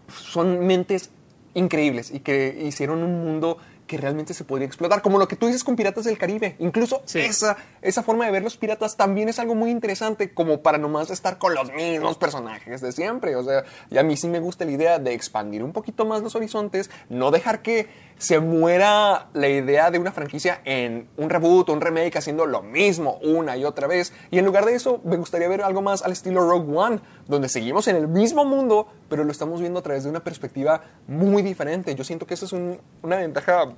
son 0.07 0.65
mentes 0.65 1.09
increíbles 1.53 2.11
y 2.11 2.21
que 2.21 2.63
hicieron 2.65 3.03
un 3.03 3.25
mundo 3.25 3.57
que 3.87 3.97
realmente 3.97 4.33
se 4.33 4.43
podría 4.43 4.67
explotar, 4.67 5.01
como 5.01 5.17
lo 5.17 5.27
que 5.27 5.35
tú 5.35 5.47
dices 5.47 5.63
con 5.63 5.75
Piratas 5.75 6.03
del 6.05 6.17
Caribe. 6.17 6.55
Incluso 6.59 7.01
Sí. 7.05 7.19
esa, 7.19 7.57
esa 7.81 8.03
forma 8.03 8.25
de 8.25 8.31
ver 8.31 8.43
los 8.43 8.57
piratas 8.57 8.97
también 8.97 9.29
es 9.29 9.39
algo 9.39 9.55
muy 9.55 9.71
interesante, 9.71 10.33
como 10.33 10.61
para 10.61 10.77
nomás 10.77 11.09
estar 11.09 11.37
con 11.37 11.55
los 11.55 11.71
mismos 11.73 12.17
personajes 12.17 12.81
de 12.81 12.91
siempre. 12.91 13.35
O 13.35 13.43
sea, 13.43 13.63
y 13.89 13.97
a 13.97 14.03
mí 14.03 14.15
sí 14.17 14.27
me 14.27 14.39
gusta 14.39 14.65
la 14.65 14.71
idea 14.71 14.99
de 14.99 15.13
expandir 15.13 15.63
un 15.63 15.71
poquito 15.73 16.05
más 16.05 16.21
los 16.21 16.35
horizontes, 16.35 16.89
no 17.09 17.31
dejar 17.31 17.61
que 17.61 17.87
se 18.17 18.39
muera 18.39 19.27
la 19.33 19.47
idea 19.47 19.91
de 19.91 19.99
una 19.99 20.11
franquicia 20.11 20.59
en 20.65 21.07
un 21.17 21.29
reboot 21.29 21.69
o 21.69 21.73
un 21.73 21.81
remake 21.81 22.17
haciendo 22.17 22.45
lo 22.45 22.61
mismo 22.63 23.19
una 23.23 23.55
y 23.57 23.63
otra 23.63 23.87
vez. 23.87 24.11
Y 24.31 24.39
en 24.39 24.45
lugar 24.45 24.65
de 24.65 24.73
eso, 24.75 24.99
me 25.05 25.17
gustaría 25.17 25.47
ver 25.47 25.61
algo 25.61 25.81
más 25.81 26.01
al 26.01 26.11
estilo 26.11 26.41
Rogue 26.49 26.75
One, 26.75 26.99
donde 27.27 27.47
seguimos 27.47 27.87
en 27.87 27.95
el 27.95 28.07
mismo 28.07 28.43
mundo, 28.43 28.87
pero 29.07 29.23
lo 29.23 29.31
estamos 29.31 29.61
viendo 29.61 29.79
a 29.79 29.83
través 29.83 30.03
de 30.03 30.09
una 30.09 30.23
perspectiva 30.23 30.81
muy 31.07 31.41
diferente. 31.43 31.93
Yo 31.95 32.03
siento 32.03 32.25
que 32.25 32.33
eso 32.33 32.45
es 32.45 32.53
un- 32.53 32.79
una 33.03 33.17
ventaja 33.17 33.69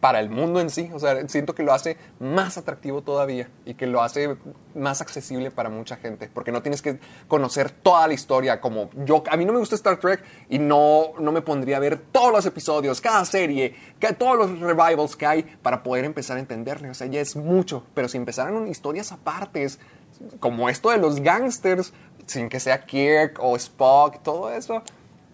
para 0.00 0.20
el 0.20 0.30
mundo 0.30 0.60
en 0.60 0.70
sí. 0.70 0.90
O 0.92 0.98
sea, 0.98 1.28
siento 1.28 1.54
que 1.54 1.62
lo 1.62 1.72
hace 1.72 1.96
más 2.18 2.58
atractivo 2.58 3.02
todavía 3.02 3.48
y 3.64 3.74
que 3.74 3.86
lo 3.86 4.02
hace 4.02 4.36
más 4.74 5.00
accesible 5.00 5.50
para 5.50 5.68
mucha 5.68 5.96
gente. 5.96 6.30
Porque 6.32 6.52
no 6.52 6.62
tienes 6.62 6.82
que 6.82 6.98
conocer 7.28 7.70
toda 7.70 8.06
la 8.06 8.14
historia. 8.14 8.60
Como 8.60 8.90
yo, 9.04 9.22
a 9.30 9.36
mí 9.36 9.44
no 9.44 9.52
me 9.52 9.58
gusta 9.58 9.74
Star 9.74 9.98
Trek 9.98 10.22
y 10.48 10.58
no, 10.58 11.12
no 11.18 11.32
me 11.32 11.42
pondría 11.42 11.76
a 11.76 11.80
ver 11.80 11.98
todos 11.98 12.32
los 12.32 12.46
episodios, 12.46 13.00
cada 13.00 13.24
serie, 13.24 13.74
todos 14.18 14.36
los 14.36 14.60
revivals 14.60 15.16
que 15.16 15.26
hay 15.26 15.42
para 15.42 15.82
poder 15.82 16.04
empezar 16.04 16.36
a 16.36 16.40
entenderle. 16.40 16.90
O 16.90 16.94
sea, 16.94 17.06
ya 17.06 17.20
es 17.20 17.36
mucho. 17.36 17.84
Pero 17.94 18.08
si 18.08 18.16
empezaran 18.16 18.66
historias 18.68 19.12
apartes, 19.12 19.78
como 20.40 20.68
esto 20.68 20.90
de 20.90 20.98
los 20.98 21.20
gangsters, 21.20 21.92
sin 22.26 22.48
que 22.48 22.60
sea 22.60 22.84
Kirk 22.84 23.38
o 23.40 23.56
Spock, 23.56 24.22
todo 24.22 24.50
eso, 24.50 24.82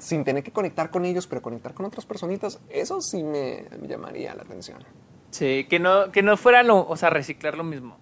sin 0.03 0.25
tener 0.25 0.43
que 0.43 0.51
conectar 0.53 0.91
con 0.91 1.05
ellos, 1.05 1.27
pero 1.27 1.41
conectar 1.43 1.75
con 1.75 1.87
otras 1.87 2.05
personitas, 2.07 2.59
eso 2.69 3.01
sí 3.01 3.23
me 3.23 3.65
llamaría 3.87 4.35
la 4.35 4.43
atención. 4.43 4.79
Sí, 5.31 5.67
que 5.71 5.79
no, 5.79 6.11
que 6.13 6.23
no 6.23 6.37
fuera 6.37 6.63
lo, 6.63 6.87
o 6.87 6.97
sea, 6.97 7.09
reciclar 7.11 7.57
lo 7.57 7.65
mismo. 7.65 7.97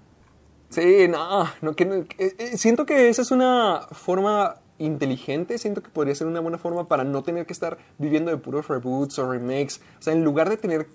Sí, 0.71 1.09
no, 1.09 1.47
no, 1.63 1.75
que 1.75 1.85
no- 1.85 1.95
eh, 1.97 2.07
eh, 2.19 2.57
siento 2.57 2.87
que 2.87 3.09
esa 3.09 3.23
es 3.23 3.31
una 3.31 3.83
forma 3.91 4.57
inteligente, 4.79 5.59
siento 5.59 5.83
que 5.83 5.91
podría 5.91 6.15
ser 6.15 6.27
una 6.27 6.41
buena 6.41 6.57
forma 6.57 6.89
para 6.89 7.05
no 7.05 7.23
tener 7.23 7.45
que 7.45 7.53
estar 7.53 7.77
viviendo 7.99 8.31
de 8.31 8.39
puros 8.39 8.67
reboots 8.69 9.19
o 9.19 9.31
remakes, 9.31 9.81
o 9.99 10.03
sea, 10.03 10.15
en 10.15 10.25
lugar 10.25 10.49
de 10.49 10.57
tener 10.57 10.87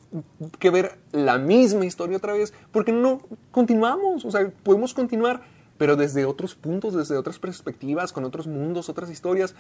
que 0.60 0.70
ver 0.72 0.98
la 1.12 1.38
misma 1.38 1.86
historia 1.86 2.18
otra 2.18 2.34
vez, 2.34 2.52
porque 2.72 2.92
no 2.92 3.22
continuamos, 3.52 4.26
o 4.26 4.32
sea, 4.32 4.50
podemos 4.64 4.94
continuar, 4.96 5.42
pero 5.78 5.96
desde 5.98 6.26
otros 6.26 6.56
puntos, 6.56 6.94
desde 6.96 7.16
otras 7.18 7.38
perspectivas, 7.38 8.12
con 8.14 8.24
otros 8.24 8.48
mundos, 8.48 8.88
otras 8.90 9.10
historias. 9.12 9.54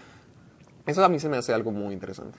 Eso 0.86 1.04
a 1.04 1.10
mí 1.10 1.20
se 1.20 1.30
me 1.30 1.38
hace 1.38 1.54
algo 1.54 1.72
muy 1.72 1.94
interesante. 1.94 2.38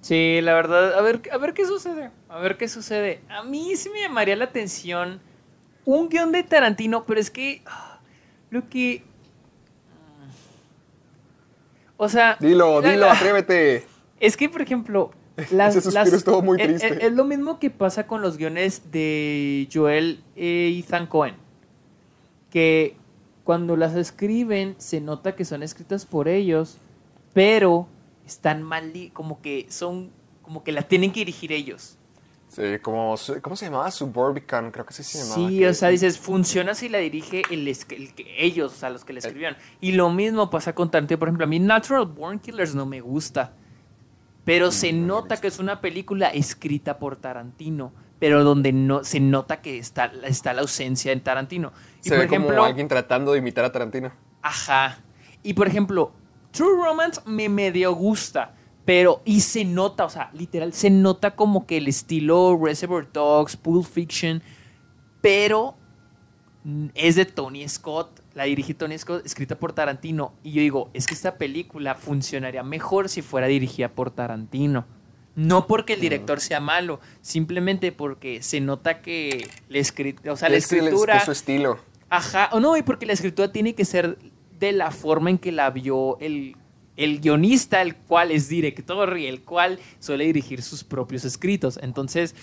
Sí, 0.00 0.40
la 0.42 0.52
verdad, 0.54 0.94
a 0.94 1.00
ver, 1.00 1.22
a 1.32 1.38
ver 1.38 1.54
qué 1.54 1.64
sucede. 1.66 2.10
A 2.28 2.38
ver 2.38 2.56
qué 2.56 2.68
sucede. 2.68 3.20
A 3.28 3.42
mí 3.44 3.76
sí 3.76 3.88
me 3.90 4.00
llamaría 4.00 4.36
la 4.36 4.44
atención 4.46 5.20
un 5.84 6.08
guion 6.08 6.32
de 6.32 6.42
Tarantino, 6.42 7.04
pero 7.04 7.20
es 7.20 7.30
que 7.30 7.62
ah, 7.66 8.00
lo 8.50 8.68
que 8.68 9.04
o 11.96 12.08
sea, 12.08 12.36
Dilo, 12.40 12.80
la- 12.80 12.90
dilo, 12.90 13.06
la- 13.06 13.12
atrévete. 13.12 13.86
Es 14.20 14.36
que, 14.36 14.48
por 14.48 14.62
ejemplo, 14.62 15.10
las, 15.50 15.74
Ese 15.74 15.90
suspiro 15.90 16.16
estuvo 16.16 16.42
muy 16.42 16.60
es- 16.60 16.66
triste. 16.68 16.86
Es, 16.88 17.02
es 17.04 17.12
lo 17.12 17.24
mismo 17.24 17.58
que 17.58 17.70
pasa 17.70 18.06
con 18.06 18.22
los 18.22 18.36
guiones 18.36 18.90
de 18.92 19.68
Joel 19.72 20.22
e 20.36 20.78
Ethan 20.78 21.06
Cohen. 21.08 21.34
Que 22.50 22.96
cuando 23.44 23.76
las 23.76 23.96
escriben, 23.96 24.76
se 24.78 25.00
nota 25.00 25.34
que 25.34 25.44
son 25.44 25.62
escritas 25.64 26.06
por 26.06 26.28
ellos, 26.28 26.78
pero 27.32 27.88
están 28.26 28.62
mal, 28.62 28.92
como 29.12 29.40
que 29.40 29.66
son, 29.68 30.10
como 30.42 30.62
que 30.64 30.72
las 30.72 30.88
tienen 30.88 31.12
que 31.12 31.20
dirigir 31.20 31.52
ellos. 31.52 31.98
Sí, 32.48 32.62
como, 32.82 33.14
¿cómo 33.40 33.56
se 33.56 33.64
llamaba? 33.64 33.90
Suburbican, 33.90 34.70
creo 34.72 34.84
que 34.84 34.92
sí 34.92 35.02
se 35.02 35.18
llamaba. 35.18 35.48
Sí, 35.48 35.58
que- 35.60 35.68
o 35.68 35.74
sea, 35.74 35.88
dices, 35.88 36.18
funciona 36.18 36.74
si 36.74 36.90
la 36.90 36.98
dirige 36.98 37.42
el, 37.50 37.64
que 38.14 38.36
ellos, 38.38 38.72
o 38.72 38.76
sea, 38.76 38.90
los 38.90 39.06
que 39.06 39.14
la 39.14 39.20
escribieron. 39.20 39.56
Y 39.80 39.92
lo 39.92 40.10
mismo 40.10 40.50
pasa 40.50 40.74
con 40.74 40.90
Tarantino. 40.90 41.18
Por 41.18 41.28
ejemplo, 41.28 41.44
a 41.44 41.48
mí 41.48 41.58
Natural 41.58 42.04
Born 42.04 42.40
Killers 42.40 42.74
no 42.74 42.84
me 42.84 43.00
gusta. 43.00 43.54
Pero 44.44 44.70
se 44.70 44.92
nota 44.92 45.38
que 45.40 45.46
es 45.46 45.60
una 45.60 45.80
película 45.80 46.28
escrita 46.28 46.98
por 46.98 47.16
Tarantino. 47.16 47.92
Pero 48.18 48.44
donde 48.44 48.72
no 48.72 49.02
se 49.02 49.18
nota 49.18 49.62
que 49.62 49.78
está, 49.78 50.12
está 50.24 50.52
la 50.52 50.60
ausencia 50.60 51.10
en 51.12 51.22
Tarantino. 51.22 51.72
Y 52.04 52.08
Se 52.08 52.10
por 52.10 52.18
ve 52.18 52.28
como 52.28 52.64
alguien 52.64 52.86
tratando 52.86 53.32
de 53.32 53.38
imitar 53.38 53.64
a 53.64 53.72
Tarantino. 53.72 54.12
Ajá. 54.42 54.98
Y 55.42 55.54
por 55.54 55.68
ejemplo, 55.68 56.12
True 56.52 56.76
Romance 56.84 57.20
me 57.26 57.48
medio 57.48 57.92
gusta. 57.94 58.54
Pero, 58.84 59.22
y 59.24 59.40
se 59.40 59.64
nota, 59.64 60.04
o 60.04 60.10
sea, 60.10 60.30
literal, 60.32 60.72
se 60.72 60.90
nota 60.90 61.36
como 61.36 61.66
que 61.66 61.76
el 61.76 61.86
estilo 61.86 62.58
Reservoir 62.60 63.06
Dogs, 63.12 63.56
Pulp 63.56 63.86
Fiction, 63.86 64.42
pero 65.20 65.76
es 66.94 67.14
de 67.14 67.24
Tony 67.24 67.68
Scott, 67.68 68.20
la 68.34 68.44
dirige 68.44 68.74
Tony 68.74 68.98
Scott, 68.98 69.24
escrita 69.24 69.56
por 69.56 69.72
Tarantino. 69.72 70.34
Y 70.42 70.50
yo 70.50 70.60
digo, 70.62 70.90
es 70.94 71.06
que 71.06 71.14
esta 71.14 71.36
película 71.36 71.94
funcionaría 71.94 72.64
mejor 72.64 73.08
si 73.08 73.22
fuera 73.22 73.46
dirigida 73.46 73.88
por 73.88 74.10
Tarantino. 74.10 74.84
No 75.36 75.68
porque 75.68 75.94
el 75.94 76.00
director 76.00 76.40
sea 76.40 76.58
malo, 76.58 76.98
simplemente 77.20 77.92
porque 77.92 78.42
se 78.42 78.60
nota 78.60 79.00
que 79.00 79.48
la, 79.68 79.78
escri- 79.78 80.28
o 80.28 80.36
sea, 80.36 80.48
la 80.48 80.56
escritura... 80.56 81.18
es 81.18 81.24
su 81.24 81.32
estilo. 81.32 81.78
Ajá, 82.10 82.50
o 82.52 82.60
no, 82.60 82.76
y 82.76 82.82
porque 82.82 83.06
la 83.06 83.14
escritura 83.14 83.50
tiene 83.52 83.74
que 83.74 83.84
ser 83.84 84.18
de 84.66 84.72
la 84.72 84.90
forma 84.90 85.30
en 85.30 85.38
que 85.38 85.52
la 85.52 85.70
vio 85.70 86.18
el, 86.20 86.56
el 86.96 87.20
guionista, 87.20 87.82
el 87.82 87.94
cual 87.96 88.30
es 88.30 88.48
director 88.48 89.18
y 89.18 89.26
el 89.26 89.42
cual 89.42 89.78
suele 89.98 90.24
dirigir 90.24 90.62
sus 90.62 90.84
propios 90.84 91.24
escritos. 91.24 91.78
Entonces, 91.82 92.34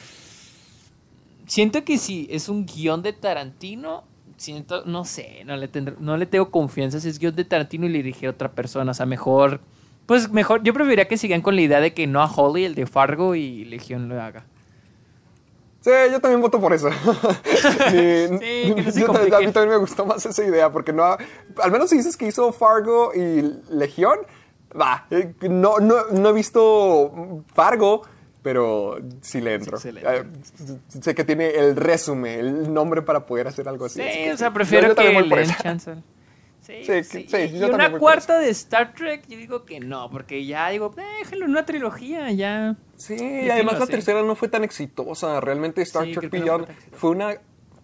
siento 1.48 1.84
que 1.84 1.98
si 1.98 2.28
es 2.30 2.50
un 2.50 2.66
guion 2.66 3.02
de 3.02 3.14
Tarantino, 3.14 4.04
siento, 4.38 4.84
no 4.86 5.06
sé, 5.06 5.44
no 5.46 5.58
le, 5.58 5.72
tendré- 5.72 5.98
no 6.00 6.18
le 6.18 6.26
tengo 6.26 6.50
confianza 6.52 7.00
si 7.00 7.10
es 7.10 7.20
guion 7.20 7.36
de 7.36 7.46
Tarantino 7.46 7.86
y 7.86 7.90
le 7.90 7.98
dirige 8.04 8.28
a 8.28 8.32
otra 8.32 8.52
persona. 8.52 8.92
O 8.92 8.94
sea, 8.94 9.06
mejor, 9.06 9.62
pues 10.06 10.30
mejor, 10.32 10.64
yo 10.64 10.74
preferiría 10.74 11.08
que 11.08 11.18
sigan 11.18 11.42
con 11.42 11.56
la 11.56 11.62
idea 11.62 11.82
de 11.82 11.94
que 11.94 12.08
no 12.08 12.22
a 12.22 12.32
Holly, 12.32 12.66
el 12.66 12.76
de 12.76 12.86
Fargo 12.86 13.36
y 13.36 13.66
Legión 13.66 14.10
lo 14.10 14.22
haga. 14.22 14.46
Sí, 15.82 15.92
yo 16.12 16.20
también 16.20 16.42
voto 16.42 16.60
por 16.60 16.74
eso. 16.74 16.90
Ni- 17.94 18.40
Sí, 18.40 18.74
que 18.76 18.84
no 18.84 18.92
se 18.92 19.00
yo 19.00 19.38
a 19.38 19.40
mí 19.40 19.52
también 19.52 19.70
me 19.70 19.78
gustó 19.78 20.06
más 20.06 20.26
esa 20.26 20.44
idea, 20.44 20.72
porque 20.72 20.92
no, 20.94 21.04
al 21.62 21.72
menos 21.72 21.90
si 21.90 21.98
dices 21.98 22.18
que 22.18 22.28
hizo 22.28 22.52
Fargo 22.52 23.12
y 23.14 23.54
Legión, 23.70 24.20
va, 24.80 25.08
eh, 25.10 25.34
no, 25.50 25.78
no, 25.80 26.06
no 26.12 26.30
he 26.30 26.34
visto 26.34 27.44
Fargo, 27.54 28.02
pero 28.42 28.98
sí 29.22 29.42
le 29.42 29.56
entro. 29.56 29.78
Sí, 29.78 29.90
sí 29.90 29.92
le 29.94 30.02
entro. 30.02 30.40
Eh, 30.76 30.80
sé 31.02 31.16
que 31.16 31.24
tiene 31.24 31.50
el 31.52 31.76
resumen, 31.76 32.40
el 32.40 32.74
nombre 32.74 33.02
para 33.02 33.26
poder 33.26 33.48
hacer 33.48 33.68
algo 33.70 33.86
así. 33.86 34.02
Sí, 34.02 34.08
así 34.08 34.30
o 34.32 34.38
sea, 34.38 34.48
yo- 34.50 34.54
prefiero 34.54 34.88
yo 34.90 34.96
también 34.96 35.24
que 35.24 35.30
le 35.30 35.36
den 35.38 35.56
chance. 35.62 35.96
Sí, 36.70 36.84
Sí, 36.84 37.04
sí, 37.04 37.28
sí, 37.30 37.38
Y- 37.38 37.60
yo 37.60 37.68
y 37.68 37.72
también 37.72 37.92
una 37.92 38.00
cuarta 38.00 38.38
de 38.38 38.50
Star 38.50 38.94
Trek, 38.94 39.24
yo 39.28 39.38
digo 39.38 39.66
que 39.66 39.80
no, 39.80 40.10
porque 40.12 40.46
ya 40.46 40.70
digo, 40.70 40.94
déjenlo 40.96 41.46
en 41.46 41.52
una 41.52 41.66
trilogía, 41.66 42.32
ya. 42.32 42.76
Sí, 42.96 43.16
y 43.16 43.50
además 43.50 43.80
la 43.80 43.88
tercera 43.88 44.22
no 44.22 44.36
fue 44.36 44.50
tan 44.50 44.64
exitosa. 44.64 45.42
Realmente 45.42 45.82
Star 45.82 46.04
Trek 46.04 46.24
no 46.26 46.30
fue 46.30 46.40
Beyond 46.40 46.68
fue 46.92 47.10
una 47.10 47.38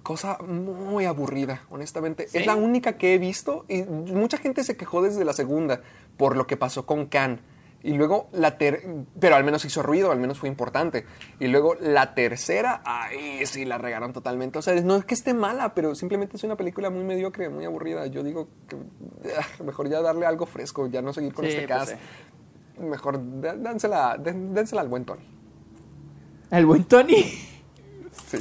cosa 0.03 0.37
muy 0.43 1.05
aburrida, 1.05 1.63
honestamente. 1.71 2.27
¿Sí? 2.27 2.37
Es 2.37 2.45
la 2.45 2.55
única 2.55 2.97
que 2.97 3.15
he 3.15 3.17
visto 3.17 3.65
y 3.67 3.81
mucha 3.83 4.37
gente 4.37 4.63
se 4.63 4.77
quejó 4.77 5.01
desde 5.01 5.25
la 5.25 5.33
segunda 5.33 5.81
por 6.15 6.37
lo 6.37 6.45
que 6.45 6.57
pasó 6.57 6.85
con 6.85 7.07
Khan. 7.07 7.39
Y 7.87 7.93
luego 7.93 8.29
la 8.31 8.57
ter 8.57 8.81
pero 9.19 9.35
al 9.35 9.43
menos 9.43 9.63
hizo 9.63 9.83
ruido, 9.83 10.11
al 10.11 10.19
menos 10.19 10.39
fue 10.39 10.49
importante. 10.49 11.05
Y 11.39 11.45
luego 11.47 11.75
la 11.79 12.15
tercera, 12.15 12.81
ahí 12.83 13.45
sí 13.45 13.63
la 13.63 13.77
regaron 13.77 14.11
totalmente. 14.11 14.57
O 14.57 14.63
sea, 14.63 14.73
no 14.81 14.95
es 14.95 15.05
que 15.05 15.13
esté 15.13 15.35
mala, 15.35 15.75
pero 15.75 15.93
simplemente 15.93 16.35
es 16.35 16.43
una 16.43 16.55
película 16.55 16.89
muy 16.89 17.03
mediocre, 17.03 17.47
muy 17.47 17.63
aburrida. 17.63 18.07
Yo 18.07 18.23
digo 18.23 18.47
que 18.67 18.75
ah, 19.39 19.63
mejor 19.63 19.87
ya 19.87 20.01
darle 20.01 20.25
algo 20.25 20.47
fresco, 20.47 20.87
ya 20.87 21.03
no 21.03 21.13
seguir 21.13 21.31
con 21.35 21.45
Sí, 21.45 21.51
este 21.51 21.67
pues 21.67 21.77
cast. 21.79 21.91
sí. 21.91 22.81
Mejor 22.81 23.19
dé- 23.19 23.55
dénsela 23.55 24.81
al 24.81 24.87
buen 24.87 25.05
Tony. 25.05 25.23
El 26.49 26.65
buen 26.65 26.85
Tony. 26.85 27.21
Sí. 28.27 28.37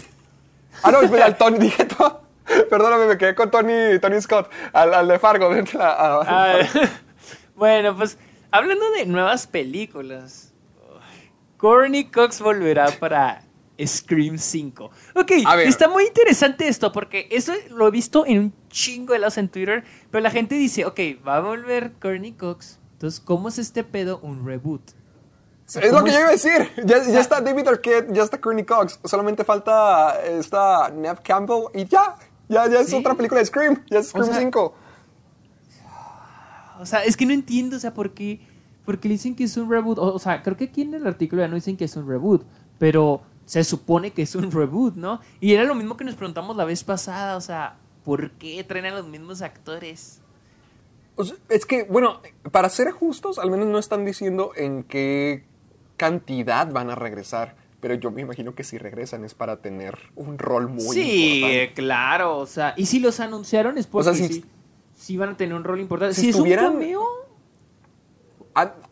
Ah, 0.82 0.90
no, 0.90 1.02
espera, 1.02 1.26
al 1.26 1.36
Tony, 1.36 1.58
dije 1.60 1.84
todo. 1.84 2.22
Perdóname, 2.70 3.06
me 3.06 3.18
quedé 3.18 3.34
con 3.34 3.50
Tony, 3.50 3.98
Tony 4.00 4.20
Scott, 4.20 4.50
al, 4.72 4.92
al 4.94 5.08
de 5.08 5.18
Fargo. 5.18 5.48
vente 5.50 5.76
a- 5.78 5.90
a- 5.90 6.22
Ah, 6.26 6.58
bueno, 7.56 7.96
pues 7.96 8.18
hablando 8.54 8.90
de 8.92 9.06
nuevas 9.06 9.46
películas, 9.46 10.52
Courtney 11.58 12.04
Cox 12.04 12.40
volverá 12.40 12.86
para 13.00 13.42
Scream 13.84 14.38
5. 14.38 14.90
Ok, 15.16 15.32
está 15.64 15.88
muy 15.88 16.04
interesante 16.06 16.68
esto 16.68 16.92
porque 16.92 17.26
eso 17.30 17.52
lo 17.70 17.88
he 17.88 17.90
visto 17.90 18.24
en 18.26 18.38
un 18.38 18.54
chingo 18.68 19.12
de 19.12 19.18
lados 19.18 19.38
en 19.38 19.48
Twitter, 19.48 19.84
pero 20.10 20.22
la 20.22 20.30
gente 20.30 20.54
dice, 20.54 20.84
ok, 20.84 21.00
va 21.26 21.38
a 21.38 21.40
volver 21.40 21.92
Courtney 22.00 22.32
Cox, 22.32 22.78
entonces, 22.92 23.20
¿cómo 23.20 23.48
es 23.48 23.58
este 23.58 23.82
pedo 23.84 24.20
un 24.22 24.46
reboot? 24.46 24.82
es 25.66 25.92
lo 25.92 26.04
que 26.04 26.12
yo 26.12 26.20
iba 26.20 26.28
a 26.28 26.32
decir. 26.32 26.70
Ya, 26.84 27.02
ya 27.02 27.20
está 27.20 27.40
David 27.40 27.66
Arquette, 27.66 28.12
ya 28.12 28.22
está 28.22 28.38
Courtney 28.40 28.64
Cox. 28.64 29.00
Solamente 29.04 29.44
falta 29.44 30.20
esta 30.22 30.90
Nev 30.90 31.20
Campbell 31.22 31.64
y 31.74 31.86
ya. 31.86 32.16
Ya, 32.48 32.68
ya 32.68 32.80
es 32.80 32.90
Sí. 32.90 32.96
otra 32.96 33.14
película 33.14 33.40
de 33.40 33.46
Scream. 33.46 33.82
Ya 33.90 33.98
es 34.00 34.08
Scream 34.08 34.26
sea, 34.26 34.40
5. 34.40 34.74
O 36.80 36.86
sea, 36.86 37.04
es 37.04 37.16
que 37.16 37.26
no 37.26 37.32
entiendo, 37.32 37.76
o 37.76 37.80
sea, 37.80 37.94
por 37.94 38.12
qué, 38.14 38.40
por 38.84 38.98
qué 38.98 39.08
le 39.08 39.14
dicen 39.14 39.34
que 39.34 39.44
es 39.44 39.56
un 39.56 39.70
reboot. 39.70 39.98
O, 39.98 40.14
o 40.14 40.18
sea, 40.18 40.42
creo 40.42 40.56
que 40.56 40.64
aquí 40.64 40.82
en 40.82 40.94
el 40.94 41.06
artículo 41.06 41.42
ya 41.42 41.48
no 41.48 41.54
dicen 41.54 41.76
que 41.76 41.84
es 41.84 41.96
un 41.96 42.06
reboot, 42.08 42.44
pero 42.78 43.22
se 43.46 43.62
supone 43.64 44.12
que 44.12 44.22
es 44.22 44.34
un 44.34 44.50
reboot, 44.50 44.94
¿no? 44.96 45.20
Y 45.40 45.52
era 45.52 45.64
lo 45.64 45.74
mismo 45.74 45.96
que 45.96 46.04
nos 46.04 46.14
preguntamos 46.14 46.56
la 46.56 46.64
vez 46.64 46.82
pasada, 46.84 47.36
o 47.36 47.40
sea, 47.40 47.76
¿por 48.04 48.30
qué 48.32 48.62
traen 48.64 48.86
a 48.86 48.90
los 48.90 49.06
mismos 49.06 49.42
actores? 49.42 50.20
O 51.16 51.24
sea, 51.24 51.36
es 51.48 51.64
que, 51.64 51.84
bueno, 51.84 52.20
para 52.50 52.68
ser 52.68 52.90
justos, 52.90 53.38
al 53.38 53.50
menos 53.50 53.68
no 53.68 53.78
están 53.78 54.04
diciendo 54.04 54.50
en 54.56 54.82
qué 54.82 55.44
cantidad 55.96 56.70
van 56.72 56.90
a 56.90 56.94
regresar. 56.94 57.54
Pero 57.80 57.94
yo 57.94 58.10
me 58.10 58.22
imagino 58.22 58.54
que 58.54 58.64
si 58.64 58.78
regresan 58.78 59.24
es 59.26 59.34
para 59.34 59.58
tener 59.58 59.98
un 60.16 60.38
rol 60.38 60.68
muy 60.68 60.96
sí, 60.96 61.34
importante. 61.34 61.62
eh, 61.64 61.72
claro, 61.74 62.38
o 62.38 62.46
sea, 62.46 62.72
y 62.78 62.86
si 62.86 62.98
los 62.98 63.20
anunciaron 63.20 63.76
es 63.76 63.86
porque 63.86 64.08
O 64.08 64.14
sea, 64.14 64.26
si- 64.26 64.32
sí, 64.34 64.44
sí 64.94 65.16
van 65.16 65.30
a 65.30 65.36
tener 65.36 65.54
un 65.54 65.64
rol 65.64 65.80
importante. 65.80 66.14
si 66.14 66.22
Si, 66.22 66.28
estuvieran- 66.30 66.64
es 66.66 66.70
un 66.72 66.78
cameo, 66.80 67.04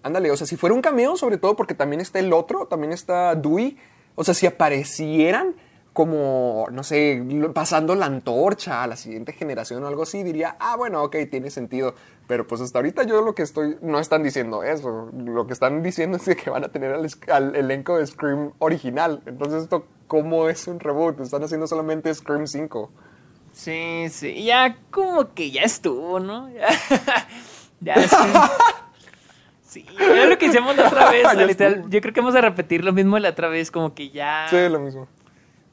Ándale, 0.02 0.32
o 0.32 0.36
sea, 0.36 0.46
si 0.46 0.56
fuera 0.56 0.74
un 0.74 0.82
cameo, 0.82 1.16
sobre 1.16 1.38
todo 1.38 1.54
porque 1.54 1.74
también 1.74 2.00
está 2.00 2.18
el 2.18 2.32
otro, 2.32 2.66
también 2.66 2.92
está 2.92 3.36
Dewey. 3.36 3.76
O 4.16 4.24
sea, 4.24 4.34
si 4.34 4.46
aparecieran 4.46 5.54
como, 5.92 6.66
no 6.72 6.82
sé, 6.82 7.22
pasando 7.54 7.94
la 7.94 8.06
antorcha 8.06 8.82
a 8.82 8.86
la 8.88 8.96
siguiente 8.96 9.32
generación 9.32 9.84
o 9.84 9.86
algo 9.86 10.02
así, 10.02 10.24
diría, 10.24 10.56
ah, 10.58 10.74
bueno, 10.76 11.02
ok, 11.04 11.14
tiene 11.30 11.50
sentido. 11.50 11.94
Pero 12.26 12.46
pues 12.46 12.60
hasta 12.60 12.78
ahorita 12.80 13.04
yo 13.04 13.22
lo 13.22 13.34
que 13.36 13.42
estoy, 13.42 13.76
no 13.82 14.00
están 14.00 14.24
diciendo 14.24 14.64
eso. 14.64 15.10
Lo 15.16 15.46
que 15.46 15.52
están 15.52 15.82
diciendo 15.82 16.16
es 16.26 16.34
que 16.36 16.50
van 16.50 16.64
a 16.64 16.68
tener 16.72 16.96
al 17.28 17.54
elenco 17.54 17.98
de 17.98 18.06
Scream 18.06 18.52
original. 18.58 19.22
Entonces, 19.26 19.62
esto, 19.62 19.86
¿cómo 20.08 20.48
es 20.48 20.66
un 20.66 20.80
reboot? 20.80 21.20
Están 21.20 21.44
haciendo 21.44 21.68
solamente 21.68 22.12
Scream 22.12 22.48
5. 22.48 22.90
Sí, 23.52 24.06
sí, 24.10 24.44
ya 24.44 24.76
como 24.90 25.32
que 25.34 25.50
ya 25.50 25.62
estuvo, 25.62 26.20
¿no? 26.20 26.48
Ya, 27.80 27.94
ya 27.94 27.94
es- 28.04 28.10
Sí, 29.66 29.86
era 29.98 30.26
lo 30.26 30.36
que 30.36 30.46
hicimos 30.46 30.76
la 30.76 30.86
otra 30.88 31.10
vez, 31.10 31.22
Ya 31.36 31.46
literal. 31.46 31.84
Yo 31.88 32.00
creo 32.02 32.12
que 32.12 32.20
vamos 32.20 32.34
a 32.34 32.40
repetir 32.42 32.84
lo 32.84 32.92
mismo 32.92 33.18
la 33.18 33.30
otra 33.30 33.48
vez, 33.48 33.70
como 33.70 33.94
que 33.94 34.10
ya... 34.10 34.46
Sí, 34.50 34.56
lo 34.70 34.78
mismo. 34.78 35.08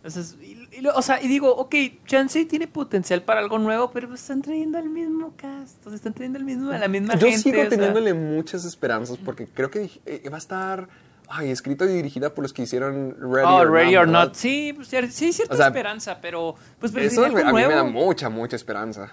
O 0.06 0.10
sea, 0.10 0.22
es- 0.22 0.38
y- 0.42 0.88
o 0.88 1.02
sea, 1.02 1.22
y 1.22 1.28
digo, 1.28 1.54
ok, 1.54 1.76
Chance 2.06 2.46
tiene 2.46 2.66
potencial 2.68 3.22
para 3.24 3.42
algo 3.42 3.60
nuevo, 3.60 3.92
pero 3.92 4.14
están 4.14 4.42
trayendo 4.42 4.78
al 4.78 4.90
mismo 4.90 5.34
cast, 5.36 5.86
están 5.88 6.14
trayendo 6.14 6.40
al 6.40 6.46
mismo, 6.46 6.72
a 6.72 6.78
la 6.78 6.88
misma 6.88 7.16
Yo 7.16 7.28
gente. 7.28 7.42
sigo 7.44 7.58
o 7.58 7.62
sea. 7.62 7.70
teniéndole 7.70 8.14
muchas 8.14 8.64
esperanzas 8.64 9.18
porque 9.18 9.46
creo 9.48 9.70
que 9.70 9.90
eh, 10.06 10.24
va 10.32 10.36
a 10.36 10.40
estar 10.40 10.88
ay, 11.30 11.52
escrito 11.52 11.86
y 11.86 11.90
dirigida 11.90 12.34
por 12.34 12.44
los 12.44 12.54
que 12.54 12.64
hicieron 12.64 13.16
Ready 13.20 13.46
Oh, 13.48 13.58
or 13.62 13.72
Ready 13.72 13.94
Not. 13.94 14.02
or. 14.02 14.08
Not. 14.08 14.34
Sí, 14.36 14.74
pues, 14.76 14.88
sí, 15.14 15.32
cierta 15.34 15.54
O 15.54 15.58
sea, 15.58 15.68
esperanza, 15.68 16.20
pero 16.22 16.56
pues 16.80 16.92
Eso 16.96 17.22
preferiría 17.22 17.46
a 17.46 17.48
algo 17.48 17.58
mí 17.58 17.64
me 17.68 17.76
da 17.76 17.84
nuevo. 17.84 18.06
mucha, 18.06 18.30
mucha 18.30 18.56
esperanza. 18.56 19.12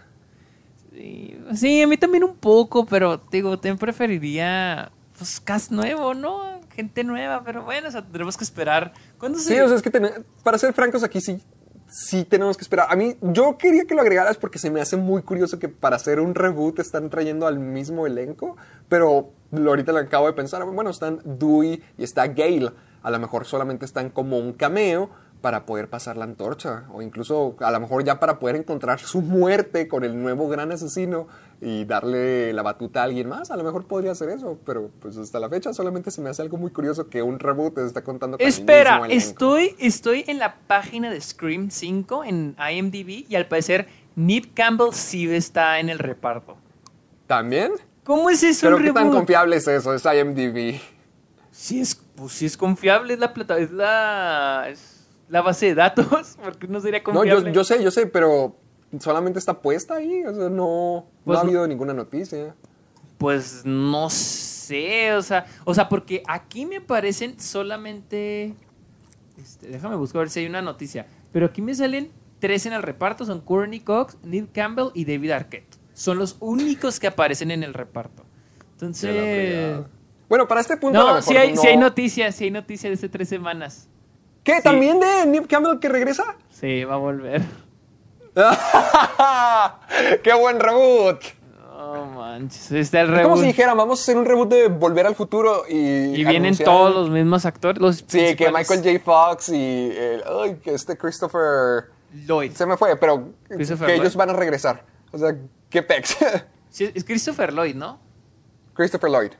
Sí, 0.92 1.38
sí, 1.54 1.82
a 1.82 1.86
mí 1.86 1.96
también 1.96 2.24
un 2.24 2.36
poco, 2.36 2.86
pero 2.86 3.20
digo, 3.30 3.56
también 3.58 3.78
preferiría 3.78 4.90
pues 5.18 5.40
cast 5.40 5.70
nuevo, 5.70 6.14
¿no? 6.14 6.60
Gente 6.74 7.04
nueva, 7.04 7.42
pero 7.44 7.62
bueno, 7.64 7.88
o 7.88 7.90
sea, 7.90 8.02
tendremos 8.02 8.36
que 8.36 8.44
esperar. 8.44 8.92
¿Cuándo 9.18 9.38
se 9.38 9.54
Sí, 9.54 9.60
o 9.60 9.66
sea, 9.68 9.76
es 9.76 9.82
que 9.82 9.90
ten- 9.90 10.24
para 10.42 10.58
ser 10.58 10.72
francos 10.74 11.02
aquí 11.02 11.20
sí, 11.22 11.40
sí 11.88 12.24
tenemos 12.24 12.56
que 12.56 12.62
esperar. 12.62 12.86
A 12.90 12.96
mí, 12.96 13.16
yo 13.22 13.56
quería 13.56 13.84
que 13.86 13.94
lo 13.94 14.02
agregaras 14.02 14.36
porque 14.36 14.58
se 14.58 14.70
me 14.70 14.80
hace 14.80 14.96
muy 14.96 15.22
curioso 15.22 15.58
que 15.58 15.68
para 15.68 15.96
hacer 15.96 16.20
un 16.20 16.34
reboot 16.34 16.78
están 16.80 17.08
trayendo 17.08 17.46
al 17.46 17.58
mismo 17.58 18.06
elenco, 18.06 18.56
pero 18.88 19.30
ahorita 19.52 19.92
lo 19.92 19.98
acabo 19.98 20.26
de 20.26 20.32
pensar. 20.32 20.64
Bueno, 20.64 20.90
están 20.90 21.20
Dewey 21.24 21.82
y 21.98 22.04
está 22.04 22.26
Gale. 22.28 22.72
A 23.02 23.10
lo 23.10 23.18
mejor 23.18 23.44
solamente 23.44 23.84
están 23.84 24.10
como 24.10 24.38
un 24.38 24.52
cameo 24.52 25.10
para 25.40 25.66
poder 25.66 25.88
pasar 25.88 26.16
la 26.16 26.24
antorcha 26.24 26.84
o 26.92 27.02
incluso 27.02 27.56
a 27.60 27.70
lo 27.70 27.78
mejor 27.78 28.02
ya 28.02 28.18
para 28.18 28.38
poder 28.38 28.56
encontrar 28.56 28.98
su 28.98 29.20
muerte 29.20 29.86
con 29.86 30.02
el 30.02 30.20
nuevo 30.20 30.48
gran 30.48 30.72
asesino 30.72 31.28
y 31.60 31.84
darle 31.84 32.52
la 32.52 32.62
batuta 32.62 33.02
a 33.02 33.04
alguien 33.04 33.28
más. 33.28 33.50
A 33.50 33.56
lo 33.56 33.62
mejor 33.62 33.86
podría 33.86 34.12
hacer 34.12 34.30
eso, 34.30 34.58
pero 34.64 34.90
pues 35.00 35.16
hasta 35.16 35.38
la 35.38 35.48
fecha 35.48 35.72
solamente 35.72 36.10
se 36.10 36.20
me 36.20 36.30
hace 36.30 36.42
algo 36.42 36.56
muy 36.56 36.70
curioso 36.70 37.08
que 37.08 37.22
un 37.22 37.38
reboot 37.38 37.78
está 37.78 38.02
contando 38.02 38.38
con 38.38 38.44
el 38.44 38.48
Espera, 38.48 39.00
mismo 39.00 39.14
estoy, 39.14 39.76
estoy 39.78 40.24
en 40.26 40.38
la 40.38 40.56
página 40.66 41.10
de 41.10 41.20
Scream 41.20 41.70
5 41.70 42.24
en 42.24 42.56
IMDb 42.58 43.26
y 43.28 43.36
al 43.36 43.46
parecer 43.46 43.86
Nip 44.16 44.54
Campbell 44.54 44.92
sí 44.92 45.32
está 45.32 45.78
en 45.78 45.90
el 45.90 45.98
reparto. 45.98 46.56
¿También? 47.26 47.72
¿Cómo 48.06 48.30
es 48.30 48.42
eso 48.42 48.60
Pero 48.66 48.76
un 48.76 48.82
qué 48.84 48.92
tan 48.92 49.10
confiable 49.10 49.56
es 49.56 49.66
eso, 49.68 49.92
es 49.92 50.04
IMDb. 50.04 50.80
Sí 51.50 51.80
es, 51.80 51.94
pues 52.14 52.32
sí 52.32 52.46
es 52.46 52.56
confiable, 52.56 53.12
es 53.14 53.18
la 53.20 53.34
plata, 53.34 53.58
es 53.58 53.70
la, 53.72 54.66
es 54.70 55.06
la 55.28 55.42
base 55.42 55.66
de 55.66 55.74
datos, 55.74 56.36
porque 56.44 56.68
no 56.68 56.80
sería 56.80 57.00
No, 57.00 57.04
confiable. 57.04 57.50
yo, 57.50 57.54
yo 57.54 57.64
sé, 57.64 57.82
yo 57.82 57.90
sé, 57.90 58.06
pero 58.06 58.56
solamente 59.00 59.38
está 59.40 59.60
puesta 59.60 59.96
ahí, 59.96 60.24
o 60.24 60.34
sea, 60.34 60.48
no, 60.48 61.06
Pues 61.24 61.34
no 61.34 61.40
ha 61.40 61.42
no- 61.42 61.48
habido 61.48 61.66
ninguna 61.66 61.92
noticia. 61.94 62.54
Pues 63.18 63.62
no 63.64 64.08
sé, 64.10 65.14
o 65.14 65.22
sea, 65.22 65.46
o 65.64 65.74
sea, 65.74 65.88
porque 65.88 66.22
aquí 66.28 66.66
me 66.66 66.76
aparecen 66.76 67.40
solamente, 67.40 68.54
este, 69.38 69.68
déjame 69.68 69.96
buscar 69.96 70.18
a 70.18 70.22
ver 70.24 70.30
si 70.30 70.40
hay 70.40 70.46
una 70.46 70.60
noticia, 70.62 71.06
pero 71.32 71.46
aquí 71.46 71.62
me 71.62 71.74
salen 71.74 72.12
tres 72.38 72.66
en 72.66 72.74
el 72.74 72.82
reparto, 72.82 73.24
son 73.24 73.40
Courtney 73.40 73.80
Cox, 73.80 74.18
Neil 74.22 74.48
Campbell 74.52 74.88
y 74.94 75.06
David 75.06 75.30
Arquette. 75.30 75.75
Son 75.96 76.18
los 76.18 76.36
únicos 76.40 77.00
que 77.00 77.06
aparecen 77.06 77.50
en 77.50 77.62
el 77.62 77.72
reparto. 77.72 78.22
Entonces, 78.72 79.80
Bueno, 80.28 80.46
para 80.46 80.60
este 80.60 80.76
punto 80.76 80.98
a 81.00 81.02
lo 81.02 81.08
no, 81.08 81.14
mejor 81.16 81.32
si 81.32 81.36
hay, 81.38 81.52
no- 81.54 81.60
sí 81.62 81.68
hay 81.68 81.76
noticias, 81.78 82.34
sí 82.34 82.44
hay 82.44 82.50
noticias 82.50 82.90
de 82.90 82.94
hace 82.94 83.08
tres 83.08 83.28
semanas. 83.30 83.88
¿Qué? 84.44 84.56
sí. 84.56 84.62
¿También 84.62 85.00
de 85.00 85.24
Nip 85.26 85.46
Campbell 85.48 85.78
que 85.78 85.88
regresa? 85.88 86.36
Sí, 86.50 86.84
va 86.84 86.94
a 86.94 86.98
volver. 86.98 87.40
¡Qué 90.22 90.34
buen 90.34 90.60
reboot! 90.60 91.20
No 91.78 92.06
manches, 92.06 92.72
está 92.72 93.00
el 93.00 93.06
Es 93.06 93.12
como 93.22 93.22
reboot. 93.36 93.40
si 93.40 93.46
dijera, 93.46 93.74
vamos 93.74 94.00
a 94.00 94.02
hacer 94.02 94.16
un 94.16 94.24
reboot 94.26 94.50
de 94.50 94.68
Volver 94.68 95.06
al 95.06 95.14
Futuro 95.14 95.62
y... 95.68 95.76
Y 95.76 96.24
vienen 96.24 96.56
todos 96.58 96.94
los 96.94 97.10
mismos 97.10 97.46
actores. 97.46 97.80
Los 97.80 98.04
Sí, 98.06 98.34
que. 98.36 98.50
Michael 98.50 98.82
J. 98.82 98.98
Fox 99.04 99.48
y... 99.50 99.90
el- 99.96 100.22
ay, 100.42 100.56
que 100.62 100.74
este 100.74 100.96
Christopher... 100.98 101.84
Lloyd. 102.26 102.52
Se 102.52 102.66
me 102.66 102.76
fue, 102.76 102.96
pero 102.96 103.28
Christopher 103.48 103.86
que 103.86 103.94
ellos 103.94 104.14
Lloyd. 104.14 104.18
van 104.18 104.30
a 104.30 104.32
regresar. 104.34 104.84
O 105.12 105.18
sea, 105.18 105.36
qué 105.70 105.82
pex. 105.82 106.16
Sí, 106.70 106.90
es 106.94 107.04
Christopher 107.04 107.54
Lloyd, 107.54 107.74
¿no? 107.74 107.98
Christopher 108.74 109.08
Lloyd. 109.10 109.30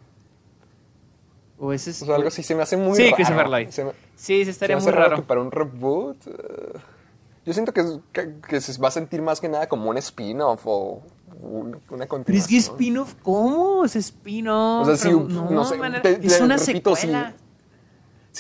O 1.59 1.73
ese 1.73 1.91
es... 1.91 2.03
O 2.03 2.07
sea, 2.07 2.15
algo 2.17 2.29
así 2.29 2.43
se 2.43 2.55
me 2.55 2.63
hace 2.63 2.77
muy 2.77 2.97
Sí, 2.97 3.05
raro. 3.05 3.17
Christopher 3.17 3.47
Lloyd. 3.49 3.69
Se 3.71 3.85
me- 3.85 3.93
Sí, 4.15 4.39
se 4.39 4.45
se 4.47 4.51
estaría 4.53 4.77
me 4.77 4.83
muy 4.83 4.89
hace 4.89 4.97
raro 4.97 5.11
raro. 5.11 5.23
que 5.23 5.29
para 5.29 5.41
un 5.43 5.51
reboot... 5.51 6.17
eh, 6.27 6.33
yo 7.45 7.53
siento 7.53 7.73
que, 7.73 7.85
que, 8.13 8.35
que 8.49 8.61
se 8.61 8.81
va 8.81 8.89
a 8.89 8.91
sentir 8.91 9.21
más 9.23 9.41
que 9.41 9.49
nada 9.49 9.69
como 9.69 9.89
un 9.91 9.99
spin-off 9.99 10.63
o 10.65 11.03
un- 11.41 11.79
una 11.91 12.07
continuación. 12.07 12.25
Pero 12.25 12.39
es 12.39 12.47
que 12.49 12.57
spin-off, 12.57 13.15
¿cómo? 13.23 13.85
Es 13.85 13.95
spin-off. 13.97 14.83
O 14.83 14.85
sea, 14.87 14.97
si, 14.97 15.09
Pero 15.15 15.51
no, 15.51 15.65
sé, 15.65 15.77
man, 15.77 16.01
te- 16.03 16.27
es 16.27 16.39
te 16.39 16.43
una 16.43 16.57
repito, 16.57 16.97
secuela. 16.97 17.35
Si, 17.37 17.45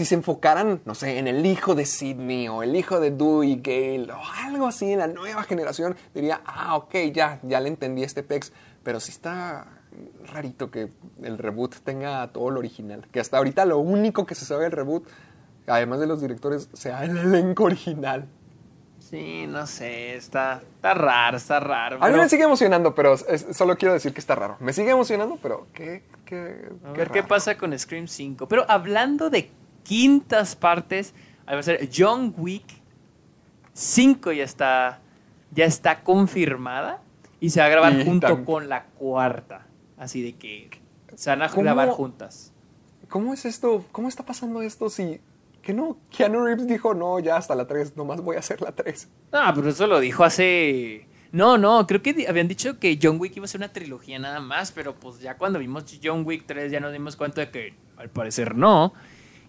se 0.04 0.14
enfocaran, 0.14 0.80
no 0.84 0.94
sé, 0.94 1.18
en 1.18 1.26
el 1.26 1.44
hijo 1.46 1.74
de 1.74 1.86
Sidney 1.86 2.48
o 2.48 2.62
el 2.62 2.76
hijo 2.76 3.00
de 3.00 3.10
Dewey 3.10 3.56
Gale 3.62 4.12
o 4.12 4.20
algo 4.44 4.66
así 4.66 4.92
en 4.92 4.98
la 4.98 5.06
nueva 5.06 5.42
generación, 5.44 5.96
diría, 6.14 6.42
ah, 6.44 6.76
ok, 6.76 6.94
ya, 7.12 7.40
ya 7.42 7.60
le 7.60 7.68
entendí 7.68 8.02
este 8.02 8.22
pex. 8.22 8.52
Pero 8.82 9.00
sí 9.00 9.10
está 9.10 9.66
rarito 10.32 10.70
que 10.70 10.88
el 11.22 11.38
reboot 11.38 11.76
tenga 11.82 12.26
todo 12.32 12.50
lo 12.50 12.58
original. 12.60 13.06
Que 13.10 13.20
hasta 13.20 13.38
ahorita 13.38 13.64
lo 13.64 13.78
único 13.78 14.26
que 14.26 14.34
se 14.34 14.44
sabe 14.44 14.64
del 14.64 14.72
reboot, 14.72 15.04
además 15.66 15.98
de 16.00 16.06
los 16.06 16.20
directores, 16.20 16.68
sea 16.72 17.02
el 17.04 17.16
elenco 17.16 17.64
original. 17.64 18.26
Sí, 18.98 19.46
no 19.46 19.66
sé, 19.66 20.16
está, 20.16 20.62
está 20.74 20.92
raro, 20.94 21.36
está 21.36 21.60
raro. 21.60 21.98
A 22.02 22.08
mí 22.08 22.16
me 22.16 22.28
sigue 22.28 22.42
emocionando, 22.42 22.94
pero 22.94 23.14
es- 23.14 23.46
solo 23.52 23.76
quiero 23.76 23.94
decir 23.94 24.12
que 24.12 24.18
está 24.20 24.34
raro. 24.34 24.56
Me 24.58 24.72
sigue 24.72 24.90
emocionando, 24.90 25.38
pero 25.40 25.68
qué, 25.72 26.02
qué, 26.24 26.68
A 26.84 26.92
qué 26.92 26.98
ver 26.98 27.10
qué 27.10 27.20
raro. 27.20 27.28
pasa 27.28 27.56
con 27.56 27.76
Scream 27.78 28.08
5. 28.08 28.48
Pero 28.48 28.64
hablando 28.68 29.30
de 29.30 29.50
quintas 29.86 30.56
partes, 30.56 31.14
va 31.48 31.58
a 31.58 31.62
ser 31.62 31.88
John 31.94 32.34
Wick 32.36 32.64
5 33.72 34.32
ya 34.32 34.44
está, 34.44 35.00
ya 35.52 35.64
está 35.66 36.02
confirmada 36.02 37.02
y 37.40 37.50
se 37.50 37.60
va 37.60 37.66
a 37.66 37.68
grabar 37.68 38.00
Y 38.00 38.04
junto 38.04 38.44
con 38.44 38.68
la 38.68 38.84
cuarta. 38.84 39.66
Así 39.98 40.22
de 40.22 40.34
que 40.34 40.70
se 41.14 41.30
van 41.30 41.42
a 41.42 41.48
¿Cómo? 41.48 41.62
grabar 41.62 41.90
juntas. 41.90 42.52
¿Cómo 43.08 43.32
es 43.34 43.44
esto? 43.44 43.84
¿Cómo 43.92 44.08
está 44.08 44.24
pasando 44.24 44.62
esto 44.62 44.90
si... 44.90 45.20
Que 45.62 45.72
no, 45.72 45.98
Keanu 46.16 46.44
Reeves 46.44 46.68
dijo, 46.68 46.94
no, 46.94 47.18
ya 47.18 47.36
hasta 47.36 47.54
la 47.54 47.66
3, 47.66 47.96
nomás 47.96 48.20
voy 48.20 48.36
a 48.36 48.38
hacer 48.38 48.62
la 48.62 48.72
3. 48.72 49.08
Ah, 49.32 49.52
pero 49.54 49.68
eso 49.68 49.86
lo 49.86 50.00
dijo 50.00 50.24
hace... 50.24 51.06
No, 51.32 51.58
no, 51.58 51.86
creo 51.86 52.02
que 52.02 52.26
habían 52.28 52.48
dicho 52.48 52.78
que 52.78 52.98
John 53.02 53.18
Wick 53.18 53.36
iba 53.36 53.44
a 53.44 53.48
ser 53.48 53.58
una 53.60 53.72
trilogía 53.72 54.18
nada 54.18 54.40
más, 54.40 54.70
pero 54.72 54.94
pues 54.94 55.20
ya 55.20 55.36
cuando 55.36 55.58
vimos 55.58 55.84
John 56.02 56.24
Wick 56.24 56.44
3 56.46 56.70
ya 56.70 56.80
nos 56.80 56.92
dimos 56.92 57.16
cuenta 57.16 57.42
de 57.42 57.50
que 57.50 57.74
al 57.96 58.08
parecer 58.08 58.54
no. 58.54 58.94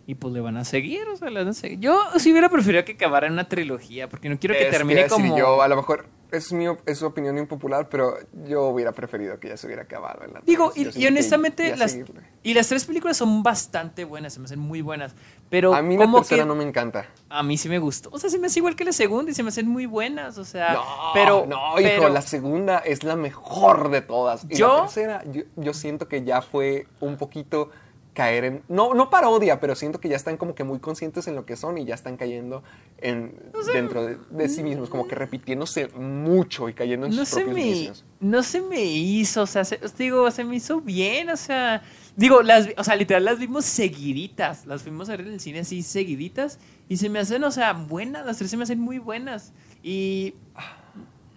Y 0.10 0.16
pues 0.16 0.34
le 0.34 0.40
van 0.40 0.56
a 0.56 0.64
seguir, 0.64 1.06
o 1.10 1.18
sea, 1.18 1.30
le 1.30 1.40
van 1.40 1.50
a 1.50 1.54
seguir. 1.54 1.80
Yo 1.80 2.00
sí 2.18 2.32
hubiera 2.32 2.48
preferido 2.48 2.86
que 2.86 2.94
acabara 2.94 3.28
en 3.28 3.34
una 3.34 3.50
trilogía, 3.50 4.08
porque 4.08 4.30
no 4.30 4.40
quiero 4.40 4.56
que 4.56 4.64
Es 4.64 4.72
termine 4.72 5.04
decir, 5.04 5.14
como... 5.18 5.38
Yo, 5.38 5.62
a 5.62 5.68
lo 5.68 5.76
mejor, 5.76 6.06
es 6.32 6.54
mi 6.54 6.66
es 6.86 7.04
opinión 7.04 7.38
impopular, 7.38 7.90
pero 7.90 8.16
yo 8.48 8.68
hubiera 8.68 8.94
preferido 8.94 9.38
que 9.38 9.50
ya 9.50 9.58
se 9.58 9.68
hubiera 9.68 9.82
acabado 9.84 10.24
en 10.24 10.34
la 10.34 10.42
Digo, 10.46 10.72
3. 10.74 10.86
Yo 10.86 10.92
y, 10.92 10.98
y 10.98 11.02
que 11.02 11.08
honestamente, 11.10 11.76
las, 11.76 11.92
seguirle. 11.92 12.22
y 12.42 12.54
las 12.54 12.70
tres 12.70 12.86
películas 12.86 13.18
son 13.18 13.44
bastante 13.44 14.06
buenas, 14.06 14.34
se 14.34 14.40
me 14.40 14.46
hacen 14.46 14.60
muy 14.60 14.82
buenas. 14.82 15.14
Pero 15.50 15.74
A 15.76 15.82
mí 15.82 15.98
la 15.98 16.10
tercera 16.10 16.44
que 16.44 16.48
no 16.48 16.56
me 16.56 16.64
encanta. 16.64 17.06
a 17.28 17.44
mí 17.44 17.58
sí 17.58 17.68
me 17.68 17.80
gustó. 17.80 18.10
O 18.14 18.18
sea, 18.18 18.30
se 18.30 18.40
me 18.40 18.48
hace 18.48 18.60
igual 18.60 18.78
que 18.78 18.86
la 18.86 18.94
segunda 18.94 19.32
y 19.32 19.34
se 19.34 19.44
me 19.44 19.50
hacen 19.50 19.68
muy 19.68 19.88
buenas, 19.88 20.38
o 20.38 20.46
sea... 20.46 20.72
No, 20.74 20.84
pero, 21.14 21.46
no, 21.46 21.78
hijo, 21.82 21.90
pero- 21.98 22.08
la 22.10 22.22
segunda 22.22 22.78
es 22.80 23.04
la 23.04 23.18
mejor 23.18 23.90
de 23.90 24.00
todas. 24.00 24.46
Y 24.50 24.56
¿Yo? 24.56 24.70
la 24.74 24.82
tercera, 24.84 25.24
yo, 25.34 25.44
yo 25.58 25.74
siento 25.74 26.08
que 26.08 26.24
ya 26.24 26.42
fue 26.42 26.88
un 27.02 27.18
poquito 27.18 27.72
caer 28.18 28.44
en... 28.46 28.64
No, 28.68 28.96
no 28.96 29.12
parodia, 29.12 29.60
pero 29.60 29.76
siento 29.76 30.00
que 30.00 30.10
ya 30.10 30.16
están 30.16 30.38
como 30.38 30.56
que 30.56 30.64
muy 30.64 30.80
conscientes 30.80 31.28
en 31.28 31.36
lo 31.36 31.46
que 31.46 31.56
son 31.56 31.78
y 31.78 31.86
ya 31.86 31.94
están 31.94 32.18
cayendo 32.18 32.64
en, 32.98 33.38
dentro 33.74 34.04
de, 34.04 34.18
de 34.32 34.50
sí 34.50 34.64
mismos, 34.64 34.90
como 34.90 35.08
que 35.08 35.14
repitiéndose 35.14 35.90
mucho 35.90 36.68
y 36.68 36.74
cayendo 36.74 37.06
en 37.06 37.12
no 37.16 37.20
sus 37.20 37.30
se 37.30 37.36
propios 37.44 37.56
me 37.56 37.64
vicios. 37.64 38.06
no 38.20 38.42
se 38.42 38.62
me 38.62 38.82
hizo, 38.84 39.44
o 39.44 39.46
sea, 39.46 39.64
se- 39.64 39.80
digo, 40.00 40.32
se 40.32 40.44
me 40.44 40.56
hizo 40.56 40.82
bien, 40.82 41.30
o 41.30 41.38
sea, 41.38 41.84
digo, 42.16 42.42
las, 42.42 42.68
o 42.76 42.84
sea, 42.84 42.96
literal 42.96 43.24
las 43.24 43.38
vimos 43.38 43.66
seguiditas, 43.66 44.66
las 44.66 44.82
fuimos 44.82 45.10
a 45.10 45.12
ver 45.18 45.28
en 45.28 45.34
el 45.34 45.40
cine 45.40 45.60
así 45.60 45.84
seguiditas 45.84 46.58
y 46.90 46.98
se 46.98 47.10
me 47.10 47.20
hacen, 47.20 47.44
o 47.44 47.52
sea, 47.52 47.74
buenas, 47.74 48.26
las 48.26 48.38
tres 48.40 48.50
se 48.50 48.58
me 48.58 48.64
hacen 48.64 48.80
muy 48.80 48.98
buenas 48.98 49.54
y 49.84 50.34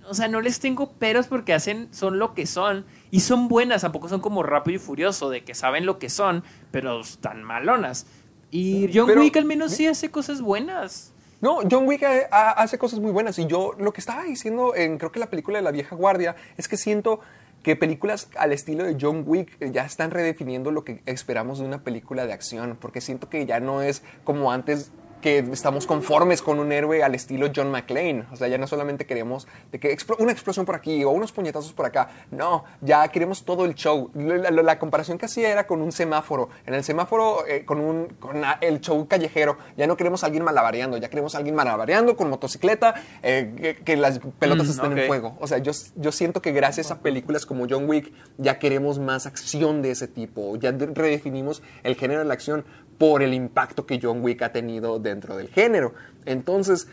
o 0.09 0.15
sea, 0.15 0.29
no 0.29 0.41
les 0.41 0.59
tengo 0.59 0.93
peros 0.95 1.27
porque 1.29 1.53
hacen, 1.53 1.89
son 1.93 2.19
lo 2.19 2.35
que 2.35 2.47
son. 2.47 2.85
Y 3.11 3.21
son 3.21 3.49
buenas, 3.49 3.83
tampoco 3.83 4.09
son 4.09 4.21
como 4.21 4.43
rápido 4.43 4.77
y 4.77 4.79
furioso, 4.79 5.31
de 5.31 5.43
que 5.45 5.55
saben 5.55 5.85
lo 5.87 5.99
que 5.99 6.09
son, 6.11 6.45
pero 6.71 7.01
están 7.01 7.43
malonas. 7.43 8.07
Y 8.51 8.89
John 8.93 9.07
Pero- 9.07 9.21
Wick 9.23 9.37
al 9.37 9.45
menos 9.45 9.73
sí 9.73 9.87
hace 9.87 10.11
cosas 10.11 10.41
buenas. 10.41 11.13
No, 11.41 11.61
John 11.71 11.87
Wick 11.89 12.03
ha- 12.03 12.51
hace 12.51 12.77
cosas 12.79 13.01
muy 13.01 13.13
buenas 13.13 13.39
y 13.39 13.47
yo 13.47 13.73
lo 13.79 13.93
que 13.93 14.01
estaba 14.01 14.25
diciendo 14.25 14.75
en 14.77 14.99
creo 14.99 15.11
que 15.11 15.19
la 15.19 15.31
película 15.31 15.59
de 15.59 15.63
la 15.63 15.71
vieja 15.71 15.97
guardia 15.97 16.37
es 16.59 16.69
que 16.69 16.77
siento 16.77 17.21
que 17.63 17.77
películas 17.77 18.29
al 18.37 18.53
estilo 18.53 18.85
de 18.85 18.97
John 19.01 19.25
Wick 19.27 19.57
eh, 19.61 19.71
ya 19.73 19.85
están 19.85 20.11
redefiniendo 20.11 20.71
lo 20.71 20.85
que 20.85 21.03
esperamos 21.07 21.59
de 21.59 21.65
una 21.67 21.83
película 21.83 22.27
de 22.27 22.33
acción, 22.33 22.77
porque 22.81 23.01
siento 23.01 23.29
que 23.31 23.45
ya 23.47 23.59
no 23.61 23.81
es 23.83 24.03
como 24.25 24.53
antes 24.53 24.93
que 25.21 25.39
estamos 25.39 25.87
conformes 25.87 26.43
con 26.43 26.59
un 26.59 26.73
héroe 26.73 27.03
al 27.03 27.15
estilo 27.15 27.49
John 27.55 27.71
McClane. 27.71 28.25
O 28.33 28.37
sea, 28.37 28.49
ya 28.49 28.59
no 28.59 28.67
solamente 28.67 29.07
queremos 29.07 29.47
de 29.71 29.79
que 29.79 29.97
explo- 29.97 30.17
una 30.19 30.33
explosión 30.33 30.67
por 30.67 30.75
aquí 30.75 31.05
o 31.05 31.11
unos 31.11 31.33
puñetazos 31.33 31.73
por 31.73 31.87
acá. 31.87 32.09
No, 32.31 32.65
ya 32.81 33.07
queremos 33.09 33.45
todo 33.45 33.65
el 33.65 33.75
show. 33.75 34.11
La, 34.15 34.51
la- 34.51 34.63
la 34.63 34.79
comparación 34.79 35.19
que 35.19 35.27
hacía 35.27 35.51
era 35.51 35.67
con 35.67 35.83
un 35.83 35.93
semáforo. 35.93 36.49
En 36.67 36.75
el 36.75 36.85
semáforo, 36.85 37.47
eh, 37.47 37.65
con, 37.65 37.81
un, 37.81 38.07
con 38.19 38.43
el 38.61 38.81
show 38.81 39.07
callejero, 39.09 39.59
ya 39.77 39.87
no 39.87 39.97
queremos 39.97 40.23
a 40.23 40.27
alguien 40.27 40.45
malabareando, 40.45 40.97
ya 40.97 41.09
queremos 41.11 41.35
a 41.35 41.39
alguien 41.39 41.55
malabareando 41.55 42.17
con 42.17 42.31
motocicleta, 42.31 42.95
eh, 43.23 43.55
que, 43.57 43.77
que 43.85 43.97
las 43.97 44.21
pelotas 44.39 44.67
Mm, 44.67 44.71
estén 44.71 44.93
ok. 44.93 44.99
en 44.99 45.07
fuego. 45.07 45.37
O 45.41 45.47
sea, 45.47 45.59
yo, 45.59 45.73
yo 45.97 46.13
siento 46.13 46.41
que 46.43 46.53
gracias 46.53 46.91
a 46.91 47.01
películas 47.01 47.47
como 47.47 47.67
John 47.69 47.89
Wick 47.89 48.13
ya 48.39 48.59
queremos 48.59 48.99
más 48.99 49.27
acción 49.27 49.83
de 49.83 49.91
ese 49.91 50.09
tipo. 50.09 50.57
Ya 50.57 50.73
de- 50.73 50.87
redefinimos 50.87 51.63
el 51.83 51.97
género 51.97 52.21
de 52.21 52.27
la 52.27 52.35
acción 52.35 52.65
por 52.99 53.23
el 53.23 53.33
impacto 53.33 53.87
que 53.87 53.99
John 54.03 54.23
Wick 54.23 54.43
ha 54.43 54.53
tenido 54.53 54.99
dentro 55.11 55.37
del 55.37 55.49
género. 55.49 55.95
Entonces, 56.25 56.89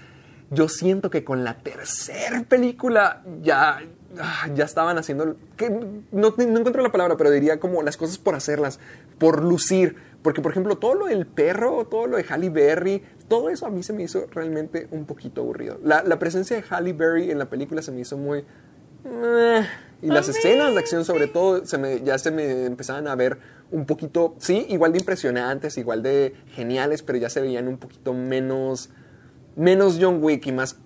yo 0.50 0.70
siento 0.70 1.10
que 1.10 1.24
con 1.24 1.44
la 1.44 1.58
tercera 1.58 2.44
película 2.44 3.24
ya, 3.42 3.82
ah, 4.20 4.48
ya 4.54 4.66
estaban 4.66 4.98
haciendo... 4.98 5.36
Que 5.56 5.70
no, 5.70 6.02
no 6.12 6.28
encuentro 6.60 6.82
la 6.82 6.92
palabra, 6.92 7.18
pero 7.18 7.32
diría 7.32 7.60
como 7.60 7.82
las 7.84 7.98
cosas 7.98 8.18
por 8.18 8.36
hacerlas, 8.36 8.80
por 9.18 9.44
lucir. 9.44 9.96
Porque, 10.22 10.42
por 10.42 10.52
ejemplo, 10.52 10.78
todo 10.78 10.96
lo 10.96 11.06
del 11.06 11.26
perro, 11.26 11.86
todo 11.86 12.08
lo 12.08 12.18
de 12.18 12.24
Halle 12.24 12.50
Berry, 12.50 13.04
todo 13.28 13.50
eso 13.50 13.66
a 13.66 13.70
mí 13.70 13.84
se 13.84 13.94
me 13.94 14.04
hizo 14.04 14.28
realmente 14.32 14.88
un 14.92 15.06
poquito 15.06 15.42
aburrido. 15.42 15.80
La, 15.84 16.04
la 16.04 16.18
presencia 16.18 16.56
de 16.58 16.64
Halle 16.70 16.94
Berry 16.94 17.32
en 17.32 17.40
la 17.40 17.50
película 17.50 17.82
se 17.82 17.92
me 17.92 18.02
hizo 18.02 18.18
muy... 18.18 18.44
eh, 19.06 19.68
y 20.02 20.08
las 20.08 20.30
escenas 20.30 20.74
de 20.74 20.80
acción, 20.80 21.04
sobre 21.06 21.28
todo, 21.28 21.66
se 21.66 21.78
me, 21.78 22.02
ya 22.02 22.18
se 22.18 22.32
me 22.32 22.66
empezaban 22.66 23.08
a 23.08 23.16
ver 23.16 23.40
un 23.72 23.86
poquito, 23.86 24.36
sí, 24.40 24.66
igual 24.70 24.94
de 24.94 25.00
impresionantes, 25.00 25.78
igual 25.78 26.02
de 26.04 26.34
geniales, 26.54 27.04
pero 27.04 27.18
ya 27.18 27.30
se 27.30 27.42
veían 27.42 27.68
un 27.68 27.78
poquito 27.78 28.14
menos, 28.14 28.90
menos 29.56 29.98
John 30.00 30.20
Wick 30.24 30.46
y 30.48 30.52
más 30.54 30.78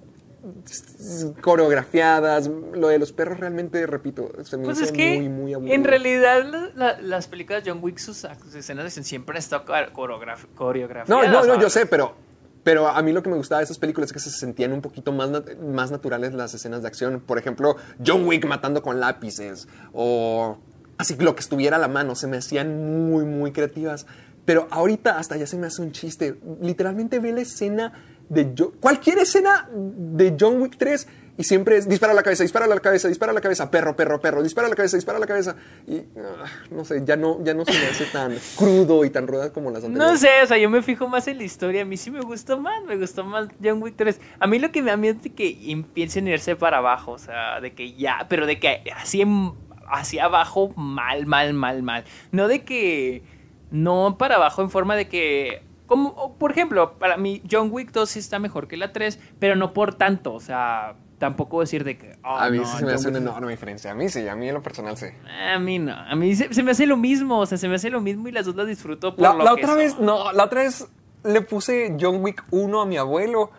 coreografiadas. 1.41 2.49
Lo 2.73 2.87
de 2.87 2.99
los 2.99 3.11
perros 3.11 3.39
realmente, 3.39 3.85
repito, 3.87 4.31
se 4.43 4.57
me 4.57 4.65
Pues 4.65 4.77
hizo 4.77 4.85
es 4.85 4.91
que 4.91 5.17
muy, 5.17 5.29
muy 5.29 5.53
aburrido. 5.53 5.75
en 5.75 5.83
realidad 5.83 6.43
la- 6.43 6.69
la- 6.75 7.01
las 7.01 7.27
películas 7.27 7.63
de 7.63 7.71
John 7.71 7.79
Wick, 7.83 7.97
sus, 7.97 8.23
escenas 8.55 8.83
de 8.83 8.87
acción 8.87 9.05
siempre 9.05 9.33
han 9.35 9.39
estado 9.39 9.65
coreograf- 9.65 10.47
coreografiadas. 10.55 11.09
No, 11.09 11.23
no, 11.31 11.45
no, 11.55 11.61
yo 11.61 11.69
sé, 11.69 11.85
pero, 11.85 12.15
pero 12.63 12.87
a 12.87 13.01
mí 13.01 13.11
lo 13.11 13.21
que 13.23 13.29
me 13.29 13.37
gustaba 13.37 13.59
de 13.59 13.65
esas 13.65 13.77
películas 13.77 14.09
es 14.09 14.13
que 14.13 14.19
se 14.19 14.29
sentían 14.31 14.71
un 14.73 14.81
poquito 14.81 15.11
más, 15.11 15.29
nat- 15.29 15.57
más 15.59 15.91
naturales 15.91 16.33
las 16.33 16.53
escenas 16.53 16.81
de 16.81 16.87
acción. 16.87 17.19
Por 17.21 17.37
ejemplo, 17.37 17.75
John 18.05 18.25
Wick 18.25 18.45
matando 18.45 18.81
con 18.81 18.99
lápices 18.99 19.67
o 19.93 20.57
así 21.01 21.15
lo 21.17 21.35
que 21.35 21.41
estuviera 21.41 21.75
a 21.77 21.79
la 21.79 21.87
mano. 21.87 22.15
Se 22.15 22.27
me 22.27 22.37
hacían 22.37 23.09
muy, 23.09 23.25
muy 23.25 23.51
creativas. 23.51 24.05
Pero 24.45 24.67
ahorita 24.71 25.19
hasta 25.19 25.37
ya 25.37 25.45
se 25.47 25.57
me 25.57 25.67
hace 25.67 25.81
un 25.81 25.91
chiste. 25.91 26.35
Literalmente 26.61 27.19
ve 27.19 27.31
la 27.31 27.41
escena 27.41 27.93
de 28.29 28.53
Jo- 28.57 28.73
cualquier 28.79 29.19
escena 29.19 29.69
de 29.71 30.35
John 30.39 30.61
Wick 30.61 30.77
3 30.77 31.07
y 31.37 31.43
siempre 31.43 31.77
es 31.77 31.87
dispara 31.87 32.13
a 32.13 32.15
la 32.15 32.23
cabeza, 32.23 32.43
dispara 32.43 32.65
a 32.65 32.67
la 32.67 32.79
cabeza, 32.79 33.07
dispara 33.07 33.31
a 33.31 33.35
la 33.35 33.41
cabeza, 33.41 33.69
perro, 33.71 33.95
perro, 33.95 34.19
perro, 34.19 34.41
dispara 34.43 34.67
a 34.67 34.69
la 34.69 34.75
cabeza, 34.75 34.97
dispara 34.97 35.17
a 35.17 35.19
la 35.21 35.27
cabeza. 35.27 35.55
Y 35.87 35.97
ah, 36.17 36.45
no 36.71 36.83
sé, 36.85 37.01
ya 37.05 37.15
no, 37.17 37.43
ya 37.43 37.53
no 37.53 37.65
se 37.65 37.71
me 37.71 37.85
hace 37.85 38.05
tan 38.05 38.33
crudo 38.57 39.05
y 39.05 39.09
tan 39.11 39.27
ruda 39.27 39.51
como 39.53 39.69
las 39.69 39.83
anteriores. 39.83 40.11
No 40.13 40.17
sé, 40.17 40.29
o 40.43 40.47
sea, 40.47 40.57
yo 40.57 40.69
me 40.69 40.81
fijo 40.81 41.07
más 41.07 41.27
en 41.27 41.37
la 41.37 41.43
historia. 41.43 41.83
A 41.83 41.85
mí 41.85 41.97
sí 41.97 42.09
me 42.09 42.21
gustó 42.21 42.59
más, 42.59 42.83
me 42.85 42.97
gustó 42.97 43.23
más 43.23 43.47
John 43.63 43.81
Wick 43.81 43.95
3. 43.95 44.19
A 44.39 44.47
mí 44.47 44.59
lo 44.59 44.71
que 44.71 44.81
me 44.81 44.91
da 44.91 44.97
miedo 44.97 45.17
es 45.17 45.23
de 45.23 45.33
que 45.33 45.71
empiecen 45.71 46.27
a 46.27 46.31
irse 46.31 46.55
para 46.55 46.77
abajo, 46.77 47.11
o 47.13 47.17
sea, 47.19 47.59
de 47.61 47.73
que 47.73 47.93
ya, 47.93 48.25
pero 48.29 48.45
de 48.47 48.59
que 48.59 48.81
así 48.95 49.21
en- 49.21 49.53
hacia 49.91 50.25
abajo, 50.25 50.73
mal, 50.75 51.25
mal, 51.25 51.53
mal, 51.53 51.83
mal. 51.83 52.03
No 52.31 52.47
de 52.47 52.63
que, 52.63 53.23
no 53.69 54.17
para 54.17 54.35
abajo 54.35 54.61
en 54.61 54.69
forma 54.69 54.95
de 54.95 55.07
que, 55.07 55.63
como, 55.85 56.35
por 56.37 56.51
ejemplo, 56.51 56.93
para 56.97 57.17
mí 57.17 57.41
John 57.49 57.69
Wick 57.71 57.91
2 57.91 58.09
sí 58.09 58.19
está 58.19 58.39
mejor 58.39 58.67
que 58.67 58.77
la 58.77 58.91
3, 58.93 59.19
pero 59.39 59.55
no 59.55 59.73
por 59.73 59.93
tanto, 59.95 60.33
o 60.33 60.39
sea, 60.39 60.95
tampoco 61.17 61.59
decir 61.59 61.83
de 61.83 61.97
que... 61.97 62.17
oh, 62.23 62.35
A 62.37 62.49
mí 62.49 62.57
no, 62.59 62.65
sí 62.65 62.77
se 62.77 62.85
me 62.85 62.93
hace 62.93 63.09
una 63.09 63.19
enorme 63.19 63.51
diferencia. 63.51 63.91
A 63.91 63.93
mí 63.93 64.09
sí, 64.09 64.27
a 64.27 64.35
mí 64.35 64.47
en 64.47 64.53
lo 64.55 64.63
personal 64.63 64.97
sí. 64.97 65.07
A 65.53 65.59
mí 65.59 65.77
no, 65.77 65.93
a 65.93 66.15
mí 66.15 66.35
se, 66.35 66.53
se 66.53 66.63
me 66.63 66.71
hace 66.71 66.87
lo 66.87 66.97
mismo, 66.97 67.39
o 67.39 67.45
sea, 67.45 67.57
se 67.57 67.67
me 67.67 67.75
hace 67.75 67.89
lo 67.89 68.01
mismo 68.01 68.27
y 68.27 68.31
las 68.31 68.45
dos 68.45 68.55
las 68.55 68.67
disfruto 68.67 69.15
por 69.15 69.21
La, 69.21 69.33
lo 69.33 69.43
la 69.43 69.55
que 69.55 69.63
otra 69.63 69.75
vez, 69.75 69.99
no, 69.99 70.31
la 70.31 70.45
otra 70.45 70.63
vez 70.63 70.87
le 71.23 71.41
puse 71.41 71.95
John 71.99 72.23
Wick 72.23 72.43
1 72.49 72.81
a 72.81 72.85
mi 72.85 72.97
abuelo 72.97 73.51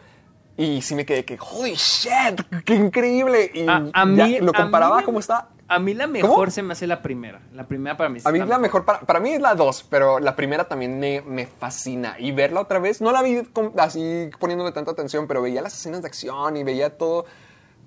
y 0.57 0.83
sí 0.83 0.95
me 0.95 1.05
quedé 1.07 1.25
que, 1.25 1.39
holy 1.41 1.75
shit, 1.75 2.41
qué 2.65 2.75
increíble. 2.75 3.51
Y 3.55 3.67
A, 3.69 3.85
a 3.93 4.05
mí, 4.05 4.39
lo 4.41 4.51
a 4.51 4.55
comparaba 4.55 4.99
mí- 4.99 5.05
como 5.05 5.19
está. 5.21 5.49
A 5.69 5.79
mí 5.79 5.95
la 5.95 6.07
mejor 6.07 6.51
se 6.51 6.63
me 6.63 6.73
hace 6.73 6.87
la 6.87 7.01
primera. 7.01 7.41
La 7.55 7.67
primera 7.67 7.97
para 7.97 8.11
mí 8.11 8.19
A 8.23 8.31
mí 8.31 8.41
la 8.41 8.59
mejor, 8.59 8.85
para, 8.85 9.01
para 9.01 9.21
mí 9.21 9.31
es 9.31 9.41
la 9.41 9.55
2, 9.55 9.87
pero 9.89 10.19
la 10.21 10.37
primera 10.37 10.65
también 10.69 11.01
me, 11.01 11.23
me 11.23 11.47
fascina. 11.47 12.17
Y 12.19 12.33
verla 12.33 12.61
otra 12.61 12.79
vez, 12.79 13.01
no 13.01 13.11
la 13.11 13.23
vi 13.23 13.43
con- 13.45 13.73
así 13.79 14.29
poniéndole 14.39 14.73
tanta 14.73 14.91
atención, 14.91 15.27
pero 15.27 15.41
veía 15.41 15.63
las 15.63 15.73
escenas 15.73 16.03
de 16.03 16.09
acción 16.09 16.59
y 16.59 16.63
veía 16.65 16.99
todo, 16.99 17.25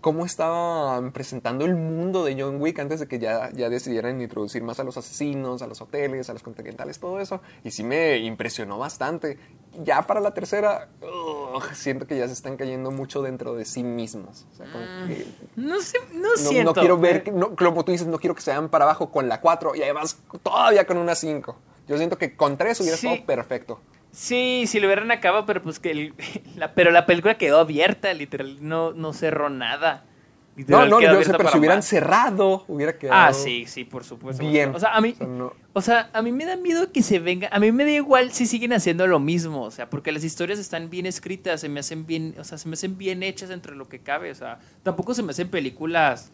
cómo 0.05 0.23
estaban 0.23 1.11
presentando 1.13 1.65
el 1.65 1.73
mundo 1.73 2.23
de 2.23 2.39
John 2.39 2.61
Wick 2.61 2.77
antes 2.77 2.99
de 2.99 3.07
que 3.07 3.17
ya, 3.17 3.49
ya 3.53 3.69
decidieran 3.69 4.21
introducir 4.21 4.61
más 4.61 4.79
a 4.79 4.83
los 4.83 4.97
asesinos, 4.97 5.63
a 5.63 5.67
los 5.67 5.81
hoteles, 5.81 6.29
a 6.29 6.33
los 6.33 6.43
continentales, 6.43 6.99
todo 6.99 7.19
eso. 7.19 7.41
Y 7.63 7.71
sí 7.71 7.83
me 7.83 8.17
impresionó 8.19 8.77
bastante. 8.77 9.39
Ya 9.83 10.03
para 10.05 10.19
la 10.19 10.31
tercera, 10.35 10.89
ugh, 11.01 11.63
siento 11.73 12.05
que 12.05 12.19
ya 12.19 12.27
se 12.27 12.33
están 12.33 12.55
cayendo 12.55 12.91
mucho 12.91 13.23
dentro 13.23 13.55
de 13.55 13.65
sí 13.65 13.81
mismos. 13.81 14.45
O 14.53 14.55
sea, 14.57 14.71
como 14.71 14.85
que 15.07 15.25
No 15.55 15.81
sé, 15.81 15.97
no, 16.13 16.21
no, 16.29 16.37
siento. 16.37 16.63
no 16.65 16.73
quiero 16.79 16.99
ver, 16.99 17.33
no, 17.33 17.55
como 17.55 17.83
tú 17.83 17.91
dices, 17.91 18.05
no 18.05 18.19
quiero 18.19 18.35
que 18.35 18.41
se 18.43 18.51
vayan 18.51 18.69
para 18.69 18.85
abajo 18.85 19.09
con 19.09 19.27
la 19.27 19.41
4 19.41 19.73
y 19.73 19.81
además 19.81 20.19
todavía 20.43 20.85
con 20.85 20.99
una 20.99 21.15
5. 21.15 21.55
Yo 21.87 21.97
siento 21.97 22.19
que 22.19 22.35
con 22.35 22.57
3 22.57 22.79
hubiera 22.81 22.95
Sí. 22.97 23.07
estado 23.07 23.25
perfecto. 23.25 23.79
Sí, 24.15 24.63
si 24.67 24.79
lo 24.79 24.87
hubieran 24.87 25.11
acabado, 25.11 25.45
pero 25.45 25.61
pues 25.61 25.79
que 25.79 25.91
el- 25.91 26.13
la, 26.55 26.73
pero 26.73 26.89
la 26.91 27.05
película 27.05 27.37
quedó 27.37 27.59
abierta, 27.59 28.13
literal, 28.13 28.57
no, 28.61 28.93
no 28.93 29.11
cerró 29.13 29.49
nada. 29.49 30.05
No, 30.55 30.59
Literal, 30.61 30.89
no, 30.89 31.01
yo 31.01 31.21
sé, 31.21 31.33
pero 31.33 31.49
si 31.49 31.57
hubieran 31.57 31.79
más. 31.79 31.85
cerrado, 31.85 32.63
hubiera 32.69 32.97
quedado. 32.97 33.21
Ah, 33.21 33.33
sí, 33.33 33.65
sí, 33.67 33.83
por 33.83 34.05
supuesto. 34.05 34.47
Bien. 34.47 34.73
O 34.73 34.79
sea, 34.79 34.95
a 34.95 35.01
mí, 35.01 35.09
O 35.15 35.17
sea, 35.17 35.27
no- 35.27 35.53
o 35.73 35.81
sea, 35.81 36.09
a 36.13 36.21
mí 36.21 36.31
me 36.31 36.45
da 36.45 36.55
miedo 36.55 36.93
que 36.93 37.03
se 37.03 37.19
venga. 37.19 37.49
A 37.51 37.59
mí 37.59 37.73
me 37.73 37.83
da 37.83 37.91
igual 37.91 38.31
si 38.31 38.45
siguen 38.45 38.71
haciendo 38.71 39.05
lo 39.05 39.19
mismo, 39.19 39.63
o 39.63 39.71
sea, 39.71 39.89
porque 39.89 40.13
las 40.13 40.23
historias 40.23 40.57
están 40.57 40.89
bien 40.89 41.05
escritas, 41.07 41.59
se 41.59 41.67
me 41.67 41.81
hacen 41.81 42.05
bien, 42.05 42.35
o 42.39 42.45
sea, 42.45 42.57
se 42.57 42.69
me 42.69 42.75
hacen 42.75 42.97
bien 42.97 43.21
hechas 43.21 43.49
entre 43.49 43.75
lo 43.75 43.89
que 43.89 43.99
cabe, 43.99 44.31
o 44.31 44.35
sea, 44.35 44.59
tampoco 44.81 45.13
se 45.13 45.23
me 45.23 45.31
hacen 45.31 45.49
películas. 45.49 46.31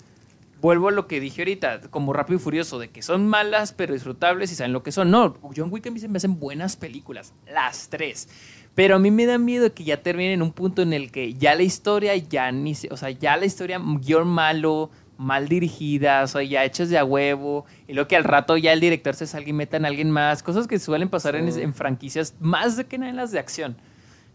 Vuelvo 0.62 0.90
a 0.90 0.92
lo 0.92 1.08
que 1.08 1.20
dije 1.20 1.42
ahorita, 1.42 1.82
como 1.90 2.14
Rápido 2.14 2.38
y 2.38 2.40
Furioso, 2.40 2.78
de 2.78 2.90
que 2.90 3.02
son 3.02 3.28
malas 3.28 3.74
pero 3.74 3.94
disfrutables 3.94 4.52
y 4.52 4.56
saben 4.56 4.74
lo 4.74 4.84
que 4.84 4.92
son. 4.92 5.10
No, 5.10 5.36
John 5.56 5.70
Wick 5.72 5.88
a 5.88 5.92
mí 5.92 6.00
se 6.00 6.08
me 6.08 6.18
hacen 6.18 6.40
buenas 6.40 6.76
películas, 6.76 7.34
las 7.52 7.90
tres. 7.90 8.30
Pero 8.76 8.96
a 8.96 9.00
mí 9.00 9.10
me 9.10 9.26
da 9.26 9.38
miedo 9.38 9.74
que 9.74 9.84
ya 9.84 10.02
terminen 10.02 10.34
en 10.34 10.42
un 10.44 10.54
punto 10.54 10.84
en 10.84 10.94
el 10.94 11.12
que 11.12 11.34
ya 11.34 11.56
la 11.56 11.64
historia 11.64 12.16
ya 12.16 12.52
ni 12.52 12.76
se, 12.76 12.90
o 12.92 12.98
sea, 12.98 13.10
ya 13.10 13.36
la 13.38 13.46
historia 13.46 13.82
guion 13.84 14.28
malo, 14.28 14.92
mal 15.18 15.48
dirigida, 15.48 16.24
o 16.24 16.28
sea, 16.28 16.44
ya 16.44 16.64
hechas 16.64 16.90
de 16.90 16.98
a 16.98 17.04
huevo, 17.04 17.66
y 17.88 17.94
luego 17.94 18.08
que 18.08 18.16
al 18.16 18.24
rato 18.24 18.56
ya 18.56 18.72
el 18.72 18.80
director 18.80 19.16
se 19.16 19.28
salga 19.28 19.50
y 19.50 19.54
metan 19.54 19.84
a 19.84 19.88
alguien 19.88 20.10
más, 20.10 20.42
cosas 20.42 20.68
que 20.68 20.80
suelen 20.80 21.10
pasar 21.10 21.36
en, 21.36 21.48
en 21.48 21.74
franquicias 21.74 22.36
más 22.40 22.78
de 22.78 22.86
que 22.86 22.98
nada 22.98 23.10
en 23.10 23.18
las 23.18 23.32
de 23.32 23.40
acción. 23.40 23.78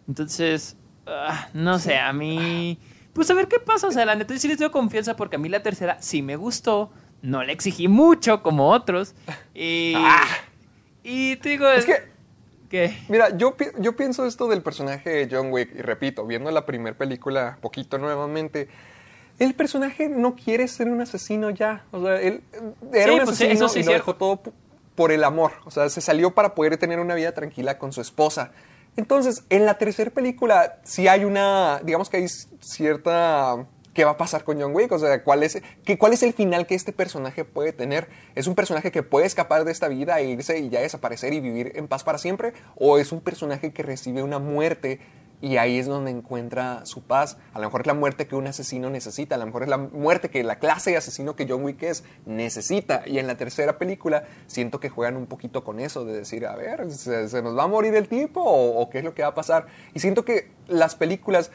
Entonces, 0.06 0.76
ah, 1.06 1.48
no 1.54 1.78
sé, 1.78 1.96
a 1.96 2.12
mí, 2.12 2.78
pues 3.16 3.28
a 3.30 3.34
ver 3.34 3.48
qué 3.48 3.58
pasa, 3.58 3.88
o 3.88 3.92
sea, 3.92 4.04
la 4.06 4.14
neta 4.14 4.32
yo 4.34 4.38
sí 4.40 4.46
les 4.48 4.58
doy 4.58 4.70
confianza 4.70 5.16
porque 5.16 5.36
a 5.36 5.38
mí 5.40 5.48
la 5.48 5.62
tercera 5.62 5.96
sí 6.00 6.22
me 6.22 6.36
gustó, 6.36 6.92
no 7.22 7.42
le 7.42 7.52
exigí 7.52 7.88
mucho 7.88 8.42
como 8.42 8.70
otros, 8.70 9.14
y, 9.54 9.94
y 11.02 11.36
te 11.36 11.48
digo, 11.50 11.66
Ah. 11.66 11.74
Es 11.76 11.84
que, 11.84 12.96
mira, 13.08 13.36
yo, 13.36 13.56
pi- 13.56 13.66
yo 13.78 13.96
pienso 13.96 14.26
esto 14.26 14.48
del 14.48 14.62
personaje 14.62 15.08
de 15.10 15.28
John 15.30 15.50
Wick, 15.52 15.70
y 15.74 15.82
repito, 15.82 16.26
viendo 16.26 16.50
la 16.50 16.66
primera 16.66 16.96
película 16.96 17.58
poquito 17.60 17.96
nuevamente, 17.98 18.68
el 19.38 19.54
personaje 19.54 20.08
no 20.08 20.34
quiere 20.34 20.66
ser 20.68 20.88
un 20.88 21.00
asesino 21.00 21.50
ya. 21.50 21.84
O 21.92 22.02
sea, 22.02 22.20
él 22.20 22.42
era 22.92 23.04
Sí, 23.04 23.10
un 23.10 23.24
pues 23.24 23.28
asesino 23.40 23.68
sí 23.68 23.80
y 23.80 23.82
lo 23.84 23.92
dejó 23.92 24.14
todo. 24.16 24.40
por 24.94 25.12
el 25.12 25.24
amor, 25.24 25.52
o 25.64 25.70
sea, 25.70 25.88
se 25.90 26.00
salió 26.00 26.30
para 26.32 26.54
poder 26.54 26.76
tener 26.78 27.00
una 27.00 27.14
vida 27.14 27.32
tranquila 27.32 27.78
con 27.78 27.92
su 27.92 28.00
esposa. 28.00 28.52
Entonces, 28.96 29.44
en 29.50 29.66
la 29.66 29.78
tercera 29.78 30.10
película 30.10 30.78
sí 30.84 31.08
hay 31.08 31.24
una, 31.24 31.80
digamos 31.84 32.08
que 32.08 32.18
hay 32.18 32.28
cierta 32.60 33.66
qué 33.96 34.04
va 34.04 34.12
a 34.12 34.16
pasar 34.18 34.44
con 34.44 34.60
John 34.60 34.74
Wick, 34.74 34.92
o 34.92 34.98
sea, 34.98 35.24
cuál 35.24 35.42
es, 35.42 35.62
qué, 35.84 35.96
cuál 35.96 36.12
es 36.12 36.22
el 36.22 36.34
final 36.34 36.66
que 36.66 36.74
este 36.74 36.92
personaje 36.92 37.44
puede 37.44 37.72
tener. 37.72 38.08
¿Es 38.34 38.46
un 38.46 38.54
personaje 38.54 38.92
que 38.92 39.02
puede 39.02 39.26
escapar 39.26 39.64
de 39.64 39.72
esta 39.72 39.88
vida 39.88 40.20
e 40.20 40.26
irse 40.26 40.58
y 40.58 40.68
ya 40.68 40.80
desaparecer 40.80 41.32
y 41.32 41.40
vivir 41.40 41.72
en 41.76 41.88
paz 41.88 42.04
para 42.04 42.18
siempre? 42.18 42.52
¿O 42.76 42.98
es 42.98 43.10
un 43.10 43.22
personaje 43.22 43.72
que 43.72 43.82
recibe 43.82 44.22
una 44.22 44.38
muerte 44.38 45.00
y 45.40 45.56
ahí 45.58 45.78
es 45.78 45.86
donde 45.86 46.10
encuentra 46.10 46.84
su 46.86 47.02
paz? 47.02 47.38
A 47.52 47.58
lo 47.58 47.66
mejor 47.66 47.82
es 47.82 47.86
la 47.86 47.94
muerte 47.94 48.26
que 48.26 48.36
un 48.36 48.46
asesino 48.46 48.90
necesita, 48.90 49.34
a 49.34 49.38
lo 49.38 49.46
mejor 49.46 49.62
es 49.62 49.68
la 49.68 49.78
muerte 49.78 50.30
que 50.30 50.42
la 50.44 50.58
clase 50.58 50.90
de 50.92 50.96
asesino 50.96 51.36
que 51.36 51.46
John 51.48 51.64
Wick 51.64 51.82
es 51.82 52.04
necesita. 52.24 53.02
Y 53.06 53.18
en 53.18 53.26
la 53.26 53.36
tercera 53.36 53.78
película 53.78 54.24
siento 54.46 54.80
que 54.80 54.88
juegan 54.88 55.16
un 55.16 55.26
poquito 55.26 55.64
con 55.64 55.80
eso, 55.80 56.04
de 56.04 56.14
decir, 56.14 56.46
a 56.46 56.56
ver, 56.56 56.90
¿se, 56.90 57.28
se 57.28 57.42
nos 57.42 57.56
va 57.56 57.64
a 57.64 57.68
morir 57.68 57.94
el 57.94 58.08
tipo 58.08 58.40
o, 58.40 58.80
o 58.80 58.90
qué 58.90 58.98
es 58.98 59.04
lo 59.04 59.14
que 59.14 59.22
va 59.22 59.28
a 59.28 59.34
pasar? 59.34 59.66
Y 59.94 60.00
siento 60.00 60.24
que 60.24 60.50
las 60.68 60.94
películas 60.94 61.50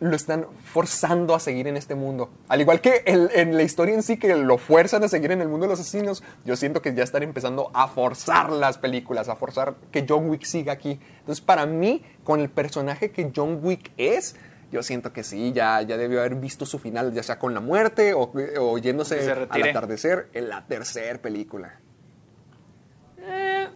lo 0.00 0.14
están 0.14 0.46
forzando 0.64 1.34
a 1.34 1.40
seguir 1.40 1.66
en 1.68 1.76
este 1.76 1.94
mundo. 1.94 2.30
Al 2.48 2.60
igual 2.60 2.80
que 2.80 3.02
el- 3.06 3.30
en 3.34 3.56
la 3.56 3.62
historia 3.62 3.94
en 3.94 4.02
sí, 4.02 4.18
que 4.18 4.34
lo 4.36 4.58
fuerzan 4.58 5.02
a 5.04 5.08
seguir 5.08 5.32
en 5.32 5.40
el 5.40 5.48
mundo 5.48 5.64
de 5.66 5.70
los 5.70 5.80
asesinos, 5.80 6.22
yo 6.44 6.54
siento 6.56 6.82
que 6.82 6.94
ya 6.94 7.02
están 7.02 7.22
empezando 7.22 7.70
a 7.72 7.88
forzar 7.88 8.50
las 8.50 8.76
películas, 8.78 9.28
a 9.28 9.36
forzar 9.36 9.76
que 9.90 10.04
John 10.08 10.28
Wick 10.28 10.44
siga 10.44 10.72
aquí. 10.74 11.00
Entonces, 11.20 11.40
para 11.42 11.64
mí, 11.66 12.02
con 12.24 12.40
el 12.40 12.50
personaje 12.50 13.10
que 13.10 13.30
John 13.34 13.60
Wick 13.62 13.90
es, 13.96 14.36
yo 14.70 14.82
siento 14.82 15.12
que 15.12 15.22
sí, 15.24 15.52
ya, 15.54 15.80
ya 15.82 15.96
debió 15.96 16.20
haber 16.20 16.34
visto 16.34 16.66
su 16.66 16.78
final, 16.78 17.14
ya 17.14 17.22
sea 17.22 17.38
con 17.38 17.54
la 17.54 17.60
muerte 17.60 18.12
o, 18.14 18.32
o 18.60 18.78
yéndose 18.78 19.20
al 19.48 19.48
atardecer 19.70 20.28
en 20.34 20.48
la 20.48 20.66
tercera 20.66 21.18
película. 21.22 21.80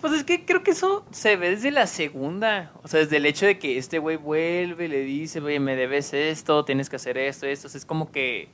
Pues 0.00 0.14
es 0.14 0.24
que 0.24 0.44
creo 0.44 0.62
que 0.62 0.70
eso 0.70 1.04
se 1.10 1.36
ve 1.36 1.50
desde 1.50 1.70
la 1.70 1.86
segunda. 1.86 2.72
O 2.82 2.88
sea, 2.88 3.00
desde 3.00 3.18
el 3.18 3.26
hecho 3.26 3.46
de 3.46 3.58
que 3.58 3.76
este 3.76 3.98
güey 3.98 4.16
vuelve, 4.16 4.88
le 4.88 5.00
dice, 5.02 5.40
oye, 5.40 5.60
me 5.60 5.76
debes 5.76 6.14
esto, 6.14 6.64
tienes 6.64 6.88
que 6.88 6.96
hacer 6.96 7.18
esto, 7.18 7.46
esto. 7.46 7.66
O 7.66 7.70
sea, 7.70 7.78
es 7.78 7.84
como 7.84 8.10
que. 8.10 8.48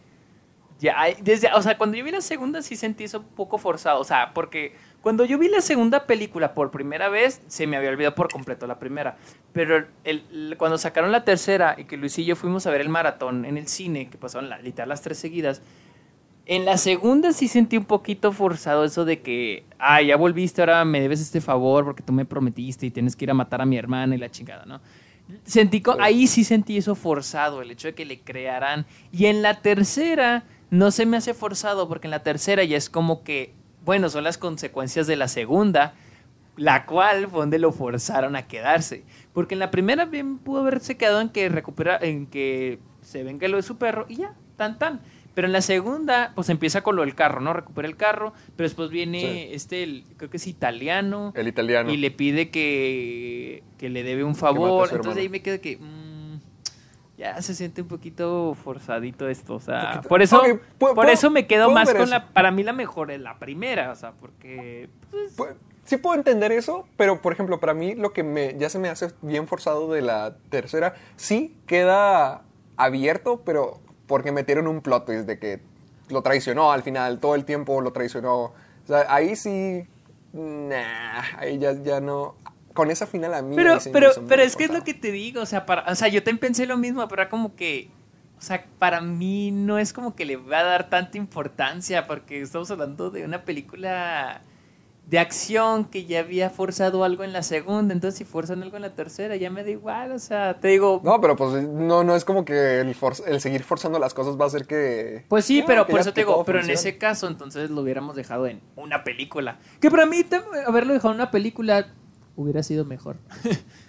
Ya 0.78 0.94
desde, 1.22 1.50
o 1.54 1.62
sea, 1.62 1.78
cuando 1.78 1.96
yo 1.96 2.04
vi 2.04 2.10
la 2.10 2.20
segunda 2.20 2.60
sí 2.60 2.76
sentí 2.76 3.04
eso 3.04 3.20
un 3.20 3.28
poco 3.28 3.56
forzado. 3.56 4.00
O 4.00 4.04
sea, 4.04 4.34
porque 4.34 4.74
cuando 5.00 5.24
yo 5.24 5.38
vi 5.38 5.48
la 5.48 5.60
segunda 5.60 6.04
película 6.04 6.52
por 6.52 6.70
primera 6.70 7.08
vez, 7.08 7.40
se 7.46 7.66
me 7.66 7.76
había 7.76 7.90
olvidado 7.90 8.14
por 8.14 8.28
completo 8.30 8.66
la 8.66 8.78
primera. 8.78 9.16
Pero 9.52 9.86
cuando 10.58 10.76
sacaron 10.78 11.12
la 11.12 11.24
tercera 11.24 11.76
y 11.78 11.84
que 11.84 11.96
Luis 11.96 12.18
y 12.18 12.24
yo 12.24 12.34
fuimos 12.36 12.66
a 12.66 12.70
ver 12.70 12.80
el 12.80 12.88
maratón 12.88 13.44
en 13.44 13.56
el 13.56 13.68
cine, 13.68 14.10
que 14.10 14.18
pasaron 14.18 14.50
la, 14.50 14.58
literal 14.58 14.88
las 14.88 15.02
tres 15.02 15.16
seguidas, 15.16 15.62
en 16.46 16.64
la 16.64 16.78
segunda 16.78 17.32
sí 17.32 17.48
sentí 17.48 17.76
un 17.76 17.84
poquito 17.84 18.30
forzado 18.30 18.84
eso 18.84 19.04
de 19.04 19.20
que, 19.20 19.64
ah, 19.78 20.00
ya 20.00 20.16
volviste, 20.16 20.62
ahora 20.62 20.84
me 20.84 21.00
debes 21.00 21.20
este 21.20 21.40
favor 21.40 21.84
porque 21.84 22.04
tú 22.04 22.12
me 22.12 22.24
prometiste 22.24 22.86
y 22.86 22.90
tienes 22.92 23.16
que 23.16 23.24
ir 23.24 23.32
a 23.32 23.34
matar 23.34 23.60
a 23.60 23.66
mi 23.66 23.76
hermana 23.76 24.14
y 24.14 24.18
la 24.18 24.30
chingada, 24.30 24.64
¿no? 24.64 24.80
Sentí, 25.44 25.82
ahí 25.98 26.28
sí 26.28 26.44
sentí 26.44 26.76
eso 26.76 26.94
forzado, 26.94 27.60
el 27.60 27.72
hecho 27.72 27.88
de 27.88 27.94
que 27.94 28.04
le 28.04 28.20
crearan. 28.20 28.86
Y 29.10 29.26
en 29.26 29.42
la 29.42 29.60
tercera 29.60 30.44
no 30.70 30.92
se 30.92 31.04
me 31.04 31.16
hace 31.16 31.34
forzado 31.34 31.88
porque 31.88 32.06
en 32.06 32.12
la 32.12 32.22
tercera 32.22 32.62
ya 32.62 32.76
es 32.76 32.88
como 32.88 33.24
que, 33.24 33.52
bueno, 33.84 34.08
son 34.08 34.22
las 34.22 34.38
consecuencias 34.38 35.08
de 35.08 35.16
la 35.16 35.26
segunda, 35.26 35.94
la 36.56 36.86
cual 36.86 37.26
fue 37.26 37.40
donde 37.40 37.58
lo 37.58 37.72
forzaron 37.72 38.36
a 38.36 38.46
quedarse. 38.46 39.02
Porque 39.32 39.56
en 39.56 39.58
la 39.58 39.72
primera 39.72 40.04
bien 40.04 40.38
pudo 40.38 40.60
haberse 40.60 40.96
quedado 40.96 41.20
en 41.20 41.30
que 41.30 41.48
recupera, 41.48 41.98
en 42.00 42.28
que 42.28 42.78
se 43.02 43.24
venga 43.24 43.48
lo 43.48 43.56
de 43.56 43.64
su 43.64 43.78
perro 43.78 44.06
y 44.08 44.18
ya, 44.18 44.34
tan 44.56 44.78
tan. 44.78 45.00
Pero 45.36 45.46
en 45.48 45.52
la 45.52 45.60
segunda, 45.60 46.32
pues 46.34 46.48
empieza 46.48 46.80
con 46.82 46.96
lo 46.96 47.02
del 47.02 47.14
carro, 47.14 47.40
¿no? 47.42 47.52
Recupera 47.52 47.86
el 47.86 47.96
carro, 47.96 48.32
pero 48.56 48.66
después 48.66 48.88
viene 48.90 49.20
Sí. 49.20 49.48
este, 49.52 49.82
el- 49.82 50.04
creo 50.16 50.30
que 50.30 50.38
es 50.38 50.46
italiano, 50.46 51.32
El 51.36 51.46
italiano. 51.46 51.92
y 51.92 51.98
le 51.98 52.10
pide 52.10 52.48
que, 52.50 53.62
que 53.78 53.90
le 53.90 54.02
debe 54.02 54.24
un 54.24 54.34
favor. 54.34 54.84
Entonces 54.88 54.98
hermano. 55.00 55.20
ahí 55.20 55.28
me 55.28 55.42
quedo 55.42 55.60
que 55.60 55.76
mm, 55.76 56.38
ya 57.18 57.40
se 57.42 57.54
siente 57.54 57.82
un 57.82 57.88
poquito 57.88 58.56
forzadito 58.64 59.28
esto. 59.28 59.54
O 59.56 59.60
sea, 59.60 60.00
por 60.08 60.22
eso, 60.22 60.42
por 60.78 61.08
eso 61.10 61.30
me 61.30 61.46
quedo 61.46 61.70
más 61.70 61.92
con 61.92 62.02
eso. 62.02 62.10
la. 62.10 62.28
Para 62.28 62.50
mí 62.50 62.62
la 62.62 62.72
mejor 62.72 63.10
es 63.10 63.20
la 63.20 63.38
primera, 63.38 63.92
o 63.92 63.94
sea, 63.94 64.12
porque. 64.12 64.88
pues, 65.10 65.36
Pu- 65.36 65.54
Sí 65.84 65.98
puedo 65.98 66.16
entender 66.16 66.50
eso, 66.50 66.88
pero 66.96 67.22
por 67.22 67.32
ejemplo, 67.32 67.60
para 67.60 67.72
mí 67.72 67.94
lo 67.94 68.12
que 68.12 68.24
me, 68.24 68.56
ya 68.58 68.68
se 68.68 68.78
me 68.80 68.88
hace 68.88 69.12
bien 69.22 69.46
forzado 69.46 69.92
de 69.92 70.02
la 70.02 70.34
tercera, 70.48 70.94
sí 71.14 71.54
queda 71.66 72.42
abierto, 72.76 73.42
pero 73.44 73.80
porque 74.06 74.32
metieron 74.32 74.66
un 74.66 74.80
plot 74.80 75.06
twist 75.06 75.26
de 75.26 75.38
que 75.38 75.60
lo 76.08 76.22
traicionó 76.22 76.72
al 76.72 76.82
final, 76.82 77.18
todo 77.18 77.34
el 77.34 77.44
tiempo 77.44 77.80
lo 77.80 77.92
traicionó. 77.92 78.36
O 78.36 78.54
sea, 78.86 79.06
ahí 79.08 79.36
sí, 79.36 79.86
nah, 80.32 81.22
ahí 81.38 81.58
ya, 81.58 81.72
ya 81.72 82.00
no. 82.00 82.34
Con 82.74 82.90
esa 82.90 83.06
final 83.06 83.32
a 83.32 83.40
mí 83.40 83.56
Pero, 83.56 83.78
pero, 83.90 84.10
pero 84.28 84.42
es 84.42 84.54
que 84.54 84.64
es 84.64 84.70
lo 84.70 84.84
que 84.84 84.92
te 84.92 85.10
digo, 85.10 85.40
o 85.40 85.46
sea, 85.46 85.64
para, 85.64 85.90
o 85.90 85.94
sea, 85.94 86.08
yo 86.08 86.22
también 86.22 86.38
pensé 86.38 86.66
lo 86.66 86.76
mismo, 86.76 87.06
pero 87.08 87.22
era 87.22 87.30
como 87.30 87.56
que, 87.56 87.88
o 88.38 88.42
sea, 88.42 88.66
para 88.78 89.00
mí 89.00 89.50
no 89.50 89.78
es 89.78 89.94
como 89.94 90.14
que 90.14 90.26
le 90.26 90.36
va 90.36 90.58
a 90.58 90.64
dar 90.64 90.90
tanta 90.90 91.16
importancia, 91.16 92.06
porque 92.06 92.42
estamos 92.42 92.70
hablando 92.70 93.10
de 93.10 93.24
una 93.24 93.44
película 93.44 94.42
de 95.06 95.20
acción 95.20 95.84
que 95.84 96.04
ya 96.04 96.18
había 96.20 96.50
forzado 96.50 97.04
algo 97.04 97.22
en 97.22 97.32
la 97.32 97.42
segunda, 97.44 97.94
entonces 97.94 98.18
si 98.18 98.24
forzan 98.24 98.62
algo 98.64 98.74
en 98.76 98.82
la 98.82 98.94
tercera, 98.94 99.36
ya 99.36 99.50
me 99.50 99.62
da 99.62 99.70
igual, 99.70 100.10
o 100.10 100.18
sea, 100.18 100.58
te 100.58 100.66
digo, 100.68 101.00
No, 101.04 101.20
pero 101.20 101.36
pues 101.36 101.62
no, 101.62 102.02
no 102.02 102.16
es 102.16 102.24
como 102.24 102.44
que 102.44 102.80
el, 102.80 102.92
for- 102.96 103.14
el 103.26 103.40
seguir 103.40 103.62
forzando 103.62 104.00
las 104.00 104.14
cosas 104.14 104.38
va 104.38 104.44
a 104.44 104.48
hacer 104.48 104.66
que... 104.66 105.24
Pues 105.28 105.44
sí, 105.44 105.62
pero 105.64 105.86
por 105.86 106.00
eso 106.00 106.12
te 106.12 106.22
digo, 106.22 106.44
pero 106.44 106.60
en 106.60 106.70
ese 106.70 106.98
caso 106.98 107.28
entonces 107.28 107.70
lo 107.70 107.82
hubiéramos 107.82 108.16
dejado 108.16 108.48
en 108.48 108.60
una 108.74 109.04
película. 109.04 109.58
Que 109.80 109.90
para 109.92 110.06
mí 110.06 110.24
haberlo 110.66 110.92
dejado 110.92 111.14
en 111.14 111.20
una 111.20 111.30
película 111.30 111.86
hubiera 112.34 112.62
sido 112.64 112.84
mejor. 112.84 113.16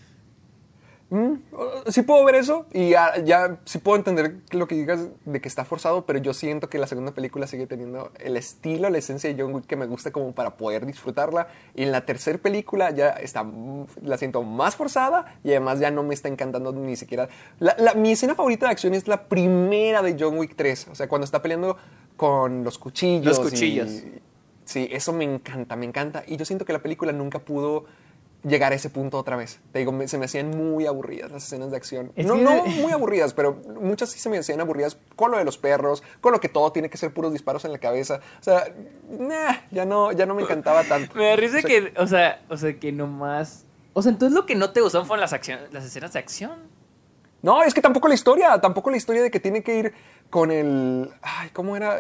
Mm, 1.09 1.35
sí 1.87 2.01
puedo 2.01 2.25
ver 2.25 2.35
eso 2.35 2.65
y 2.73 2.89
ya, 2.89 3.15
ya 3.23 3.59
sí 3.63 3.77
puedo 3.77 3.95
entender 3.97 4.35
lo 4.51 4.67
que 4.67 4.75
digas 4.75 5.07
de 5.23 5.39
que 5.39 5.47
está 5.47 5.63
forzado, 5.63 6.05
pero 6.05 6.19
yo 6.19 6.33
siento 6.33 6.69
que 6.69 6.79
la 6.79 6.85
segunda 6.87 7.13
película 7.13 7.47
sigue 7.47 7.65
teniendo 7.65 8.11
el 8.19 8.35
estilo, 8.35 8.89
la 8.89 8.97
esencia 8.97 9.33
de 9.33 9.41
John 9.41 9.53
Wick 9.53 9.65
que 9.67 9.77
me 9.77 9.85
gusta 9.85 10.11
como 10.11 10.33
para 10.33 10.57
poder 10.57 10.85
disfrutarla. 10.85 11.47
Y 11.75 11.83
en 11.83 11.93
la 11.93 12.05
tercera 12.05 12.37
película 12.39 12.91
ya 12.91 13.11
está, 13.11 13.43
mm, 13.43 13.85
la 14.03 14.17
siento 14.17 14.43
más 14.43 14.75
forzada 14.75 15.39
y 15.45 15.51
además 15.51 15.79
ya 15.79 15.91
no 15.91 16.03
me 16.03 16.13
está 16.13 16.27
encantando 16.27 16.73
ni 16.73 16.97
siquiera. 16.97 17.29
La- 17.59 17.75
la- 17.79 17.93
mi 17.93 18.11
escena 18.11 18.35
favorita 18.35 18.65
de 18.65 18.73
acción 18.73 18.93
es 18.93 19.07
la 19.07 19.29
primera 19.29 20.01
de 20.01 20.17
John 20.19 20.37
Wick 20.37 20.55
3, 20.57 20.87
o 20.91 20.95
sea, 20.95 21.07
cuando 21.07 21.23
está 21.23 21.41
peleando 21.41 21.77
con 22.17 22.65
los 22.65 22.77
cuchillos. 22.77 23.25
Los 23.25 23.39
cuchillos. 23.39 23.89
y- 23.91 24.21
sí, 24.65 24.89
eso 24.91 25.13
me 25.13 25.23
encanta, 25.23 25.77
me 25.77 25.85
encanta. 25.85 26.23
Y 26.27 26.35
yo 26.35 26.43
siento 26.43 26.65
que 26.65 26.73
la 26.73 26.79
película 26.79 27.13
nunca 27.13 27.39
pudo 27.39 27.85
llegar 28.43 28.71
a 28.71 28.75
ese 28.75 28.89
punto 28.89 29.17
otra 29.17 29.35
vez. 29.35 29.59
Te 29.73 29.79
digo, 29.79 29.91
me- 29.91 30.07
se 30.07 30.17
me 30.17 30.25
hacían 30.25 30.49
muy 30.51 30.85
aburridas 30.85 31.31
las 31.31 31.43
escenas 31.43 31.71
de 31.71 31.77
acción. 31.77 32.11
Es 32.15 32.25
no, 32.25 32.35
que- 32.35 32.41
no 32.43 32.65
muy 32.65 32.91
aburridas, 32.91 33.33
pero 33.33 33.59
muchas 33.81 34.09
sí 34.09 34.19
se 34.19 34.29
me 34.29 34.37
hacían 34.37 34.61
aburridas 34.61 34.97
con 35.15 35.31
lo 35.31 35.37
de 35.37 35.43
los 35.43 35.57
perros, 35.57 36.03
con 36.21 36.31
lo 36.31 36.39
que 36.39 36.47
todo 36.49 36.71
tiene 36.71 36.89
que 36.89 36.97
ser 36.97 37.13
puros 37.13 37.33
disparos 37.33 37.65
en 37.65 37.71
la 37.71 37.79
cabeza. 37.79 38.19
O 38.39 38.43
sea, 38.43 38.63
nah, 39.09 39.53
ya 39.71 39.85
no, 39.85 40.11
ya 40.11 40.25
no 40.25 40.35
me 40.35 40.43
encantaba 40.43 40.83
tanto. 40.83 41.15
Me 41.17 41.25
da 41.29 41.35
risa 41.35 41.57
O 41.57 41.61
sea, 41.61 41.67
que, 41.69 41.93
o 41.97 42.07
sea, 42.07 42.41
o 42.49 42.57
sea, 42.57 42.79
que 42.79 42.91
nomás... 42.91 43.65
O 43.93 44.01
sea, 44.01 44.11
entonces 44.11 44.35
lo 44.35 44.45
que 44.45 44.55
no 44.55 44.71
te 44.71 44.81
gustaron 44.81 45.07
fueron 45.07 45.21
las, 45.21 45.33
acciones, 45.33 45.73
las 45.73 45.83
escenas 45.83 46.13
de 46.13 46.19
acción. 46.19 46.77
No, 47.41 47.63
es 47.63 47.73
que 47.73 47.81
tampoco 47.81 48.07
la 48.07 48.15
historia, 48.15 48.59
tampoco 48.59 48.89
la 48.91 48.97
historia 48.97 49.21
de 49.21 49.29
que 49.31 49.39
tiene 49.39 49.61
que 49.63 49.77
ir 49.77 49.93
con 50.29 50.51
el, 50.51 51.11
ay, 51.21 51.49
¿cómo 51.53 51.77
era? 51.77 51.99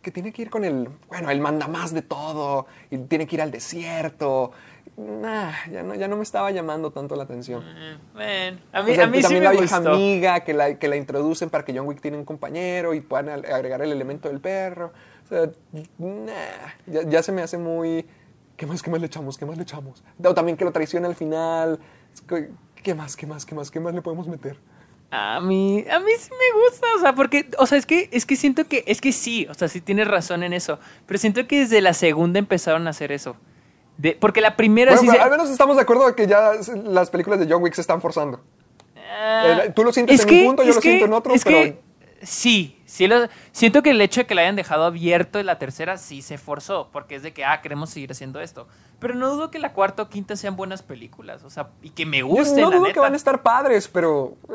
Que 0.00 0.10
tiene 0.10 0.32
que 0.32 0.42
ir 0.42 0.50
con 0.50 0.64
el, 0.64 0.88
bueno, 1.08 1.30
el 1.30 1.40
manda 1.40 1.66
más 1.66 1.92
de 1.92 2.00
todo 2.02 2.66
y 2.90 2.96
tiene 2.98 3.26
que 3.26 3.36
ir 3.36 3.42
al 3.42 3.50
desierto. 3.50 4.52
Nah, 4.98 5.52
ya 5.70 5.84
no, 5.84 5.94
ya 5.94 6.08
no 6.08 6.16
me 6.16 6.24
estaba 6.24 6.50
llamando 6.50 6.90
tanto 6.90 7.14
la 7.14 7.22
atención. 7.22 7.62
Eh, 7.64 7.98
bueno, 8.14 8.58
a 8.72 8.82
mí, 8.82 8.90
O 8.90 8.94
sea, 8.96 9.04
a 9.04 9.06
mí 9.06 9.18
sí 9.18 9.22
también 9.22 9.44
me 9.44 9.44
la 9.44 9.52
vieja 9.52 9.76
gustó. 9.78 9.92
amiga 9.94 10.40
que 10.40 10.52
la, 10.52 10.74
que 10.76 10.88
la 10.88 10.96
introducen 10.96 11.50
para 11.50 11.64
que 11.64 11.72
John 11.72 11.86
Wick 11.86 12.00
tiene 12.00 12.16
un 12.16 12.24
compañero 12.24 12.94
y 12.94 13.00
puedan 13.00 13.28
agregar 13.28 13.80
el 13.80 13.92
elemento 13.92 14.28
del 14.28 14.40
perro. 14.40 14.92
O 15.24 15.28
sea, 15.28 15.50
nah, 15.98 16.32
ya, 16.86 17.02
ya 17.08 17.22
se 17.22 17.30
me 17.30 17.42
hace 17.42 17.58
muy... 17.58 18.06
¿Qué 18.56 18.66
más, 18.66 18.82
qué 18.82 18.90
más 18.90 19.00
le 19.00 19.06
echamos? 19.06 19.38
¿Qué 19.38 19.46
más 19.46 19.56
le 19.56 19.62
echamos? 19.62 20.02
O 20.20 20.34
también 20.34 20.56
que 20.56 20.64
lo 20.64 20.72
traiciona 20.72 21.06
al 21.06 21.14
final. 21.14 21.78
¿Qué 22.82 22.92
más, 22.92 23.14
qué 23.14 23.24
más, 23.24 23.46
qué 23.46 23.54
más, 23.54 23.70
qué 23.70 23.78
más 23.78 23.94
le 23.94 24.02
podemos 24.02 24.26
meter? 24.26 24.56
A 25.12 25.40
mí, 25.40 25.84
a 25.88 26.00
mí 26.00 26.10
sí 26.18 26.30
me 26.30 26.60
gusta, 26.60 26.86
o 26.96 27.00
sea, 27.00 27.14
porque, 27.14 27.48
o 27.56 27.66
sea, 27.66 27.78
es 27.78 27.86
que, 27.86 28.08
es 28.10 28.26
que 28.26 28.34
siento 28.34 28.66
que, 28.66 28.82
es 28.86 29.00
que 29.00 29.12
sí, 29.12 29.46
o 29.48 29.54
sea, 29.54 29.68
sí 29.68 29.80
tienes 29.80 30.08
razón 30.08 30.42
en 30.42 30.52
eso, 30.52 30.80
pero 31.06 31.18
siento 31.18 31.46
que 31.46 31.60
desde 31.60 31.80
la 31.80 31.94
segunda 31.94 32.38
empezaron 32.40 32.86
a 32.88 32.90
hacer 32.90 33.12
eso. 33.12 33.36
De, 33.98 34.16
porque 34.18 34.40
la 34.40 34.56
primera 34.56 34.92
Bueno, 34.92 35.00
sí 35.02 35.06
pero 35.08 35.18
se- 35.18 35.24
al 35.24 35.30
menos 35.30 35.50
estamos 35.50 35.76
de 35.76 35.82
acuerdo 35.82 36.06
de 36.06 36.14
que 36.14 36.26
ya 36.26 36.52
las 36.84 37.10
películas 37.10 37.40
de 37.40 37.46
John 37.52 37.62
Wick 37.62 37.74
se 37.74 37.80
están 37.82 38.00
forzando. 38.00 38.40
Eh, 38.96 39.72
tú 39.74 39.82
lo 39.84 39.92
sientes 39.92 40.20
es 40.20 40.26
en 40.26 40.38
un 40.38 40.46
punto, 40.46 40.62
yo 40.62 40.72
lo 40.74 40.80
siento 40.80 41.04
en 41.06 41.12
otro, 41.12 41.34
pero- 41.44 41.56
que 41.58 41.78
sí, 42.22 42.77
sí 42.88 43.06
lo- 43.06 43.28
siento 43.52 43.82
que 43.82 43.90
el 43.90 44.00
hecho 44.00 44.22
de 44.22 44.26
que 44.26 44.34
la 44.34 44.40
hayan 44.42 44.56
dejado 44.56 44.84
abierto 44.84 45.38
en 45.38 45.46
la 45.46 45.58
tercera 45.58 45.98
sí 45.98 46.22
se 46.22 46.38
forzó, 46.38 46.88
porque 46.90 47.14
es 47.16 47.22
de 47.22 47.32
que, 47.32 47.44
ah, 47.44 47.60
queremos 47.60 47.90
seguir 47.90 48.10
haciendo 48.10 48.40
esto. 48.40 48.66
Pero 48.98 49.14
no 49.14 49.30
dudo 49.30 49.50
que 49.52 49.60
la 49.60 49.72
cuarta 49.74 50.02
o 50.02 50.08
quinta 50.08 50.34
sean 50.34 50.56
buenas 50.56 50.82
películas, 50.82 51.44
o 51.44 51.50
sea, 51.50 51.68
y 51.82 51.90
que 51.90 52.04
me 52.04 52.22
gusten, 52.22 52.62
no 52.64 52.70
la 52.70 52.76
dudo 52.76 52.86
neta. 52.86 52.94
que 52.94 53.00
van 53.00 53.12
a 53.12 53.16
estar 53.16 53.42
padres, 53.42 53.86
pero 53.86 54.34
eh, 54.48 54.52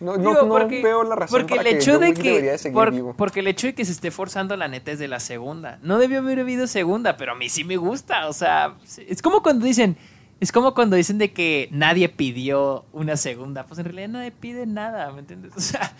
no, 0.00 0.18
Digo, 0.18 0.32
no 0.34 0.48
porque- 0.48 0.82
veo 0.82 1.02
la 1.04 1.14
razón 1.14 1.40
porque 1.40 1.56
para 1.56 1.68
el 1.70 1.76
que 1.76 1.82
hecho 1.82 1.98
de 1.98 2.12
que 2.12 2.42
de 2.42 2.58
seguir 2.58 2.74
por- 2.74 2.90
vivo. 2.90 3.14
porque 3.16 3.40
el 3.40 3.46
hecho 3.46 3.68
de 3.68 3.74
que 3.74 3.84
se 3.86 3.92
esté 3.92 4.10
forzando 4.10 4.54
la 4.56 4.68
neta 4.68 4.90
es 4.92 4.98
de 4.98 5.08
la 5.08 5.18
segunda 5.20 5.78
no 5.80 5.96
debió 5.98 6.18
haber 6.18 6.40
habido 6.40 6.66
segunda 6.66 7.16
pero 7.16 7.32
a 7.32 7.34
mí 7.36 7.48
sí 7.48 7.64
me 7.64 7.78
gusta 7.78 8.26
o 8.28 8.34
sea 8.34 8.74
es 9.08 9.22
como 9.22 9.42
cuando 9.42 9.64
dicen 9.64 9.96
es 10.38 10.52
como 10.52 10.74
cuando 10.74 10.96
dicen 10.96 11.18
de 11.18 11.32
que 11.32 11.68
nadie 11.72 12.08
pidió 12.08 12.84
una 12.92 13.16
segunda 13.16 13.64
pues 13.66 13.78
en 13.78 13.86
realidad 13.86 14.08
nadie 14.08 14.30
pide 14.30 14.66
nada 14.66 15.10
¿me 15.12 15.20
entiendes? 15.20 15.52
o 15.56 15.60
sea 15.60 15.94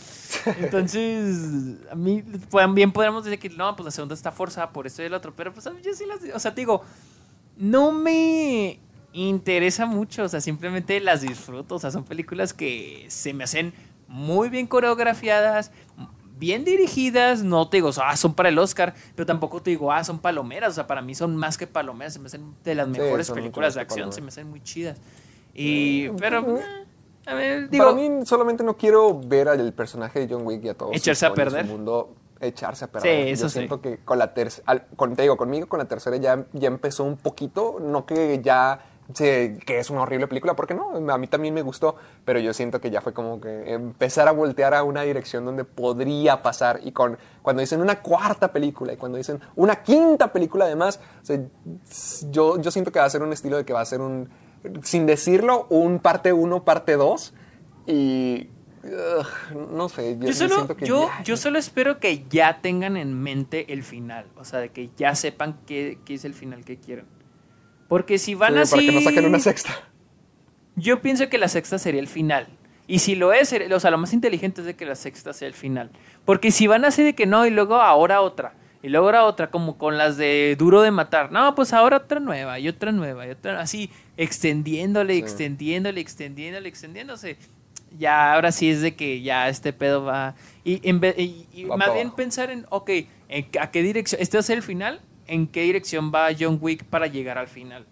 entonces 0.61 1.79
a 1.91 1.95
mí 1.95 2.23
también 2.51 2.93
podríamos 2.93 3.25
decir 3.25 3.39
que 3.39 3.51
no 3.51 3.75
pues 3.77 3.85
la 3.85 3.91
segunda 3.91 4.15
está 4.15 4.33
forzada 4.33 4.71
por 4.71 4.87
esto 4.87 5.03
y 5.03 5.07
el 5.07 5.15
otro 5.15 5.35
pero 5.35 5.53
pues 5.53 5.65
yo 5.65 5.95
sí 5.95 6.05
las 6.07 6.21
o 6.35 6.39
sea 6.39 6.55
te 6.55 6.61
digo 6.61 6.83
no 7.57 7.93
me 7.93 8.79
interesa 9.13 9.87
mucho, 9.87 10.25
o 10.25 10.29
sea, 10.29 10.41
simplemente 10.41 11.01
las 11.01 11.23
disfruto, 11.23 11.77
o 11.77 11.79
sea, 11.79 11.91
son 11.91 12.05
películas 12.05 12.53
que 12.53 13.07
se 13.09 13.33
me 13.33 13.45
hacen 13.45 13.73
muy 14.09 14.51
bien 14.51 14.67
coreografiadas, 14.67 15.73
bien 16.39 16.65
dirigidas, 16.65 17.43
no 17.43 17.69
te 17.69 17.79
digo, 17.79 17.91
ah, 18.03 18.17
son 18.17 18.35
para 18.35 18.49
el 18.49 18.59
Oscar, 18.59 18.95
pero 19.15 19.27
tampoco 19.27 19.61
te 19.63 19.71
digo, 19.71 19.91
ah, 19.93 20.05
son 20.05 20.19
palomeras, 20.19 20.71
o 20.71 20.75
sea, 20.75 20.87
para 20.87 21.03
mí 21.03 21.15
son 21.15 21.37
más 21.37 21.57
que 21.59 21.67
palomeras, 21.67 22.13
se 22.15 22.19
me 22.19 22.27
hacen 22.27 22.55
de 22.65 22.75
las 22.75 22.89
mejores 22.89 23.31
películas 23.31 23.75
de 23.75 23.81
acción, 23.81 24.13
se 24.13 24.21
me 24.21 24.29
hacen 24.29 24.49
muy 24.49 24.63
chidas. 24.63 24.99
Y, 25.55 26.09
pero, 26.11 26.59
eh, 26.59 26.63
a 27.27 27.35
ver, 27.35 27.71
digo, 27.71 27.85
Para 27.87 27.97
mí 27.97 28.27
solamente 28.27 28.63
no 28.63 28.77
quiero 28.77 29.19
ver 29.19 29.49
al 29.49 29.73
personaje 29.73 30.21
de 30.27 30.33
John 30.35 30.47
Wick 30.47 30.65
y 30.65 30.69
a 30.69 30.75
todos. 30.75 30.93
su 30.93 30.99
Echarse 30.99 31.27
a 31.27 31.29
historia, 31.31 31.51
su 31.51 31.57
perder. 31.57 31.71
mundo 31.73 32.15
echarse 32.39 32.85
a 32.85 32.89
perder. 32.89 33.25
Sí, 33.27 33.31
eso 33.33 33.43
Yo 33.45 33.49
sí. 33.49 33.55
siento 33.55 33.81
que 33.81 33.97
con 33.99 34.19
la 34.19 34.35
tercera, 34.35 34.87
con, 34.95 35.17
te 35.17 35.23
digo, 35.23 35.39
conmigo 35.39 35.67
con 35.69 35.79
la 35.79 35.87
tercera 35.87 36.19
ya, 36.19 36.45
ya 36.53 36.69
empezó 36.69 37.05
un 37.05 37.17
poquito, 37.17 37.79
no 37.81 38.05
que 38.05 38.41
ya 38.43 38.79
que 39.15 39.79
es 39.79 39.89
una 39.91 40.03
horrible 40.03 40.27
película, 40.27 40.55
porque 40.57 40.75
no, 40.75 40.93
a 41.13 41.19
mí 41.19 41.27
también 41.29 41.55
me 41.55 41.63
gustó, 41.63 41.97
pero 42.25 42.41
yo 42.41 42.53
siento 42.53 42.81
que 42.81 42.91
ya 42.91 43.01
fue 43.01 43.13
como 43.13 43.41
que 43.41 43.73
empezar 43.73 44.27
a 44.29 44.33
voltear 44.33 44.75
a 44.75 44.83
una 44.83 45.03
dirección 45.03 45.45
donde 45.45 45.65
podría 45.65 46.43
pasar 46.43 46.81
y 46.83 46.93
con 46.93 47.17
cuando 47.43 47.61
dicen 47.61 47.81
una 47.81 48.01
cuarta 48.03 48.53
película 48.53 48.93
y 48.93 48.97
cuando 48.97 49.19
dicen 49.19 49.41
una 49.55 49.77
quinta 49.83 50.33
película 50.33 50.65
además, 50.65 50.99
o 51.23 51.25
sea, 51.25 51.41
yo, 52.31 52.61
yo 52.61 52.71
siento 52.71 52.91
que 52.91 52.99
va 52.99 53.05
a 53.05 53.11
ser 53.11 53.23
un 53.23 53.33
estilo 53.33 53.57
de 53.57 53.65
que 53.65 53.73
va 53.73 53.81
a 53.81 53.85
ser 53.87 54.01
un, 54.01 54.29
sin 54.83 55.07
decirlo, 55.07 55.67
un 55.71 56.01
parte 56.01 56.33
1, 56.33 56.65
parte 56.65 56.97
2 56.97 57.33
y 57.87 58.51
ugh, 58.83 59.67
no 59.73 59.89
sé, 59.89 60.17
yo, 60.19 60.27
Yo 60.27 60.33
solo, 60.33 60.55
siento 60.57 60.77
que 60.77 60.87
yo, 60.87 61.07
ya- 61.07 61.23
yo 61.23 61.37
solo 61.37 61.59
espero 61.59 61.99
que 62.01 62.25
ya 62.29 62.61
tengan 62.61 62.97
en 62.97 63.15
mente 63.21 63.73
el 63.73 63.83
final. 63.85 64.27
O 64.37 64.45
sea, 64.45 64.59
de 64.61 64.71
que 64.71 64.91
ya 64.97 65.15
sepan 65.15 65.59
qué, 65.67 65.99
qué 66.05 66.15
es 66.15 66.25
el 66.25 66.35
final 66.35 66.65
que 66.65 66.79
quieren. 66.79 67.07
Porque 67.89 68.19
si 68.19 68.35
van 68.35 68.55
Sí, 68.55 68.59
así. 68.61 68.71
para 68.75 68.83
que 68.83 68.93
no 68.93 69.01
saquen 69.01 69.25
una 69.27 69.39
sexta. 69.39 69.75
Yo 70.77 71.01
pienso 71.01 71.29
que 71.29 71.39
la 71.39 71.49
sexta 71.49 71.79
sería 71.79 72.01
el 72.01 72.09
final. 72.09 72.49
Y 72.89 73.01
si 73.01 73.15
lo 73.17 73.33
es, 73.33 73.53
o 73.73 73.81
sea, 73.81 73.91
lo 73.91 73.99
más 73.99 74.13
inteligente 74.13 74.61
es 74.61 74.67
de 74.67 74.75
que 74.77 74.87
la 74.87 74.95
sexta 74.95 75.33
sea 75.33 75.49
el 75.49 75.55
final. 75.55 75.91
Porque 76.25 76.51
si 76.51 76.67
van 76.67 76.85
así 76.85 77.03
de 77.03 77.15
que 77.15 77.27
no, 77.27 77.47
y 77.47 77.51
luego 77.51 77.77
ahora 77.77 78.21
otra, 78.21 78.55
y 78.83 78.89
luego 78.89 79.07
ahora 79.07 79.25
otra, 79.25 79.51
como 79.51 79.77
con 79.79 79.99
las 79.99 80.17
de 80.17 80.55
Duro 80.59 80.83
de 80.83 80.91
Matar. 80.93 81.33
No, 81.33 81.55
pues 81.57 81.73
ahora 81.73 81.97
otra 81.97 82.21
nueva, 82.21 82.59
y 82.61 82.69
otra 82.69 82.93
nueva, 82.93 83.27
y 83.27 83.31
otra, 83.31 83.61
así, 83.61 83.91
extendiéndole, 84.17 85.17
extendiéndole, 85.17 86.01
extendiéndole, 86.01 86.69
extendiéndose. 86.69 87.37
Ya, 87.99 88.35
ahora 88.35 88.53
sí 88.53 88.69
es 88.71 88.83
de 88.83 88.95
que 88.95 89.23
ya 89.23 89.49
este 89.49 89.73
pedo 89.73 90.05
va. 90.05 90.35
Y, 90.65 90.87
en 90.89 91.01
vez- 91.01 91.19
y- 91.19 91.47
y 91.53 91.65
Va 91.65 91.77
más 91.77 91.93
bien 91.95 92.11
pensar 92.13 92.51
en, 92.51 92.67
ok, 92.69 92.91
¿en 93.29 93.47
¿a 93.61 93.71
qué 93.71 93.83
dirección? 93.83 94.21
¿Este 94.21 94.37
va 94.37 94.41
a 94.41 94.45
ser 94.45 94.59
el 94.59 94.63
final? 94.63 95.01
¿En 95.27 95.47
qué 95.47 95.63
dirección 95.63 96.13
va 96.15 96.29
John 96.39 96.59
Wick 96.61 96.85
para 96.85 97.07
llegar 97.07 97.39
al 97.39 97.49
final? 97.49 97.87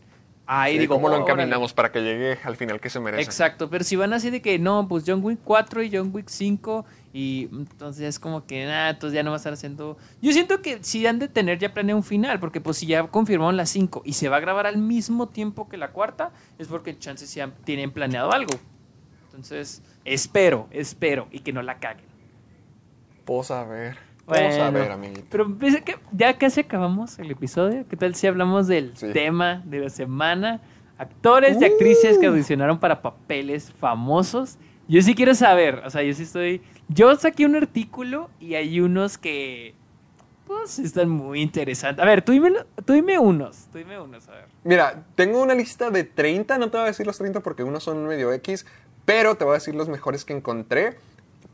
Ahí 0.47 0.75
Sí, 0.75 0.81
digo, 0.81 0.97
¿Cómo 0.97 1.09
lo 1.09 1.15
órale. 1.15 1.33
encaminamos 1.33 1.73
para 1.73 1.91
que 1.91 2.03
llegue 2.03 2.39
al 2.45 2.57
final 2.57 2.79
que 2.79 2.91
se 2.91 3.01
merece? 3.01 3.23
Exacto, 3.23 3.71
pero 3.71 3.83
si 3.83 3.97
van 3.97 4.13
así 4.13 4.29
de 4.29 4.43
que 4.43 4.59
no, 4.59 4.87
pues 4.87 5.05
John 5.07 5.25
Wick 5.25 5.39
4 5.43 5.83
y 5.85 5.91
John 5.97 6.11
Wick 6.13 6.29
5 6.29 6.85
y 7.15 7.49
entonces 7.51 8.05
es 8.05 8.19
como 8.19 8.45
que 8.45 8.67
nada, 8.67 8.91
entonces 8.91 9.15
ya 9.15 9.23
no 9.23 9.31
va 9.31 9.37
a 9.37 9.39
estar 9.39 9.55
haciendo... 9.55 9.97
Yo 10.21 10.33
siento 10.33 10.61
que 10.61 10.81
sí 10.83 11.07
han 11.07 11.19
de 11.19 11.29
tener 11.29 11.59
ya 11.59 11.73
planeado 11.73 11.97
un 11.97 12.05
final, 12.05 12.41
porque 12.41 12.61
pues 12.61 12.77
si 12.77 12.87
ya 12.87 13.07
confirmaron 13.07 13.57
la 13.57 13.65
5 13.65 14.03
y 14.05 14.13
se 14.13 14.29
va 14.29 14.37
a 14.37 14.41
grabar 14.41 14.67
al 14.67 14.77
mismo 14.77 15.29
tiempo 15.29 15.67
que 15.67 15.79
la 15.79 15.93
cuarta, 15.93 16.31
es 16.59 16.69
porque 16.69 16.99
chances 16.99 17.33
ya 17.35 17.51
tienen 17.65 17.91
planeado 17.91 18.31
algo. 18.31 18.53
Entonces, 19.27 19.83
espero, 20.05 20.69
espero 20.73 21.27
y 21.33 21.39
que 21.39 21.55
no 21.55 21.63
la 21.63 21.79
caguen. 21.79 22.05
Vos 23.25 23.51
a 23.51 23.65
ver. 23.65 23.97
Vos 24.27 24.39
a 24.39 24.71
ver, 24.71 24.91
amiguito. 24.91 25.27
Pero 25.31 25.59
que 25.59 25.97
ya 26.13 26.37
casi 26.39 26.61
acabamos 26.61 27.19
el 27.19 27.31
episodio. 27.31 27.85
¿Qué 27.89 27.97
tal 27.97 28.15
si 28.15 28.27
hablamos 28.27 28.67
del 28.67 28.97
Sí. 28.97 29.13
tema 29.13 29.63
de 29.67 29.81
la 29.81 29.91
semana? 29.91 30.61
Actores 30.97 31.61
y 31.61 31.65
actrices 31.65 32.17
Uh. 32.17 32.21
que 32.21 32.27
audicionaron 32.29 32.79
para 32.79 33.03
papeles 33.03 33.73
famosos. 33.73 34.57
Yo 34.89 35.03
sí 35.03 35.15
quiero 35.15 35.35
saber, 35.35 35.83
o 35.85 35.91
sea, 35.91 36.03
yo 36.03 36.13
sí 36.15 36.23
estoy... 36.23 36.63
Yo 36.89 37.15
saqué 37.17 37.47
un 37.47 37.57
artículo 37.57 38.31
y 38.41 38.55
hay 38.55 38.81
unos 38.81 39.19
que... 39.19 39.75
Pues 40.47 40.79
están 40.79 41.09
muy 41.09 41.41
interesantes. 41.41 42.03
A 42.03 42.07
ver, 42.07 42.21
tú 42.23 42.33
dime, 42.33 42.53
tú 42.85 42.93
dime 42.93 43.19
unos, 43.19 43.67
tú 43.73 43.79
dime 43.79 43.99
unos, 43.99 44.29
a 44.29 44.33
ver. 44.33 44.45
Mira, 44.63 45.03
tengo 45.15 45.43
una 45.43 45.55
lista 45.55 45.91
de 45.91 46.05
30, 46.05 46.59
no 46.59 46.71
te 46.71 46.77
voy 46.77 46.85
a 46.85 46.89
decir 46.89 47.07
los 47.07 47.17
30 47.17 47.41
porque 47.41 47.63
unos 47.63 47.83
son 47.83 48.07
medio 48.07 48.31
X, 48.35 48.67
pero 49.07 49.37
te 49.37 49.45
voy 49.45 49.53
a 49.53 49.55
decir 49.55 49.75
los 49.75 49.89
mejores 49.89 50.27
que 50.27 50.35
encontré. 50.35 50.97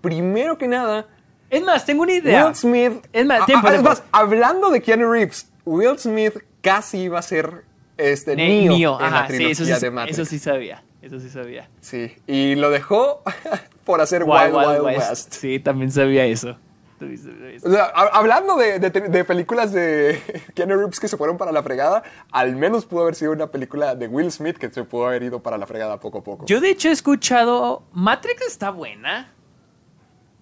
Primero 0.01 0.59
que 0.59 0.67
nada, 0.67 1.07
Es 1.51 1.63
más, 1.63 1.85
tengo 1.85 2.03
una 2.03 2.13
idea. 2.13 2.47
Will 2.47 2.55
Smith. 2.55 3.07
Es 3.13 3.27
más, 3.27 3.41
Ah, 3.43 3.47
tiempo, 3.47 3.67
ah, 3.67 3.71
es 3.71 3.75
tiempo. 3.77 3.89
más, 3.91 4.03
hablando 4.13 4.71
de 4.71 4.81
Keanu 4.81 5.11
Reeves, 5.13 5.51
Will 5.65 5.99
Smith 5.99 6.35
casi 6.63 6.99
iba 7.03 7.19
a 7.19 7.23
ser 7.23 7.65
este, 7.99 8.37
Ne- 8.37 8.63
Neo, 8.63 8.73
Neo, 8.79 8.99
en 9.01 9.07
ajá, 9.07 9.15
la 9.23 9.27
sí, 9.29 9.35
trilogía 9.35 9.53
eso 9.53 9.65
sí, 9.77 9.81
de 9.85 9.91
Matrix. 9.91 10.19
eso 10.19 10.31
sí 10.31 10.39
sabía, 10.39 10.85
eso 11.03 11.21
sí 11.21 11.29
sabía. 11.29 11.69
Sí, 11.81 12.13
y 12.27 12.55
lo 12.55 12.71
dejó 12.71 13.23
por 13.85 14.01
hacer 14.01 14.23
Wild 14.25 14.55
Wild, 14.55 14.83
West. 14.83 15.35
Sí, 15.35 15.59
también 15.59 15.91
sabía 15.91 16.25
eso. 16.25 16.57
También 16.99 17.23
sabía 17.23 17.49
eso. 17.51 17.67
O 17.67 17.71
sea, 17.73 17.85
ha- 17.95 18.11
hablando 18.19 18.57
de, 18.57 18.79
de- 18.79 18.91
de 18.91 19.25
películas 19.25 19.73
de 19.73 20.21
Keanu 20.55 20.77
Reeves 20.77 21.01
que 21.01 21.09
se 21.09 21.17
fueron 21.17 21.37
para 21.39 21.51
la 21.53 21.63
fregada, 21.63 22.03
al 22.31 22.57
menos 22.57 22.85
pudo 22.87 23.03
haber 23.03 23.15
sido 23.17 23.33
una 23.33 23.49
película 23.49 23.95
de 23.95 24.07
Will 24.07 24.31
Smith 24.31 24.57
que 24.57 24.71
se 24.71 24.85
pudo 24.85 25.07
haber 25.09 25.23
ido 25.23 25.43
para 25.43 25.59
la 25.59 25.67
fregada 25.67 25.99
poco 25.99 26.19
a 26.19 26.23
poco. 26.25 26.47
Yo 26.47 26.61
de 26.61 26.71
hecho 26.71 26.89
he 26.89 26.93
escuchado. 26.93 27.83
Matrix 27.93 28.43
está 28.47 28.71
buena. 28.71 29.33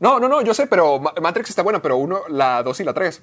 No, 0.01 0.21
no, 0.21 0.29
no, 0.29 0.43
yo 0.43 0.55
sé, 0.55 0.67
pero 0.67 0.99
Ma- 1.01 1.13
Matrix 1.21 1.51
está 1.51 1.63
buena, 1.63 1.83
pero 1.83 1.97
uno, 1.97 2.21
la 2.29 2.63
2 2.63 2.81
y 2.81 2.85
la 2.85 2.95
3. 2.95 3.23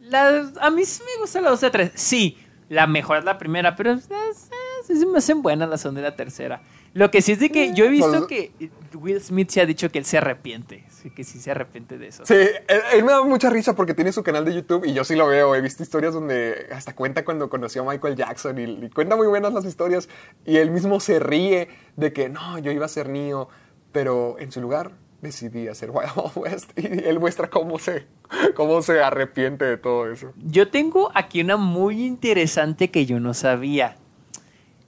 La- 0.00 0.50
a 0.60 0.70
mí 0.70 0.84
sí 0.84 1.02
me 1.04 1.20
gusta 1.20 1.40
la 1.40 1.50
2 1.50 1.62
y 1.62 1.66
la 1.66 1.70
3. 1.72 1.92
Sí, 1.94 2.38
la 2.68 2.86
mejor 2.86 3.18
es 3.18 3.24
la 3.24 3.38
primera, 3.38 3.74
pero 3.76 3.96
sí 3.98 4.96
se 4.96 5.06
me 5.06 5.18
hacen 5.18 5.42
buenas 5.42 5.68
la 5.68 5.78
segunda 5.78 6.00
y 6.00 6.04
la 6.04 6.16
tercera. 6.16 6.62
Lo 6.92 7.10
que 7.10 7.22
sí 7.22 7.32
es 7.32 7.40
de 7.40 7.50
que 7.50 7.74
yo 7.74 7.86
he 7.86 7.88
visto 7.88 8.28
que 8.28 8.52
Will 8.94 9.20
Smith 9.20 9.50
se 9.50 9.60
ha 9.60 9.66
dicho 9.66 9.90
que 9.90 9.98
él 9.98 10.04
se 10.04 10.18
arrepiente. 10.18 10.84
Sí, 10.90 11.10
que 11.10 11.24
sí 11.24 11.40
se 11.40 11.50
arrepiente 11.50 11.98
de 11.98 12.06
eso. 12.06 12.24
Sí, 12.24 12.34
él, 12.34 12.80
él 12.92 13.02
me 13.04 13.10
da 13.10 13.22
mucha 13.24 13.50
risa 13.50 13.74
porque 13.74 13.94
tiene 13.94 14.12
su 14.12 14.22
canal 14.22 14.44
de 14.44 14.54
YouTube 14.54 14.84
y 14.84 14.92
yo 14.92 15.02
sí 15.02 15.16
lo 15.16 15.26
veo. 15.26 15.56
He 15.56 15.60
visto 15.60 15.82
historias 15.82 16.14
donde 16.14 16.68
hasta 16.70 16.94
cuenta 16.94 17.24
cuando 17.24 17.50
conoció 17.50 17.82
a 17.82 17.92
Michael 17.92 18.14
Jackson 18.14 18.56
y, 18.60 18.84
y 18.86 18.90
cuenta 18.90 19.16
muy 19.16 19.26
buenas 19.26 19.52
las 19.52 19.64
historias 19.64 20.08
y 20.46 20.58
él 20.58 20.70
mismo 20.70 21.00
se 21.00 21.18
ríe 21.18 21.68
de 21.96 22.12
que 22.12 22.28
no, 22.28 22.58
yo 22.60 22.70
iba 22.70 22.86
a 22.86 22.88
ser 22.88 23.08
Neo, 23.08 23.48
pero 23.90 24.36
en 24.38 24.52
su 24.52 24.60
lugar 24.60 24.92
decidí 25.24 25.66
hacer 25.66 25.90
Wild 25.90 26.12
Wild 26.16 26.36
West 26.36 26.78
y 26.78 26.86
él 26.86 27.18
muestra 27.18 27.50
cómo 27.50 27.78
se, 27.78 28.06
cómo 28.54 28.80
se 28.82 29.02
arrepiente 29.02 29.64
de 29.64 29.76
todo 29.76 30.10
eso. 30.10 30.32
Yo 30.36 30.68
tengo 30.68 31.10
aquí 31.14 31.40
una 31.40 31.56
muy 31.56 32.04
interesante 32.04 32.90
que 32.90 33.06
yo 33.06 33.18
no 33.18 33.34
sabía. 33.34 33.96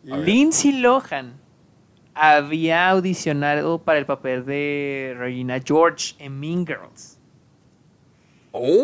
Lindsay 0.05 0.73
Lohan 0.73 1.41
había 2.15 2.89
audicionado 2.89 3.83
para 3.83 3.99
el 3.99 4.07
papel 4.07 4.47
de 4.47 5.15
Regina 5.19 5.61
George 5.65 6.15
en 6.19 6.39
Mean 6.39 6.65
Girls. 6.65 7.19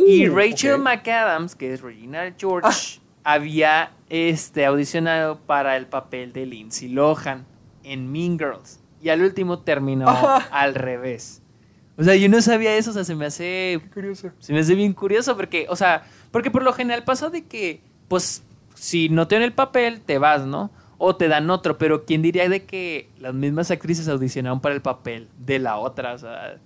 Y 0.07 0.29
Rachel. 0.29 0.79
McAdams, 0.79 1.55
que 1.55 1.73
es 1.73 1.81
Regina 1.81 2.35
George, 2.37 3.01
había 3.25 3.93
este, 4.09 4.67
audicionado 4.67 5.39
para 5.39 5.77
el 5.77 5.87
papel 5.87 6.33
de 6.33 6.47
Lindsay 6.47 6.89
Lohan 6.89 7.47
en 7.83 8.11
Mean 8.11 8.39
Girls. 8.39 8.81
Y 9.01 9.09
al 9.09 9.23
último 9.23 9.61
terminó 9.61 10.09
al 10.51 10.75
revés. 10.75 11.42
O 12.03 12.05
sea, 12.05 12.17
yo 12.17 12.29
no 12.29 12.43
sabía 12.43 12.75
eso, 12.77 12.91
o 12.91 12.93
sea, 12.95 13.05
se 13.05 13.15
me 13.15 13.27
hace 13.27 13.81
Curioso. 13.95 14.33
se 14.41 14.53
me 14.53 14.59
hace 14.59 14.75
bien 14.75 14.93
curioso 14.93 15.37
porque, 15.37 15.67
o 15.69 15.77
sea, 15.77 16.03
porque 16.33 16.51
por 16.51 16.65
lo 16.65 16.73
general 16.73 17.05
pasa 17.05 17.31
de 17.31 17.45
que, 17.45 17.81
pues, 18.09 18.43
si 18.75 19.09
no 19.09 19.29
te 19.29 19.37
dan 19.37 19.45
el 19.45 19.53
papel, 19.53 20.01
te 20.01 20.19
vas, 20.19 20.45
¿no? 20.45 20.73
O 20.99 21.15
te 21.15 21.29
dan 21.29 21.49
otro, 21.49 21.79
pero 21.79 22.05
¿quién 22.05 22.21
diría 22.21 22.49
de 22.49 22.65
que 22.65 23.09
las 23.21 23.33
mismas 23.35 23.71
actrices 23.71 24.09
audicionaron 24.09 24.61
para 24.61 24.75
el 24.75 24.83
papel 24.83 25.29
de 25.39 25.61
la 25.61 25.77
otra? 25.79 26.15
O 26.15 26.19
sea, 26.19 26.59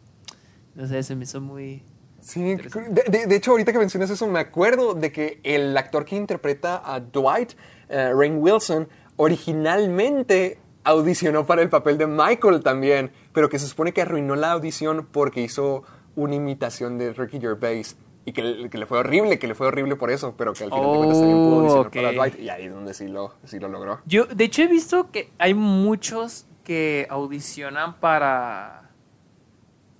no 0.75 0.87
sé, 0.87 1.03
se 1.03 1.15
me 1.15 1.25
hizo 1.25 1.41
muy... 1.43 1.83
Sí, 2.23 2.43
de, 2.43 3.05
de- 3.11 3.27
de 3.27 3.37
hecho, 3.37 3.51
ahorita 3.51 3.73
que 3.73 3.79
mencionas 3.79 4.09
eso, 4.09 4.27
me 4.27 4.41
acuerdo 4.41 4.95
de 4.95 5.13
que 5.13 5.39
el 5.43 5.77
actor 5.77 6.07
que 6.07 6.17
interpreta 6.17 6.81
a 6.83 6.99
Dwight, 7.01 7.53
eh, 7.91 8.11
Rainn 8.15 8.39
Wilson, 8.39 8.89
originalmente 9.17 10.59
audicionó 10.87 11.45
para 11.47 11.63
el 11.63 11.69
papel 11.69 11.99
de 11.99 12.07
Michael 12.07 12.63
también, 12.63 13.11
pero 13.33 13.49
que 13.49 13.59
se 13.59 13.67
supone 13.67 13.93
que 13.93 14.03
arruinó 14.03 14.37
la 14.37 14.53
audición 14.53 15.07
porque 15.11 15.43
hizo 15.43 15.83
una 16.15 16.35
imitación 16.35 16.97
de 16.97 17.13
Ricky 17.13 17.41
Gervais 17.41 17.97
y 18.25 18.33
que, 18.33 18.43
le- 18.43 18.71
que 18.71 18.79
le 18.79 18.87
fue 18.87 18.99
horrible, 18.99 19.39
que 19.39 19.47
le 19.47 19.55
fue 19.55 19.67
horrible 19.67 19.97
por 19.97 20.11
eso, 20.11 20.35
pero 20.37 20.53
que 20.53 20.65
al 20.65 20.71
final 20.73 20.91
de 20.91 20.97
cuentas 20.97 21.21
también 21.21 21.41
pudo 21.41 21.57
Oh, 21.57 21.59
audicionar 21.59 21.91
para 21.91 22.09
ok. 22.11 22.15
Dwight 22.15 22.39
y 22.41 22.49
ahí 22.49 22.65
es 22.65 22.73
donde 22.73 22.95
sí 22.95 23.07
lo, 23.09 23.35
sí 23.45 23.59
lo 23.61 23.69
logró. 23.69 24.01
Yo, 24.07 24.25
de 24.27 24.45
hecho, 24.45 24.63
he 24.63 24.67
visto 24.69 25.11
que 25.11 25.31
hay 25.39 25.55
muchos 25.55 26.47
que 26.65 27.07
audicionan 27.11 27.95
para 28.01 28.83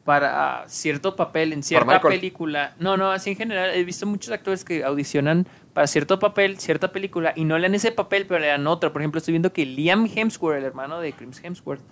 para 0.05 0.65
cierto 0.69 1.17
papel 1.17 1.53
en 1.53 1.63
cierta 1.65 2.01
película. 2.01 2.75
No, 2.79 2.97
no, 2.97 3.11
así 3.11 3.31
en 3.31 3.37
general 3.37 3.71
he 3.75 3.83
visto 3.85 4.07
muchos 4.07 4.33
actores 4.33 4.65
que 4.65 4.85
audicionan 4.85 5.49
para 5.77 5.87
cierto 5.89 6.19
papel, 6.19 6.59
cierta 6.59 6.91
película 6.91 7.35
y 7.37 7.45
no 7.45 7.59
le 7.59 7.69
dan 7.69 7.75
ese 7.75 7.93
papel, 7.93 8.25
pero 8.27 8.41
le 8.41 8.47
dan 8.47 8.67
otro. 8.67 8.95
Por 8.95 9.03
ejemplo, 9.03 9.19
estoy 9.19 9.33
viendo 9.33 9.53
que 9.53 9.67
Liam 9.67 10.07
Hemsworth, 10.07 10.57
el 10.57 10.65
hermano 10.65 11.01
de 11.01 11.13
Chris 11.13 11.39
Hemsworth, 11.45 11.83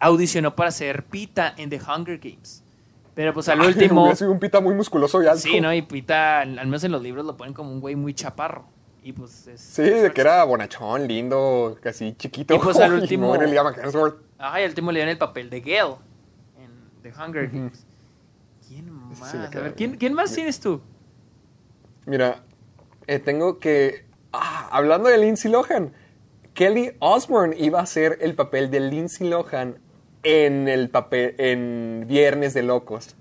audicionó 0.00 0.56
para 0.56 0.70
ser 0.70 1.04
Pita 1.04 1.52
en 1.58 1.68
The 1.68 1.78
Hunger 1.78 2.16
Games. 2.18 2.64
Pero 3.14 3.34
pues 3.34 3.50
al 3.50 3.60
Ay, 3.60 3.66
último 3.66 4.16
sido 4.16 4.32
un 4.32 4.38
pita 4.38 4.62
muy 4.62 4.74
musculoso 4.74 5.22
y 5.22 5.26
alto. 5.26 5.42
Sí, 5.42 5.60
¿no? 5.60 5.74
Y 5.74 5.82
Pita, 5.82 6.40
al 6.40 6.54
menos 6.54 6.82
en 6.84 6.92
los 6.92 7.02
libros 7.02 7.26
lo 7.26 7.36
ponen 7.36 7.52
como 7.52 7.70
un 7.70 7.80
güey 7.80 7.96
muy 7.96 8.14
chaparro. 8.14 8.64
Y 9.02 9.12
pues 9.12 9.46
es 9.46 9.60
Sí, 9.60 9.82
de 9.82 10.10
que 10.10 10.22
era 10.22 10.42
bonachón, 10.44 11.06
lindo, 11.06 11.76
casi 11.82 12.14
chiquito. 12.14 12.54
Y 12.54 12.58
pues 12.58 12.78
al 12.78 12.92
último- 13.02 13.36
Liam 13.36 13.66
Hemsworth. 13.74 14.22
Ajá, 14.38 14.58
y 14.62 14.64
al 14.64 14.70
último 14.70 14.90
le 14.90 15.00
dieron 15.00 15.10
el 15.12 15.18
papel 15.18 15.50
de 15.50 15.60
Gale 15.60 15.96
en 16.58 17.02
The 17.02 17.12
Hunger 17.12 17.46
Games. 17.50 17.84
¿Quién 18.66 18.90
más? 18.90 19.34
A 19.34 19.48
ver. 19.50 19.74
¿quién, 19.74 19.96
quién 19.98 20.14
más 20.14 20.32
tienes 20.32 20.58
tú? 20.58 20.80
Mira, 22.06 22.42
eh, 23.08 23.18
tengo 23.18 23.58
que. 23.58 24.04
ah, 24.32 24.68
hablando 24.70 25.08
de 25.08 25.18
Lindsay 25.18 25.50
Lohan, 25.50 25.92
Kelly 26.54 26.92
Osbourne 27.00 27.56
iba 27.58 27.80
a 27.80 27.82
hacer 27.82 28.18
el 28.20 28.34
papel 28.34 28.70
de 28.70 28.80
Lindsay 28.80 29.28
Lohan 29.28 29.78
en 30.22 30.68
el 30.68 30.90
papel 30.90 31.34
en 31.38 32.04
Viernes 32.06 32.54
de 32.54 32.62
Locos. 32.62 33.16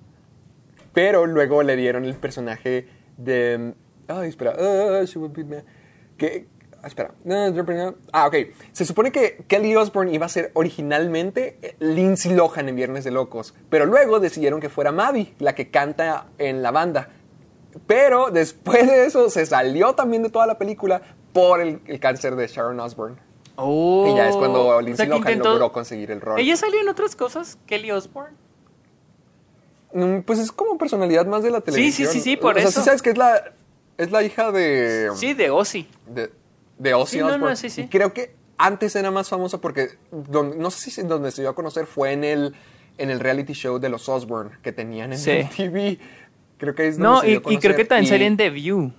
Pero 0.93 1.25
luego 1.25 1.63
le 1.63 1.75
dieron 1.75 2.03
el 2.05 2.15
personaje 2.15 2.87
de. 3.17 3.73
Ay, 4.07 4.29
espera. 4.29 4.53
que, 6.17 6.47
espera. 6.83 7.13
Ah, 8.11 8.27
ok. 8.27 8.35
Se 8.71 8.85
supone 8.85 9.11
que 9.11 9.43
Kelly 9.47 9.75
Osbourne 9.75 10.11
iba 10.13 10.25
a 10.25 10.29
ser 10.29 10.51
originalmente 10.53 11.57
eh, 11.61 11.75
Lindsay 11.79 12.33
Lohan 12.33 12.67
en 12.67 12.75
Viernes 12.75 13.03
de 13.03 13.11
Locos. 13.11 13.53
Pero 13.69 13.85
luego 13.85 14.19
decidieron 14.19 14.59
que 14.59 14.69
fuera 14.69 14.91
Maddie, 14.91 15.33
la 15.39 15.55
que 15.55 15.69
canta 15.69 16.27
en 16.39 16.61
la 16.61 16.71
banda. 16.71 17.09
Pero 17.85 18.31
después 18.31 18.87
de 18.87 19.05
eso 19.05 19.29
se 19.29 19.45
salió 19.45 19.93
también 19.93 20.23
de 20.23 20.29
toda 20.29 20.47
la 20.47 20.57
película 20.57 21.01
por 21.33 21.61
el, 21.61 21.81
el 21.85 21.99
cáncer 21.99 22.35
de 22.35 22.47
Sharon 22.47 22.79
Osbourne. 22.79 23.17
Oh. 23.55 24.07
Y 24.11 24.15
ya 24.15 24.29
es 24.29 24.35
cuando 24.35 24.67
O 24.67 24.71
sea, 24.73 24.81
Lindsay 24.81 25.07
Lohan 25.07 25.21
intentó- 25.21 25.49
logró 25.49 25.71
conseguir 25.71 26.11
el 26.11 26.21
rol. 26.21 26.39
¿Ella 26.39 26.55
salió 26.57 26.79
en 26.79 26.89
otras 26.89 27.15
cosas? 27.15 27.57
¿Kelly 27.65 27.91
Osbourne? 27.91 28.35
Mm, 29.93 30.19
Pues 30.21 30.39
es 30.39 30.51
como 30.51 30.77
personalidad 30.77 31.25
más 31.25 31.43
de 31.43 31.51
la 31.51 31.59
Sí, 31.59 31.63
televisión. 31.65 32.11
sí, 32.11 32.19
sí, 32.19 32.21
sí, 32.31 32.37
por 32.37 32.55
o 32.55 32.59
sea, 32.59 32.69
eso. 32.69 32.79
sí 32.81 32.85
sabes 32.85 33.01
que 33.01 33.09
es 33.11 33.17
la, 33.17 33.41
es 33.97 34.11
la 34.11 34.23
hija 34.23 34.51
de... 34.51 35.09
Sí, 35.15 35.33
de 35.33 35.49
Ozzy. 35.49 35.87
de, 36.07 36.31
de 36.77 36.93
Ozzy 36.93 37.17
Sí, 37.17 37.19
no, 37.19 37.29
no, 37.29 37.33
Osbourne. 37.35 37.55
sí, 37.55 37.69
sí. 37.69 37.81
Y 37.83 37.87
creo 37.87 38.13
que 38.13 38.35
antes 38.57 38.95
era 38.95 39.11
más 39.11 39.29
famosa 39.29 39.59
porque 39.59 39.89
no 40.31 40.71
sé 40.71 40.91
si 40.91 41.01
donde 41.03 41.31
se 41.31 41.41
dio 41.41 41.49
a 41.51 41.55
conocer 41.55 41.85
fue 41.85 42.11
en 42.13 42.23
el 42.23 42.55
en 42.99 43.11
el 43.11 43.19
reality 43.19 43.53
show 43.53 43.77
de 43.77 43.89
los 43.89 44.09
Osbourne 44.09 44.57
que 44.63 44.71
tenían 44.71 45.13
en 45.13 45.19
Sí. 45.19 45.47
TV. 45.55 45.99
Creo 46.57 46.75
que 46.75 46.87
es 46.87 46.97
No, 46.97 47.23
y, 47.23 47.39
creo 47.39 47.75
que 47.75 47.85
también 47.85 48.05
Y 48.05 48.07
salía 48.07 48.27
en 48.27 48.37
The 48.37 48.49
View. 48.49 48.91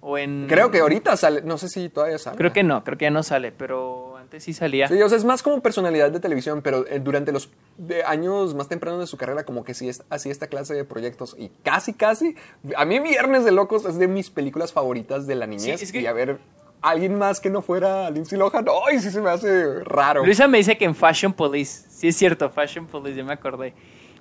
O 0.00 0.18
en... 0.18 0.46
Creo 0.48 0.70
que 0.70 0.80
ahorita 0.80 1.16
sale, 1.16 1.40
no 1.42 1.56
sé 1.56 1.68
si 1.70 1.88
todavía 1.88 2.18
sale. 2.18 2.36
Creo 2.36 2.52
que 2.52 2.62
no, 2.62 2.84
creo 2.84 2.98
que 2.98 3.06
ya 3.06 3.10
no 3.10 3.22
sale, 3.22 3.52
pero 3.52 4.18
antes 4.18 4.44
sí 4.44 4.52
salía. 4.52 4.86
Sí, 4.86 5.00
o 5.00 5.08
sea, 5.08 5.16
es 5.16 5.24
más 5.24 5.42
como 5.42 5.62
personalidad 5.62 6.10
de 6.10 6.20
televisión, 6.20 6.60
pero 6.60 6.86
eh, 6.86 7.00
durante 7.00 7.32
los 7.32 7.48
de 7.78 8.04
años 8.04 8.54
más 8.54 8.68
tempranos 8.68 9.00
de 9.00 9.06
su 9.06 9.16
carrera, 9.16 9.44
como 9.44 9.64
que 9.64 9.72
sí 9.72 9.88
es, 9.88 10.02
hacía 10.10 10.30
esta 10.30 10.48
clase 10.48 10.74
de 10.74 10.84
proyectos. 10.84 11.34
Y 11.38 11.48
casi, 11.62 11.94
casi, 11.94 12.36
a 12.76 12.84
mí 12.84 13.00
Viernes 13.00 13.46
de 13.46 13.52
Locos 13.52 13.86
es 13.86 13.98
de 13.98 14.06
mis 14.06 14.28
películas 14.28 14.74
favoritas 14.74 15.26
de 15.26 15.36
la 15.36 15.46
niñez. 15.46 15.80
es 15.80 15.90
que- 15.90 16.02
Y 16.02 16.06
a 16.06 16.12
ver, 16.12 16.38
alguien 16.82 17.16
más 17.16 17.40
que 17.40 17.48
no 17.48 17.62
fuera 17.62 18.10
Lindsay 18.10 18.38
Lohan, 18.38 18.66
¡ay! 18.86 19.00
Sí 19.00 19.10
se 19.10 19.22
me 19.22 19.30
hace 19.30 19.82
raro. 19.84 20.22
Luisa 20.22 20.46
me 20.48 20.58
dice 20.58 20.76
que 20.76 20.84
en 20.84 20.94
Fashion 20.94 21.32
Police. 21.32 21.86
Sí, 21.88 22.08
es 22.08 22.16
cierto, 22.16 22.50
Fashion 22.50 22.86
Police, 22.86 23.16
ya 23.16 23.24
me 23.24 23.32
acordé. 23.32 23.72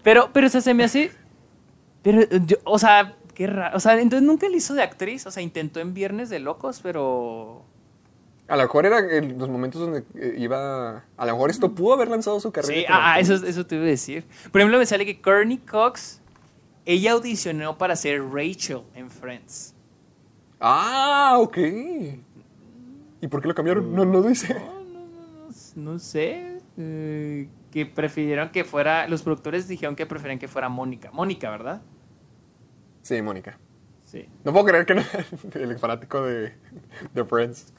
Pero, 0.01 0.29
pero, 0.33 0.47
o 0.47 0.49
sea, 0.49 0.61
se 0.61 0.73
me 0.73 0.83
hace. 0.83 1.11
Pero, 2.03 2.21
eh, 2.21 2.41
yo- 2.45 2.57
o 2.65 2.77
sea, 2.77 3.15
qué 3.33 3.47
raro. 3.47 3.75
O 3.75 3.79
sea, 3.79 3.99
entonces 3.99 4.27
nunca 4.27 4.47
le 4.49 4.57
hizo 4.57 4.73
de 4.75 4.83
actriz. 4.83 5.25
O 5.25 5.31
sea, 5.31 5.41
intentó 5.41 5.79
en 5.79 5.93
Viernes 5.95 6.29
de 6.29 6.39
Locos, 6.39 6.79
pero. 6.83 7.63
A 8.49 8.57
lo 8.57 8.63
mejor 8.63 8.85
era 8.85 8.99
en 8.99 9.37
los 9.39 9.47
momentos 9.49 9.79
donde 9.81 10.03
eh, 10.15 10.35
iba. 10.37 11.05
A 11.17 11.25
lo 11.25 11.31
mejor 11.33 11.49
esto 11.49 11.73
pudo 11.73 11.93
haber 11.93 12.09
lanzado 12.09 12.39
su 12.39 12.51
carrera. 12.51 12.75
Sí, 12.75 12.85
ah, 12.89 13.19
eso, 13.19 13.35
eso 13.35 13.65
te 13.65 13.75
iba 13.75 13.85
a 13.85 13.87
decir. 13.87 14.25
Por 14.51 14.59
ejemplo, 14.61 14.77
me 14.77 14.85
sale 14.85 15.05
que 15.05 15.21
Courtney 15.21 15.57
Cox. 15.59 16.19
Ella 16.85 17.13
audicionó 17.13 17.77
para 17.77 17.95
ser 17.95 18.21
Rachel 18.21 18.81
en 18.93 19.09
Friends. 19.09 19.73
Ah, 20.59 21.37
ok. 21.39 21.57
¿Y 23.21 23.27
por 23.29 23.41
qué 23.41 23.47
lo 23.47 23.55
cambiaron? 23.55 23.95
No, 23.95 24.03
no 24.03 24.21
dice. 24.21 24.55
No 25.75 25.97
sé. 25.99 26.59
eh, 26.77 27.47
que 27.71 27.85
prefirieron 27.85 28.49
que 28.49 28.63
fuera. 28.65 29.07
Los 29.07 29.23
productores 29.23 29.67
dijeron 29.67 29.95
que 29.95 30.05
preferían 30.05 30.39
que 30.39 30.47
fuera 30.49 30.67
Mónica. 30.69 31.09
Mónica, 31.13 31.49
¿verdad? 31.49 31.81
Sí, 33.03 33.21
Mónica. 33.21 33.59
Sí. 34.05 34.27
No 34.43 34.51
puedo 34.53 34.65
creer 34.65 34.85
que 34.87 34.95
no- 34.95 35.03
el 35.53 35.77
fanático 35.77 36.23
de, 36.23 36.53
de 37.13 37.25
Friends. 37.25 37.73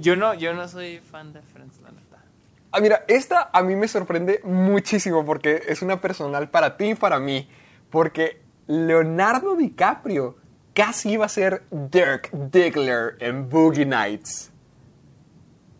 Yo 0.00 0.16
no, 0.16 0.34
yo 0.34 0.52
no 0.54 0.66
soy 0.66 0.98
fan 0.98 1.32
de 1.32 1.40
Friends, 1.42 1.80
la 1.80 1.90
neta. 1.92 2.24
Ah, 2.72 2.80
mira, 2.80 3.04
esta 3.06 3.50
a 3.52 3.62
mí 3.62 3.76
me 3.76 3.86
sorprende 3.86 4.40
muchísimo 4.44 5.24
porque 5.24 5.62
es 5.68 5.82
una 5.82 6.00
personal 6.00 6.50
para 6.50 6.76
ti 6.76 6.90
y 6.90 6.94
para 6.94 7.20
mí. 7.20 7.48
Porque 7.90 8.40
Leonardo 8.66 9.54
DiCaprio 9.56 10.36
casi 10.72 11.10
iba 11.12 11.26
a 11.26 11.28
ser 11.28 11.64
Dirk 11.70 12.30
Diggler 12.50 13.16
en 13.20 13.48
Boogie 13.50 13.84
Nights. 13.84 14.50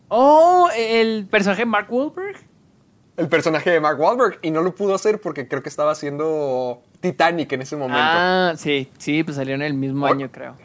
Oh, 0.08 0.68
el 0.76 1.26
personaje 1.30 1.64
Mark 1.64 1.86
Wahlberg. 1.90 2.36
El 3.16 3.28
personaje 3.28 3.70
de 3.70 3.80
Mark 3.80 4.00
Wahlberg. 4.00 4.38
Y 4.42 4.50
no 4.50 4.62
lo 4.62 4.74
pudo 4.74 4.94
hacer 4.94 5.20
porque 5.20 5.46
creo 5.48 5.62
que 5.62 5.68
estaba 5.68 5.92
haciendo 5.92 6.82
Titanic 7.00 7.52
en 7.52 7.62
ese 7.62 7.76
momento. 7.76 8.02
Ah, 8.02 8.54
sí, 8.56 8.88
sí, 8.98 9.22
pues 9.22 9.36
salió 9.36 9.54
en 9.54 9.62
el 9.62 9.74
mismo 9.74 10.06
año, 10.06 10.30
creo. 10.32 10.56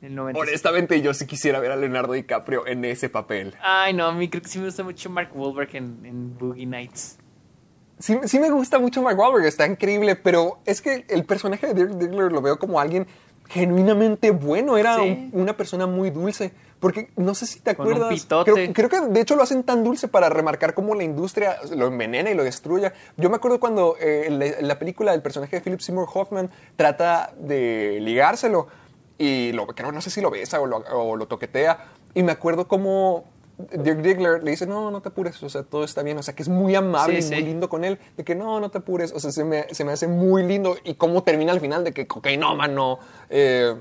El 0.00 0.14
90. 0.14 0.38
Honestamente, 0.38 1.00
yo 1.00 1.14
sí 1.14 1.26
quisiera 1.26 1.60
ver 1.60 1.72
a 1.72 1.76
Leonardo 1.76 2.12
DiCaprio 2.12 2.66
en 2.66 2.84
ese 2.84 3.08
papel. 3.08 3.54
Ay, 3.62 3.94
no, 3.94 4.06
a 4.06 4.12
mí 4.12 4.28
creo 4.28 4.42
que 4.42 4.48
sí 4.48 4.58
me 4.58 4.66
gusta 4.66 4.82
mucho 4.82 5.08
Mark 5.10 5.30
Wahlberg 5.34 5.74
en, 5.76 6.04
en 6.04 6.36
Boogie 6.38 6.66
Nights. 6.66 7.18
Sí, 7.98 8.18
sí 8.24 8.38
me 8.38 8.50
gusta 8.50 8.78
mucho 8.78 9.00
Mark 9.02 9.18
Wahlberg, 9.18 9.46
está 9.46 9.66
increíble, 9.66 10.16
pero 10.16 10.58
es 10.66 10.82
que 10.82 11.06
el 11.08 11.24
personaje 11.24 11.66
de 11.68 11.74
Dirk 11.74 11.90
Diggler 11.98 12.32
lo 12.32 12.42
veo 12.42 12.58
como 12.58 12.80
alguien 12.80 13.06
genuinamente 13.48 14.30
bueno, 14.30 14.76
era 14.76 14.96
Sí. 14.96 15.30
un- 15.32 15.40
una 15.42 15.56
persona 15.56 15.86
muy 15.86 16.10
dulce. 16.10 16.52
Porque 16.84 17.08
no 17.16 17.34
sé 17.34 17.46
si 17.46 17.60
te 17.60 17.74
Con 17.74 17.86
un 17.86 17.92
acuerdas. 17.94 18.20
pitote. 18.20 18.52
Creo, 18.52 18.72
creo 18.74 18.88
que 18.90 19.00
de 19.08 19.20
hecho 19.22 19.36
lo 19.36 19.42
hacen 19.42 19.62
tan 19.62 19.82
dulce 19.82 20.06
para 20.06 20.28
remarcar 20.28 20.74
cómo 20.74 20.94
la 20.94 21.02
industria 21.02 21.56
lo 21.74 21.86
envenena 21.86 22.30
y 22.30 22.34
lo 22.34 22.44
destruye. 22.44 22.92
Yo 23.16 23.30
me 23.30 23.36
acuerdo 23.36 23.58
cuando 23.58 23.96
eh, 23.98 24.58
la, 24.60 24.78
película 24.78 25.14
el 25.14 25.22
personaje 25.22 25.56
de 25.56 25.62
Philip 25.62 25.80
Seymour 25.80 26.06
Hoffman 26.12 26.50
trata 26.76 27.32
de 27.38 28.00
ligárselo 28.02 28.66
y 29.16 29.52
lo, 29.52 29.66
creo, 29.68 29.92
no 29.92 30.02
sé 30.02 30.10
si 30.10 30.20
lo 30.20 30.30
besa 30.30 30.60
o 30.60 30.66
lo, 30.66 30.76
o 30.92 31.16
lo 31.16 31.26
toquetea. 31.26 31.86
Y 32.12 32.22
me 32.22 32.32
acuerdo 32.32 32.68
cómo 32.68 33.24
Dirk 33.56 34.00
Diggler 34.02 34.42
le 34.44 34.50
dice, 34.50 34.66
no, 34.66 34.90
no 34.90 35.00
te 35.00 35.08
apures, 35.08 35.42
o 35.42 35.48
sea, 35.48 35.62
todo 35.62 35.84
está 35.84 36.02
bien. 36.02 36.18
O 36.18 36.22
sea, 36.22 36.34
que 36.34 36.42
es 36.42 36.50
muy 36.50 36.74
amable 36.74 37.22
Sí, 37.22 37.28
y 37.28 37.30
muy 37.30 37.40
sí. 37.40 37.46
lindo 37.46 37.68
con 37.70 37.84
él, 37.84 37.98
de 38.16 38.24
que 38.24 38.34
no, 38.34 38.60
no 38.60 38.70
te 38.70 38.78
apures. 38.78 39.10
O 39.12 39.20
sea, 39.20 39.32
se 39.32 39.42
me, 39.44 39.72
se 39.72 39.84
me 39.84 39.92
hace 39.92 40.06
muy 40.06 40.42
lindo. 40.42 40.76
Y 40.84 40.96
cómo 40.96 41.22
termina 41.22 41.52
al 41.52 41.60
final 41.60 41.82
de 41.82 41.92
que 41.92 42.06
cocainómano, 42.06 42.98
eh, 43.30 43.74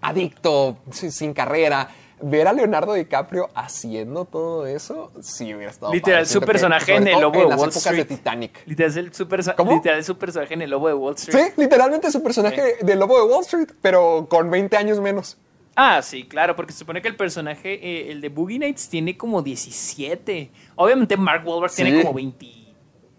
adicto, 0.00 0.78
si- 0.90 1.10
sin 1.10 1.34
carrera. 1.34 1.88
Ver 2.20 2.48
a 2.48 2.52
Leonardo 2.52 2.94
DiCaprio 2.94 3.48
haciendo 3.54 4.24
todo 4.24 4.66
eso, 4.66 5.12
sí 5.20 5.54
hubiera 5.54 5.70
estado 5.70 5.92
Literal, 5.92 6.26
su 6.26 6.40
personaje 6.40 6.96
en 6.96 7.06
el 7.06 7.20
lobo 7.20 7.38
de 7.48 7.54
Wall 7.54 7.68
Street. 7.70 7.96
de 7.98 8.04
Titanic. 8.04 8.62
Literal, 8.66 9.12
¿Cómo? 9.56 9.72
literal, 9.72 10.02
su 10.04 10.18
personaje 10.18 10.54
en 10.54 10.62
el 10.62 10.70
lobo 10.70 10.88
de 10.88 10.94
Wall 10.94 11.14
Street. 11.14 11.46
Sí, 11.46 11.52
literalmente 11.56 12.10
su 12.10 12.22
personaje 12.22 12.76
de 12.82 12.96
Lobo 12.96 13.16
de 13.18 13.32
Wall 13.32 13.42
Street, 13.44 13.68
pero 13.80 14.26
con 14.28 14.50
20 14.50 14.76
años 14.76 15.00
menos. 15.00 15.36
Ah, 15.76 16.02
sí, 16.02 16.24
claro, 16.24 16.56
porque 16.56 16.72
se 16.72 16.80
supone 16.80 17.00
que 17.00 17.06
el 17.06 17.14
personaje, 17.14 17.74
eh, 17.74 18.10
el 18.10 18.20
de 18.20 18.30
Boogie 18.30 18.58
Nights, 18.58 18.88
tiene 18.88 19.16
como 19.16 19.42
17. 19.42 20.50
Obviamente 20.74 21.16
Mark 21.16 21.46
Wahlberg 21.46 21.70
Sí. 21.70 21.84
tiene 21.84 22.00
como 22.00 22.14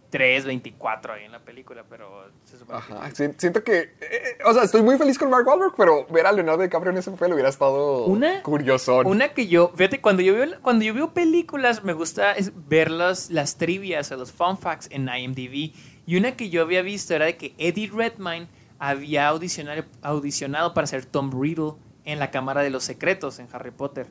23, 0.10 0.46
24 0.46 1.14
ahí 1.14 1.26
en 1.26 1.32
la 1.32 1.40
película, 1.40 1.84
pero 1.88 2.26
se 2.44 2.58
supone 2.58 2.80
Ajá, 2.80 3.12
siento 3.38 3.64
que, 3.64 3.94
eh, 4.02 4.38
o 4.46 4.54
sea, 4.54 4.64
estoy 4.64 4.82
muy 4.82 4.98
feliz 4.98 5.18
con 5.20 5.30
Mark 5.30 5.48
Wahlberg, 5.48 5.74
pero 5.78 6.08
ver 6.08 6.26
a 6.26 6.32
Leonardo 6.32 6.64
DiCaprio 6.64 6.92
en 6.92 6.98
ese 6.98 7.12
papel 7.12 7.34
hubiera 7.34 7.50
estado 7.50 8.06
Una, 8.06 8.42
curiosón. 8.42 9.06
Una 9.06 9.30
que 9.30 9.48
yo, 9.48 9.72
fíjate, 9.76 10.02
cuando 10.02 10.24
yo 10.24 10.34
veo, 10.34 10.60
cuando 10.62 10.84
yo 10.84 10.94
veo 10.94 11.14
películas, 11.14 11.84
me 11.84 11.94
gusta 11.94 12.36
ver 12.68 12.90
las, 12.90 13.30
las 13.30 13.58
trivias 13.58 14.12
o 14.12 14.18
los 14.18 14.32
fun 14.32 14.58
facts 14.58 14.88
en 14.92 15.08
IMDb. 15.08 15.74
Y 16.06 16.18
una 16.18 16.36
que 16.36 16.50
yo 16.50 16.64
había 16.64 16.82
visto 16.82 17.14
era 17.14 17.26
de 17.26 17.38
que 17.38 17.54
Eddie 17.60 17.92
Redmayne 17.94 18.48
había 18.80 19.28
audicionado, 19.28 19.84
audicionado 20.02 20.74
para 20.74 20.88
ser 20.88 21.06
Tom 21.06 21.32
Riddle 21.40 21.74
en 22.06 22.18
la 22.18 22.32
Cámara 22.32 22.64
de 22.64 22.72
los 22.72 22.84
Secretos 22.84 23.38
en 23.38 23.48
Harry 23.52 23.72
Potter. 23.72 24.08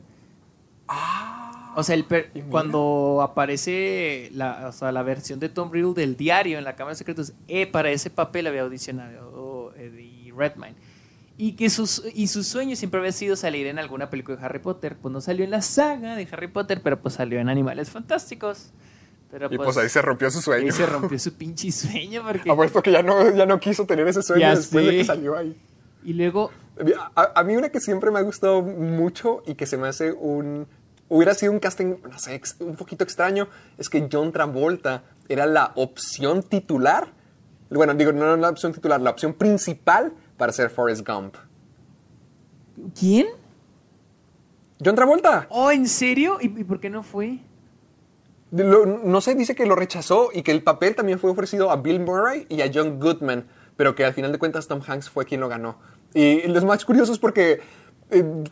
O 1.76 1.82
sea, 1.82 1.94
el 1.94 2.04
per- 2.04 2.30
cuando 2.50 3.20
aparece 3.22 4.30
la, 4.34 4.68
o 4.68 4.72
sea, 4.72 4.90
la 4.92 5.02
versión 5.02 5.38
de 5.38 5.48
Tom 5.48 5.70
Riddle 5.70 5.94
del 5.94 6.16
diario 6.16 6.58
en 6.58 6.64
la 6.64 6.74
Cámara 6.76 6.94
de 6.94 6.98
Secretos, 6.98 7.32
eh, 7.46 7.66
para 7.66 7.90
ese 7.90 8.10
papel 8.10 8.46
había 8.46 8.62
audicionado 8.62 9.72
Eddie 9.76 10.32
Redmayne. 10.36 10.76
Y 11.36 11.52
que 11.52 11.70
sus, 11.70 12.02
y 12.14 12.26
su 12.26 12.42
sueño 12.42 12.74
siempre 12.74 12.98
había 12.98 13.12
sido 13.12 13.36
salir 13.36 13.68
en 13.68 13.78
alguna 13.78 14.10
película 14.10 14.36
de 14.38 14.44
Harry 14.44 14.58
Potter. 14.58 14.96
Pues 15.00 15.12
no 15.12 15.20
salió 15.20 15.44
en 15.44 15.52
la 15.52 15.62
saga 15.62 16.16
de 16.16 16.26
Harry 16.32 16.48
Potter, 16.48 16.80
pero 16.82 16.98
pues 17.00 17.14
salió 17.14 17.38
en 17.38 17.48
Animales 17.48 17.90
Fantásticos. 17.90 18.72
Pero 19.30 19.46
Y 19.52 19.56
pues 19.56 19.76
ahí 19.76 19.88
se 19.88 20.02
rompió 20.02 20.30
su 20.32 20.38
ahí 20.38 20.42
sueño. 20.62 20.72
se 20.72 20.86
rompió 20.86 21.16
su 21.18 21.32
pinche 21.34 21.70
sueño 21.70 22.24
porque... 22.26 22.50
Apuesto 22.50 22.82
que 22.82 22.90
ya 22.90 23.02
no, 23.04 23.30
ya 23.36 23.46
no 23.46 23.60
quiso 23.60 23.86
tener 23.86 24.08
ese 24.08 24.22
sueño 24.22 24.40
Ya 24.40 24.56
después 24.56 24.84
de 24.84 24.90
sé. 24.90 24.96
que 24.96 25.04
salió 25.04 25.36
ahí. 25.36 25.54
Y 26.02 26.14
luego, 26.14 26.50
A, 27.14 27.32
a 27.38 27.44
mí 27.44 27.54
una 27.54 27.68
que 27.68 27.78
siempre 27.80 28.10
me 28.10 28.18
ha 28.18 28.22
gustado 28.22 28.62
mucho 28.62 29.42
y 29.46 29.54
que 29.54 29.66
se 29.66 29.76
me 29.76 29.86
hace 29.86 30.10
un... 30.12 30.66
Hubiera 31.08 31.34
sido 31.34 31.52
un 31.52 31.58
casting, 31.58 31.96
no 32.10 32.18
sé, 32.18 32.34
ex- 32.34 32.56
un 32.60 32.76
poquito 32.76 33.02
extraño, 33.04 33.48
es 33.78 33.88
que 33.88 34.08
John 34.12 34.30
Travolta 34.32 35.04
era 35.28 35.46
la 35.46 35.72
opción 35.76 36.42
titular. 36.42 37.12
Bueno, 37.70 37.94
digo, 37.94 38.12
no 38.12 38.36
la 38.36 38.48
opción 38.50 38.72
titular, 38.72 39.00
la 39.00 39.10
opción 39.10 39.32
principal 39.34 40.12
para 40.36 40.52
ser 40.52 40.70
Forrest 40.70 41.06
Gump. 41.06 41.36
¿quién? 42.98 43.26
John 44.84 44.94
Travolta. 44.94 45.46
Oh, 45.50 45.70
¿en 45.70 45.88
serio? 45.88 46.38
¿Y, 46.40 46.46
y 46.60 46.64
por 46.64 46.78
qué 46.80 46.90
no 46.90 47.02
fue? 47.02 47.38
Lo- 48.52 48.86
no 48.86 49.20
sé, 49.20 49.34
dice 49.34 49.54
que 49.54 49.66
lo 49.66 49.74
rechazó 49.74 50.30
y 50.32 50.42
que 50.42 50.52
el 50.52 50.62
papel 50.62 50.94
también 50.94 51.18
fue 51.18 51.30
ofrecido 51.30 51.70
a 51.70 51.76
Bill 51.76 52.00
Murray 52.00 52.46
y 52.48 52.62
a 52.62 52.70
John 52.72 53.00
Goodman, 53.00 53.46
pero 53.76 53.94
que 53.94 54.04
al 54.04 54.14
final 54.14 54.32
de 54.32 54.38
cuentas 54.38 54.68
Tom 54.68 54.80
Hanks 54.86 55.10
fue 55.10 55.24
quien 55.24 55.40
lo 55.40 55.48
ganó. 55.48 55.78
Y 56.14 56.46
los 56.48 56.64
más 56.64 56.84
curiosos 56.84 57.14
es 57.14 57.18
porque 57.18 57.60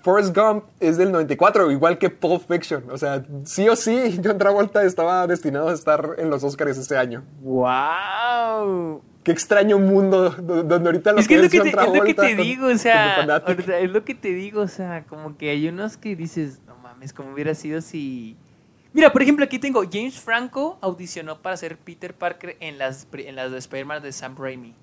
Forrest 0.03 0.37
Gump 0.37 0.65
es 0.81 0.97
del 0.99 1.13
94, 1.13 1.71
igual 1.71 1.99
que 1.99 2.11
Pulp 2.11 2.43
Fiction. 2.47 2.85
O 2.91 2.99
sea, 2.99 3.23
sí 3.45 3.69
o 3.69 3.77
sí, 3.77 4.21
John 4.25 4.37
Travolta 4.39 4.85
estaba 4.85 5.27
destinado 5.27 5.69
a 5.69 5.73
estar 5.73 6.17
en 6.19 6.29
los 6.31 6.45
Oscars 6.45 6.77
este 6.79 6.97
año. 6.97 7.25
¡Wow! 7.43 9.03
Qué 9.23 9.33
extraño 9.33 9.79
mundo 9.79 10.31
do- 10.31 10.63
donde 10.63 10.89
ahorita 10.89 11.13
lo 11.13 11.19
Es 11.19 11.27
que 11.27 11.35
es 11.37 11.43
lo 11.43 11.49
que 11.51 11.61
te, 11.61 11.71
es 11.71 11.75
lo 11.93 12.05
que 12.05 12.15
te 12.15 12.35
digo, 12.37 12.67
o 12.69 12.77
sea, 12.79 13.27
es 13.81 13.91
lo 13.91 14.05
que 14.05 14.15
te 14.15 14.29
digo, 14.29 14.61
o 14.61 14.69
sea, 14.69 15.05
como 15.09 15.37
que 15.37 15.51
hay 15.51 15.69
unos 15.69 15.97
que 15.97 16.15
dices, 16.15 16.61
no 16.67 16.77
mames, 16.77 17.13
¿cómo 17.13 17.33
hubiera 17.33 17.55
sido 17.55 17.81
si... 17.81 18.37
Mira, 18.93 19.13
por 19.13 19.23
ejemplo, 19.23 19.45
aquí 19.45 19.59
tengo, 19.59 19.83
James 19.91 20.21
Franco 20.21 20.79
audicionó 20.81 21.43
para 21.43 21.57
ser 21.57 21.77
Peter 21.77 22.15
Parker 22.15 22.57
en 22.61 22.79
las, 22.79 23.09
en 23.13 23.35
las 23.37 23.51
de 23.51 23.59
Spider-Man 23.59 24.03
de 24.03 24.13
Sam 24.13 24.37
Raimi. 24.39 24.75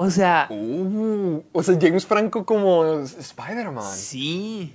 O 0.00 0.10
sea, 0.10 0.46
Uh, 0.48 1.42
o 1.50 1.60
sea, 1.62 1.76
James 1.80 2.06
Franco 2.06 2.44
como 2.46 3.00
Spider-Man. 3.00 3.92
sí. 3.96 4.72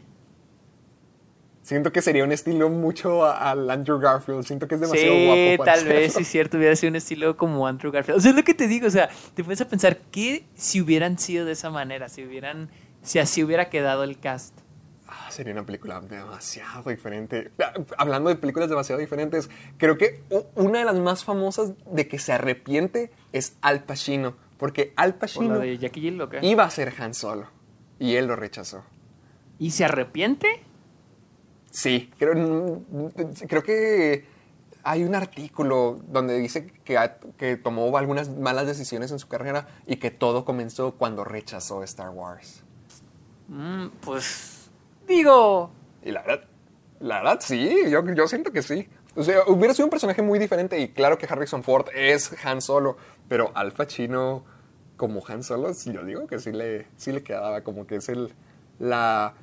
Siento 1.61 1.93
que 1.93 2.01
sería 2.01 2.25
un 2.25 2.33
estilo 2.33 2.69
mucho 2.69 3.23
a- 3.23 3.51
al 3.51 3.69
Andrew 3.71 3.97
Garfield. 3.97 4.43
Siento 4.43 4.67
que 4.67 4.75
es 4.75 4.81
demasiado 4.81 5.13
Sí, 5.13 5.25
guapo 5.25 5.63
para 5.63 5.75
tal 5.75 5.85
vez, 5.87 6.13
sí 6.13 6.23
es 6.23 6.27
cierto, 6.27 6.57
hubiera 6.57 6.75
sido 6.75 6.89
un 6.89 6.97
estilo 6.97 7.37
como 7.37 7.65
Andrew 7.65 7.89
Garfield. 7.89 8.17
O 8.17 8.21
sea, 8.21 8.31
es 8.31 8.35
lo 8.35 8.43
que 8.43 8.53
te 8.53 8.67
digo, 8.67 8.87
o 8.87 8.89
sea, 8.89 9.09
te 9.33 9.45
pones 9.45 9.61
a 9.61 9.67
pensar, 9.69 9.97
¿qué 10.11 10.43
si 10.55 10.81
hubieran 10.81 11.17
sido 11.17 11.45
de 11.45 11.53
esa 11.53 11.69
manera? 11.69 12.09
Si 12.09 12.21
hubieran, 12.25 12.69
si 13.01 13.19
así 13.19 13.41
hubiera 13.45 13.69
quedado 13.69 14.03
el 14.03 14.19
cast. 14.19 14.53
Ah, 15.07 15.31
sería 15.31 15.53
una 15.53 15.65
película 15.65 16.01
demasiado 16.01 16.89
diferente. 16.89 17.51
Ah, 17.63 17.71
Hablando 17.97 18.29
de 18.29 18.35
películas 18.35 18.67
demasiado 18.67 18.99
diferentes, 18.99 19.49
creo 19.77 19.97
que 19.97 20.21
una 20.55 20.79
de 20.79 20.85
las 20.85 20.95
más 20.95 21.23
famosas 21.23 21.71
de 21.89 22.09
que 22.09 22.19
se 22.19 22.33
arrepiente 22.33 23.09
es 23.31 23.55
Al 23.61 23.85
Pacino. 23.85 24.35
Porque 24.57 24.93
Al 24.95 25.15
Pacino 25.15 25.61
iba 25.63 26.63
a 26.63 26.69
ser 26.69 26.93
Han 26.99 27.13
Solo. 27.13 27.47
Y 27.99 28.15
él 28.15 28.27
lo 28.27 28.35
rechazó. 28.35 28.83
¿Y 29.59 29.71
se 29.71 29.85
arrepiente? 29.85 30.63
Sí, 31.71 32.11
creo, 32.17 32.81
creo 33.47 33.63
que 33.63 34.25
hay 34.83 35.03
un 35.03 35.15
artículo 35.15 35.99
donde 36.07 36.37
dice 36.37 36.67
que, 36.83 36.99
que 37.37 37.57
tomó 37.57 37.97
algunas 37.97 38.29
malas 38.29 38.67
decisiones 38.67 39.11
en 39.11 39.19
su 39.19 39.27
carrera 39.27 39.67
y 39.87 39.95
que 39.95 40.11
todo 40.11 40.45
comenzó 40.45 40.95
cuando 40.95 41.23
rechazó 41.23 41.83
Star 41.83 42.09
Wars. 42.09 42.63
Mm, 43.47 43.87
pues, 44.01 44.69
digo, 45.07 45.71
Y 46.03 46.11
la 46.11 46.21
verdad, 46.21 46.45
la 46.99 47.17
verdad 47.19 47.39
sí, 47.41 47.75
yo, 47.89 48.03
yo 48.13 48.27
siento 48.27 48.51
que 48.51 48.61
sí. 48.61 48.87
O 49.15 49.23
sea, 49.23 49.43
hubiera 49.47 49.73
sido 49.73 49.85
un 49.85 49.91
personaje 49.91 50.21
muy 50.21 50.39
diferente 50.39 50.79
y 50.79 50.89
claro 50.89 51.17
que 51.17 51.27
Harrison 51.27 51.63
Ford 51.63 51.87
es 51.93 52.35
Han 52.45 52.61
Solo, 52.61 52.97
pero 53.27 53.51
Al 53.55 53.71
Pacino 53.71 54.43
como 54.97 55.23
Han 55.27 55.43
Solo, 55.43 55.73
sí, 55.73 55.91
yo 55.91 56.03
digo 56.05 56.27
que 56.27 56.39
sí 56.39 56.51
le, 56.51 56.87
sí 56.97 57.11
le 57.11 57.23
quedaba 57.23 57.61
como 57.61 57.85
que 57.87 57.95
es 57.97 58.09
el, 58.09 58.31
la, 58.79 59.33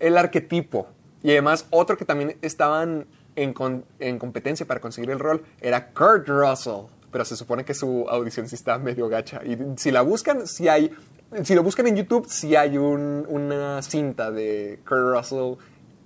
el 0.00 0.18
arquetipo. 0.18 0.88
Y 1.22 1.30
además 1.30 1.66
otro 1.70 1.96
que 1.96 2.04
también 2.04 2.36
estaban 2.42 3.06
en, 3.36 3.52
con- 3.52 3.84
en 4.00 4.18
competencia 4.18 4.66
para 4.66 4.80
conseguir 4.80 5.10
el 5.10 5.18
rol 5.18 5.44
era 5.60 5.90
Kurt 5.92 6.28
Russell, 6.28 6.86
pero 7.10 7.24
se 7.24 7.36
supone 7.36 7.64
que 7.64 7.74
su 7.74 8.06
audición 8.08 8.48
sí 8.48 8.54
está 8.56 8.78
medio 8.78 9.08
gacha. 9.08 9.40
Y 9.44 9.56
si 9.76 9.90
la 9.90 10.02
buscan, 10.02 10.46
si 10.46 10.68
hay... 10.68 10.94
Si 11.42 11.56
lo 11.56 11.64
buscan 11.64 11.86
en 11.88 11.96
YouTube, 11.96 12.26
sí 12.28 12.54
hay 12.54 12.78
un- 12.78 13.26
una 13.28 13.82
cinta 13.82 14.30
de 14.30 14.80
Kurt 14.86 15.16
Russell 15.16 15.54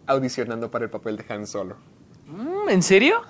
audicionando 0.07 0.71
para 0.71 0.85
el 0.87 0.91
papel 0.91 1.17
de 1.19 1.25
Han 1.33 1.47
Solo. 1.47 1.77
mm, 2.27 2.69
¿en 2.71 2.83
serio? 2.83 3.21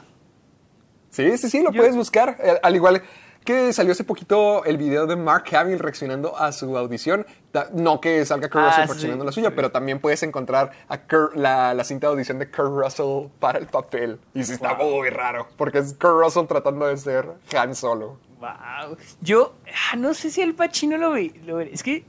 Sí, 1.11 1.37
sí, 1.39 1.51
sí, 1.51 1.63
lo 1.63 1.73
puedes 1.73 1.97
buscar. 1.97 2.37
Eh, 2.41 2.59
Al 2.63 2.77
igual 2.77 3.03
que 3.45 3.73
salió 3.73 3.93
hace 3.93 4.05
poquito 4.05 4.65
el 4.65 4.77
video 4.77 5.07
de 5.07 5.17
Mark 5.17 5.45
Hamill 5.57 5.79
reaccionando 5.79 6.37
a 6.37 6.53
su 6.53 6.77
audición. 6.77 7.27
No 7.73 8.01
que 8.01 8.25
salga 8.25 8.49
Kurt 8.49 8.63
Ah, 8.63 8.67
Russell 8.69 8.83
sí, 8.83 8.89
reaccionando 8.89 9.23
a 9.23 9.27
la 9.27 9.33
suya, 9.33 9.49
sí. 9.49 9.55
pero 9.57 9.71
también 9.73 9.99
puedes 10.01 10.23
encontrar 10.23 10.71
a 10.89 11.07
Kurt- 11.09 11.35
la, 11.35 11.75
la 11.75 11.85
cinta 11.85 12.07
de 12.07 12.13
audición 12.13 12.39
de 12.39 12.51
Kurt 12.51 12.71
Russell 12.71 13.29
para 13.41 13.59
el 13.59 13.67
papel. 13.67 14.19
Y 14.35 14.45
sí 14.45 14.53
está 14.53 14.75
muy 14.75 15.09
raro, 15.11 15.49
porque 15.57 15.79
es 15.79 15.95
Kurt 15.95 16.23
Russell 16.23 16.47
tratando 16.47 16.87
de 16.87 16.97
ser 16.97 17.27
Han 17.57 17.75
Solo. 17.75 18.19
Wow. 18.39 18.97
Yo 19.21 19.55
ah, 19.93 19.97
no 19.97 20.15
sé 20.15 20.31
si 20.31 20.43
al 20.43 20.55
Pacino 20.55 20.97
lo 20.97 21.11
ve, 21.11 21.41
lo 21.45 21.57
ve- 21.57 21.71
Es 21.73 21.83
que 21.83 22.05